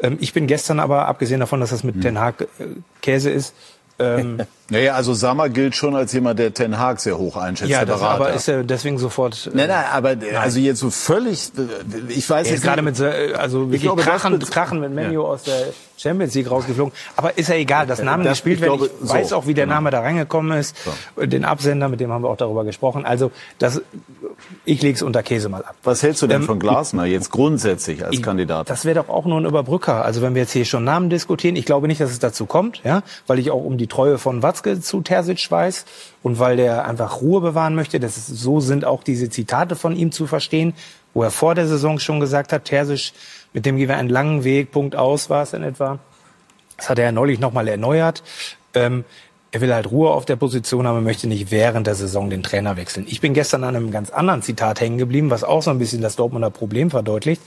Ähm, 0.02 0.16
ich 0.20 0.32
bin 0.32 0.48
gestern 0.48 0.80
aber, 0.80 1.06
abgesehen 1.06 1.38
davon, 1.38 1.60
dass 1.60 1.70
das 1.70 1.84
mit 1.84 1.94
mhm. 1.94 2.00
Ten 2.00 2.18
Hag 2.18 2.40
äh, 2.40 2.46
Käse 3.00 3.30
ist, 3.30 3.54
ähm, 3.98 4.38
naja, 4.70 4.94
also 4.94 5.14
Sammer 5.14 5.48
gilt 5.48 5.74
schon 5.74 5.96
als 5.96 6.12
jemand, 6.12 6.38
der 6.38 6.54
Ten 6.54 6.78
Hag 6.78 7.00
sehr 7.00 7.18
hoch 7.18 7.36
einschätzt. 7.36 7.70
Ja, 7.70 7.84
das, 7.84 8.00
aber 8.00 8.32
ist 8.32 8.48
er 8.48 8.64
deswegen 8.64 8.98
sofort. 8.98 9.46
Äh, 9.46 9.56
nein, 9.56 9.68
nein, 9.68 9.84
aber 9.92 10.16
nein. 10.16 10.36
also 10.36 10.60
jetzt 10.60 10.78
so 10.78 10.90
völlig. 10.90 11.50
Ich 12.08 12.28
weiß 12.28 12.50
jetzt 12.50 12.62
gerade 12.62 12.82
mit 12.82 13.00
also 13.00 13.66
wirklich 13.66 13.82
glaube, 13.82 14.02
krachen, 14.02 14.38
krachen 14.38 14.80
mit 14.80 14.92
Menu 14.92 15.22
ja. 15.22 15.28
aus 15.28 15.42
der 15.42 15.68
Champions 15.96 16.34
League 16.34 16.50
rausgeflogen. 16.50 16.92
Aber 17.16 17.36
ist 17.36 17.48
ja 17.48 17.56
egal, 17.56 17.86
das 17.86 18.02
Namen 18.02 18.24
das 18.24 18.34
gespielt 18.34 18.60
werden. 18.60 18.80
Ich, 18.84 19.04
ich 19.04 19.10
weiß 19.10 19.32
auch, 19.32 19.46
wie 19.46 19.54
der 19.54 19.64
genau. 19.64 19.76
Name 19.76 19.90
da 19.90 20.00
reingekommen 20.00 20.58
ist. 20.58 20.76
So. 21.16 21.26
Den 21.26 21.44
Absender, 21.44 21.88
mit 21.88 22.00
dem 22.00 22.12
haben 22.12 22.22
wir 22.22 22.28
auch 22.28 22.36
darüber 22.36 22.64
gesprochen. 22.64 23.04
Also 23.04 23.32
das, 23.58 23.82
ich 24.64 24.82
leg's 24.82 25.02
unter 25.02 25.22
Käse 25.22 25.48
mal 25.48 25.64
ab. 25.64 25.76
Was 25.82 26.02
hältst 26.02 26.22
du 26.22 26.26
denn 26.26 26.42
ähm, 26.42 26.46
von 26.46 26.58
Glasner 26.58 27.04
jetzt 27.04 27.30
grundsätzlich 27.30 28.04
als 28.04 28.14
ich, 28.14 28.22
Kandidat? 28.22 28.70
Das 28.70 28.84
wäre 28.84 29.02
doch 29.02 29.08
auch 29.08 29.26
nur 29.26 29.40
ein 29.40 29.44
Überbrücker. 29.44 30.04
Also 30.04 30.22
wenn 30.22 30.34
wir 30.34 30.42
jetzt 30.42 30.52
hier 30.52 30.64
schon 30.64 30.84
Namen 30.84 31.10
diskutieren, 31.10 31.56
ich 31.56 31.64
glaube 31.64 31.88
nicht, 31.88 32.00
dass 32.00 32.10
es 32.10 32.18
dazu 32.18 32.46
kommt, 32.46 32.82
ja, 32.84 33.02
weil 33.26 33.38
ich 33.38 33.50
auch 33.50 33.64
um 33.64 33.78
die 33.78 33.86
Treue 33.86 34.18
von 34.18 34.42
Watzke 34.42 34.80
zu 34.80 35.00
Terzic 35.00 35.50
weiß 35.50 35.84
und 36.22 36.38
weil 36.38 36.56
der 36.56 36.86
einfach 36.86 37.20
Ruhe 37.20 37.40
bewahren 37.40 37.74
möchte. 37.74 38.00
Das 38.00 38.16
ist, 38.16 38.28
so 38.28 38.60
sind 38.60 38.84
auch 38.84 39.02
diese 39.02 39.28
Zitate 39.30 39.76
von 39.76 39.94
ihm 39.94 40.12
zu 40.12 40.26
verstehen, 40.26 40.74
wo 41.14 41.22
er 41.22 41.30
vor 41.30 41.54
der 41.54 41.66
Saison 41.66 41.98
schon 41.98 42.20
gesagt 42.20 42.52
hat, 42.52 42.64
Terzic 42.64 43.12
mit 43.52 43.66
dem 43.66 43.76
gehen 43.76 43.88
wir 43.88 43.96
einen 43.96 44.10
langen 44.10 44.44
Weg, 44.44 44.72
Punkt 44.72 44.94
aus 44.94 45.30
war 45.30 45.42
es 45.42 45.52
in 45.52 45.62
etwa. 45.62 45.98
Das 46.76 46.90
hat 46.90 46.98
er 46.98 47.06
ja 47.06 47.12
neulich 47.12 47.40
nochmal 47.40 47.66
erneuert. 47.68 48.22
Ähm, 48.74 49.04
er 49.50 49.60
will 49.60 49.72
halt 49.72 49.90
Ruhe 49.90 50.10
auf 50.10 50.26
der 50.26 50.36
Position, 50.36 50.86
aber 50.86 51.00
möchte 51.00 51.26
nicht 51.26 51.50
während 51.50 51.86
der 51.86 51.94
Saison 51.94 52.28
den 52.28 52.42
Trainer 52.42 52.76
wechseln. 52.76 53.06
Ich 53.08 53.20
bin 53.20 53.32
gestern 53.32 53.64
an 53.64 53.76
einem 53.76 53.90
ganz 53.90 54.10
anderen 54.10 54.42
Zitat 54.42 54.80
hängen 54.80 54.98
geblieben, 54.98 55.30
was 55.30 55.42
auch 55.42 55.62
so 55.62 55.70
ein 55.70 55.78
bisschen 55.78 56.02
das 56.02 56.16
Dortmunder 56.16 56.50
Problem 56.50 56.90
verdeutlicht. 56.90 57.40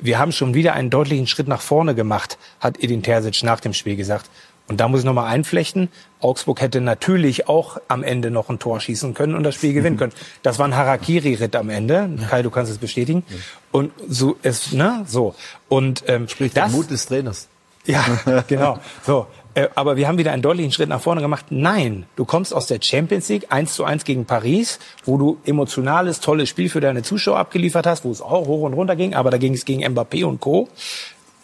Wir 0.00 0.18
haben 0.18 0.32
schon 0.32 0.54
wieder 0.54 0.72
einen 0.72 0.88
deutlichen 0.88 1.26
Schritt 1.26 1.48
nach 1.48 1.60
vorne 1.60 1.94
gemacht, 1.94 2.38
hat 2.58 2.82
Edin 2.82 3.02
Terzic 3.02 3.42
nach 3.42 3.60
dem 3.60 3.74
Spiel 3.74 3.96
gesagt. 3.96 4.30
Und 4.68 4.80
da 4.80 4.88
muss 4.88 5.00
ich 5.00 5.04
nochmal 5.04 5.26
einflechten. 5.26 5.88
Augsburg 6.20 6.60
hätte 6.60 6.80
natürlich 6.80 7.48
auch 7.48 7.78
am 7.88 8.02
Ende 8.02 8.30
noch 8.30 8.48
ein 8.48 8.58
Tor 8.58 8.80
schießen 8.80 9.12
können 9.12 9.34
und 9.34 9.42
das 9.42 9.56
Spiel 9.56 9.74
gewinnen 9.74 9.98
können. 9.98 10.12
Das 10.42 10.58
war 10.58 10.66
ein 10.66 10.76
Harakiri-Ritt 10.76 11.56
am 11.56 11.68
Ende. 11.68 12.08
Kai, 12.30 12.42
du 12.42 12.50
kannst 12.50 12.70
es 12.70 12.78
bestätigen. 12.78 13.24
Und 13.72 13.92
so 14.08 14.38
ist, 14.42 14.72
ne, 14.72 15.04
so. 15.06 15.34
Und, 15.68 16.04
ähm, 16.06 16.28
Spricht 16.28 16.56
das, 16.56 16.70
der 16.70 16.78
Mut 16.78 16.90
des 16.90 17.04
Trainers. 17.06 17.48
Ja, 17.84 18.04
genau. 18.46 18.78
So. 19.04 19.26
Äh, 19.54 19.68
aber 19.74 19.96
wir 19.96 20.08
haben 20.08 20.18
wieder 20.18 20.32
einen 20.32 20.42
deutlichen 20.42 20.72
Schritt 20.72 20.88
nach 20.88 21.00
vorne 21.00 21.20
gemacht. 21.20 21.46
Nein, 21.50 22.06
du 22.16 22.24
kommst 22.24 22.54
aus 22.54 22.66
der 22.66 22.80
Champions 22.80 23.28
League 23.28 23.46
1 23.50 23.74
zu 23.74 23.84
1 23.84 24.04
gegen 24.04 24.24
Paris, 24.24 24.78
wo 25.04 25.18
du 25.18 25.38
emotionales, 25.44 26.20
tolles 26.20 26.48
Spiel 26.48 26.68
für 26.68 26.80
deine 26.80 27.02
Zuschauer 27.02 27.38
abgeliefert 27.38 27.86
hast, 27.86 28.04
wo 28.04 28.10
es 28.10 28.22
auch 28.22 28.46
hoch 28.46 28.62
und 28.62 28.72
runter 28.72 28.96
ging, 28.96 29.14
aber 29.14 29.30
da 29.30 29.38
ging 29.38 29.54
es 29.54 29.64
gegen 29.64 29.84
Mbappé 29.84 30.24
und 30.24 30.40
Co. 30.40 30.68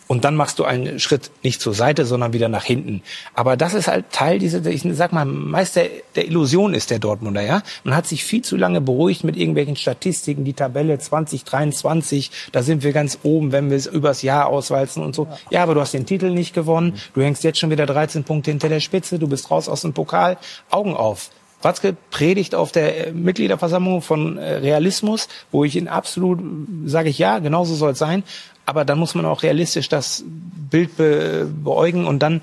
Und 0.08 0.24
dann 0.24 0.34
machst 0.34 0.58
du 0.58 0.64
einen 0.64 0.98
Schritt 0.98 1.30
nicht 1.42 1.60
zur 1.60 1.74
Seite, 1.74 2.06
sondern 2.06 2.32
wieder 2.32 2.48
nach 2.48 2.64
hinten. 2.64 3.02
Aber 3.34 3.56
das 3.56 3.74
ist 3.74 3.88
halt 3.88 4.06
Teil 4.10 4.38
dieser, 4.38 4.64
ich 4.66 4.82
sag 4.92 5.12
mal, 5.12 5.26
meist 5.26 5.76
der, 5.76 5.90
der 6.16 6.26
Illusion 6.26 6.72
ist 6.74 6.90
der 6.90 6.98
Dortmunder, 6.98 7.42
ja. 7.42 7.62
Man 7.84 7.94
hat 7.94 8.06
sich 8.06 8.24
viel 8.24 8.42
zu 8.42 8.56
lange 8.56 8.80
beruhigt 8.80 9.22
mit 9.22 9.36
irgendwelchen 9.36 9.76
Statistiken, 9.76 10.44
die 10.44 10.54
Tabelle 10.54 10.98
2023, 10.98 12.30
da 12.52 12.62
sind 12.62 12.82
wir 12.82 12.92
ganz 12.92 13.18
oben, 13.22 13.52
wenn 13.52 13.68
wir 13.68 13.76
es 13.76 13.86
übers 13.86 14.22
Jahr 14.22 14.46
auswalzen 14.46 15.04
und 15.04 15.14
so. 15.14 15.28
Ja, 15.50 15.62
aber 15.62 15.74
du 15.74 15.80
hast 15.80 15.92
den 15.92 16.06
Titel 16.06 16.30
nicht 16.30 16.54
gewonnen, 16.54 16.94
du 17.12 17.20
hängst 17.22 17.44
jetzt 17.44 17.58
schon 17.58 17.70
wieder 17.70 17.84
13 17.86 18.24
Punkte 18.24 18.50
hinter 18.50 18.70
der 18.70 18.80
Spitze, 18.80 19.18
du 19.18 19.28
bist 19.28 19.50
raus 19.50 19.68
aus 19.68 19.82
dem 19.82 19.92
Pokal. 19.92 20.38
Augen 20.70 20.94
auf. 20.94 21.30
Watzke 21.62 21.96
predigt 22.10 22.54
auf 22.54 22.72
der 22.72 23.12
Mitgliederversammlung 23.12 24.02
von 24.02 24.38
äh, 24.38 24.54
Realismus, 24.54 25.28
wo 25.50 25.64
ich 25.64 25.76
ihn 25.76 25.88
absolut 25.88 26.38
sage 26.84 27.08
ich 27.08 27.18
ja, 27.18 27.38
genauso 27.38 27.74
soll 27.74 27.92
es 27.92 27.98
sein. 27.98 28.22
Aber 28.64 28.84
dann 28.84 28.98
muss 28.98 29.14
man 29.14 29.24
auch 29.24 29.42
realistisch 29.42 29.88
das 29.88 30.24
Bild 30.26 30.96
be 30.96 31.48
beäugen 31.50 32.06
und 32.06 32.20
dann 32.20 32.42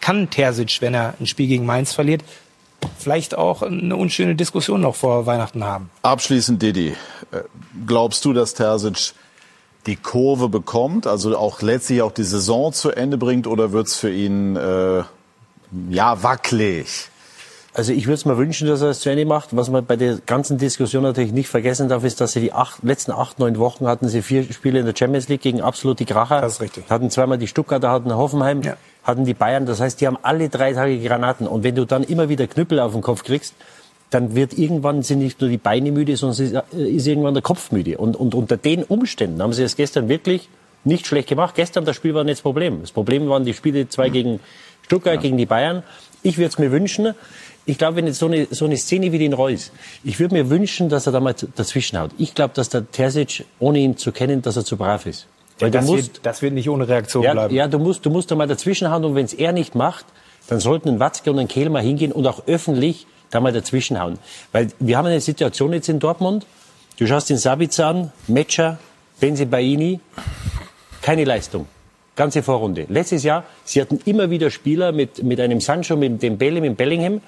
kann 0.00 0.30
Terzic, 0.30 0.80
wenn 0.80 0.94
er 0.94 1.14
ein 1.18 1.26
Spiel 1.26 1.48
gegen 1.48 1.66
Mainz 1.66 1.92
verliert, 1.92 2.22
vielleicht 2.98 3.36
auch 3.36 3.62
eine 3.62 3.96
unschöne 3.96 4.34
Diskussion 4.34 4.80
noch 4.80 4.94
vor 4.94 5.26
Weihnachten 5.26 5.64
haben. 5.64 5.90
Abschließend, 6.02 6.62
Didi, 6.62 6.94
äh, 7.32 7.40
glaubst 7.86 8.24
du, 8.24 8.32
dass 8.32 8.54
Terzic 8.54 9.14
die 9.86 9.96
Kurve 9.96 10.48
bekommt, 10.48 11.06
also 11.06 11.36
auch 11.36 11.60
letztlich 11.60 12.02
auch 12.02 12.12
die 12.12 12.24
Saison 12.24 12.72
zu 12.72 12.90
Ende 12.90 13.18
bringt, 13.18 13.46
oder 13.46 13.72
wird 13.72 13.88
es 13.88 13.96
für 13.96 14.10
ihn 14.10 14.56
äh, 14.56 15.02
ja 15.90 16.22
wackelig? 16.22 17.10
Also 17.76 17.92
ich 17.92 18.06
würde 18.06 18.14
es 18.14 18.24
mir 18.24 18.38
wünschen, 18.38 18.68
dass 18.68 18.82
er 18.82 18.90
es 18.90 19.00
zu 19.00 19.10
Ende 19.10 19.26
macht. 19.26 19.56
Was 19.56 19.68
man 19.68 19.84
bei 19.84 19.96
der 19.96 20.18
ganzen 20.26 20.58
Diskussion 20.58 21.02
natürlich 21.02 21.32
nicht 21.32 21.48
vergessen 21.48 21.88
darf, 21.88 22.04
ist, 22.04 22.20
dass 22.20 22.30
sie 22.32 22.40
die 22.40 22.52
acht, 22.52 22.84
letzten 22.84 23.10
acht, 23.10 23.40
neun 23.40 23.58
Wochen 23.58 23.88
hatten 23.88 24.08
sie 24.08 24.22
vier 24.22 24.44
Spiele 24.44 24.78
in 24.78 24.86
der 24.86 24.94
Champions 24.96 25.28
League 25.28 25.40
gegen 25.40 25.60
absolute 25.60 26.04
Kracher. 26.04 26.40
Das 26.40 26.54
ist 26.54 26.60
richtig. 26.60 26.84
Hatten 26.88 27.10
zweimal 27.10 27.36
die 27.36 27.48
Stuttgarter, 27.48 27.90
hatten 27.90 28.14
Hoffenheim, 28.14 28.62
Ja. 28.62 28.76
hatten 29.02 29.24
die 29.24 29.34
Bayern. 29.34 29.66
Das 29.66 29.80
heißt, 29.80 30.00
die 30.00 30.06
haben 30.06 30.18
alle 30.22 30.48
drei 30.48 30.72
Tage 30.72 31.00
Granaten. 31.00 31.48
Und 31.48 31.64
wenn 31.64 31.74
du 31.74 31.84
dann 31.84 32.04
immer 32.04 32.28
wieder 32.28 32.46
Knüppel 32.46 32.78
auf 32.78 32.92
den 32.92 33.02
Kopf 33.02 33.24
kriegst, 33.24 33.54
dann 34.10 34.36
wird 34.36 34.56
irgendwann 34.56 35.02
sind 35.02 35.18
nicht 35.18 35.40
nur 35.40 35.50
die 35.50 35.58
Beine 35.58 35.90
müde, 35.90 36.16
sondern 36.16 36.46
ist, 36.46 36.54
äh, 36.78 36.88
ist 36.88 37.08
irgendwann 37.08 37.34
der 37.34 37.42
Kopf 37.42 37.72
müde. 37.72 37.98
Und, 37.98 38.14
und 38.14 38.36
unter 38.36 38.56
den 38.56 38.84
Umständen 38.84 39.42
haben 39.42 39.52
sie 39.52 39.64
es 39.64 39.74
gestern 39.74 40.08
wirklich 40.08 40.48
nicht 40.84 41.08
schlecht 41.08 41.28
gemacht. 41.28 41.56
Gestern 41.56 41.84
das 41.84 41.96
Spiel 41.96 42.14
war 42.14 42.22
nicht 42.22 42.36
das 42.36 42.42
Problem. 42.42 42.82
Das 42.82 42.92
Problem 42.92 43.28
waren 43.28 43.44
die 43.44 43.54
Spiele 43.54 43.88
zwei 43.88 44.10
gegen 44.10 44.38
Stuttgart, 44.82 45.20
gegen 45.20 45.38
die 45.38 45.46
Bayern. 45.46 45.82
Ich 46.22 46.38
würde 46.38 46.48
es 46.48 46.58
mir 46.58 46.70
wünschen. 46.70 47.14
Ich 47.66 47.78
glaube, 47.78 47.96
wenn 47.96 48.06
jetzt 48.06 48.18
so 48.18 48.26
eine, 48.26 48.46
so 48.50 48.66
eine 48.66 48.76
Szene 48.76 49.12
wie 49.12 49.18
den 49.18 49.32
Reus, 49.32 49.72
ich 50.02 50.20
würde 50.20 50.34
mir 50.34 50.50
wünschen, 50.50 50.88
dass 50.88 51.06
er 51.06 51.12
da 51.12 51.20
mal 51.20 51.34
dazwischen 51.56 51.98
haut. 51.98 52.10
Ich 52.18 52.34
glaube, 52.34 52.52
dass 52.54 52.68
der 52.68 52.90
Terzic, 52.90 53.46
ohne 53.58 53.78
ihn 53.78 53.96
zu 53.96 54.12
kennen, 54.12 54.42
dass 54.42 54.56
er 54.56 54.64
zu 54.64 54.76
brav 54.76 55.06
ist. 55.06 55.26
Weil 55.58 55.70
das, 55.70 55.86
du 55.86 55.92
musst, 55.92 56.14
wird, 56.14 56.26
das 56.26 56.42
wird 56.42 56.52
nicht 56.52 56.68
ohne 56.68 56.88
Reaktion 56.88 57.22
ja, 57.22 57.32
bleiben. 57.32 57.54
ja, 57.54 57.68
du 57.68 57.78
musst, 57.78 58.04
du 58.04 58.10
musst 58.10 58.30
da 58.30 58.34
mal 58.34 58.48
dazwischenhauen 58.48 59.04
und 59.04 59.14
wenn 59.14 59.24
es 59.24 59.32
er 59.32 59.52
nicht 59.52 59.74
macht, 59.74 60.04
dann 60.48 60.60
sollten 60.60 60.88
ein 60.88 61.00
Watzke 61.00 61.30
und 61.30 61.38
ein 61.38 61.48
Kehl 61.48 61.70
mal 61.70 61.82
hingehen 61.82 62.12
und 62.12 62.26
auch 62.26 62.46
öffentlich 62.46 63.06
da 63.30 63.40
mal 63.40 63.52
dazwischenhauen. 63.52 64.18
Weil 64.52 64.68
wir 64.78 64.98
haben 64.98 65.06
eine 65.06 65.20
Situation 65.20 65.72
jetzt 65.72 65.88
in 65.88 66.00
Dortmund, 66.00 66.44
du 66.98 67.06
schaust 67.06 67.30
den 67.30 67.38
Sabitzer 67.38 67.86
an, 67.86 68.12
Metscher, 68.26 68.78
Benzibaini, 69.20 70.00
keine 71.02 71.24
Leistung. 71.24 71.66
Ganze 72.16 72.44
Vorrunde. 72.44 72.86
Letztes 72.88 73.24
Jahr, 73.24 73.44
sie 73.64 73.80
hatten 73.80 73.98
immer 74.04 74.30
wieder 74.30 74.50
Spieler 74.50 74.92
mit, 74.92 75.22
mit 75.24 75.40
einem 75.40 75.60
Sancho, 75.60 75.96
mit 75.96 76.22
dem 76.22 76.38
Bellingham, 76.38 76.68
mit 76.70 76.76
Bellingham, 76.76 77.20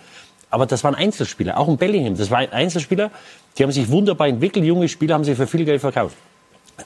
aber 0.50 0.66
das 0.66 0.84
waren 0.84 0.94
Einzelspieler. 0.94 1.58
Auch 1.58 1.68
ein 1.68 1.76
Bellingham, 1.76 2.16
das 2.16 2.30
war 2.30 2.38
ein 2.38 2.52
Einzelspieler. 2.52 3.10
Die 3.58 3.62
haben 3.62 3.72
sich 3.72 3.90
wunderbar 3.90 4.28
entwickelt. 4.28 4.64
Junge 4.64 4.88
Spieler 4.88 5.14
haben 5.14 5.24
sie 5.24 5.34
für 5.34 5.46
viel 5.46 5.64
Geld 5.64 5.80
verkauft. 5.80 6.16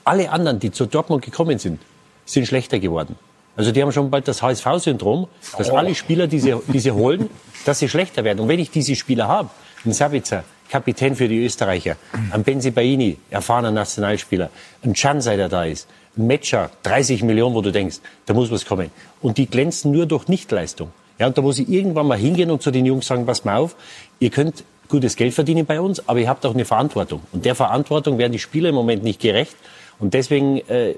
Alle 0.04 0.30
anderen, 0.30 0.60
die 0.60 0.70
zu 0.70 0.86
Dortmund 0.86 1.24
gekommen 1.24 1.58
sind, 1.58 1.80
sind 2.24 2.46
schlechter 2.46 2.78
geworden. 2.78 3.16
Also 3.56 3.72
die 3.72 3.82
haben 3.82 3.92
schon 3.92 4.10
bald 4.10 4.28
das 4.28 4.42
HSV-Syndrom, 4.42 5.26
dass 5.58 5.70
alle 5.70 5.94
Spieler, 5.94 6.26
die 6.26 6.38
sie, 6.38 6.54
die 6.68 6.78
sie 6.78 6.92
holen, 6.92 7.28
dass 7.64 7.80
sie 7.80 7.88
schlechter 7.88 8.24
werden. 8.24 8.40
Und 8.40 8.48
wenn 8.48 8.60
ich 8.60 8.70
diese 8.70 8.94
Spieler 8.94 9.28
habe, 9.28 9.50
ein 9.84 9.92
Sabitzer, 9.92 10.44
Kapitän 10.70 11.16
für 11.16 11.26
die 11.26 11.44
Österreicher, 11.44 11.96
ein 12.30 12.44
Benzibaini, 12.44 13.18
erfahrener 13.28 13.72
Nationalspieler, 13.72 14.50
ein 14.84 14.94
Chansei, 14.94 15.36
der 15.36 15.48
da 15.48 15.64
ist, 15.64 15.88
ein 16.16 16.26
Metscher, 16.26 16.70
30 16.84 17.24
Millionen, 17.24 17.54
wo 17.54 17.60
du 17.60 17.72
denkst, 17.72 17.98
da 18.26 18.34
muss 18.34 18.50
was 18.50 18.64
kommen. 18.64 18.90
Und 19.20 19.36
die 19.36 19.46
glänzen 19.46 19.90
nur 19.90 20.06
durch 20.06 20.28
Nichtleistung. 20.28 20.92
Ja, 21.20 21.26
und 21.26 21.36
da 21.36 21.42
muss 21.42 21.58
ich 21.58 21.68
irgendwann 21.68 22.06
mal 22.06 22.16
hingehen 22.16 22.50
und 22.50 22.62
zu 22.62 22.70
den 22.70 22.86
Jungs 22.86 23.06
sagen, 23.06 23.26
pass 23.26 23.44
mal 23.44 23.58
auf, 23.58 23.76
ihr 24.20 24.30
könnt 24.30 24.64
gutes 24.88 25.16
Geld 25.16 25.34
verdienen 25.34 25.66
bei 25.66 25.78
uns, 25.78 26.08
aber 26.08 26.18
ihr 26.18 26.28
habt 26.28 26.46
auch 26.46 26.54
eine 26.54 26.64
Verantwortung. 26.64 27.20
Und 27.30 27.44
der 27.44 27.54
Verantwortung 27.54 28.16
werden 28.16 28.32
die 28.32 28.38
Spieler 28.38 28.70
im 28.70 28.74
Moment 28.74 29.04
nicht 29.04 29.20
gerecht. 29.20 29.54
Und 29.98 30.14
deswegen 30.14 30.56
äh, 30.68 30.94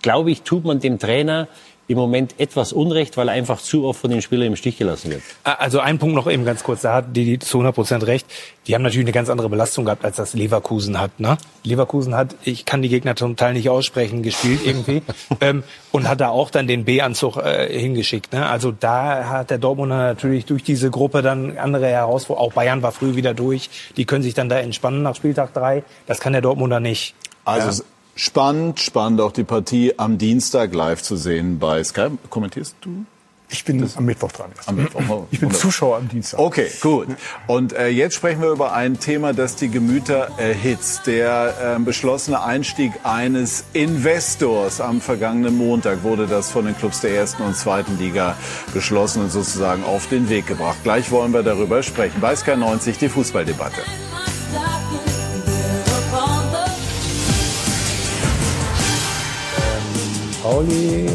glaube 0.00 0.30
ich, 0.30 0.42
tut 0.42 0.64
man 0.64 0.80
dem 0.80 0.98
Trainer 0.98 1.46
im 1.88 1.96
Moment 1.96 2.34
etwas 2.38 2.72
Unrecht, 2.72 3.16
weil 3.16 3.28
er 3.28 3.34
einfach 3.34 3.60
zu 3.60 3.84
oft 3.84 4.00
von 4.00 4.10
den 4.10 4.22
Spielern 4.22 4.48
im 4.48 4.56
Stich 4.56 4.78
gelassen 4.78 5.10
wird. 5.10 5.22
Also 5.44 5.78
ein 5.80 5.98
Punkt 5.98 6.16
noch 6.16 6.28
eben 6.28 6.44
ganz 6.44 6.64
kurz, 6.64 6.82
da 6.82 6.94
hat 6.94 7.16
die, 7.16 7.38
zu 7.38 7.58
100 7.58 7.74
Prozent 7.74 8.06
recht. 8.06 8.26
Die 8.66 8.74
haben 8.74 8.82
natürlich 8.82 9.04
eine 9.04 9.12
ganz 9.12 9.30
andere 9.30 9.48
Belastung 9.48 9.84
gehabt, 9.84 10.04
als 10.04 10.16
das 10.16 10.34
Leverkusen 10.34 10.98
hat. 11.00 11.20
Ne? 11.20 11.38
Leverkusen 11.62 12.16
hat, 12.16 12.34
ich 12.42 12.64
kann 12.64 12.82
die 12.82 12.88
Gegner 12.88 13.14
zum 13.14 13.36
Teil 13.36 13.52
nicht 13.52 13.68
aussprechen, 13.68 14.22
gespielt 14.22 14.60
irgendwie 14.64 15.02
ähm, 15.40 15.62
und 15.92 16.08
hat 16.08 16.20
da 16.20 16.30
auch 16.30 16.50
dann 16.50 16.66
den 16.66 16.84
B-Anzug 16.84 17.36
äh, 17.36 17.68
hingeschickt. 17.78 18.32
Ne? 18.32 18.46
Also 18.46 18.72
da 18.72 19.28
hat 19.28 19.50
der 19.50 19.58
Dortmunder 19.58 19.96
natürlich 19.96 20.44
durch 20.44 20.64
diese 20.64 20.90
Gruppe 20.90 21.22
dann 21.22 21.56
andere 21.56 21.86
Herausforderungen. 21.86 22.50
Auch 22.50 22.54
Bayern 22.54 22.82
war 22.82 22.92
früh 22.92 23.14
wieder 23.14 23.34
durch. 23.34 23.70
Die 23.96 24.04
können 24.04 24.22
sich 24.22 24.34
dann 24.34 24.48
da 24.48 24.58
entspannen 24.58 25.02
nach 25.02 25.14
Spieltag 25.14 25.54
drei. 25.54 25.84
Das 26.06 26.18
kann 26.18 26.32
der 26.32 26.42
Dortmunder 26.42 26.80
nicht. 26.80 27.14
Also 27.44 27.84
spannend, 28.16 28.80
spannend 28.80 29.20
auch 29.20 29.32
die 29.32 29.44
Partie 29.44 29.94
am 29.96 30.18
Dienstag 30.18 30.74
live 30.74 31.02
zu 31.02 31.16
sehen 31.16 31.60
bei 31.60 31.84
Sky. 31.84 32.08
Kommentierst 32.28 32.74
du? 32.80 33.04
Ich 33.48 33.64
bin 33.64 33.88
am 33.94 34.04
Mittwoch 34.04 34.32
dran. 34.32 34.50
Am 34.66 34.74
Mittwoch. 34.74 35.02
Oh, 35.08 35.26
Ich 35.30 35.38
bin. 35.38 35.52
Zuschauer 35.52 35.98
am 35.98 36.08
Dienstag. 36.08 36.40
Okay, 36.40 36.68
gut. 36.80 37.06
Und 37.46 37.72
äh, 37.74 37.88
jetzt 37.88 38.16
sprechen 38.16 38.42
wir 38.42 38.50
über 38.50 38.72
ein 38.72 38.98
Thema, 38.98 39.32
das 39.34 39.54
die 39.54 39.68
Gemüter 39.68 40.30
erhitzt. 40.36 41.06
Der 41.06 41.76
äh, 41.76 41.80
beschlossene 41.80 42.42
Einstieg 42.42 42.92
eines 43.04 43.64
Investors. 43.72 44.80
Am 44.80 45.00
vergangenen 45.00 45.56
Montag 45.56 46.02
wurde 46.02 46.26
das 46.26 46.50
von 46.50 46.64
den 46.64 46.76
Clubs 46.76 47.02
der 47.02 47.12
ersten 47.12 47.42
und 47.44 47.56
zweiten 47.56 47.98
Liga 47.98 48.36
beschlossen 48.74 49.22
und 49.22 49.30
sozusagen 49.30 49.84
auf 49.84 50.08
den 50.08 50.28
Weg 50.28 50.48
gebracht. 50.48 50.78
Gleich 50.82 51.12
wollen 51.12 51.32
wir 51.32 51.44
darüber 51.44 51.84
sprechen. 51.84 52.20
Bei 52.20 52.34
Sky 52.34 52.56
90 52.56 52.98
die 52.98 53.08
Fußballdebatte. 53.08 53.82
Pauli 60.46 61.08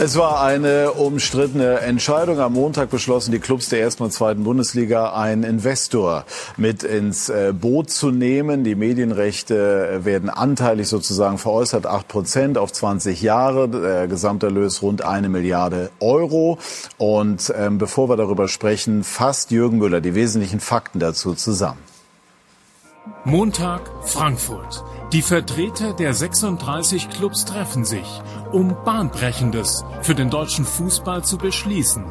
Es 0.00 0.16
war 0.16 0.42
eine 0.42 0.90
umstrittene 0.90 1.78
Entscheidung. 1.78 2.40
Am 2.40 2.54
Montag 2.54 2.90
beschlossen 2.90 3.30
die 3.30 3.38
Clubs 3.38 3.68
der 3.68 3.80
ersten 3.80 4.02
und 4.02 4.12
zweiten 4.12 4.42
Bundesliga, 4.42 5.12
einen 5.12 5.44
Investor 5.44 6.24
mit 6.56 6.82
ins 6.82 7.28
äh, 7.28 7.52
Boot 7.52 7.90
zu 7.90 8.10
nehmen. 8.10 8.64
Die 8.64 8.74
Medienrechte 8.74 10.00
werden 10.02 10.30
anteilig 10.30 10.88
sozusagen 10.88 11.38
veräußert, 11.38 11.86
8 11.86 12.08
Prozent 12.08 12.58
auf 12.58 12.72
20 12.72 13.22
Jahre. 13.22 13.68
Der 13.68 14.08
Gesamterlös 14.08 14.82
rund 14.82 15.04
eine 15.04 15.28
Milliarde 15.28 15.90
Euro. 16.00 16.58
Und 16.96 17.54
ähm, 17.56 17.78
bevor 17.78 18.08
wir 18.08 18.16
darüber 18.16 18.48
sprechen, 18.48 19.04
fasst 19.04 19.52
Jürgen 19.52 19.78
Müller 19.78 20.00
die 20.00 20.16
wesentlichen 20.16 20.58
Fakten 20.58 20.98
dazu 20.98 21.34
zusammen. 21.34 21.78
Montag 23.24 23.82
Frankfurt. 24.02 24.82
Die 25.14 25.22
Vertreter 25.22 25.94
der 25.94 26.12
36 26.12 27.08
Clubs 27.08 27.46
treffen 27.46 27.86
sich, 27.86 28.20
um 28.52 28.76
Bahnbrechendes 28.84 29.82
für 30.02 30.14
den 30.14 30.28
deutschen 30.28 30.66
Fußball 30.66 31.24
zu 31.24 31.38
beschließen. 31.38 32.04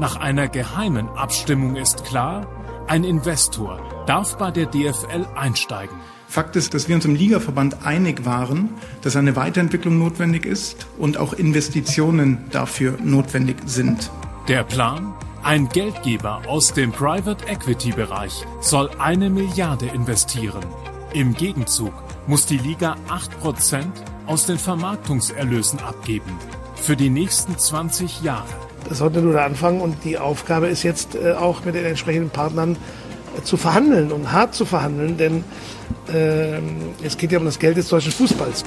Nach 0.00 0.16
einer 0.16 0.48
geheimen 0.48 1.08
Abstimmung 1.10 1.76
ist 1.76 2.04
klar, 2.04 2.48
ein 2.88 3.04
Investor 3.04 3.78
darf 4.08 4.38
bei 4.38 4.50
der 4.50 4.66
DFL 4.66 5.24
einsteigen. 5.36 5.94
Fakt 6.26 6.56
ist, 6.56 6.74
dass 6.74 6.88
wir 6.88 6.96
uns 6.96 7.04
im 7.04 7.14
Ligaverband 7.14 7.86
einig 7.86 8.24
waren, 8.24 8.70
dass 9.02 9.14
eine 9.14 9.36
Weiterentwicklung 9.36 9.96
notwendig 10.00 10.44
ist 10.44 10.88
und 10.98 11.18
auch 11.18 11.34
Investitionen 11.34 12.46
dafür 12.50 12.98
notwendig 13.00 13.58
sind. 13.66 14.10
Der 14.48 14.64
Plan? 14.64 15.14
Ein 15.44 15.68
Geldgeber 15.68 16.42
aus 16.48 16.72
dem 16.72 16.90
Private 16.90 17.46
Equity 17.46 17.92
Bereich 17.92 18.44
soll 18.60 18.90
eine 18.98 19.30
Milliarde 19.30 19.86
investieren. 19.86 20.64
Im 21.12 21.34
Gegenzug 21.34 21.92
muss 22.26 22.46
die 22.46 22.58
Liga 22.58 22.96
8% 23.08 23.84
aus 24.26 24.46
den 24.46 24.58
Vermarktungserlösen 24.58 25.80
abgeben. 25.80 26.38
Für 26.76 26.96
die 26.96 27.10
nächsten 27.10 27.58
20 27.58 28.22
Jahre. 28.22 28.46
Das 28.88 28.98
sollte 28.98 29.20
nur 29.20 29.32
der 29.32 29.44
Anfang 29.44 29.80
und 29.80 30.04
die 30.04 30.18
Aufgabe 30.18 30.68
ist 30.68 30.82
jetzt 30.82 31.14
äh, 31.14 31.32
auch 31.32 31.64
mit 31.64 31.74
den 31.74 31.84
entsprechenden 31.84 32.30
Partnern 32.30 32.76
äh, 33.38 33.42
zu 33.42 33.56
verhandeln 33.56 34.12
und 34.12 34.32
hart 34.32 34.54
zu 34.54 34.64
verhandeln, 34.64 35.16
denn 35.16 35.44
äh, 36.12 36.58
es 37.04 37.16
geht 37.16 37.32
ja 37.32 37.38
um 37.38 37.44
das 37.44 37.58
Geld 37.58 37.76
des 37.76 37.88
deutschen 37.88 38.12
Fußballs. 38.12 38.64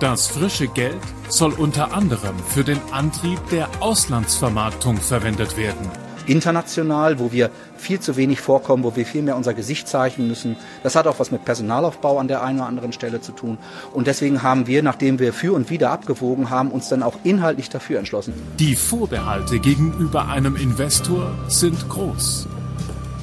Das 0.00 0.28
frische 0.28 0.66
Geld 0.66 0.96
soll 1.28 1.52
unter 1.52 1.92
anderem 1.92 2.34
für 2.48 2.64
den 2.64 2.80
Antrieb 2.90 3.38
der 3.50 3.68
Auslandsvermarktung 3.80 4.96
verwendet 4.96 5.58
werden. 5.58 5.90
International, 6.30 7.18
wo 7.18 7.32
wir 7.32 7.50
viel 7.76 7.98
zu 8.00 8.16
wenig 8.16 8.40
vorkommen, 8.40 8.84
wo 8.84 8.94
wir 8.94 9.04
viel 9.04 9.22
mehr 9.22 9.36
unser 9.36 9.52
Gesicht 9.52 9.88
zeichnen 9.88 10.28
müssen. 10.28 10.56
Das 10.82 10.94
hat 10.94 11.06
auch 11.06 11.18
was 11.18 11.30
mit 11.30 11.44
Personalaufbau 11.44 12.18
an 12.18 12.28
der 12.28 12.42
einen 12.42 12.60
oder 12.60 12.68
anderen 12.68 12.92
Stelle 12.92 13.20
zu 13.20 13.32
tun. 13.32 13.58
Und 13.92 14.06
deswegen 14.06 14.42
haben 14.42 14.66
wir, 14.66 14.82
nachdem 14.82 15.18
wir 15.18 15.32
für 15.32 15.52
und 15.52 15.70
wieder 15.70 15.90
abgewogen 15.90 16.50
haben, 16.50 16.70
uns 16.70 16.88
dann 16.88 17.02
auch 17.02 17.18
inhaltlich 17.24 17.68
dafür 17.68 17.98
entschlossen. 17.98 18.32
Die 18.58 18.76
Vorbehalte 18.76 19.58
gegenüber 19.58 20.28
einem 20.28 20.56
Investor 20.56 21.32
sind 21.48 21.88
groß. 21.88 22.46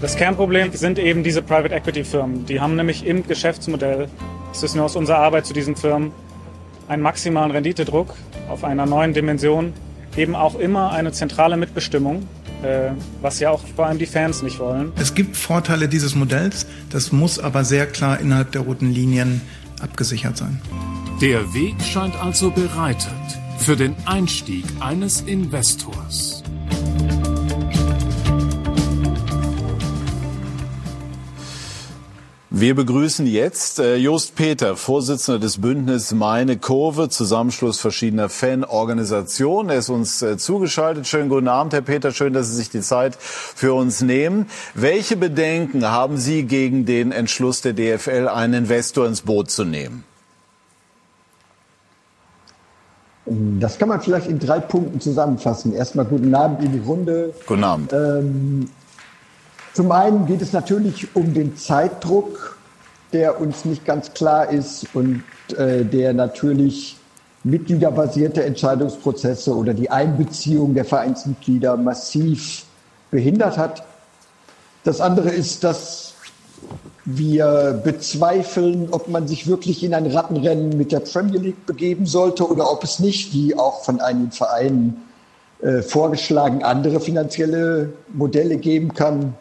Das 0.01 0.16
Kernproblem 0.16 0.74
sind 0.74 0.99
eben 0.99 1.24
diese 1.24 1.41
Private 1.41 1.74
Equity 1.74 2.03
Firmen. 2.03 2.45
Die 2.45 2.60
haben 2.60 2.76
nämlich 2.76 3.05
im 3.05 3.26
Geschäftsmodell, 3.26 4.10
das 4.51 4.62
ist 4.62 4.76
nur 4.76 4.86
aus 4.86 4.95
unserer 4.95 5.18
Arbeit 5.18 5.45
zu 5.45 5.53
diesen 5.53 5.76
Firmen, 5.76 6.12
einen 6.88 7.01
maximalen 7.01 7.51
Renditedruck 7.51 8.14
auf 8.47 8.64
einer 8.64 8.86
neuen 8.86 9.14
Dimension, 9.14 9.74
eben 10.16 10.36
auch 10.36 10.55
immer 10.55 10.91
eine 10.91 11.14
zentrale 11.14 11.58
Mitbestimmung, 11.58 12.28
was 13.22 13.39
ja 13.39 13.51
auch 13.51 13.62
vor 13.76 13.86
allem 13.86 13.97
die 13.97 14.05
Fans 14.05 14.41
nicht 14.41 14.60
wollen. 14.60 14.91
Es 14.99 15.14
gibt 15.14 15.38
Vorteile 15.38 15.88
dieses 15.88 16.16
Modells, 16.16 16.66
das 16.89 17.12
muss 17.12 17.39
aber 17.39 17.64
sehr 17.64 17.86
klar 17.86 18.20
innerhalb 18.20 18.51
der 18.51 18.62
roten 18.62 18.91
Linien 18.91 19.41
abgesichert 19.80 20.38
sein. 20.38 20.60
Der 21.22 21.53
Weg 21.53 21.76
scheint 21.82 22.16
also 22.16 22.51
bereitet 22.51 23.12
für 23.60 23.76
den 23.76 23.95
Einstieg 24.05 24.66
eines 24.80 25.22
Investors. 25.22 26.37
Wir 32.60 32.74
begrüßen 32.74 33.28
jetzt 33.28 33.78
äh, 33.78 33.97
Just 33.97 34.36
Peter, 34.36 34.76
Vorsitzender 34.76 35.39
des 35.39 35.62
Bündnis 35.62 36.12
Meine 36.12 36.58
Kurve, 36.58 37.08
Zusammenschluss 37.08 37.80
verschiedener 37.80 38.30
Fanorganisationen. 38.30 39.70
Er 39.70 39.78
ist 39.78 39.89
uns 39.89 40.24
äh, 40.24 40.39
zugeschaltet. 40.39 41.05
Schönen 41.05 41.30
guten 41.30 41.49
Abend, 41.49 41.74
Herr 41.74 41.84
Peter. 41.84 42.10
Schön, 42.12 42.34
dass 42.34 42.47
Sie 42.47 42.55
sich 42.55 42.72
die 42.72 42.82
Zeit 42.82 43.16
für 43.20 43.76
uns 43.76 44.01
nehmen. 44.01 44.47
Welche 44.74 45.18
Bedenken 45.18 45.86
haben 45.86 46.18
Sie 46.18 46.45
gegen 46.45 46.88
den 46.88 47.12
Entschluss 47.12 47.62
der 47.62 47.74
DFL, 47.74 48.28
einen 48.28 48.64
Investor 48.64 49.05
ins 49.05 49.22
Boot 49.22 49.51
zu 49.51 49.64
nehmen? 49.64 50.03
Das 53.28 53.78
kann 53.78 53.89
man 53.89 54.01
vielleicht 54.01 54.30
in 54.30 54.39
drei 54.39 54.62
Punkten 54.62 54.99
zusammenfassen. 54.99 55.76
Erstmal 55.76 56.05
guten 56.05 56.34
Abend 56.34 56.64
in 56.64 56.72
die 56.72 56.80
Runde. 56.80 57.36
Guten 57.45 57.64
Abend. 57.64 57.93
Ähm, 57.93 58.70
zum 59.78 59.92
einen 59.92 60.26
geht 60.26 60.42
es 60.42 60.54
natürlich 60.54 61.16
um 61.16 61.36
den 61.36 61.56
Zeitdruck, 61.56 62.58
der 63.14 63.40
uns 63.40 63.64
nicht 63.64 63.86
ganz 63.86 64.12
klar 64.12 64.50
ist 64.50 64.88
und 64.96 65.22
äh, 65.56 65.86
der 65.86 66.16
natürlich 66.16 66.98
mitgliederbasierte 67.44 68.44
Entscheidungsprozesse 68.44 69.56
oder 69.56 69.76
die 69.76 69.92
Einbeziehung 69.92 70.74
der 70.74 70.84
Vereinsmitglieder 70.84 71.78
massiv 71.78 72.66
behindert 73.12 73.60
hat. 73.60 73.84
Das 74.84 75.00
andere 75.00 75.30
ist, 75.30 75.64
dass 75.64 76.16
wir 77.06 77.80
bezweifeln, 77.84 78.88
ob 78.90 79.10
man 79.10 79.28
sich 79.28 79.46
wirklich 79.46 79.84
in 79.84 79.94
ein 79.94 80.08
Rattenrennen 80.08 80.76
mit 80.76 80.92
der 80.92 81.02
Premier 81.02 81.40
League 81.40 81.68
begeben 81.68 82.08
sollte 82.08 82.50
oder 82.50 82.72
ob 82.72 82.84
es 82.84 82.98
nicht, 82.98 83.32
wie 83.32 83.56
auch 83.56 83.84
von 83.84 84.02
einigen 84.02 84.32
Vereinen 84.32 85.04
äh, 85.62 85.84
vorgeschlagen, 85.84 86.64
andere 86.64 87.00
finanzielle 87.00 87.94
Modelle 88.12 88.58
geben 88.58 88.96
kann. 88.96 89.36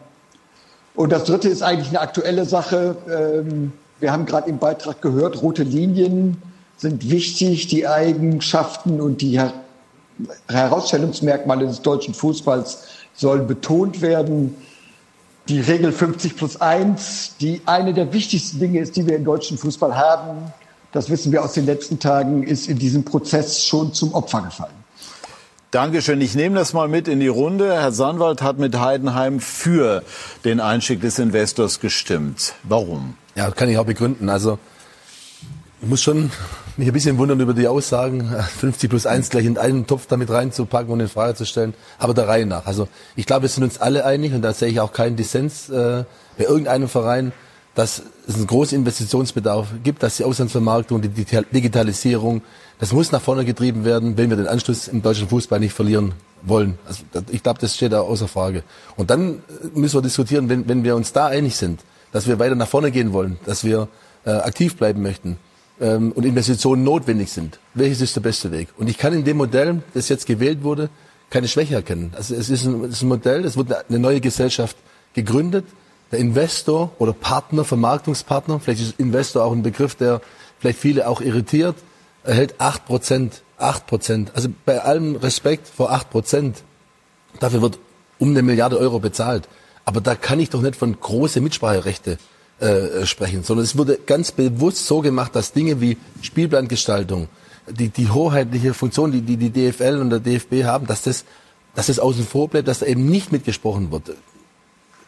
Und 0.97 1.11
das 1.11 1.25
Dritte 1.25 1.47
ist 1.47 1.61
eigentlich 1.61 1.89
eine 1.89 2.01
aktuelle 2.01 2.45
Sache. 2.45 2.97
Ähm, 3.07 3.71
wir 3.99 4.11
haben 4.11 4.25
gerade 4.25 4.49
im 4.49 4.57
Beitrag 4.57 4.99
gehört, 4.99 5.43
rote 5.43 5.61
Linien 5.61 6.41
sind 6.75 7.11
wichtig, 7.11 7.67
die 7.67 7.87
Eigenschaften 7.87 8.99
und 8.99 9.21
die 9.21 9.39
Herausstellungsmerkmale 10.47 11.67
des 11.67 11.83
deutschen 11.83 12.15
Fußballs 12.15 12.85
sollen 13.13 13.45
betont 13.45 14.01
werden. 14.01 14.55
Die 15.47 15.61
Regel 15.61 15.91
50 15.91 16.35
plus 16.35 16.59
1, 16.59 17.35
die 17.39 17.61
eine 17.67 17.93
der 17.93 18.11
wichtigsten 18.11 18.59
Dinge 18.59 18.79
ist, 18.79 18.95
die 18.95 19.05
wir 19.05 19.17
im 19.17 19.23
deutschen 19.23 19.57
Fußball 19.59 19.95
haben, 19.95 20.51
das 20.93 21.11
wissen 21.11 21.31
wir 21.31 21.43
aus 21.43 21.53
den 21.53 21.67
letzten 21.67 21.99
Tagen, 21.99 22.41
ist 22.41 22.67
in 22.67 22.79
diesem 22.79 23.05
Prozess 23.05 23.63
schon 23.63 23.93
zum 23.93 24.15
Opfer 24.15 24.41
gefallen. 24.41 24.86
Dankeschön. 25.77 26.19
Ich 26.21 26.33
nehme 26.33 26.55
das 26.55 26.73
mal 26.73 26.87
mit 26.87 27.07
in 27.07 27.19
die 27.19 27.27
Runde. 27.27 27.71
Herr 27.71 27.91
Sandwald 27.91 28.41
hat 28.41 28.57
mit 28.57 28.79
Heidenheim 28.79 29.39
für 29.39 30.01
den 30.43 30.59
Einstieg 30.59 31.01
des 31.01 31.19
Investors 31.19 31.79
gestimmt. 31.79 32.55
Warum? 32.63 33.13
Ja, 33.35 33.51
kann 33.51 33.69
ich 33.69 33.77
auch 33.77 33.85
begründen. 33.85 34.27
Also 34.27 34.57
ich 35.79 35.87
muss 35.87 36.01
schon 36.01 36.31
mich 36.77 36.87
ein 36.87 36.93
bisschen 36.93 37.19
wundern 37.19 37.39
über 37.41 37.53
die 37.53 37.67
Aussagen, 37.67 38.27
50 38.57 38.89
plus 38.89 39.05
1 39.05 39.29
gleich 39.29 39.45
in 39.45 39.59
einen 39.59 39.85
Topf 39.85 40.07
damit 40.07 40.31
reinzupacken 40.31 40.91
und 40.91 40.99
in 40.99 41.09
Frage 41.09 41.35
zu 41.35 41.45
stellen, 41.45 41.75
aber 41.99 42.15
der 42.15 42.27
Reihe 42.27 42.47
nach. 42.47 42.65
Also 42.65 42.87
ich 43.15 43.27
glaube, 43.27 43.43
wir 43.43 43.49
sind 43.49 43.63
uns 43.63 43.79
alle 43.79 44.03
einig 44.03 44.33
und 44.33 44.41
da 44.41 44.55
sehe 44.55 44.69
ich 44.69 44.79
auch 44.79 44.93
keinen 44.93 45.15
Dissens 45.15 45.69
äh, 45.69 46.05
bei 46.39 46.45
irgendeinem 46.45 46.89
Verein, 46.89 47.33
dass 47.75 48.01
es 48.27 48.33
einen 48.33 48.47
großen 48.47 48.79
Investitionsbedarf 48.79 49.67
gibt, 49.83 50.01
dass 50.01 50.17
die 50.17 50.23
Auslandsvermarktung, 50.23 51.03
die 51.03 51.09
Digitalisierung, 51.09 52.41
das 52.79 52.93
muss 52.93 53.11
nach 53.11 53.21
vorne 53.21 53.43
getrieben 53.45 53.85
werden, 53.85 54.17
wenn 54.17 54.29
wir 54.29 54.37
den 54.37 54.47
Anschluss 54.47 54.87
im 54.87 55.01
deutschen 55.01 55.27
Fußball 55.27 55.59
nicht 55.59 55.73
verlieren 55.73 56.13
wollen. 56.43 56.77
Also 56.85 57.03
ich 57.31 57.41
glaube, 57.41 57.59
das 57.59 57.75
steht 57.75 57.91
da 57.91 58.01
außer 58.01 58.27
Frage. 58.27 58.63
Und 58.95 59.09
dann 59.09 59.41
müssen 59.73 59.97
wir 59.97 60.01
diskutieren, 60.01 60.49
wenn, 60.49 60.67
wenn 60.67 60.83
wir 60.83 60.95
uns 60.95 61.11
da 61.11 61.27
einig 61.27 61.55
sind, 61.55 61.81
dass 62.11 62.27
wir 62.27 62.39
weiter 62.39 62.55
nach 62.55 62.67
vorne 62.67 62.91
gehen 62.91 63.13
wollen, 63.13 63.37
dass 63.45 63.63
wir 63.63 63.87
äh, 64.25 64.31
aktiv 64.31 64.75
bleiben 64.75 65.01
möchten 65.01 65.37
ähm, 65.81 66.11
und 66.11 66.25
Investitionen 66.25 66.83
notwendig 66.83 67.31
sind. 67.31 67.59
Welches 67.73 68.01
ist 68.01 68.15
der 68.15 68.21
beste 68.21 68.51
Weg? 68.51 68.69
Und 68.77 68.89
ich 68.89 68.97
kann 68.97 69.13
in 69.13 69.25
dem 69.25 69.37
Modell, 69.37 69.81
das 69.93 70.09
jetzt 70.09 70.25
gewählt 70.25 70.63
wurde, 70.63 70.89
keine 71.29 71.47
Schwäche 71.47 71.75
erkennen. 71.75 72.13
Also 72.15 72.35
es 72.35 72.49
ist 72.49 72.65
ein, 72.65 72.83
es 72.85 72.91
ist 72.91 73.01
ein 73.01 73.09
Modell, 73.09 73.43
es 73.43 73.57
wird 73.57 73.73
eine 73.89 73.99
neue 73.99 74.21
Gesellschaft 74.21 74.77
gegründet. 75.13 75.65
Der 76.11 76.19
Investor 76.19 76.91
oder 76.99 77.11
Partner, 77.11 77.65
Vermarktungspartner, 77.65 78.61
vielleicht 78.61 78.81
ist 78.81 78.99
Investor 78.99 79.43
auch 79.43 79.51
ein 79.51 79.63
Begriff, 79.63 79.95
der 79.95 80.21
vielleicht 80.59 80.79
viele 80.79 81.07
auch 81.07 81.19
irritiert, 81.19 81.75
erhält 82.27 82.55
acht 82.59 82.85
Prozent. 82.85 83.41
Acht 83.57 83.87
Prozent. 83.87 84.31
Also 84.35 84.49
bei 84.65 84.81
allem 84.81 85.15
Respekt 85.15 85.67
vor 85.67 85.91
acht 85.91 86.09
Prozent. 86.09 86.63
Dafür 87.39 87.61
wird 87.61 87.79
um 88.19 88.29
eine 88.29 88.43
Milliarde 88.43 88.77
Euro 88.77 88.99
bezahlt. 88.99 89.47
Aber 89.85 90.01
da 90.01 90.15
kann 90.15 90.39
ich 90.39 90.49
doch 90.49 90.61
nicht 90.61 90.75
von 90.75 90.99
große 90.99 91.41
Mitspracherechte 91.41 92.17
äh, 92.59 93.05
sprechen, 93.05 93.43
sondern 93.43 93.63
es 93.63 93.77
wurde 93.77 93.99
ganz 94.05 94.31
bewusst 94.31 94.85
so 94.85 95.01
gemacht, 95.01 95.35
dass 95.35 95.53
Dinge 95.53 95.79
wie 95.79 95.97
Spielplangestaltung, 96.21 97.29
die, 97.69 97.89
die 97.89 98.09
hoheitliche 98.09 98.73
Funktion, 98.73 99.11
die, 99.11 99.21
die 99.21 99.37
die 99.37 99.51
DFL 99.51 99.99
und 100.01 100.09
der 100.09 100.19
DFB 100.19 100.63
haben, 100.63 100.87
dass 100.87 101.03
das, 101.03 101.23
dass 101.75 101.87
das 101.87 101.99
außen 101.99 102.25
vor 102.25 102.49
bleibt, 102.49 102.67
dass 102.67 102.79
da 102.79 102.85
eben 102.85 103.05
nicht 103.05 103.31
mitgesprochen 103.31 103.91
wird. 103.91 104.13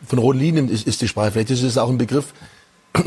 Von 0.07 0.19
roten 0.19 0.39
Linien 0.39 0.69
ist, 0.69 0.87
ist 0.87 1.01
die 1.01 1.07
Sprache. 1.07 1.31
Vielleicht 1.31 1.51
ist 1.51 1.63
es 1.63 1.77
auch 1.77 1.89
ein 1.89 1.97
Begriff, 1.97 2.33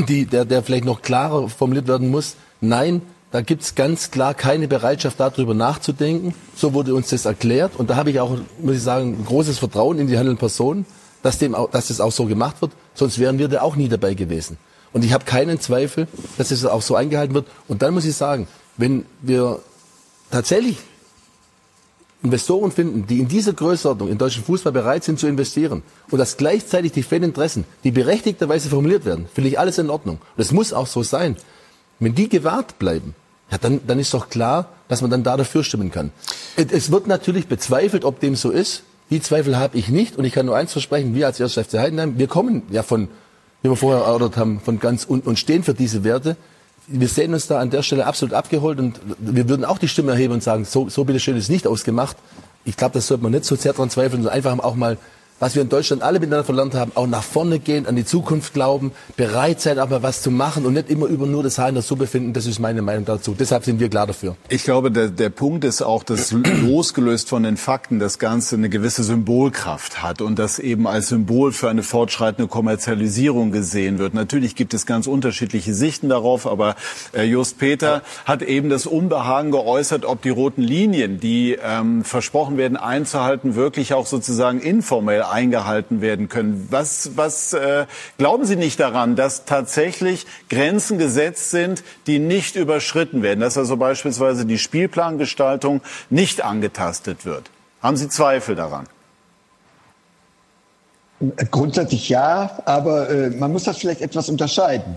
die, 0.08 0.26
der, 0.26 0.44
der 0.44 0.62
vielleicht 0.62 0.84
noch 0.84 1.02
klarer 1.02 1.48
formuliert 1.48 1.86
werden 1.88 2.10
muss. 2.10 2.36
Nein, 2.60 3.02
da 3.33 3.41
gibt 3.41 3.62
es 3.62 3.74
ganz 3.74 4.11
klar 4.11 4.35
keine 4.35 4.68
Bereitschaft, 4.68 5.18
darüber 5.18 5.55
nachzudenken. 5.55 6.35
So 6.55 6.74
wurde 6.74 6.95
uns 6.95 7.09
das 7.09 7.24
erklärt. 7.24 7.72
Und 7.76 7.89
da 7.89 7.97
habe 7.97 8.11
ich 8.11 8.20
auch, 8.20 8.37
muss 8.61 8.76
ich 8.76 8.83
sagen, 8.83 9.16
ein 9.20 9.24
großes 9.24 9.59
Vertrauen 9.59 9.99
in 9.99 10.07
die 10.07 10.18
handelnden 10.18 10.39
Personen, 10.39 10.85
dass, 11.22 11.39
dem 11.39 11.55
auch, 11.55 11.70
dass 11.70 11.89
das 11.89 12.01
auch 12.01 12.12
so 12.12 12.26
gemacht 12.26 12.61
wird. 12.61 12.72
Sonst 12.95 13.18
wären 13.18 13.39
wir 13.39 13.49
da 13.49 13.62
auch 13.62 13.74
nie 13.74 13.89
dabei 13.89 14.12
gewesen. 14.12 14.59
Und 14.93 15.03
ich 15.03 15.14
habe 15.14 15.24
keinen 15.24 15.59
Zweifel, 15.61 16.09
dass 16.37 16.51
es 16.51 16.66
auch 16.66 16.83
so 16.83 16.95
eingehalten 16.95 17.35
wird. 17.35 17.47
Und 17.68 17.80
dann 17.80 17.95
muss 17.95 18.05
ich 18.05 18.14
sagen, 18.14 18.47
wenn 18.76 19.07
wir 19.22 19.61
tatsächlich 20.30 20.76
Investoren 22.22 22.70
finden, 22.70 23.07
die 23.07 23.18
in 23.18 23.28
dieser 23.28 23.55
Größenordnung 23.55 24.11
in 24.11 24.18
deutschen 24.18 24.45
Fußball 24.45 24.72
bereit 24.72 25.05
sind 25.05 25.18
zu 25.18 25.26
investieren 25.26 25.83
und 26.11 26.18
dass 26.18 26.37
gleichzeitig 26.37 26.93
die 26.93 27.03
Faninteressen, 27.03 27.64
die 27.83 27.91
berechtigterweise 27.93 28.68
formuliert 28.68 29.07
werden, 29.07 29.26
finde 29.33 29.49
ich 29.49 29.59
alles 29.59 29.78
in 29.78 29.89
Ordnung. 29.89 30.18
Und 30.37 30.43
es 30.43 30.53
muss 30.53 30.74
auch 30.74 30.87
so 30.87 31.03
sein. 31.03 31.37
Wenn 31.99 32.14
die 32.14 32.28
gewahrt 32.28 32.78
bleiben, 32.78 33.14
ja, 33.53 33.59
dann, 33.59 33.80
dann 33.86 33.98
ist 33.98 34.14
doch 34.14 34.30
klar, 34.30 34.70
dass 34.88 35.03
man 35.03 35.11
dann 35.11 35.22
da 35.22 35.36
dafür 35.36 35.62
stimmen 35.62 35.90
kann. 35.90 36.11
Es 36.57 36.90
wird 36.90 37.07
natürlich 37.07 37.48
bezweifelt, 37.48 38.05
ob 38.07 38.18
dem 38.18 38.34
so 38.34 38.50
ist. 38.50 38.82
Die 39.11 39.20
Zweifel 39.20 39.59
habe 39.59 39.76
ich 39.76 39.88
nicht. 39.90 40.16
Und 40.16 40.24
ich 40.24 40.32
kann 40.32 40.46
nur 40.46 40.57
eins 40.57 40.72
versprechen, 40.72 41.14
wir 41.14 41.26
als 41.26 41.38
erster 41.38 41.62
FC 41.62 41.74
Heidenheim, 41.74 42.18
wir 42.18 42.28
kommen 42.28 42.62
ja 42.70 42.82
von, 42.82 43.09
wie 43.61 43.68
wir 43.68 43.76
vorher 43.76 44.05
erörtert 44.05 44.38
haben, 44.38 44.59
von 44.59 44.80
ganz 44.80 45.05
unten 45.05 45.28
und 45.28 45.38
stehen 45.38 45.64
für 45.64 45.74
diese 45.74 46.03
Werte. 46.03 46.36
Wir 46.86 47.09
sehen 47.09 47.34
uns 47.34 47.46
da 47.46 47.61
an 47.61 47.68
der 47.68 47.82
Stelle 47.82 48.07
absolut 48.07 48.32
abgeholt 48.32 48.78
und 48.78 49.00
wir 49.18 49.46
würden 49.50 49.66
auch 49.66 49.76
die 49.76 49.88
Stimme 49.88 50.12
erheben 50.12 50.32
und 50.32 50.42
sagen, 50.42 50.64
so, 50.64 50.88
so 50.88 51.05
bitteschön 51.05 51.36
ist 51.36 51.50
nicht 51.50 51.66
ausgemacht. 51.66 52.16
Ich 52.64 52.78
glaube, 52.78 52.94
das 52.94 53.07
sollte 53.07 53.22
man 53.22 53.32
nicht 53.32 53.44
so 53.44 53.55
sehr 53.55 53.74
daran 53.74 53.90
zweifeln, 53.90 54.22
sondern 54.22 54.34
einfach 54.34 54.59
auch 54.61 54.76
mal 54.76 54.96
was 55.43 55.57
wir 55.57 55.62
in 55.62 55.68
Deutschland 55.68 56.03
alle 56.03 56.20
miteinander 56.20 56.45
verlernt 56.45 56.74
haben, 56.74 56.93
auch 56.95 57.09
nach 57.09 57.24
vorne 57.24 57.59
gehen, 57.59 57.88
an 57.88 57.97
die 57.97 58.05
Zukunft 58.05 58.55
glauben, 58.55 58.93
bereit 59.16 59.61
sein, 59.61 59.74
mal 59.76 60.01
was 60.01 60.22
zu 60.22 60.30
machen 60.30 60.64
und 60.64 60.74
nicht 60.74 60.88
immer 60.88 61.07
über 61.07 61.26
nur 61.26 61.43
das 61.43 61.59
Haar 61.59 61.68
in 61.68 61.74
der 61.74 61.82
Suppe 61.82 62.07
finden. 62.07 62.32
Das 62.32 62.47
ist 62.47 62.61
meine 62.61 62.80
Meinung 62.80 63.05
dazu. 63.07 63.34
Deshalb 63.36 63.64
sind 63.64 63.80
wir 63.80 63.88
klar 63.88 64.07
dafür. 64.07 64.36
Ich 64.49 64.62
glaube, 64.62 64.93
der, 64.93 65.09
der 65.09 65.30
Punkt 65.30 65.64
ist 65.64 65.82
auch, 65.82 66.05
dass 66.05 66.30
losgelöst 66.62 67.28
von 67.28 67.43
den 67.43 67.57
Fakten 67.57 67.99
das 67.99 68.20
Ganze 68.20 68.55
eine 68.55 68.68
gewisse 68.68 69.03
Symbolkraft 69.03 70.01
hat 70.01 70.22
und 70.22 70.38
das 70.38 70.61
eben 70.61 70.86
als 70.86 71.09
Symbol 71.09 71.51
für 71.51 71.68
eine 71.68 71.82
fortschreitende 71.82 72.47
Kommerzialisierung 72.47 73.51
gesehen 73.51 73.99
wird. 73.99 74.14
Natürlich 74.14 74.55
gibt 74.55 74.74
es 74.74 74.86
ganz 74.86 75.09
unterschiedliche 75.09 75.74
Sichten 75.74 76.09
darauf, 76.09 76.47
aber 76.47 76.76
äh, 77.14 77.24
Just 77.24 77.59
Peter 77.59 78.03
hat 78.26 78.43
eben 78.43 78.70
das 78.70 78.86
Unbehagen 78.86 79.51
geäußert, 79.51 80.05
ob 80.05 80.22
die 80.22 80.30
roten 80.30 80.62
Linien, 80.62 81.18
die 81.18 81.59
ähm, 81.61 82.05
versprochen 82.05 82.59
werden 82.59 82.76
einzuhalten, 82.76 83.57
wirklich 83.57 83.93
auch 83.93 84.07
sozusagen 84.07 84.61
informell 84.61 85.32
eingehalten 85.33 86.01
werden 86.01 86.28
können. 86.28 86.68
Was, 86.70 87.16
was 87.16 87.53
äh, 87.53 87.87
glauben 88.18 88.45
Sie 88.45 88.57
nicht 88.57 88.78
daran, 88.78 89.16
dass 89.16 89.45
tatsächlich 89.45 90.26
Grenzen 90.49 90.99
gesetzt 90.99 91.51
sind, 91.51 91.83
die 92.07 92.18
nicht 92.18 92.57
überschritten 92.57 93.22
werden, 93.22 93.41
dass 93.41 93.59
also 93.59 93.76
beispielsweise 93.76 94.47
die 94.47 94.59
Spielplangestaltung 94.59 95.80
nicht 96.11 96.45
angetastet 96.45 97.24
wird? 97.24 97.51
Haben 97.83 97.97
Sie 97.97 98.09
Zweifel 98.09 98.55
daran? 98.55 98.87
Grundsätzlich 101.51 102.09
ja, 102.09 102.59
aber 102.64 103.09
äh, 103.11 103.30
man 103.30 103.53
muss 103.53 103.64
das 103.64 103.78
vielleicht 103.78 104.01
etwas 104.01 104.28
unterscheiden. 104.28 104.97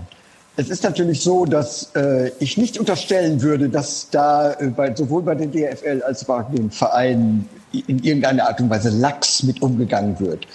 Es 0.57 0.69
ist 0.69 0.83
natürlich 0.83 1.21
so, 1.21 1.45
dass 1.45 1.93
äh, 1.95 2.31
ich 2.39 2.57
nicht 2.57 2.79
unterstellen 2.79 3.41
würde, 3.41 3.67
dass 3.67 4.09
da 4.09 4.53
äh, 4.53 4.67
bei, 4.67 4.95
sowohl 4.95 5.21
bei 5.21 5.35
den 5.35 5.51
DFL 5.51 6.01
als 6.05 6.27
auch 6.29 6.43
bei 6.43 6.55
den 6.55 6.71
Vereinen 6.71 7.49
in 7.87 8.01
irgendeiner 8.01 8.47
Art 8.47 8.61
und 8.61 8.69
Weise 8.69 8.89
lax 8.89 9.43
mit 9.43 9.61
umgegangen 9.61 10.17
wird. 10.19 10.47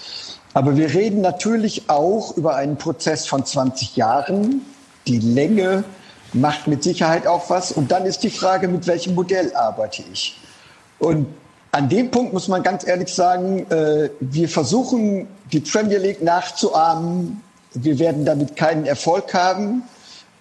Aber 0.54 0.76
wir 0.76 0.92
reden 0.94 1.20
natürlich 1.20 1.88
auch 1.88 2.34
über 2.36 2.56
einen 2.56 2.76
Prozess 2.76 3.26
von 3.26 3.44
20 3.44 3.96
Jahren. 3.96 4.62
Die 5.06 5.18
Länge 5.18 5.84
macht 6.32 6.66
mit 6.66 6.82
Sicherheit 6.82 7.26
auch 7.26 7.50
was. 7.50 7.70
Und 7.70 7.92
dann 7.92 8.06
ist 8.06 8.22
die 8.22 8.30
Frage, 8.30 8.68
mit 8.68 8.86
welchem 8.86 9.14
Modell 9.14 9.54
arbeite 9.54 10.02
ich? 10.10 10.40
Und 10.98 11.26
an 11.72 11.88
dem 11.90 12.10
Punkt 12.10 12.32
muss 12.32 12.48
man 12.48 12.62
ganz 12.62 12.86
ehrlich 12.86 13.12
sagen, 13.14 13.70
äh, 13.70 14.08
wir 14.20 14.48
versuchen, 14.48 15.28
die 15.52 15.60
Premier 15.60 15.98
League 15.98 16.22
nachzuahmen 16.22 17.42
wir 17.74 17.98
werden 17.98 18.24
damit 18.24 18.56
keinen 18.56 18.86
Erfolg 18.86 19.34
haben. 19.34 19.82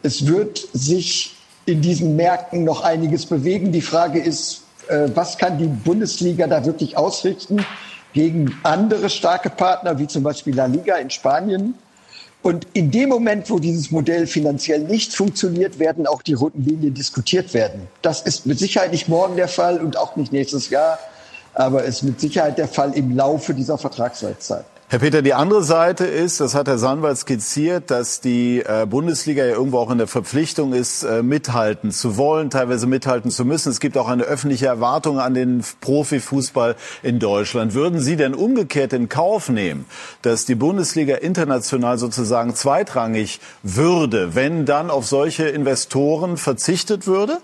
Es 0.01 0.26
wird 0.26 0.68
sich 0.73 1.35
in 1.65 1.81
diesen 1.81 2.15
Märkten 2.15 2.64
noch 2.64 2.84
einiges 2.84 3.26
bewegen. 3.26 3.72
Die 3.72 3.81
Frage 3.81 4.19
ist, 4.19 4.64
äh, 4.88 5.10
was 5.14 5.38
kann 5.38 5.57
die 5.57 5.68
Bundesliga 5.68 6.47
da 6.47 6.65
wirklich 6.65 6.97
ausrichten 6.97 7.64
gegen 8.14 8.57
andere 8.64 9.10
starke 9.10 9.49
Partner, 9.49 9.99
wie 9.99 10.07
zum 10.07 10.23
Beispiel 10.23 10.56
La 10.56 10.65
Liga 10.65 10.95
in 10.95 11.10
Spanien? 11.10 11.76
Und 12.41 12.68
in 12.73 12.89
dem 12.89 13.10
Moment, 13.10 13.49
wo 13.49 13.60
dieses 13.60 13.91
Modell 13.91 14.26
finanziell 14.26 14.80
nicht 14.80 15.14
funktioniert, 15.14 15.77
werden 15.77 16.07
auch 16.07 16.22
die 16.22 16.34
roten 16.34 16.64
Linien 16.64 16.93
diskutiert 16.93 17.53
werden. 17.53 17.88
Das 18.01 18.22
ist 18.22 18.45
mit 18.45 18.57
Sicherheit 18.57 18.91
nicht 18.91 19.10
morgen 19.10 19.35
der 19.35 19.49
Fall 19.49 19.80
und 19.80 19.97
auch 19.97 20.15
nicht 20.15 20.31
nächstes 20.31 20.69
Jahr, 20.69 20.97
aber 21.53 21.84
es 21.84 21.97
ist 21.97 22.03
mit 22.03 22.19
Sicherheit 22.22 22.57
der 22.57 22.69
Fall 22.69 22.93
im 22.93 23.15
Laufe 23.15 23.53
dieser 23.53 23.77
Vertragszeit. 23.77 24.38
Herr 24.91 24.97
Peter, 24.97 25.21
die 25.21 25.35
andere 25.35 25.61
Seite 25.61 26.05
ist, 26.05 26.39
das 26.39 26.55
hat 26.55 26.67
Herr 26.67 26.79
Sandwald 26.79 27.15
skizziert, 27.15 27.91
dass 27.91 28.21
die 28.21 28.61
äh, 28.61 28.87
Bundesliga 28.89 29.45
ja 29.45 29.51
irgendwo 29.51 29.77
auch 29.77 29.91
in 29.91 29.99
der 29.99 30.07
Verpflichtung 30.07 30.73
ist, 30.73 31.03
äh, 31.03 31.21
mithalten 31.21 31.91
zu 31.91 32.17
wollen, 32.17 32.49
teilweise 32.49 32.87
mithalten 32.87 33.29
zu 33.29 33.45
müssen. 33.45 33.69
Es 33.69 33.79
gibt 33.79 33.99
auch 33.99 34.07
eine 34.07 34.23
öffentliche 34.23 34.65
Erwartung 34.65 35.19
an 35.19 35.35
den 35.35 35.63
Profifußball 35.81 36.75
in 37.03 37.19
Deutschland. 37.19 37.75
Würden 37.75 37.99
Sie 37.99 38.15
denn 38.15 38.33
umgekehrt 38.33 38.91
in 38.93 39.09
Kauf 39.09 39.49
nehmen, 39.49 39.85
dass 40.23 40.45
die 40.45 40.55
Bundesliga 40.55 41.17
international 41.17 41.99
sozusagen 41.99 42.55
zweitrangig 42.55 43.41
würde, 43.61 44.33
wenn 44.33 44.65
dann 44.65 44.89
auf 44.89 45.05
solche 45.05 45.49
Investoren 45.49 46.35
verzichtet 46.35 47.05
würde? 47.05 47.37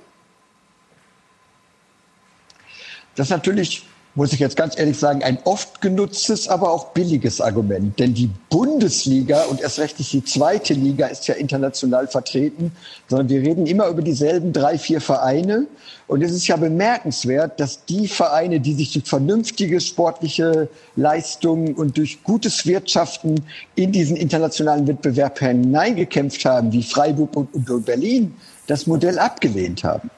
Das 3.15 3.27
ist 3.27 3.31
natürlich 3.31 3.85
muss 4.16 4.32
ich 4.32 4.40
jetzt 4.40 4.56
ganz 4.56 4.80
ehrlich 4.80 4.98
sagen, 4.98 5.24
ein 5.24 5.38
oft 5.44 5.82
genutztes, 5.82 6.48
aber 6.48 6.72
auch 6.72 6.94
billiges 6.94 7.42
Argument. 7.42 8.00
Denn 8.00 8.14
die 8.14 8.30
Bundesliga 8.50 9.44
und 9.44 9.60
erst 9.62 9.78
recht 9.80 10.00
nicht 10.00 10.14
die 10.14 10.24
zweite 10.24 10.74
Liga 10.74 11.08
ist 11.08 11.28
ja 11.28 11.36
international 11.36 12.08
vertreten, 12.08 12.72
sondern 13.10 13.28
wir 13.28 13.42
reden 13.42 13.66
immer 13.68 13.88
über 13.88 14.02
dieselben 14.02 14.54
drei, 14.54 14.78
vier 14.78 15.02
Vereine. 15.02 15.68
Und 16.08 16.22
es 16.22 16.32
ist 16.32 16.48
ja 16.48 16.56
bemerkenswert, 16.56 17.60
dass 17.60 17.84
die 17.86 18.08
Vereine, 18.08 18.62
die 18.62 18.74
sich 18.74 18.94
durch 18.94 19.06
vernünftige 19.06 19.82
sportliche 19.82 20.70
Leistungen 20.96 21.74
und 21.74 21.98
durch 21.98 22.24
gutes 22.24 22.66
Wirtschaften 22.66 23.44
in 23.76 23.92
diesen 23.92 24.16
internationalen 24.16 24.88
Wettbewerb 24.88 25.40
hineingekämpft 25.40 26.46
haben, 26.46 26.72
wie 26.72 26.84
Freiburg 26.84 27.36
und 27.36 27.86
Berlin, 27.86 28.34
das 28.68 28.88
Modell 28.88 29.20
abgelehnt 29.20 29.84
haben. 29.84 30.10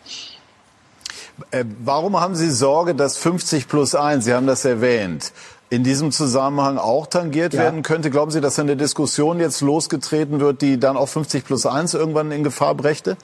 Äh, 1.52 1.66
warum 1.84 2.20
haben 2.20 2.36
Sie 2.36 2.50
Sorge, 2.50 2.96
dass 2.96 3.18
50 3.18 3.68
plus 3.68 3.96
1, 3.96 4.26
Sie 4.26 4.34
haben 4.34 4.48
das 4.48 4.66
erwähnt, 4.66 5.32
in 5.70 5.84
diesem 5.84 6.12
Zusammenhang 6.12 6.78
auch 6.78 7.08
tangiert 7.08 7.54
ja. 7.54 7.62
werden 7.62 7.84
könnte? 7.84 8.10
Glauben 8.10 8.32
Sie, 8.32 8.42
dass 8.42 8.58
eine 8.60 8.76
Diskussion 8.76 9.40
jetzt 9.40 9.62
losgetreten 9.62 10.40
wird, 10.40 10.62
die 10.62 10.80
dann 10.80 10.98
auch 10.98 11.08
50 11.08 11.46
plus 11.46 11.66
1 11.66 11.94
irgendwann 11.94 12.32
in 12.32 12.44
Gefahr 12.44 12.76
brächte? 12.76 13.18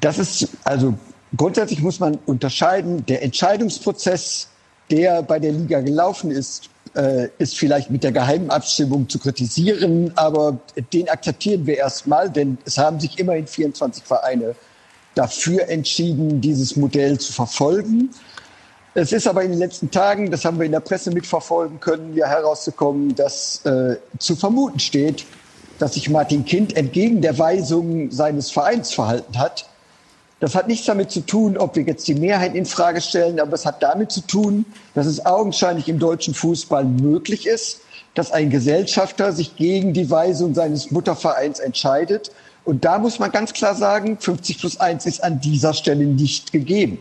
Das 0.00 0.18
ist, 0.18 0.48
also 0.64 0.94
grundsätzlich 1.36 1.82
muss 1.82 2.00
man 2.00 2.18
unterscheiden, 2.26 3.04
der 3.06 3.22
Entscheidungsprozess, 3.22 4.48
der 4.90 5.22
bei 5.22 5.38
der 5.38 5.52
Liga 5.52 5.80
gelaufen 5.80 6.30
ist, 6.30 6.70
äh, 6.94 7.28
ist 7.38 7.56
vielleicht 7.56 7.90
mit 7.90 8.02
der 8.02 8.12
geheimen 8.12 8.50
Abstimmung 8.50 9.08
zu 9.08 9.18
kritisieren, 9.18 10.12
aber 10.16 10.58
den 10.92 11.08
akzeptieren 11.08 11.66
wir 11.66 11.76
erstmal, 11.76 12.30
denn 12.30 12.58
es 12.64 12.78
haben 12.78 12.98
sich 12.98 13.18
immerhin 13.18 13.46
24 13.46 14.02
Vereine 14.02 14.56
dafür 15.14 15.68
entschieden, 15.68 16.40
dieses 16.40 16.76
Modell 16.76 17.18
zu 17.18 17.32
verfolgen. 17.32 18.10
Es 18.94 19.12
ist 19.12 19.26
aber 19.28 19.44
in 19.44 19.50
den 19.50 19.58
letzten 19.58 19.90
Tagen, 19.90 20.30
das 20.30 20.44
haben 20.44 20.58
wir 20.58 20.66
in 20.66 20.72
der 20.72 20.80
Presse 20.80 21.10
mitverfolgen 21.10 21.78
können, 21.78 22.16
ja 22.16 22.26
herausgekommen, 22.26 23.14
dass 23.14 23.64
äh, 23.64 23.96
zu 24.18 24.34
vermuten 24.34 24.80
steht, 24.80 25.24
dass 25.78 25.94
sich 25.94 26.10
Martin 26.10 26.44
Kind 26.44 26.76
entgegen 26.76 27.20
der 27.20 27.38
Weisung 27.38 28.10
seines 28.10 28.50
Vereins 28.50 28.92
verhalten 28.92 29.38
hat. 29.38 29.66
Das 30.40 30.54
hat 30.54 30.68
nichts 30.68 30.86
damit 30.86 31.10
zu 31.10 31.20
tun, 31.20 31.56
ob 31.56 31.76
wir 31.76 31.84
jetzt 31.84 32.08
die 32.08 32.14
Mehrheit 32.14 32.54
in 32.54 32.66
Frage 32.66 33.00
stellen, 33.00 33.38
aber 33.40 33.52
es 33.52 33.66
hat 33.66 33.82
damit 33.82 34.10
zu 34.10 34.22
tun, 34.22 34.64
dass 34.94 35.06
es 35.06 35.24
augenscheinlich 35.24 35.88
im 35.88 35.98
deutschen 35.98 36.34
Fußball 36.34 36.84
möglich 36.84 37.46
ist, 37.46 37.80
dass 38.14 38.32
ein 38.32 38.50
Gesellschafter 38.50 39.32
sich 39.32 39.54
gegen 39.56 39.92
die 39.92 40.10
Weisung 40.10 40.54
seines 40.54 40.90
Muttervereins 40.90 41.60
entscheidet 41.60 42.32
und 42.70 42.84
da 42.84 43.00
muss 43.00 43.18
man 43.18 43.32
ganz 43.32 43.52
klar 43.52 43.74
sagen, 43.74 44.16
50 44.16 44.60
plus 44.60 44.78
1 44.78 45.04
ist 45.04 45.24
an 45.24 45.40
dieser 45.40 45.74
Stelle 45.74 46.04
nicht 46.04 46.52
gegeben. 46.52 46.98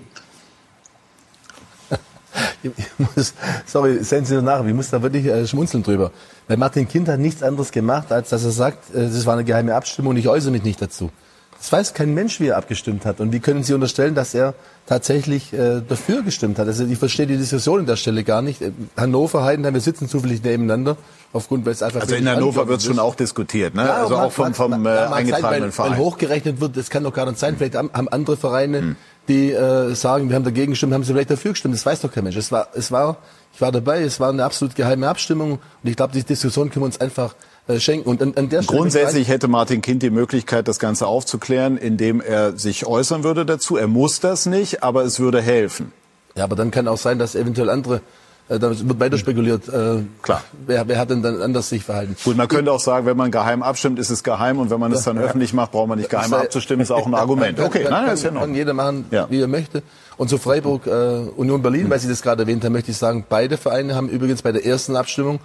Muss, 2.97 3.35
sorry, 3.67 4.03
sehen 4.03 4.25
Sie 4.25 4.41
nach, 4.41 4.65
ich 4.65 4.73
muss 4.73 4.89
da 4.89 4.99
wirklich 4.99 5.27
äh, 5.27 5.45
schmunzeln 5.45 5.83
drüber. 5.83 6.11
Weil 6.47 6.57
Martin 6.57 6.87
Kind 6.87 7.07
hat 7.07 7.19
nichts 7.19 7.43
anderes 7.43 7.71
gemacht, 7.71 8.11
als 8.11 8.29
dass 8.29 8.43
er 8.45 8.49
sagt, 8.49 8.95
äh, 8.95 9.25
war 9.27 9.33
eine 9.33 9.43
geheime 9.43 9.75
Abstimmung 9.75 10.09
und 10.09 10.17
ich 10.17 10.27
äußere 10.27 10.51
mich 10.51 10.63
nicht 10.63 10.81
dazu. 10.81 11.11
Das 11.59 11.73
weiß 11.73 11.93
kein 11.93 12.13
Mensch, 12.13 12.39
wie 12.39 12.47
er 12.47 12.57
abgestimmt 12.57 13.05
hat. 13.05 13.19
Und 13.19 13.33
wie 13.33 13.41
können 13.41 13.63
Sie 13.63 13.73
unterstellen, 13.73 14.15
dass 14.15 14.33
er 14.33 14.53
tatsächlich 14.87 15.51
äh, 15.51 15.81
dafür 15.87 16.21
gestimmt 16.21 16.57
hat? 16.57 16.67
Also 16.67 16.85
ich 16.85 16.97
verstehe 16.97 17.27
die 17.27 17.35
Diskussion 17.35 17.81
an 17.81 17.85
der 17.85 17.97
Stelle 17.97 18.23
gar 18.23 18.41
nicht. 18.41 18.61
Äh, 18.61 18.71
Hannover, 18.95 19.43
Heidenheim, 19.43 19.73
wir 19.73 19.81
sitzen 19.81 20.07
zufällig 20.07 20.41
nebeneinander. 20.41 20.95
Aufgrund, 21.33 21.65
weil 21.65 21.73
es 21.73 21.83
einfach 21.83 22.01
also 22.01 22.15
in 22.15 22.27
Hannover 22.27 22.67
wird 22.67 22.81
schon 22.81 22.97
auch 22.97 23.13
diskutiert, 23.13 23.75
ne? 23.75 23.85
Ja, 23.85 24.03
also 24.03 24.17
auch 24.17 24.31
vom, 24.31 24.53
vom 24.53 24.85
äh, 24.85 24.89
eingetragenen 24.89 25.63
sein, 25.63 25.71
Verein. 25.73 25.91
Weil 25.91 25.97
hochgerechnet 25.99 26.61
wird, 26.61 26.77
das 26.77 26.89
kann 26.89 27.03
doch 27.03 27.13
gar 27.13 27.25
nicht 27.25 27.37
sein. 27.37 27.55
Vielleicht 27.57 27.75
haben 27.75 27.91
andere 27.93 28.37
Vereine, 28.37 28.79
hm. 28.79 28.95
die 29.27 29.51
äh, 29.51 29.93
sagen, 29.95 30.29
wir 30.29 30.37
haben 30.37 30.45
dagegen 30.45 30.71
gestimmt, 30.71 30.93
haben 30.93 31.03
sie 31.03 31.11
vielleicht 31.11 31.29
dafür 31.29 31.51
gestimmt. 31.51 31.75
Das 31.75 31.85
weiß 31.85 32.01
doch 32.01 32.11
kein 32.11 32.23
Mensch. 32.23 32.37
Es 32.37 32.51
war, 32.51 32.69
es 32.73 32.91
war, 32.91 33.17
ich 33.53 33.61
war 33.61 33.71
dabei, 33.71 34.01
es 34.01 34.19
war 34.19 34.29
eine 34.29 34.45
absolut 34.45 34.75
geheime 34.75 35.07
Abstimmung. 35.07 35.51
Und 35.51 35.89
ich 35.89 35.95
glaube, 35.95 36.13
die 36.13 36.23
Diskussion 36.23 36.71
können 36.71 36.83
wir 36.83 36.87
uns 36.87 37.01
einfach 37.01 37.35
schenken. 37.77 38.09
Und 38.09 38.21
an, 38.21 38.33
an 38.35 38.49
der 38.49 38.61
Grundsätzlich 38.61 39.27
hätte 39.27 39.47
Martin 39.47 39.81
Kind 39.81 40.01
die 40.01 40.09
Möglichkeit, 40.09 40.67
das 40.67 40.79
Ganze 40.79 41.07
aufzuklären, 41.07 41.77
indem 41.77 42.21
er 42.21 42.57
sich 42.57 42.85
äußern 42.85 43.23
würde 43.23 43.45
dazu. 43.45 43.77
Er 43.77 43.87
muss 43.87 44.19
das 44.19 44.45
nicht, 44.45 44.81
aber 44.81 45.03
es 45.03 45.19
würde 45.19 45.41
helfen. 45.41 45.91
Ja, 46.35 46.45
aber 46.45 46.55
dann 46.55 46.71
kann 46.71 46.87
auch 46.87 46.97
sein, 46.97 47.19
dass 47.19 47.35
eventuell 47.35 47.69
andere 47.69 48.01
äh, 48.49 48.57
da 48.57 48.69
wird 48.71 48.99
weiter 48.99 49.17
spekuliert. 49.17 49.67
Äh, 49.67 50.03
Klar. 50.21 50.43
Wer, 50.65 50.87
wer 50.87 50.97
hat 50.97 51.11
denn 51.11 51.21
dann 51.21 51.41
anders 51.41 51.69
sich 51.69 51.83
verhalten? 51.83 52.15
Gut, 52.23 52.35
man 52.35 52.47
könnte 52.47 52.71
auch 52.71 52.79
sagen, 52.79 53.05
wenn 53.05 53.15
man 53.15 53.29
geheim 53.29 53.61
abstimmt, 53.61 53.99
ist 53.99 54.09
es 54.09 54.23
geheim 54.23 54.57
und 54.57 54.71
wenn 54.71 54.79
man 54.79 54.91
es 54.91 55.03
dann 55.03 55.17
ja. 55.17 55.23
öffentlich 55.23 55.53
macht, 55.53 55.71
braucht 55.71 55.87
man 55.87 55.99
nicht 55.99 56.09
geheim 56.09 56.33
abzustimmen, 56.33 56.81
ist 56.81 56.91
auch 56.91 57.05
ein 57.05 57.13
Argument. 57.15 57.59
Okay, 57.59 57.85
nein, 57.89 58.07
das 58.07 58.15
ist 58.15 58.25
ja 58.25 58.31
noch. 58.31 58.41
Kann 58.41 58.55
jeder 58.55 58.73
machen, 58.73 59.05
ja. 59.11 59.27
wie 59.29 59.39
er 59.39 59.47
möchte. 59.47 59.83
Und 60.17 60.29
zu 60.29 60.37
Freiburg, 60.37 60.87
äh, 60.87 60.89
Union 60.89 61.61
Berlin, 61.61 61.85
mhm. 61.85 61.89
weil 61.91 61.99
Sie 61.99 62.09
das 62.09 62.21
gerade 62.21 62.43
erwähnt 62.43 62.65
haben, 62.65 62.73
möchte 62.73 62.91
ich 62.91 62.97
sagen, 62.97 63.23
beide 63.29 63.57
Vereine 63.57 63.95
haben 63.95 64.09
übrigens 64.09 64.41
bei 64.41 64.51
der 64.51 64.65
ersten 64.65 64.95
Abstimmung 64.95 65.39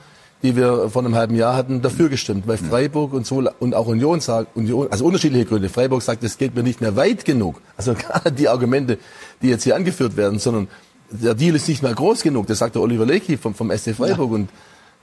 die 0.44 0.56
wir 0.56 0.90
vor 0.90 1.02
einem 1.02 1.14
halben 1.14 1.34
Jahr 1.36 1.56
hatten, 1.56 1.80
dafür 1.80 2.10
gestimmt, 2.10 2.46
weil 2.46 2.58
Freiburg 2.58 3.14
und 3.14 3.26
so 3.26 3.42
und 3.60 3.74
auch 3.74 3.86
Union 3.86 4.20
sagt, 4.20 4.54
Union, 4.54 4.88
also 4.90 5.06
unterschiedliche 5.06 5.46
Gründe. 5.46 5.70
Freiburg 5.70 6.02
sagt, 6.02 6.22
es 6.22 6.36
geht 6.36 6.54
mir 6.54 6.62
nicht 6.62 6.82
mehr 6.82 6.96
weit 6.96 7.24
genug. 7.24 7.62
Also 7.78 7.94
gerade 7.98 8.30
die 8.30 8.46
Argumente, 8.46 8.98
die 9.40 9.48
jetzt 9.48 9.64
hier 9.64 9.74
angeführt 9.74 10.18
werden, 10.18 10.38
sondern 10.38 10.68
der 11.10 11.34
Deal 11.34 11.54
ist 11.54 11.66
nicht 11.66 11.82
mehr 11.82 11.94
groß 11.94 12.22
genug. 12.22 12.46
Das 12.46 12.58
sagt 12.58 12.74
der 12.74 12.82
Oliver 12.82 13.06
Lecky 13.06 13.38
vom, 13.38 13.54
vom 13.54 13.70
SC 13.70 13.94
Freiburg 13.94 14.30
ja. 14.30 14.36
und 14.36 14.50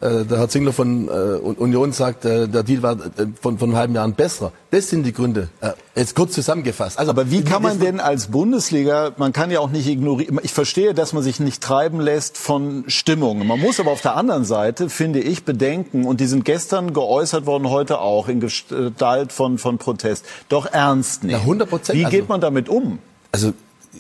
äh, 0.02 0.26
der 0.26 0.40
Herr 0.40 0.50
Zingler 0.50 0.74
von 0.74 1.08
äh, 1.08 1.12
Union 1.12 1.94
sagt, 1.94 2.26
äh, 2.26 2.48
der 2.48 2.64
Deal 2.64 2.82
war 2.82 2.94
äh, 2.94 3.28
von, 3.40 3.60
von 3.60 3.70
einem 3.70 3.78
halben 3.78 3.96
Jahr 3.96 4.08
besser. 4.10 4.52
Das 4.72 4.90
sind 4.90 5.04
die 5.04 5.14
Gründe. 5.14 5.50
Äh, 5.62 5.72
jetzt 5.96 6.16
kurz 6.16 6.34
zusammengefasst. 6.34 6.98
Also, 6.98 7.12
Aber 7.12 7.30
wie 7.30 7.44
kann 7.44 7.62
man 7.62 7.80
denn 7.80 8.00
als 8.00 8.28
Bundesliga, 8.28 9.12
man 9.18 9.32
kann 9.32 9.52
ja 9.52 9.60
auch 9.60 9.70
nicht 9.70 9.88
ignorieren, 9.88 10.40
ich 10.42 10.54
verstehe, 10.54 10.94
dass 10.94 11.14
man 11.14 11.22
sich 11.22 11.40
nicht 11.40 11.62
treiben 11.62 12.02
lässt 12.02 12.38
von 12.38 12.86
Stimmungen. 12.88 13.48
Man 13.48 13.60
muss 13.60 13.80
aber 13.80 13.92
auf 13.92 14.02
der 14.02 14.16
anderen 14.16 14.44
Seite, 14.44 14.90
finde 14.90 15.20
ich, 15.20 15.44
bedenken, 15.44 16.06
und 16.06 16.20
die 16.20 16.28
sind 16.28 16.46
gestern 16.46 16.94
geäußert 16.94 17.46
worden, 17.46 17.70
heute 17.70 18.00
auch, 18.00 18.28
in 18.28 18.40
Gestalt 18.40 19.32
von, 19.32 19.60
von 19.60 19.78
Protest, 19.78 20.26
doch 20.50 20.66
ernst 20.66 21.24
nehmen. 21.24 21.34
Ja, 21.34 21.40
100 21.40 21.70
Prozent. 21.70 22.00
Wie 22.00 22.04
geht 22.06 22.22
also, 22.22 22.26
man 22.28 22.42
damit 22.42 22.70
um? 22.70 23.00
Also 23.32 23.54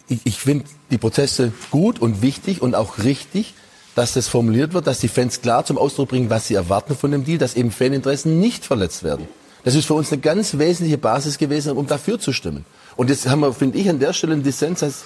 ich, 0.07 0.21
ich 0.23 0.39
finde 0.39 0.65
die 0.89 0.97
Proteste 0.97 1.51
gut 1.69 1.99
und 1.99 2.21
wichtig 2.21 2.61
und 2.61 2.75
auch 2.75 2.97
richtig 2.99 3.53
dass 3.95 4.13
das 4.13 4.27
formuliert 4.27 4.73
wird, 4.73 4.87
dass 4.87 4.99
die 4.99 5.07
Fans 5.07 5.41
klar 5.41 5.65
zum 5.65 5.77
Ausdruck 5.77 6.09
bringen, 6.09 6.29
was 6.29 6.47
sie 6.47 6.55
erwarten 6.55 6.95
von 6.95 7.11
dem 7.11 7.25
Deal, 7.25 7.37
dass 7.37 7.55
eben 7.55 7.71
Faninteressen 7.71 8.39
nicht 8.39 8.65
verletzt 8.65 9.03
werden. 9.03 9.27
Das 9.63 9.75
ist 9.75 9.85
für 9.85 9.93
uns 9.93 10.11
eine 10.11 10.21
ganz 10.21 10.57
wesentliche 10.57 10.97
Basis 10.97 11.37
gewesen, 11.37 11.77
um 11.77 11.87
dafür 11.87 12.19
zu 12.19 12.33
stimmen. 12.33 12.65
Und 12.95 13.09
jetzt 13.09 13.27
haben 13.29 13.41
wir, 13.41 13.53
finde 13.53 13.77
ich, 13.77 13.89
an 13.89 13.99
der 13.99 14.13
Stelle 14.13 14.33
einen 14.33 14.43
Dissens, 14.43 14.81
als 14.81 15.03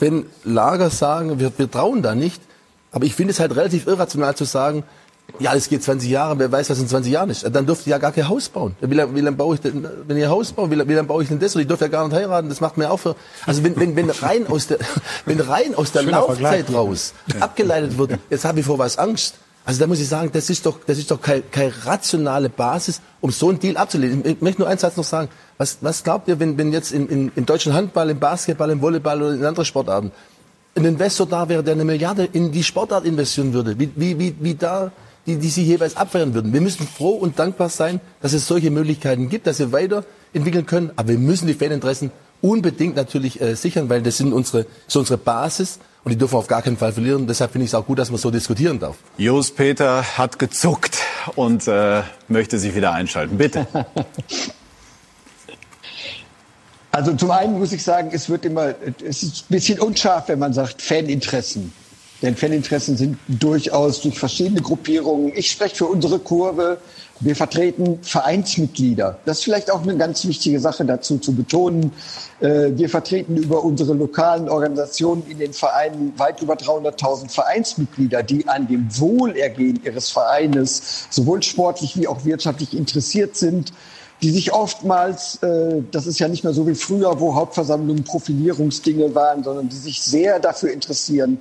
wenn 0.00 0.26
Lager 0.44 0.90
sagen, 0.90 1.38
wir, 1.38 1.52
wir 1.56 1.70
trauen 1.70 2.02
da 2.02 2.14
nicht. 2.14 2.42
Aber 2.92 3.06
ich 3.06 3.14
finde 3.14 3.32
es 3.32 3.40
halt 3.40 3.56
relativ 3.56 3.86
irrational 3.86 4.36
zu 4.36 4.44
sagen, 4.44 4.84
ja, 5.40 5.54
es 5.54 5.68
geht 5.68 5.82
20 5.82 6.08
Jahre, 6.08 6.38
wer 6.38 6.50
weiß, 6.50 6.70
was 6.70 6.78
in 6.78 6.88
20 6.88 7.12
Jahren 7.12 7.30
ist. 7.30 7.44
Dann 7.44 7.66
dürfte 7.66 7.82
ich 7.82 7.90
ja 7.90 7.98
gar 7.98 8.12
kein 8.12 8.28
Haus 8.28 8.48
bauen. 8.48 8.76
Wie 8.80 8.94
lange, 8.94 9.14
wie 9.14 9.20
lange 9.20 9.36
baue 9.36 9.56
ich 9.56 9.60
denn, 9.60 9.86
wenn 10.06 10.16
ein 10.16 10.28
Haus 10.28 10.52
baue, 10.52 10.70
wie 10.70 10.76
lange, 10.76 10.88
wie 10.88 10.94
lange 10.94 11.08
baue 11.08 11.22
ich 11.22 11.28
denn 11.28 11.40
das? 11.40 11.54
Und 11.54 11.62
ich 11.62 11.66
dürfte 11.66 11.86
ja 11.86 11.90
gar 11.90 12.06
nicht 12.06 12.16
heiraten, 12.16 12.48
das 12.48 12.60
macht 12.60 12.76
mir 12.76 12.90
auch 12.90 12.98
für, 12.98 13.16
also 13.46 13.64
wenn, 13.64 13.76
wenn, 13.76 13.96
wenn 13.96 14.10
rein 14.10 14.46
aus 14.46 14.68
der, 14.68 14.78
wenn 15.26 15.40
rein 15.40 15.74
aus 15.74 15.92
der 15.92 16.00
Schöner 16.00 16.18
Laufzeit 16.18 16.72
raus 16.72 17.14
abgeleitet 17.40 17.98
wird, 17.98 18.18
jetzt 18.30 18.44
habe 18.44 18.60
ich 18.60 18.66
vor 18.66 18.78
was 18.78 18.98
Angst. 18.98 19.34
Also 19.66 19.80
da 19.80 19.86
muss 19.86 19.98
ich 19.98 20.08
sagen, 20.08 20.30
das 20.32 20.50
ist 20.50 20.66
doch, 20.66 20.78
das 20.86 20.98
ist 20.98 21.10
doch 21.10 21.20
keine, 21.20 21.40
keine 21.42 21.72
rationale 21.86 22.50
Basis, 22.50 23.00
um 23.20 23.30
so 23.30 23.48
einen 23.48 23.58
Deal 23.58 23.78
abzulehnen. 23.78 24.22
Ich 24.24 24.42
möchte 24.42 24.60
nur 24.60 24.68
einen 24.68 24.78
Satz 24.78 24.96
noch 24.96 25.04
sagen. 25.04 25.30
Was, 25.56 25.78
was 25.80 26.04
glaubt 26.04 26.28
ihr, 26.28 26.38
wenn, 26.38 26.58
wenn 26.58 26.72
jetzt 26.72 26.92
in, 26.92 27.08
in, 27.08 27.32
im 27.34 27.46
deutschen 27.46 27.72
Handball, 27.72 28.10
im 28.10 28.18
Basketball, 28.18 28.68
im 28.70 28.82
Volleyball 28.82 29.22
oder 29.22 29.34
in 29.34 29.44
anderen 29.44 29.64
Sportarten 29.64 30.12
ein 30.76 30.84
Investor 30.84 31.26
da 31.26 31.48
wäre, 31.48 31.62
der 31.62 31.74
eine 31.74 31.84
Milliarde 31.84 32.28
in 32.30 32.52
die 32.52 32.64
Sportart 32.64 33.04
investieren 33.04 33.52
würde? 33.54 33.78
Wie, 33.78 33.90
wie, 33.94 34.18
wie, 34.18 34.34
wie 34.40 34.54
da 34.54 34.92
die, 35.26 35.36
die 35.36 35.48
sie 35.48 35.62
jeweils 35.62 35.96
abwehren 35.96 36.34
würden. 36.34 36.52
Wir 36.52 36.60
müssen 36.60 36.86
froh 36.86 37.10
und 37.10 37.38
dankbar 37.38 37.68
sein, 37.68 38.00
dass 38.20 38.32
es 38.32 38.46
solche 38.46 38.70
Möglichkeiten 38.70 39.28
gibt, 39.28 39.46
dass 39.46 39.58
wir 39.58 39.72
weiterentwickeln 39.72 40.66
können. 40.66 40.90
Aber 40.96 41.08
wir 41.08 41.18
müssen 41.18 41.46
die 41.46 41.54
Faninteressen 41.54 42.10
unbedingt 42.42 42.96
natürlich 42.96 43.40
äh, 43.40 43.54
sichern, 43.54 43.88
weil 43.88 44.02
das 44.02 44.18
sind 44.18 44.32
unsere, 44.32 44.66
so 44.86 44.98
unsere 45.00 45.16
Basis 45.16 45.78
und 46.04 46.12
die 46.12 46.18
dürfen 46.18 46.36
auf 46.36 46.46
gar 46.46 46.60
keinen 46.60 46.76
Fall 46.76 46.92
verlieren. 46.92 47.26
Deshalb 47.26 47.52
finde 47.52 47.64
ich 47.64 47.70
es 47.70 47.74
auch 47.74 47.86
gut, 47.86 47.98
dass 47.98 48.10
man 48.10 48.18
so 48.18 48.30
diskutieren 48.30 48.78
darf. 48.78 48.96
Jos 49.16 49.50
Peter 49.50 50.18
hat 50.18 50.38
gezuckt 50.38 50.98
und 51.36 51.66
äh, 51.66 52.02
möchte 52.28 52.58
sich 52.58 52.74
wieder 52.74 52.92
einschalten. 52.92 53.38
Bitte. 53.38 53.66
Also 56.90 57.12
zum 57.14 57.32
einen 57.32 57.58
muss 57.58 57.72
ich 57.72 57.82
sagen, 57.82 58.10
es 58.12 58.28
wird 58.28 58.44
immer, 58.44 58.74
es 59.04 59.24
ist 59.24 59.50
ein 59.50 59.54
bisschen 59.54 59.80
unscharf, 59.80 60.28
wenn 60.28 60.38
man 60.38 60.52
sagt 60.52 60.80
Faninteressen. 60.80 61.72
Denn 62.24 62.36
Faninteressen 62.36 62.96
sind 62.96 63.18
durchaus 63.28 64.00
durch 64.00 64.18
verschiedene 64.18 64.62
Gruppierungen. 64.62 65.30
Ich 65.36 65.50
spreche 65.50 65.76
für 65.76 65.86
unsere 65.86 66.18
Kurve. 66.18 66.78
Wir 67.20 67.36
vertreten 67.36 67.98
Vereinsmitglieder. 68.00 69.18
Das 69.26 69.38
ist 69.38 69.44
vielleicht 69.44 69.70
auch 69.70 69.82
eine 69.82 69.94
ganz 69.98 70.24
wichtige 70.24 70.58
Sache 70.58 70.86
dazu 70.86 71.18
zu 71.18 71.34
betonen. 71.34 71.92
Äh, 72.40 72.70
wir 72.76 72.88
vertreten 72.88 73.36
über 73.36 73.62
unsere 73.62 73.92
lokalen 73.92 74.48
Organisationen 74.48 75.22
in 75.28 75.38
den 75.38 75.52
Vereinen 75.52 76.14
weit 76.16 76.40
über 76.40 76.54
300.000 76.54 77.28
Vereinsmitglieder, 77.30 78.22
die 78.22 78.48
an 78.48 78.68
dem 78.68 78.88
Wohlergehen 78.98 79.80
ihres 79.84 80.08
Vereines 80.08 81.06
sowohl 81.10 81.42
sportlich 81.42 81.94
wie 81.98 82.08
auch 82.08 82.24
wirtschaftlich 82.24 82.74
interessiert 82.74 83.36
sind 83.36 83.74
die 84.22 84.30
sich 84.30 84.52
oftmals, 84.54 85.42
äh, 85.42 85.82
das 85.90 86.06
ist 86.06 86.18
ja 86.18 86.28
nicht 86.28 86.44
mehr 86.44 86.54
so 86.54 86.66
wie 86.66 86.74
früher, 86.74 87.20
wo 87.20 87.34
Hauptversammlungen 87.34 88.04
Profilierungsdinge 88.04 89.14
waren, 89.14 89.44
sondern 89.44 89.68
die 89.68 89.76
sich 89.76 90.00
sehr 90.00 90.38
dafür 90.38 90.70
interessieren, 90.72 91.38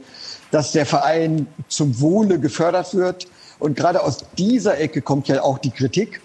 dass 0.54 0.72
der 0.72 0.86
Verein 0.86 1.48
zum 1.68 2.00
Wohle 2.00 2.40
gefördert 2.40 2.94
wird. 2.94 3.26
Und 3.58 3.76
gerade 3.76 4.04
aus 4.04 4.20
dieser 4.38 4.80
Ecke 4.80 5.02
kommt 5.02 5.28
ja 5.28 5.42
auch 5.42 5.58
die 5.58 5.72
Kritik. 5.72 6.22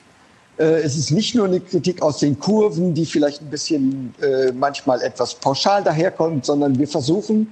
Äh, 0.58 0.82
es 0.82 0.98
ist 0.98 1.10
nicht 1.10 1.34
nur 1.34 1.46
eine 1.46 1.60
Kritik 1.60 2.02
aus 2.02 2.18
den 2.18 2.38
Kurven, 2.38 2.92
die 2.92 3.06
vielleicht 3.06 3.40
ein 3.40 3.48
bisschen 3.48 4.14
äh, 4.20 4.52
manchmal 4.52 5.00
etwas 5.00 5.34
pauschal 5.34 5.82
daherkommt, 5.82 6.44
sondern 6.44 6.78
wir 6.78 6.86
versuchen 6.86 7.50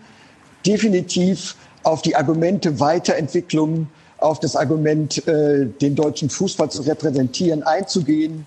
definitiv 0.66 1.56
auf 1.82 2.02
die 2.02 2.14
Argumente 2.14 2.78
Weiterentwicklung, 2.78 3.88
auf 4.18 4.40
das 4.40 4.54
Argument, 4.54 5.26
äh, 5.26 5.64
den 5.80 5.94
deutschen 5.94 6.28
Fußball 6.28 6.70
zu 6.70 6.82
repräsentieren, 6.82 7.62
einzugehen 7.62 8.44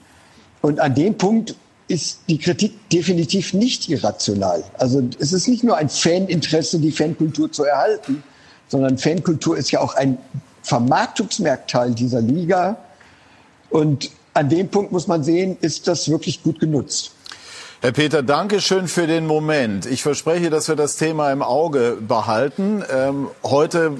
und 0.61 0.79
an 0.79 0.93
dem 0.93 1.17
Punkt 1.17 1.55
ist 1.89 2.19
die 2.29 2.37
Kritik 2.37 2.89
definitiv 2.89 3.53
nicht 3.53 3.89
irrational. 3.89 4.63
Also 4.77 5.03
es 5.19 5.33
ist 5.33 5.47
nicht 5.47 5.63
nur 5.63 5.75
ein 5.75 5.89
Faninteresse, 5.89 6.79
die 6.79 6.91
Fankultur 6.91 7.51
zu 7.51 7.65
erhalten, 7.65 8.23
sondern 8.67 8.97
Fankultur 8.97 9.57
ist 9.57 9.71
ja 9.71 9.81
auch 9.81 9.95
ein 9.95 10.17
Vermarktungsmerkteil 10.61 11.95
dieser 11.95 12.21
Liga. 12.21 12.77
Und 13.71 14.11
an 14.35 14.49
dem 14.49 14.69
Punkt 14.69 14.91
muss 14.91 15.07
man 15.07 15.23
sehen, 15.23 15.57
ist 15.61 15.87
das 15.87 16.09
wirklich 16.09 16.43
gut 16.43 16.59
genutzt. 16.59 17.11
Herr 17.81 17.93
Peter, 17.93 18.21
danke 18.21 18.61
schön 18.61 18.87
für 18.87 19.07
den 19.07 19.25
Moment. 19.25 19.85
Ich 19.85 20.03
verspreche, 20.03 20.49
dass 20.49 20.67
wir 20.67 20.75
das 20.75 20.97
Thema 20.97 21.31
im 21.31 21.41
Auge 21.41 21.97
behalten. 21.99 22.83
Ähm, 22.93 23.29
heute 23.41 23.93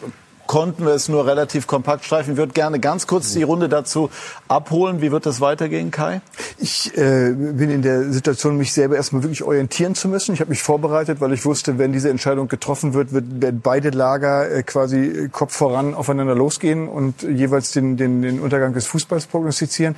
konnten 0.49 0.83
wir 0.83 0.93
es 0.93 1.07
nur 1.09 1.27
relativ 1.27 1.67
kompakt 1.67 2.03
streifen. 2.05 2.31
Ich 2.31 2.37
würde 2.37 2.53
gerne 2.53 2.79
ganz 2.79 3.05
kurz 3.05 3.33
die 3.33 3.43
Runde 3.43 3.69
dazu 3.69 4.09
abholen. 4.47 4.99
Wie 4.99 5.11
wird 5.11 5.27
das 5.27 5.41
weitergehen, 5.41 5.91
Kai? 5.91 6.21
Ich 6.57 6.97
äh, 6.97 7.33
bin 7.35 7.69
in 7.69 7.83
der 7.83 8.11
Situation, 8.11 8.57
mich 8.57 8.73
selber 8.73 8.95
erstmal 8.95 9.21
wirklich 9.21 9.43
orientieren 9.43 9.93
zu 9.93 10.07
müssen. 10.07 10.33
Ich 10.33 10.39
habe 10.39 10.49
mich 10.49 10.63
vorbereitet, 10.63 11.21
weil 11.21 11.33
ich 11.33 11.45
wusste, 11.45 11.77
wenn 11.77 11.93
diese 11.93 12.09
Entscheidung 12.09 12.47
getroffen 12.47 12.95
wird, 12.95 13.13
wird 13.13 13.25
werden 13.43 13.61
beide 13.61 13.91
Lager 13.91 14.49
äh, 14.49 14.63
quasi 14.63 15.29
Kopf 15.31 15.55
voran 15.55 15.93
aufeinander 15.93 16.33
losgehen 16.33 16.87
und 16.87 17.21
jeweils 17.21 17.69
den, 17.69 17.95
den, 17.95 18.23
den 18.23 18.39
Untergang 18.39 18.73
des 18.73 18.87
Fußballs 18.87 19.27
prognostizieren. 19.27 19.95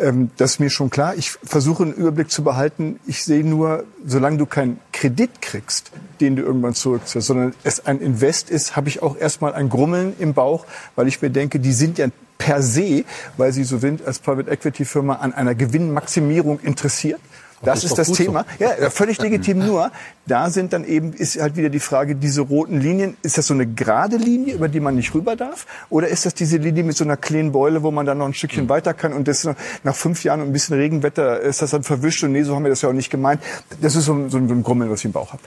Ähm, 0.00 0.32
das 0.38 0.54
ist 0.54 0.58
mir 0.58 0.70
schon 0.70 0.90
klar. 0.90 1.14
Ich 1.16 1.30
versuche 1.30 1.84
einen 1.84 1.92
Überblick 1.92 2.32
zu 2.32 2.42
behalten. 2.42 2.98
Ich 3.06 3.22
sehe 3.22 3.44
nur, 3.44 3.84
solange 4.04 4.38
du 4.38 4.46
keinen 4.46 4.80
Kredit 4.92 5.40
kriegst, 5.40 5.92
den 6.20 6.36
du 6.36 6.42
irgendwann 6.42 6.74
zurückziehst, 6.74 7.26
sondern 7.26 7.54
es 7.64 7.86
ein 7.86 8.00
Invest 8.00 8.50
ist, 8.50 8.76
habe 8.76 8.88
ich 8.88 9.02
auch 9.02 9.16
erstmal 9.16 9.54
ein 9.54 9.68
Grummeln 9.68 10.14
im 10.18 10.34
Bauch, 10.34 10.66
weil 10.96 11.08
ich 11.08 11.20
mir 11.22 11.30
denke, 11.30 11.60
die 11.60 11.72
sind 11.72 11.98
ja 11.98 12.08
per 12.38 12.62
se, 12.62 13.04
weil 13.36 13.52
sie 13.52 13.64
so 13.64 13.78
sind, 13.78 14.04
als 14.06 14.18
Private 14.18 14.50
Equity 14.50 14.84
Firma 14.84 15.14
an 15.14 15.32
einer 15.32 15.54
Gewinnmaximierung 15.54 16.60
interessiert. 16.60 17.20
Das, 17.64 17.80
das 17.80 17.84
ist, 17.84 17.98
ist 17.98 18.10
das 18.10 18.16
Thema. 18.16 18.44
So. 18.58 18.64
Ja, 18.64 18.90
völlig 18.90 19.18
legitim. 19.18 19.64
Nur, 19.64 19.90
da 20.26 20.50
sind 20.50 20.72
dann 20.72 20.84
eben, 20.84 21.12
ist 21.12 21.40
halt 21.40 21.56
wieder 21.56 21.70
die 21.70 21.80
Frage, 21.80 22.14
diese 22.14 22.42
roten 22.42 22.80
Linien, 22.80 23.16
ist 23.22 23.38
das 23.38 23.46
so 23.46 23.54
eine 23.54 23.66
gerade 23.66 24.16
Linie, 24.16 24.54
über 24.54 24.68
die 24.68 24.80
man 24.80 24.96
nicht 24.96 25.14
rüber 25.14 25.36
darf? 25.36 25.66
Oder 25.88 26.08
ist 26.08 26.26
das 26.26 26.34
diese 26.34 26.58
Linie 26.58 26.84
mit 26.84 26.96
so 26.96 27.04
einer 27.04 27.16
kleinen 27.16 27.52
Beule, 27.52 27.82
wo 27.82 27.90
man 27.90 28.06
dann 28.06 28.18
noch 28.18 28.26
ein 28.26 28.34
Stückchen 28.34 28.64
mhm. 28.64 28.68
weiter 28.68 28.94
kann 28.94 29.12
und 29.12 29.28
das 29.28 29.48
nach 29.82 29.94
fünf 29.94 30.24
Jahren 30.24 30.40
und 30.40 30.48
ein 30.48 30.52
bisschen 30.52 30.76
Regenwetter 30.76 31.40
ist 31.40 31.62
das 31.62 31.70
dann 31.70 31.82
verwischt 31.82 32.22
und 32.24 32.32
nee, 32.32 32.42
so 32.42 32.54
haben 32.54 32.64
wir 32.64 32.70
das 32.70 32.82
ja 32.82 32.88
auch 32.88 32.94
nicht 32.94 33.10
gemeint. 33.10 33.42
Das 33.80 33.96
ist 33.96 34.04
so, 34.04 34.28
so 34.28 34.38
ein 34.38 34.62
Grummel, 34.62 34.90
was 34.90 35.00
ich 35.00 35.06
im 35.06 35.12
Bauch 35.12 35.32
habe. 35.32 35.42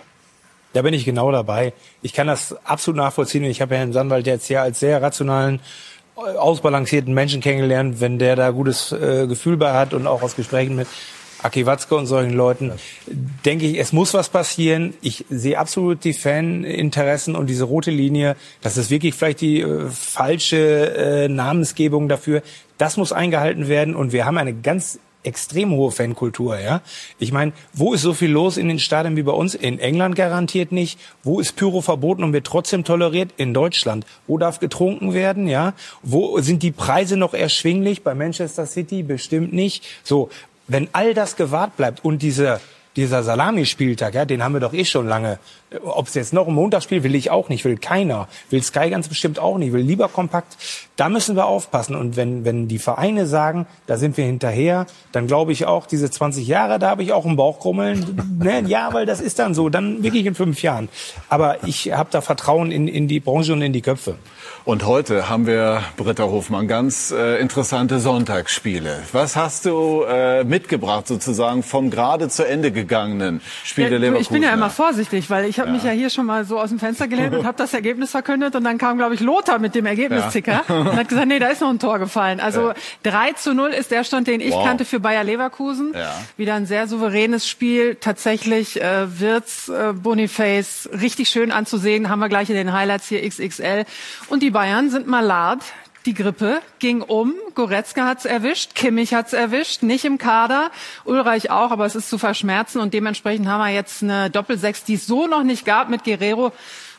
Da 0.78 0.84
bin 0.84 0.94
ich 0.94 1.06
genau 1.06 1.32
dabei. 1.32 1.74
Ich 2.04 2.14
kann 2.14 2.28
das 2.28 2.56
absolut 2.64 2.98
nachvollziehen. 2.98 3.44
Ich 3.46 3.62
habe 3.62 3.76
Herrn 3.76 3.94
Sandwald 3.94 4.28
jetzt 4.28 4.48
ja 4.48 4.62
als 4.62 4.80
sehr 4.80 5.02
rationalen, 5.02 5.60
äh, 6.16 6.38
ausbalancierten 6.38 7.16
Menschen 7.16 7.42
kennengelernt. 7.42 8.00
Wenn 8.00 8.20
der 8.20 8.36
da 8.36 8.52
gutes 8.52 8.92
äh, 8.92 9.26
Gefühl 9.26 9.58
bei 9.58 9.74
hat 9.74 9.96
und 9.96 10.06
auch 10.06 10.22
aus 10.22 10.36
Gesprächen 10.36 10.76
mit 10.76 10.88
Aki 11.42 11.66
Watzke 11.66 11.96
und 11.96 12.06
solchen 12.06 12.34
Leuten, 12.34 12.74
denke 13.08 13.66
ich, 13.66 13.80
es 13.80 13.92
muss 13.92 14.14
was 14.14 14.30
passieren. 14.30 14.94
Ich 15.02 15.26
sehe 15.32 15.58
absolut 15.58 16.04
die 16.04 16.14
Faninteressen 16.14 17.36
und 17.36 17.48
diese 17.48 17.64
rote 17.64 17.90
Linie. 17.90 18.36
Das 18.62 18.78
ist 18.78 18.92
wirklich 18.92 19.16
vielleicht 19.16 19.42
die 19.42 19.62
äh, 19.62 19.90
falsche 19.90 20.96
äh, 20.96 21.28
Namensgebung 21.28 22.08
dafür. 22.08 22.44
Das 22.78 22.98
muss 22.98 23.12
eingehalten 23.12 23.68
werden 23.68 23.96
und 23.96 24.12
wir 24.12 24.28
haben 24.28 24.38
eine 24.38 24.54
ganz 24.54 25.00
extrem 25.24 25.72
hohe 25.72 25.92
Fankultur, 25.92 26.60
ja. 26.60 26.82
Ich 27.20 27.32
meine, 27.32 27.52
wo 27.74 27.94
ist 27.94 28.02
so 28.02 28.14
viel 28.14 28.32
los 28.32 28.58
in 28.58 28.68
den 28.68 28.80
Stadien 28.80 29.18
wie 29.18 29.24
bei 29.24 29.32
uns? 29.32 29.56
In 29.56 29.80
England 29.80 30.16
garantiert 30.16 30.72
nicht. 30.72 31.00
Wo 31.24 31.40
ist 31.40 31.56
Pyro 31.56 31.82
verboten 31.82 32.24
und 32.24 32.34
wird 32.34 32.48
trotzdem 32.48 32.84
toleriert? 32.84 33.32
In 33.38 33.54
Deutschland. 33.54 34.06
Wo 34.28 34.38
darf 34.38 34.60
getrunken 34.60 35.14
werden, 35.14 35.48
ja? 35.48 35.74
Wo 36.04 36.40
sind 36.40 36.64
die 36.64 36.72
Preise 36.72 37.18
noch 37.18 37.34
erschwinglich? 37.34 38.04
Bei 38.04 38.16
Manchester 38.16 38.66
City 38.66 39.04
bestimmt 39.04 39.54
nicht. 39.54 39.86
So, 40.04 40.30
wenn 40.68 40.90
all 40.94 41.14
das 41.14 41.36
gewahrt 41.36 41.78
bleibt 41.78 42.04
und 42.04 42.22
diese 42.22 42.60
dieser 42.98 43.24
Salamispieltag, 43.24 44.16
ja, 44.16 44.26
den 44.26 44.44
haben 44.44 44.54
wir 44.54 44.60
doch 44.60 44.74
eh 44.74 44.84
schon 44.84 45.08
lange. 45.08 45.40
Ob 45.84 46.08
es 46.08 46.16
jetzt 46.16 46.34
noch 46.34 46.48
ein 46.48 46.54
Montagsspiel 46.54 47.04
will 47.04 47.16
ich 47.16 47.30
auch 47.30 47.48
nicht, 47.50 47.64
will 47.64 47.78
keiner, 47.78 48.28
will 48.50 48.64
Sky 48.64 48.90
ganz 48.90 49.08
bestimmt 49.08 49.40
auch 49.40 49.58
nicht, 49.58 49.72
will 49.72 49.82
lieber 49.82 50.10
kompakt. 50.10 50.58
Da 50.96 51.08
müssen 51.08 51.36
wir 51.36 51.46
aufpassen. 51.46 51.96
Und 51.96 52.16
wenn 52.16 52.44
wenn 52.44 52.68
die 52.68 52.80
Vereine 52.80 53.28
sagen, 53.28 53.68
da 53.86 53.98
sind 53.98 54.18
wir 54.18 54.26
hinterher, 54.26 54.88
dann 55.12 55.28
glaube 55.28 55.52
ich 55.52 55.66
auch, 55.66 55.86
diese 55.86 56.10
20 56.10 56.48
Jahre, 56.48 56.80
da 56.80 56.90
habe 56.90 57.04
ich 57.04 57.14
auch 57.14 57.26
einen 57.26 57.36
Bauchkrummeln. 57.36 58.40
ne? 58.44 58.64
Ja, 58.68 58.94
weil 58.94 59.06
das 59.06 59.22
ist 59.22 59.40
dann 59.40 59.54
so, 59.54 59.70
dann 59.70 60.04
wirklich 60.04 60.26
in 60.26 60.36
fünf 60.36 60.62
Jahren. 60.64 60.90
Aber 61.30 61.64
ich 61.66 61.94
habe 61.94 62.10
da 62.12 62.22
Vertrauen 62.22 62.72
in 62.72 62.88
in 62.88 63.08
die 63.08 63.20
Branche 63.20 63.54
und 63.54 63.62
in 63.62 63.74
die 63.74 63.82
Köpfe. 63.82 64.16
Und 64.68 64.86
heute 64.86 65.30
haben 65.30 65.48
wir, 65.48 65.82
Britta 65.96 66.24
Hofmann, 66.24 66.68
ganz 66.68 67.12
äh, 67.12 67.40
interessante 67.40 68.02
Sonntagsspiele. 68.02 69.02
Was 69.14 69.38
hast 69.38 69.64
du 69.64 70.04
äh, 70.04 70.44
mitgebracht 70.44 71.08
sozusagen 71.08 71.64
vom 71.64 71.90
gerade 71.90 72.28
zu 72.28 72.46
Ende 72.46 72.74
gegangenen 72.74 73.40
Spiel 73.64 73.86
ja, 73.86 73.92
der 73.92 74.00
Leverkusen? 74.00 74.24
Ich 74.24 74.30
bin 74.30 74.44
ja 74.44 74.52
immer 74.52 74.70
vorsichtig, 74.70 75.30
weil 75.30 75.46
ich 75.46 75.62
habe 75.62 75.70
ja. 75.70 75.74
mich 75.74 75.84
ja 75.86 75.92
hier 75.92 76.10
schon 76.10 76.26
mal 76.26 76.44
so 76.44 76.60
aus 76.60 76.68
dem 76.68 76.80
Fenster 76.80 77.08
gelehnt 77.08 77.34
und 77.34 77.46
habe 77.46 77.58
das 77.58 77.74
Ergebnis 77.74 78.12
verkündet 78.12 78.58
und 78.58 78.66
dann 78.66 78.78
kam, 78.78 78.98
glaube 78.98 79.16
ich, 79.16 79.22
Lothar 79.22 79.58
mit 79.60 79.74
dem 79.74 79.86
Ergebnisticker 79.86 80.66
ja. 80.68 80.76
und 80.76 80.98
hat 80.98 81.08
gesagt, 81.08 81.30
nee, 81.30 81.40
da 81.40 81.48
ist 81.48 81.62
noch 81.62 81.70
ein 81.70 81.80
Tor 81.80 81.98
gefallen. 81.98 82.42
Also 82.42 82.72
ja. 82.72 82.76
3 83.04 83.34
zu 83.38 83.54
0 83.54 83.70
ist 83.70 83.92
der 83.92 84.04
Stand, 84.04 84.28
den 84.28 84.42
ich 84.42 84.52
wow. 84.52 84.66
kannte 84.66 84.84
für 84.84 85.00
Bayer 85.00 85.24
Leverkusen. 85.24 85.94
Ja. 85.96 86.14
Wieder 86.36 86.56
ein 86.56 86.66
sehr 86.66 86.90
souveränes 86.90 87.48
Spiel. 87.48 87.96
Tatsächlich 87.96 88.82
äh, 88.82 89.18
Wirtz, 89.18 89.70
äh, 89.70 89.94
Boniface, 89.94 90.90
richtig 90.92 91.30
schön 91.30 91.54
anzusehen. 91.54 92.10
Haben 92.10 92.20
wir 92.20 92.28
gleich 92.28 92.50
in 92.50 92.58
den 92.58 92.74
Highlights 92.74 93.08
hier 93.08 93.26
XXL. 93.26 93.86
Und 94.28 94.44
die 94.44 94.57
Bayern 94.58 94.90
sind 94.90 95.06
malad. 95.06 95.60
Die 96.08 96.16
Grippe 96.16 96.62
ging 96.80 97.04
um. 97.04 97.36
Goretzka 97.54 98.08
hat's 98.08 98.26
erwischt, 98.26 98.74
Kimmich 98.74 99.14
hat's 99.14 99.32
erwischt, 99.32 99.84
nicht 99.84 100.04
im 100.04 100.18
Kader, 100.18 100.72
Ulreich 101.06 101.52
auch, 101.52 101.70
aber 101.70 101.86
es 101.86 101.94
ist 101.94 102.10
zu 102.10 102.18
verschmerzen 102.18 102.80
und 102.80 102.92
dementsprechend 102.92 103.48
haben 103.48 103.60
wir 103.60 103.70
jetzt 103.70 104.02
eine 104.02 104.32
Doppelsechs, 104.32 104.84
die 104.84 104.96
es 104.96 105.06
so 105.06 105.28
noch 105.28 105.44
nicht 105.44 105.64
gab 105.64 105.90
mit 105.90 106.06
Guerrero 106.06 106.54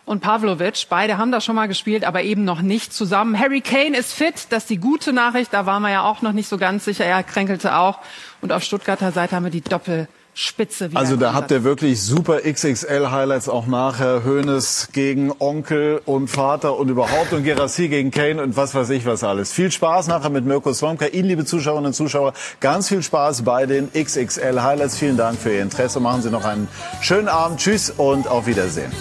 und 0.05 0.21
Pavlovic. 0.21 0.87
Beide 0.89 1.19
haben 1.19 1.33
da 1.33 1.41
schon 1.41 1.57
mal 1.57 1.67
gespielt, 1.67 2.05
aber 2.05 2.23
eben 2.23 2.45
noch 2.45 2.63
nicht 2.63 2.93
zusammen. 2.93 3.37
Harry 3.37 3.61
Kane 3.61 3.97
ist 3.97 4.13
fit, 4.13 4.47
das 4.51 4.63
ist 4.63 4.71
die 4.71 4.79
gute 4.79 5.13
Nachricht. 5.13 5.53
Da 5.53 5.67
waren 5.67 5.83
wir 5.83 5.91
ja 5.91 6.03
auch 6.03 6.23
noch 6.23 6.33
nicht 6.33 6.49
so 6.49 6.59
ganz 6.59 6.85
sicher. 6.85 7.07
Er 7.07 7.25
kränkelte 7.25 7.75
auch. 7.75 7.99
Und 8.41 8.53
auf 8.53 8.63
Stuttgarter 8.63 9.11
Seite 9.11 9.35
haben 9.35 9.43
wir 9.43 9.51
die 9.51 9.63
Doppel 9.63 10.07
Spitze. 10.41 10.89
Also 10.95 11.17
da 11.17 11.35
habt 11.35 11.51
ihr 11.51 11.65
wirklich 11.65 12.01
super 12.01 12.43
XXL-Highlights 12.43 13.49
auch 13.49 13.67
nachher. 13.67 14.23
Hönes 14.23 14.91
gegen 14.93 15.33
Onkel 15.41 16.01
und 16.07 16.29
Vater 16.29 16.79
und 16.79 16.89
überhaupt 16.89 17.33
und 17.33 17.43
Gerassi 17.43 17.89
gegen 17.89 18.13
Kane 18.13 18.41
und 18.41 18.57
was 18.57 18.73
weiß 18.73 18.91
ich 18.91 19.05
was 19.05 19.25
alles. 19.25 19.53
Viel 19.53 19.73
Spaß 19.73 20.07
nachher 20.07 20.31
mit 20.31 20.45
Mirko 20.45 20.73
Slomka. 20.73 21.07
Ihnen, 21.07 21.27
liebe 21.27 21.45
Zuschauerinnen 21.45 21.89
und 21.89 21.95
Zuschauer, 21.95 22.35
ganz 22.61 22.87
viel 22.87 23.03
Spaß 23.03 23.43
bei 23.43 23.67
den 23.67 23.91
XXL-Highlights. 23.93 24.97
Vielen 24.97 25.17
Dank 25.17 25.41
für 25.41 25.53
Ihr 25.53 25.63
Interesse. 25.63 25.99
Machen 25.99 26.23
Sie 26.23 26.31
noch 26.31 26.45
einen 26.45 26.69
schönen 27.01 27.27
Abend. 27.27 27.59
Tschüss 27.59 27.91
und 27.91 28.29
auf 28.29 28.47
Wiedersehen. 28.47 28.93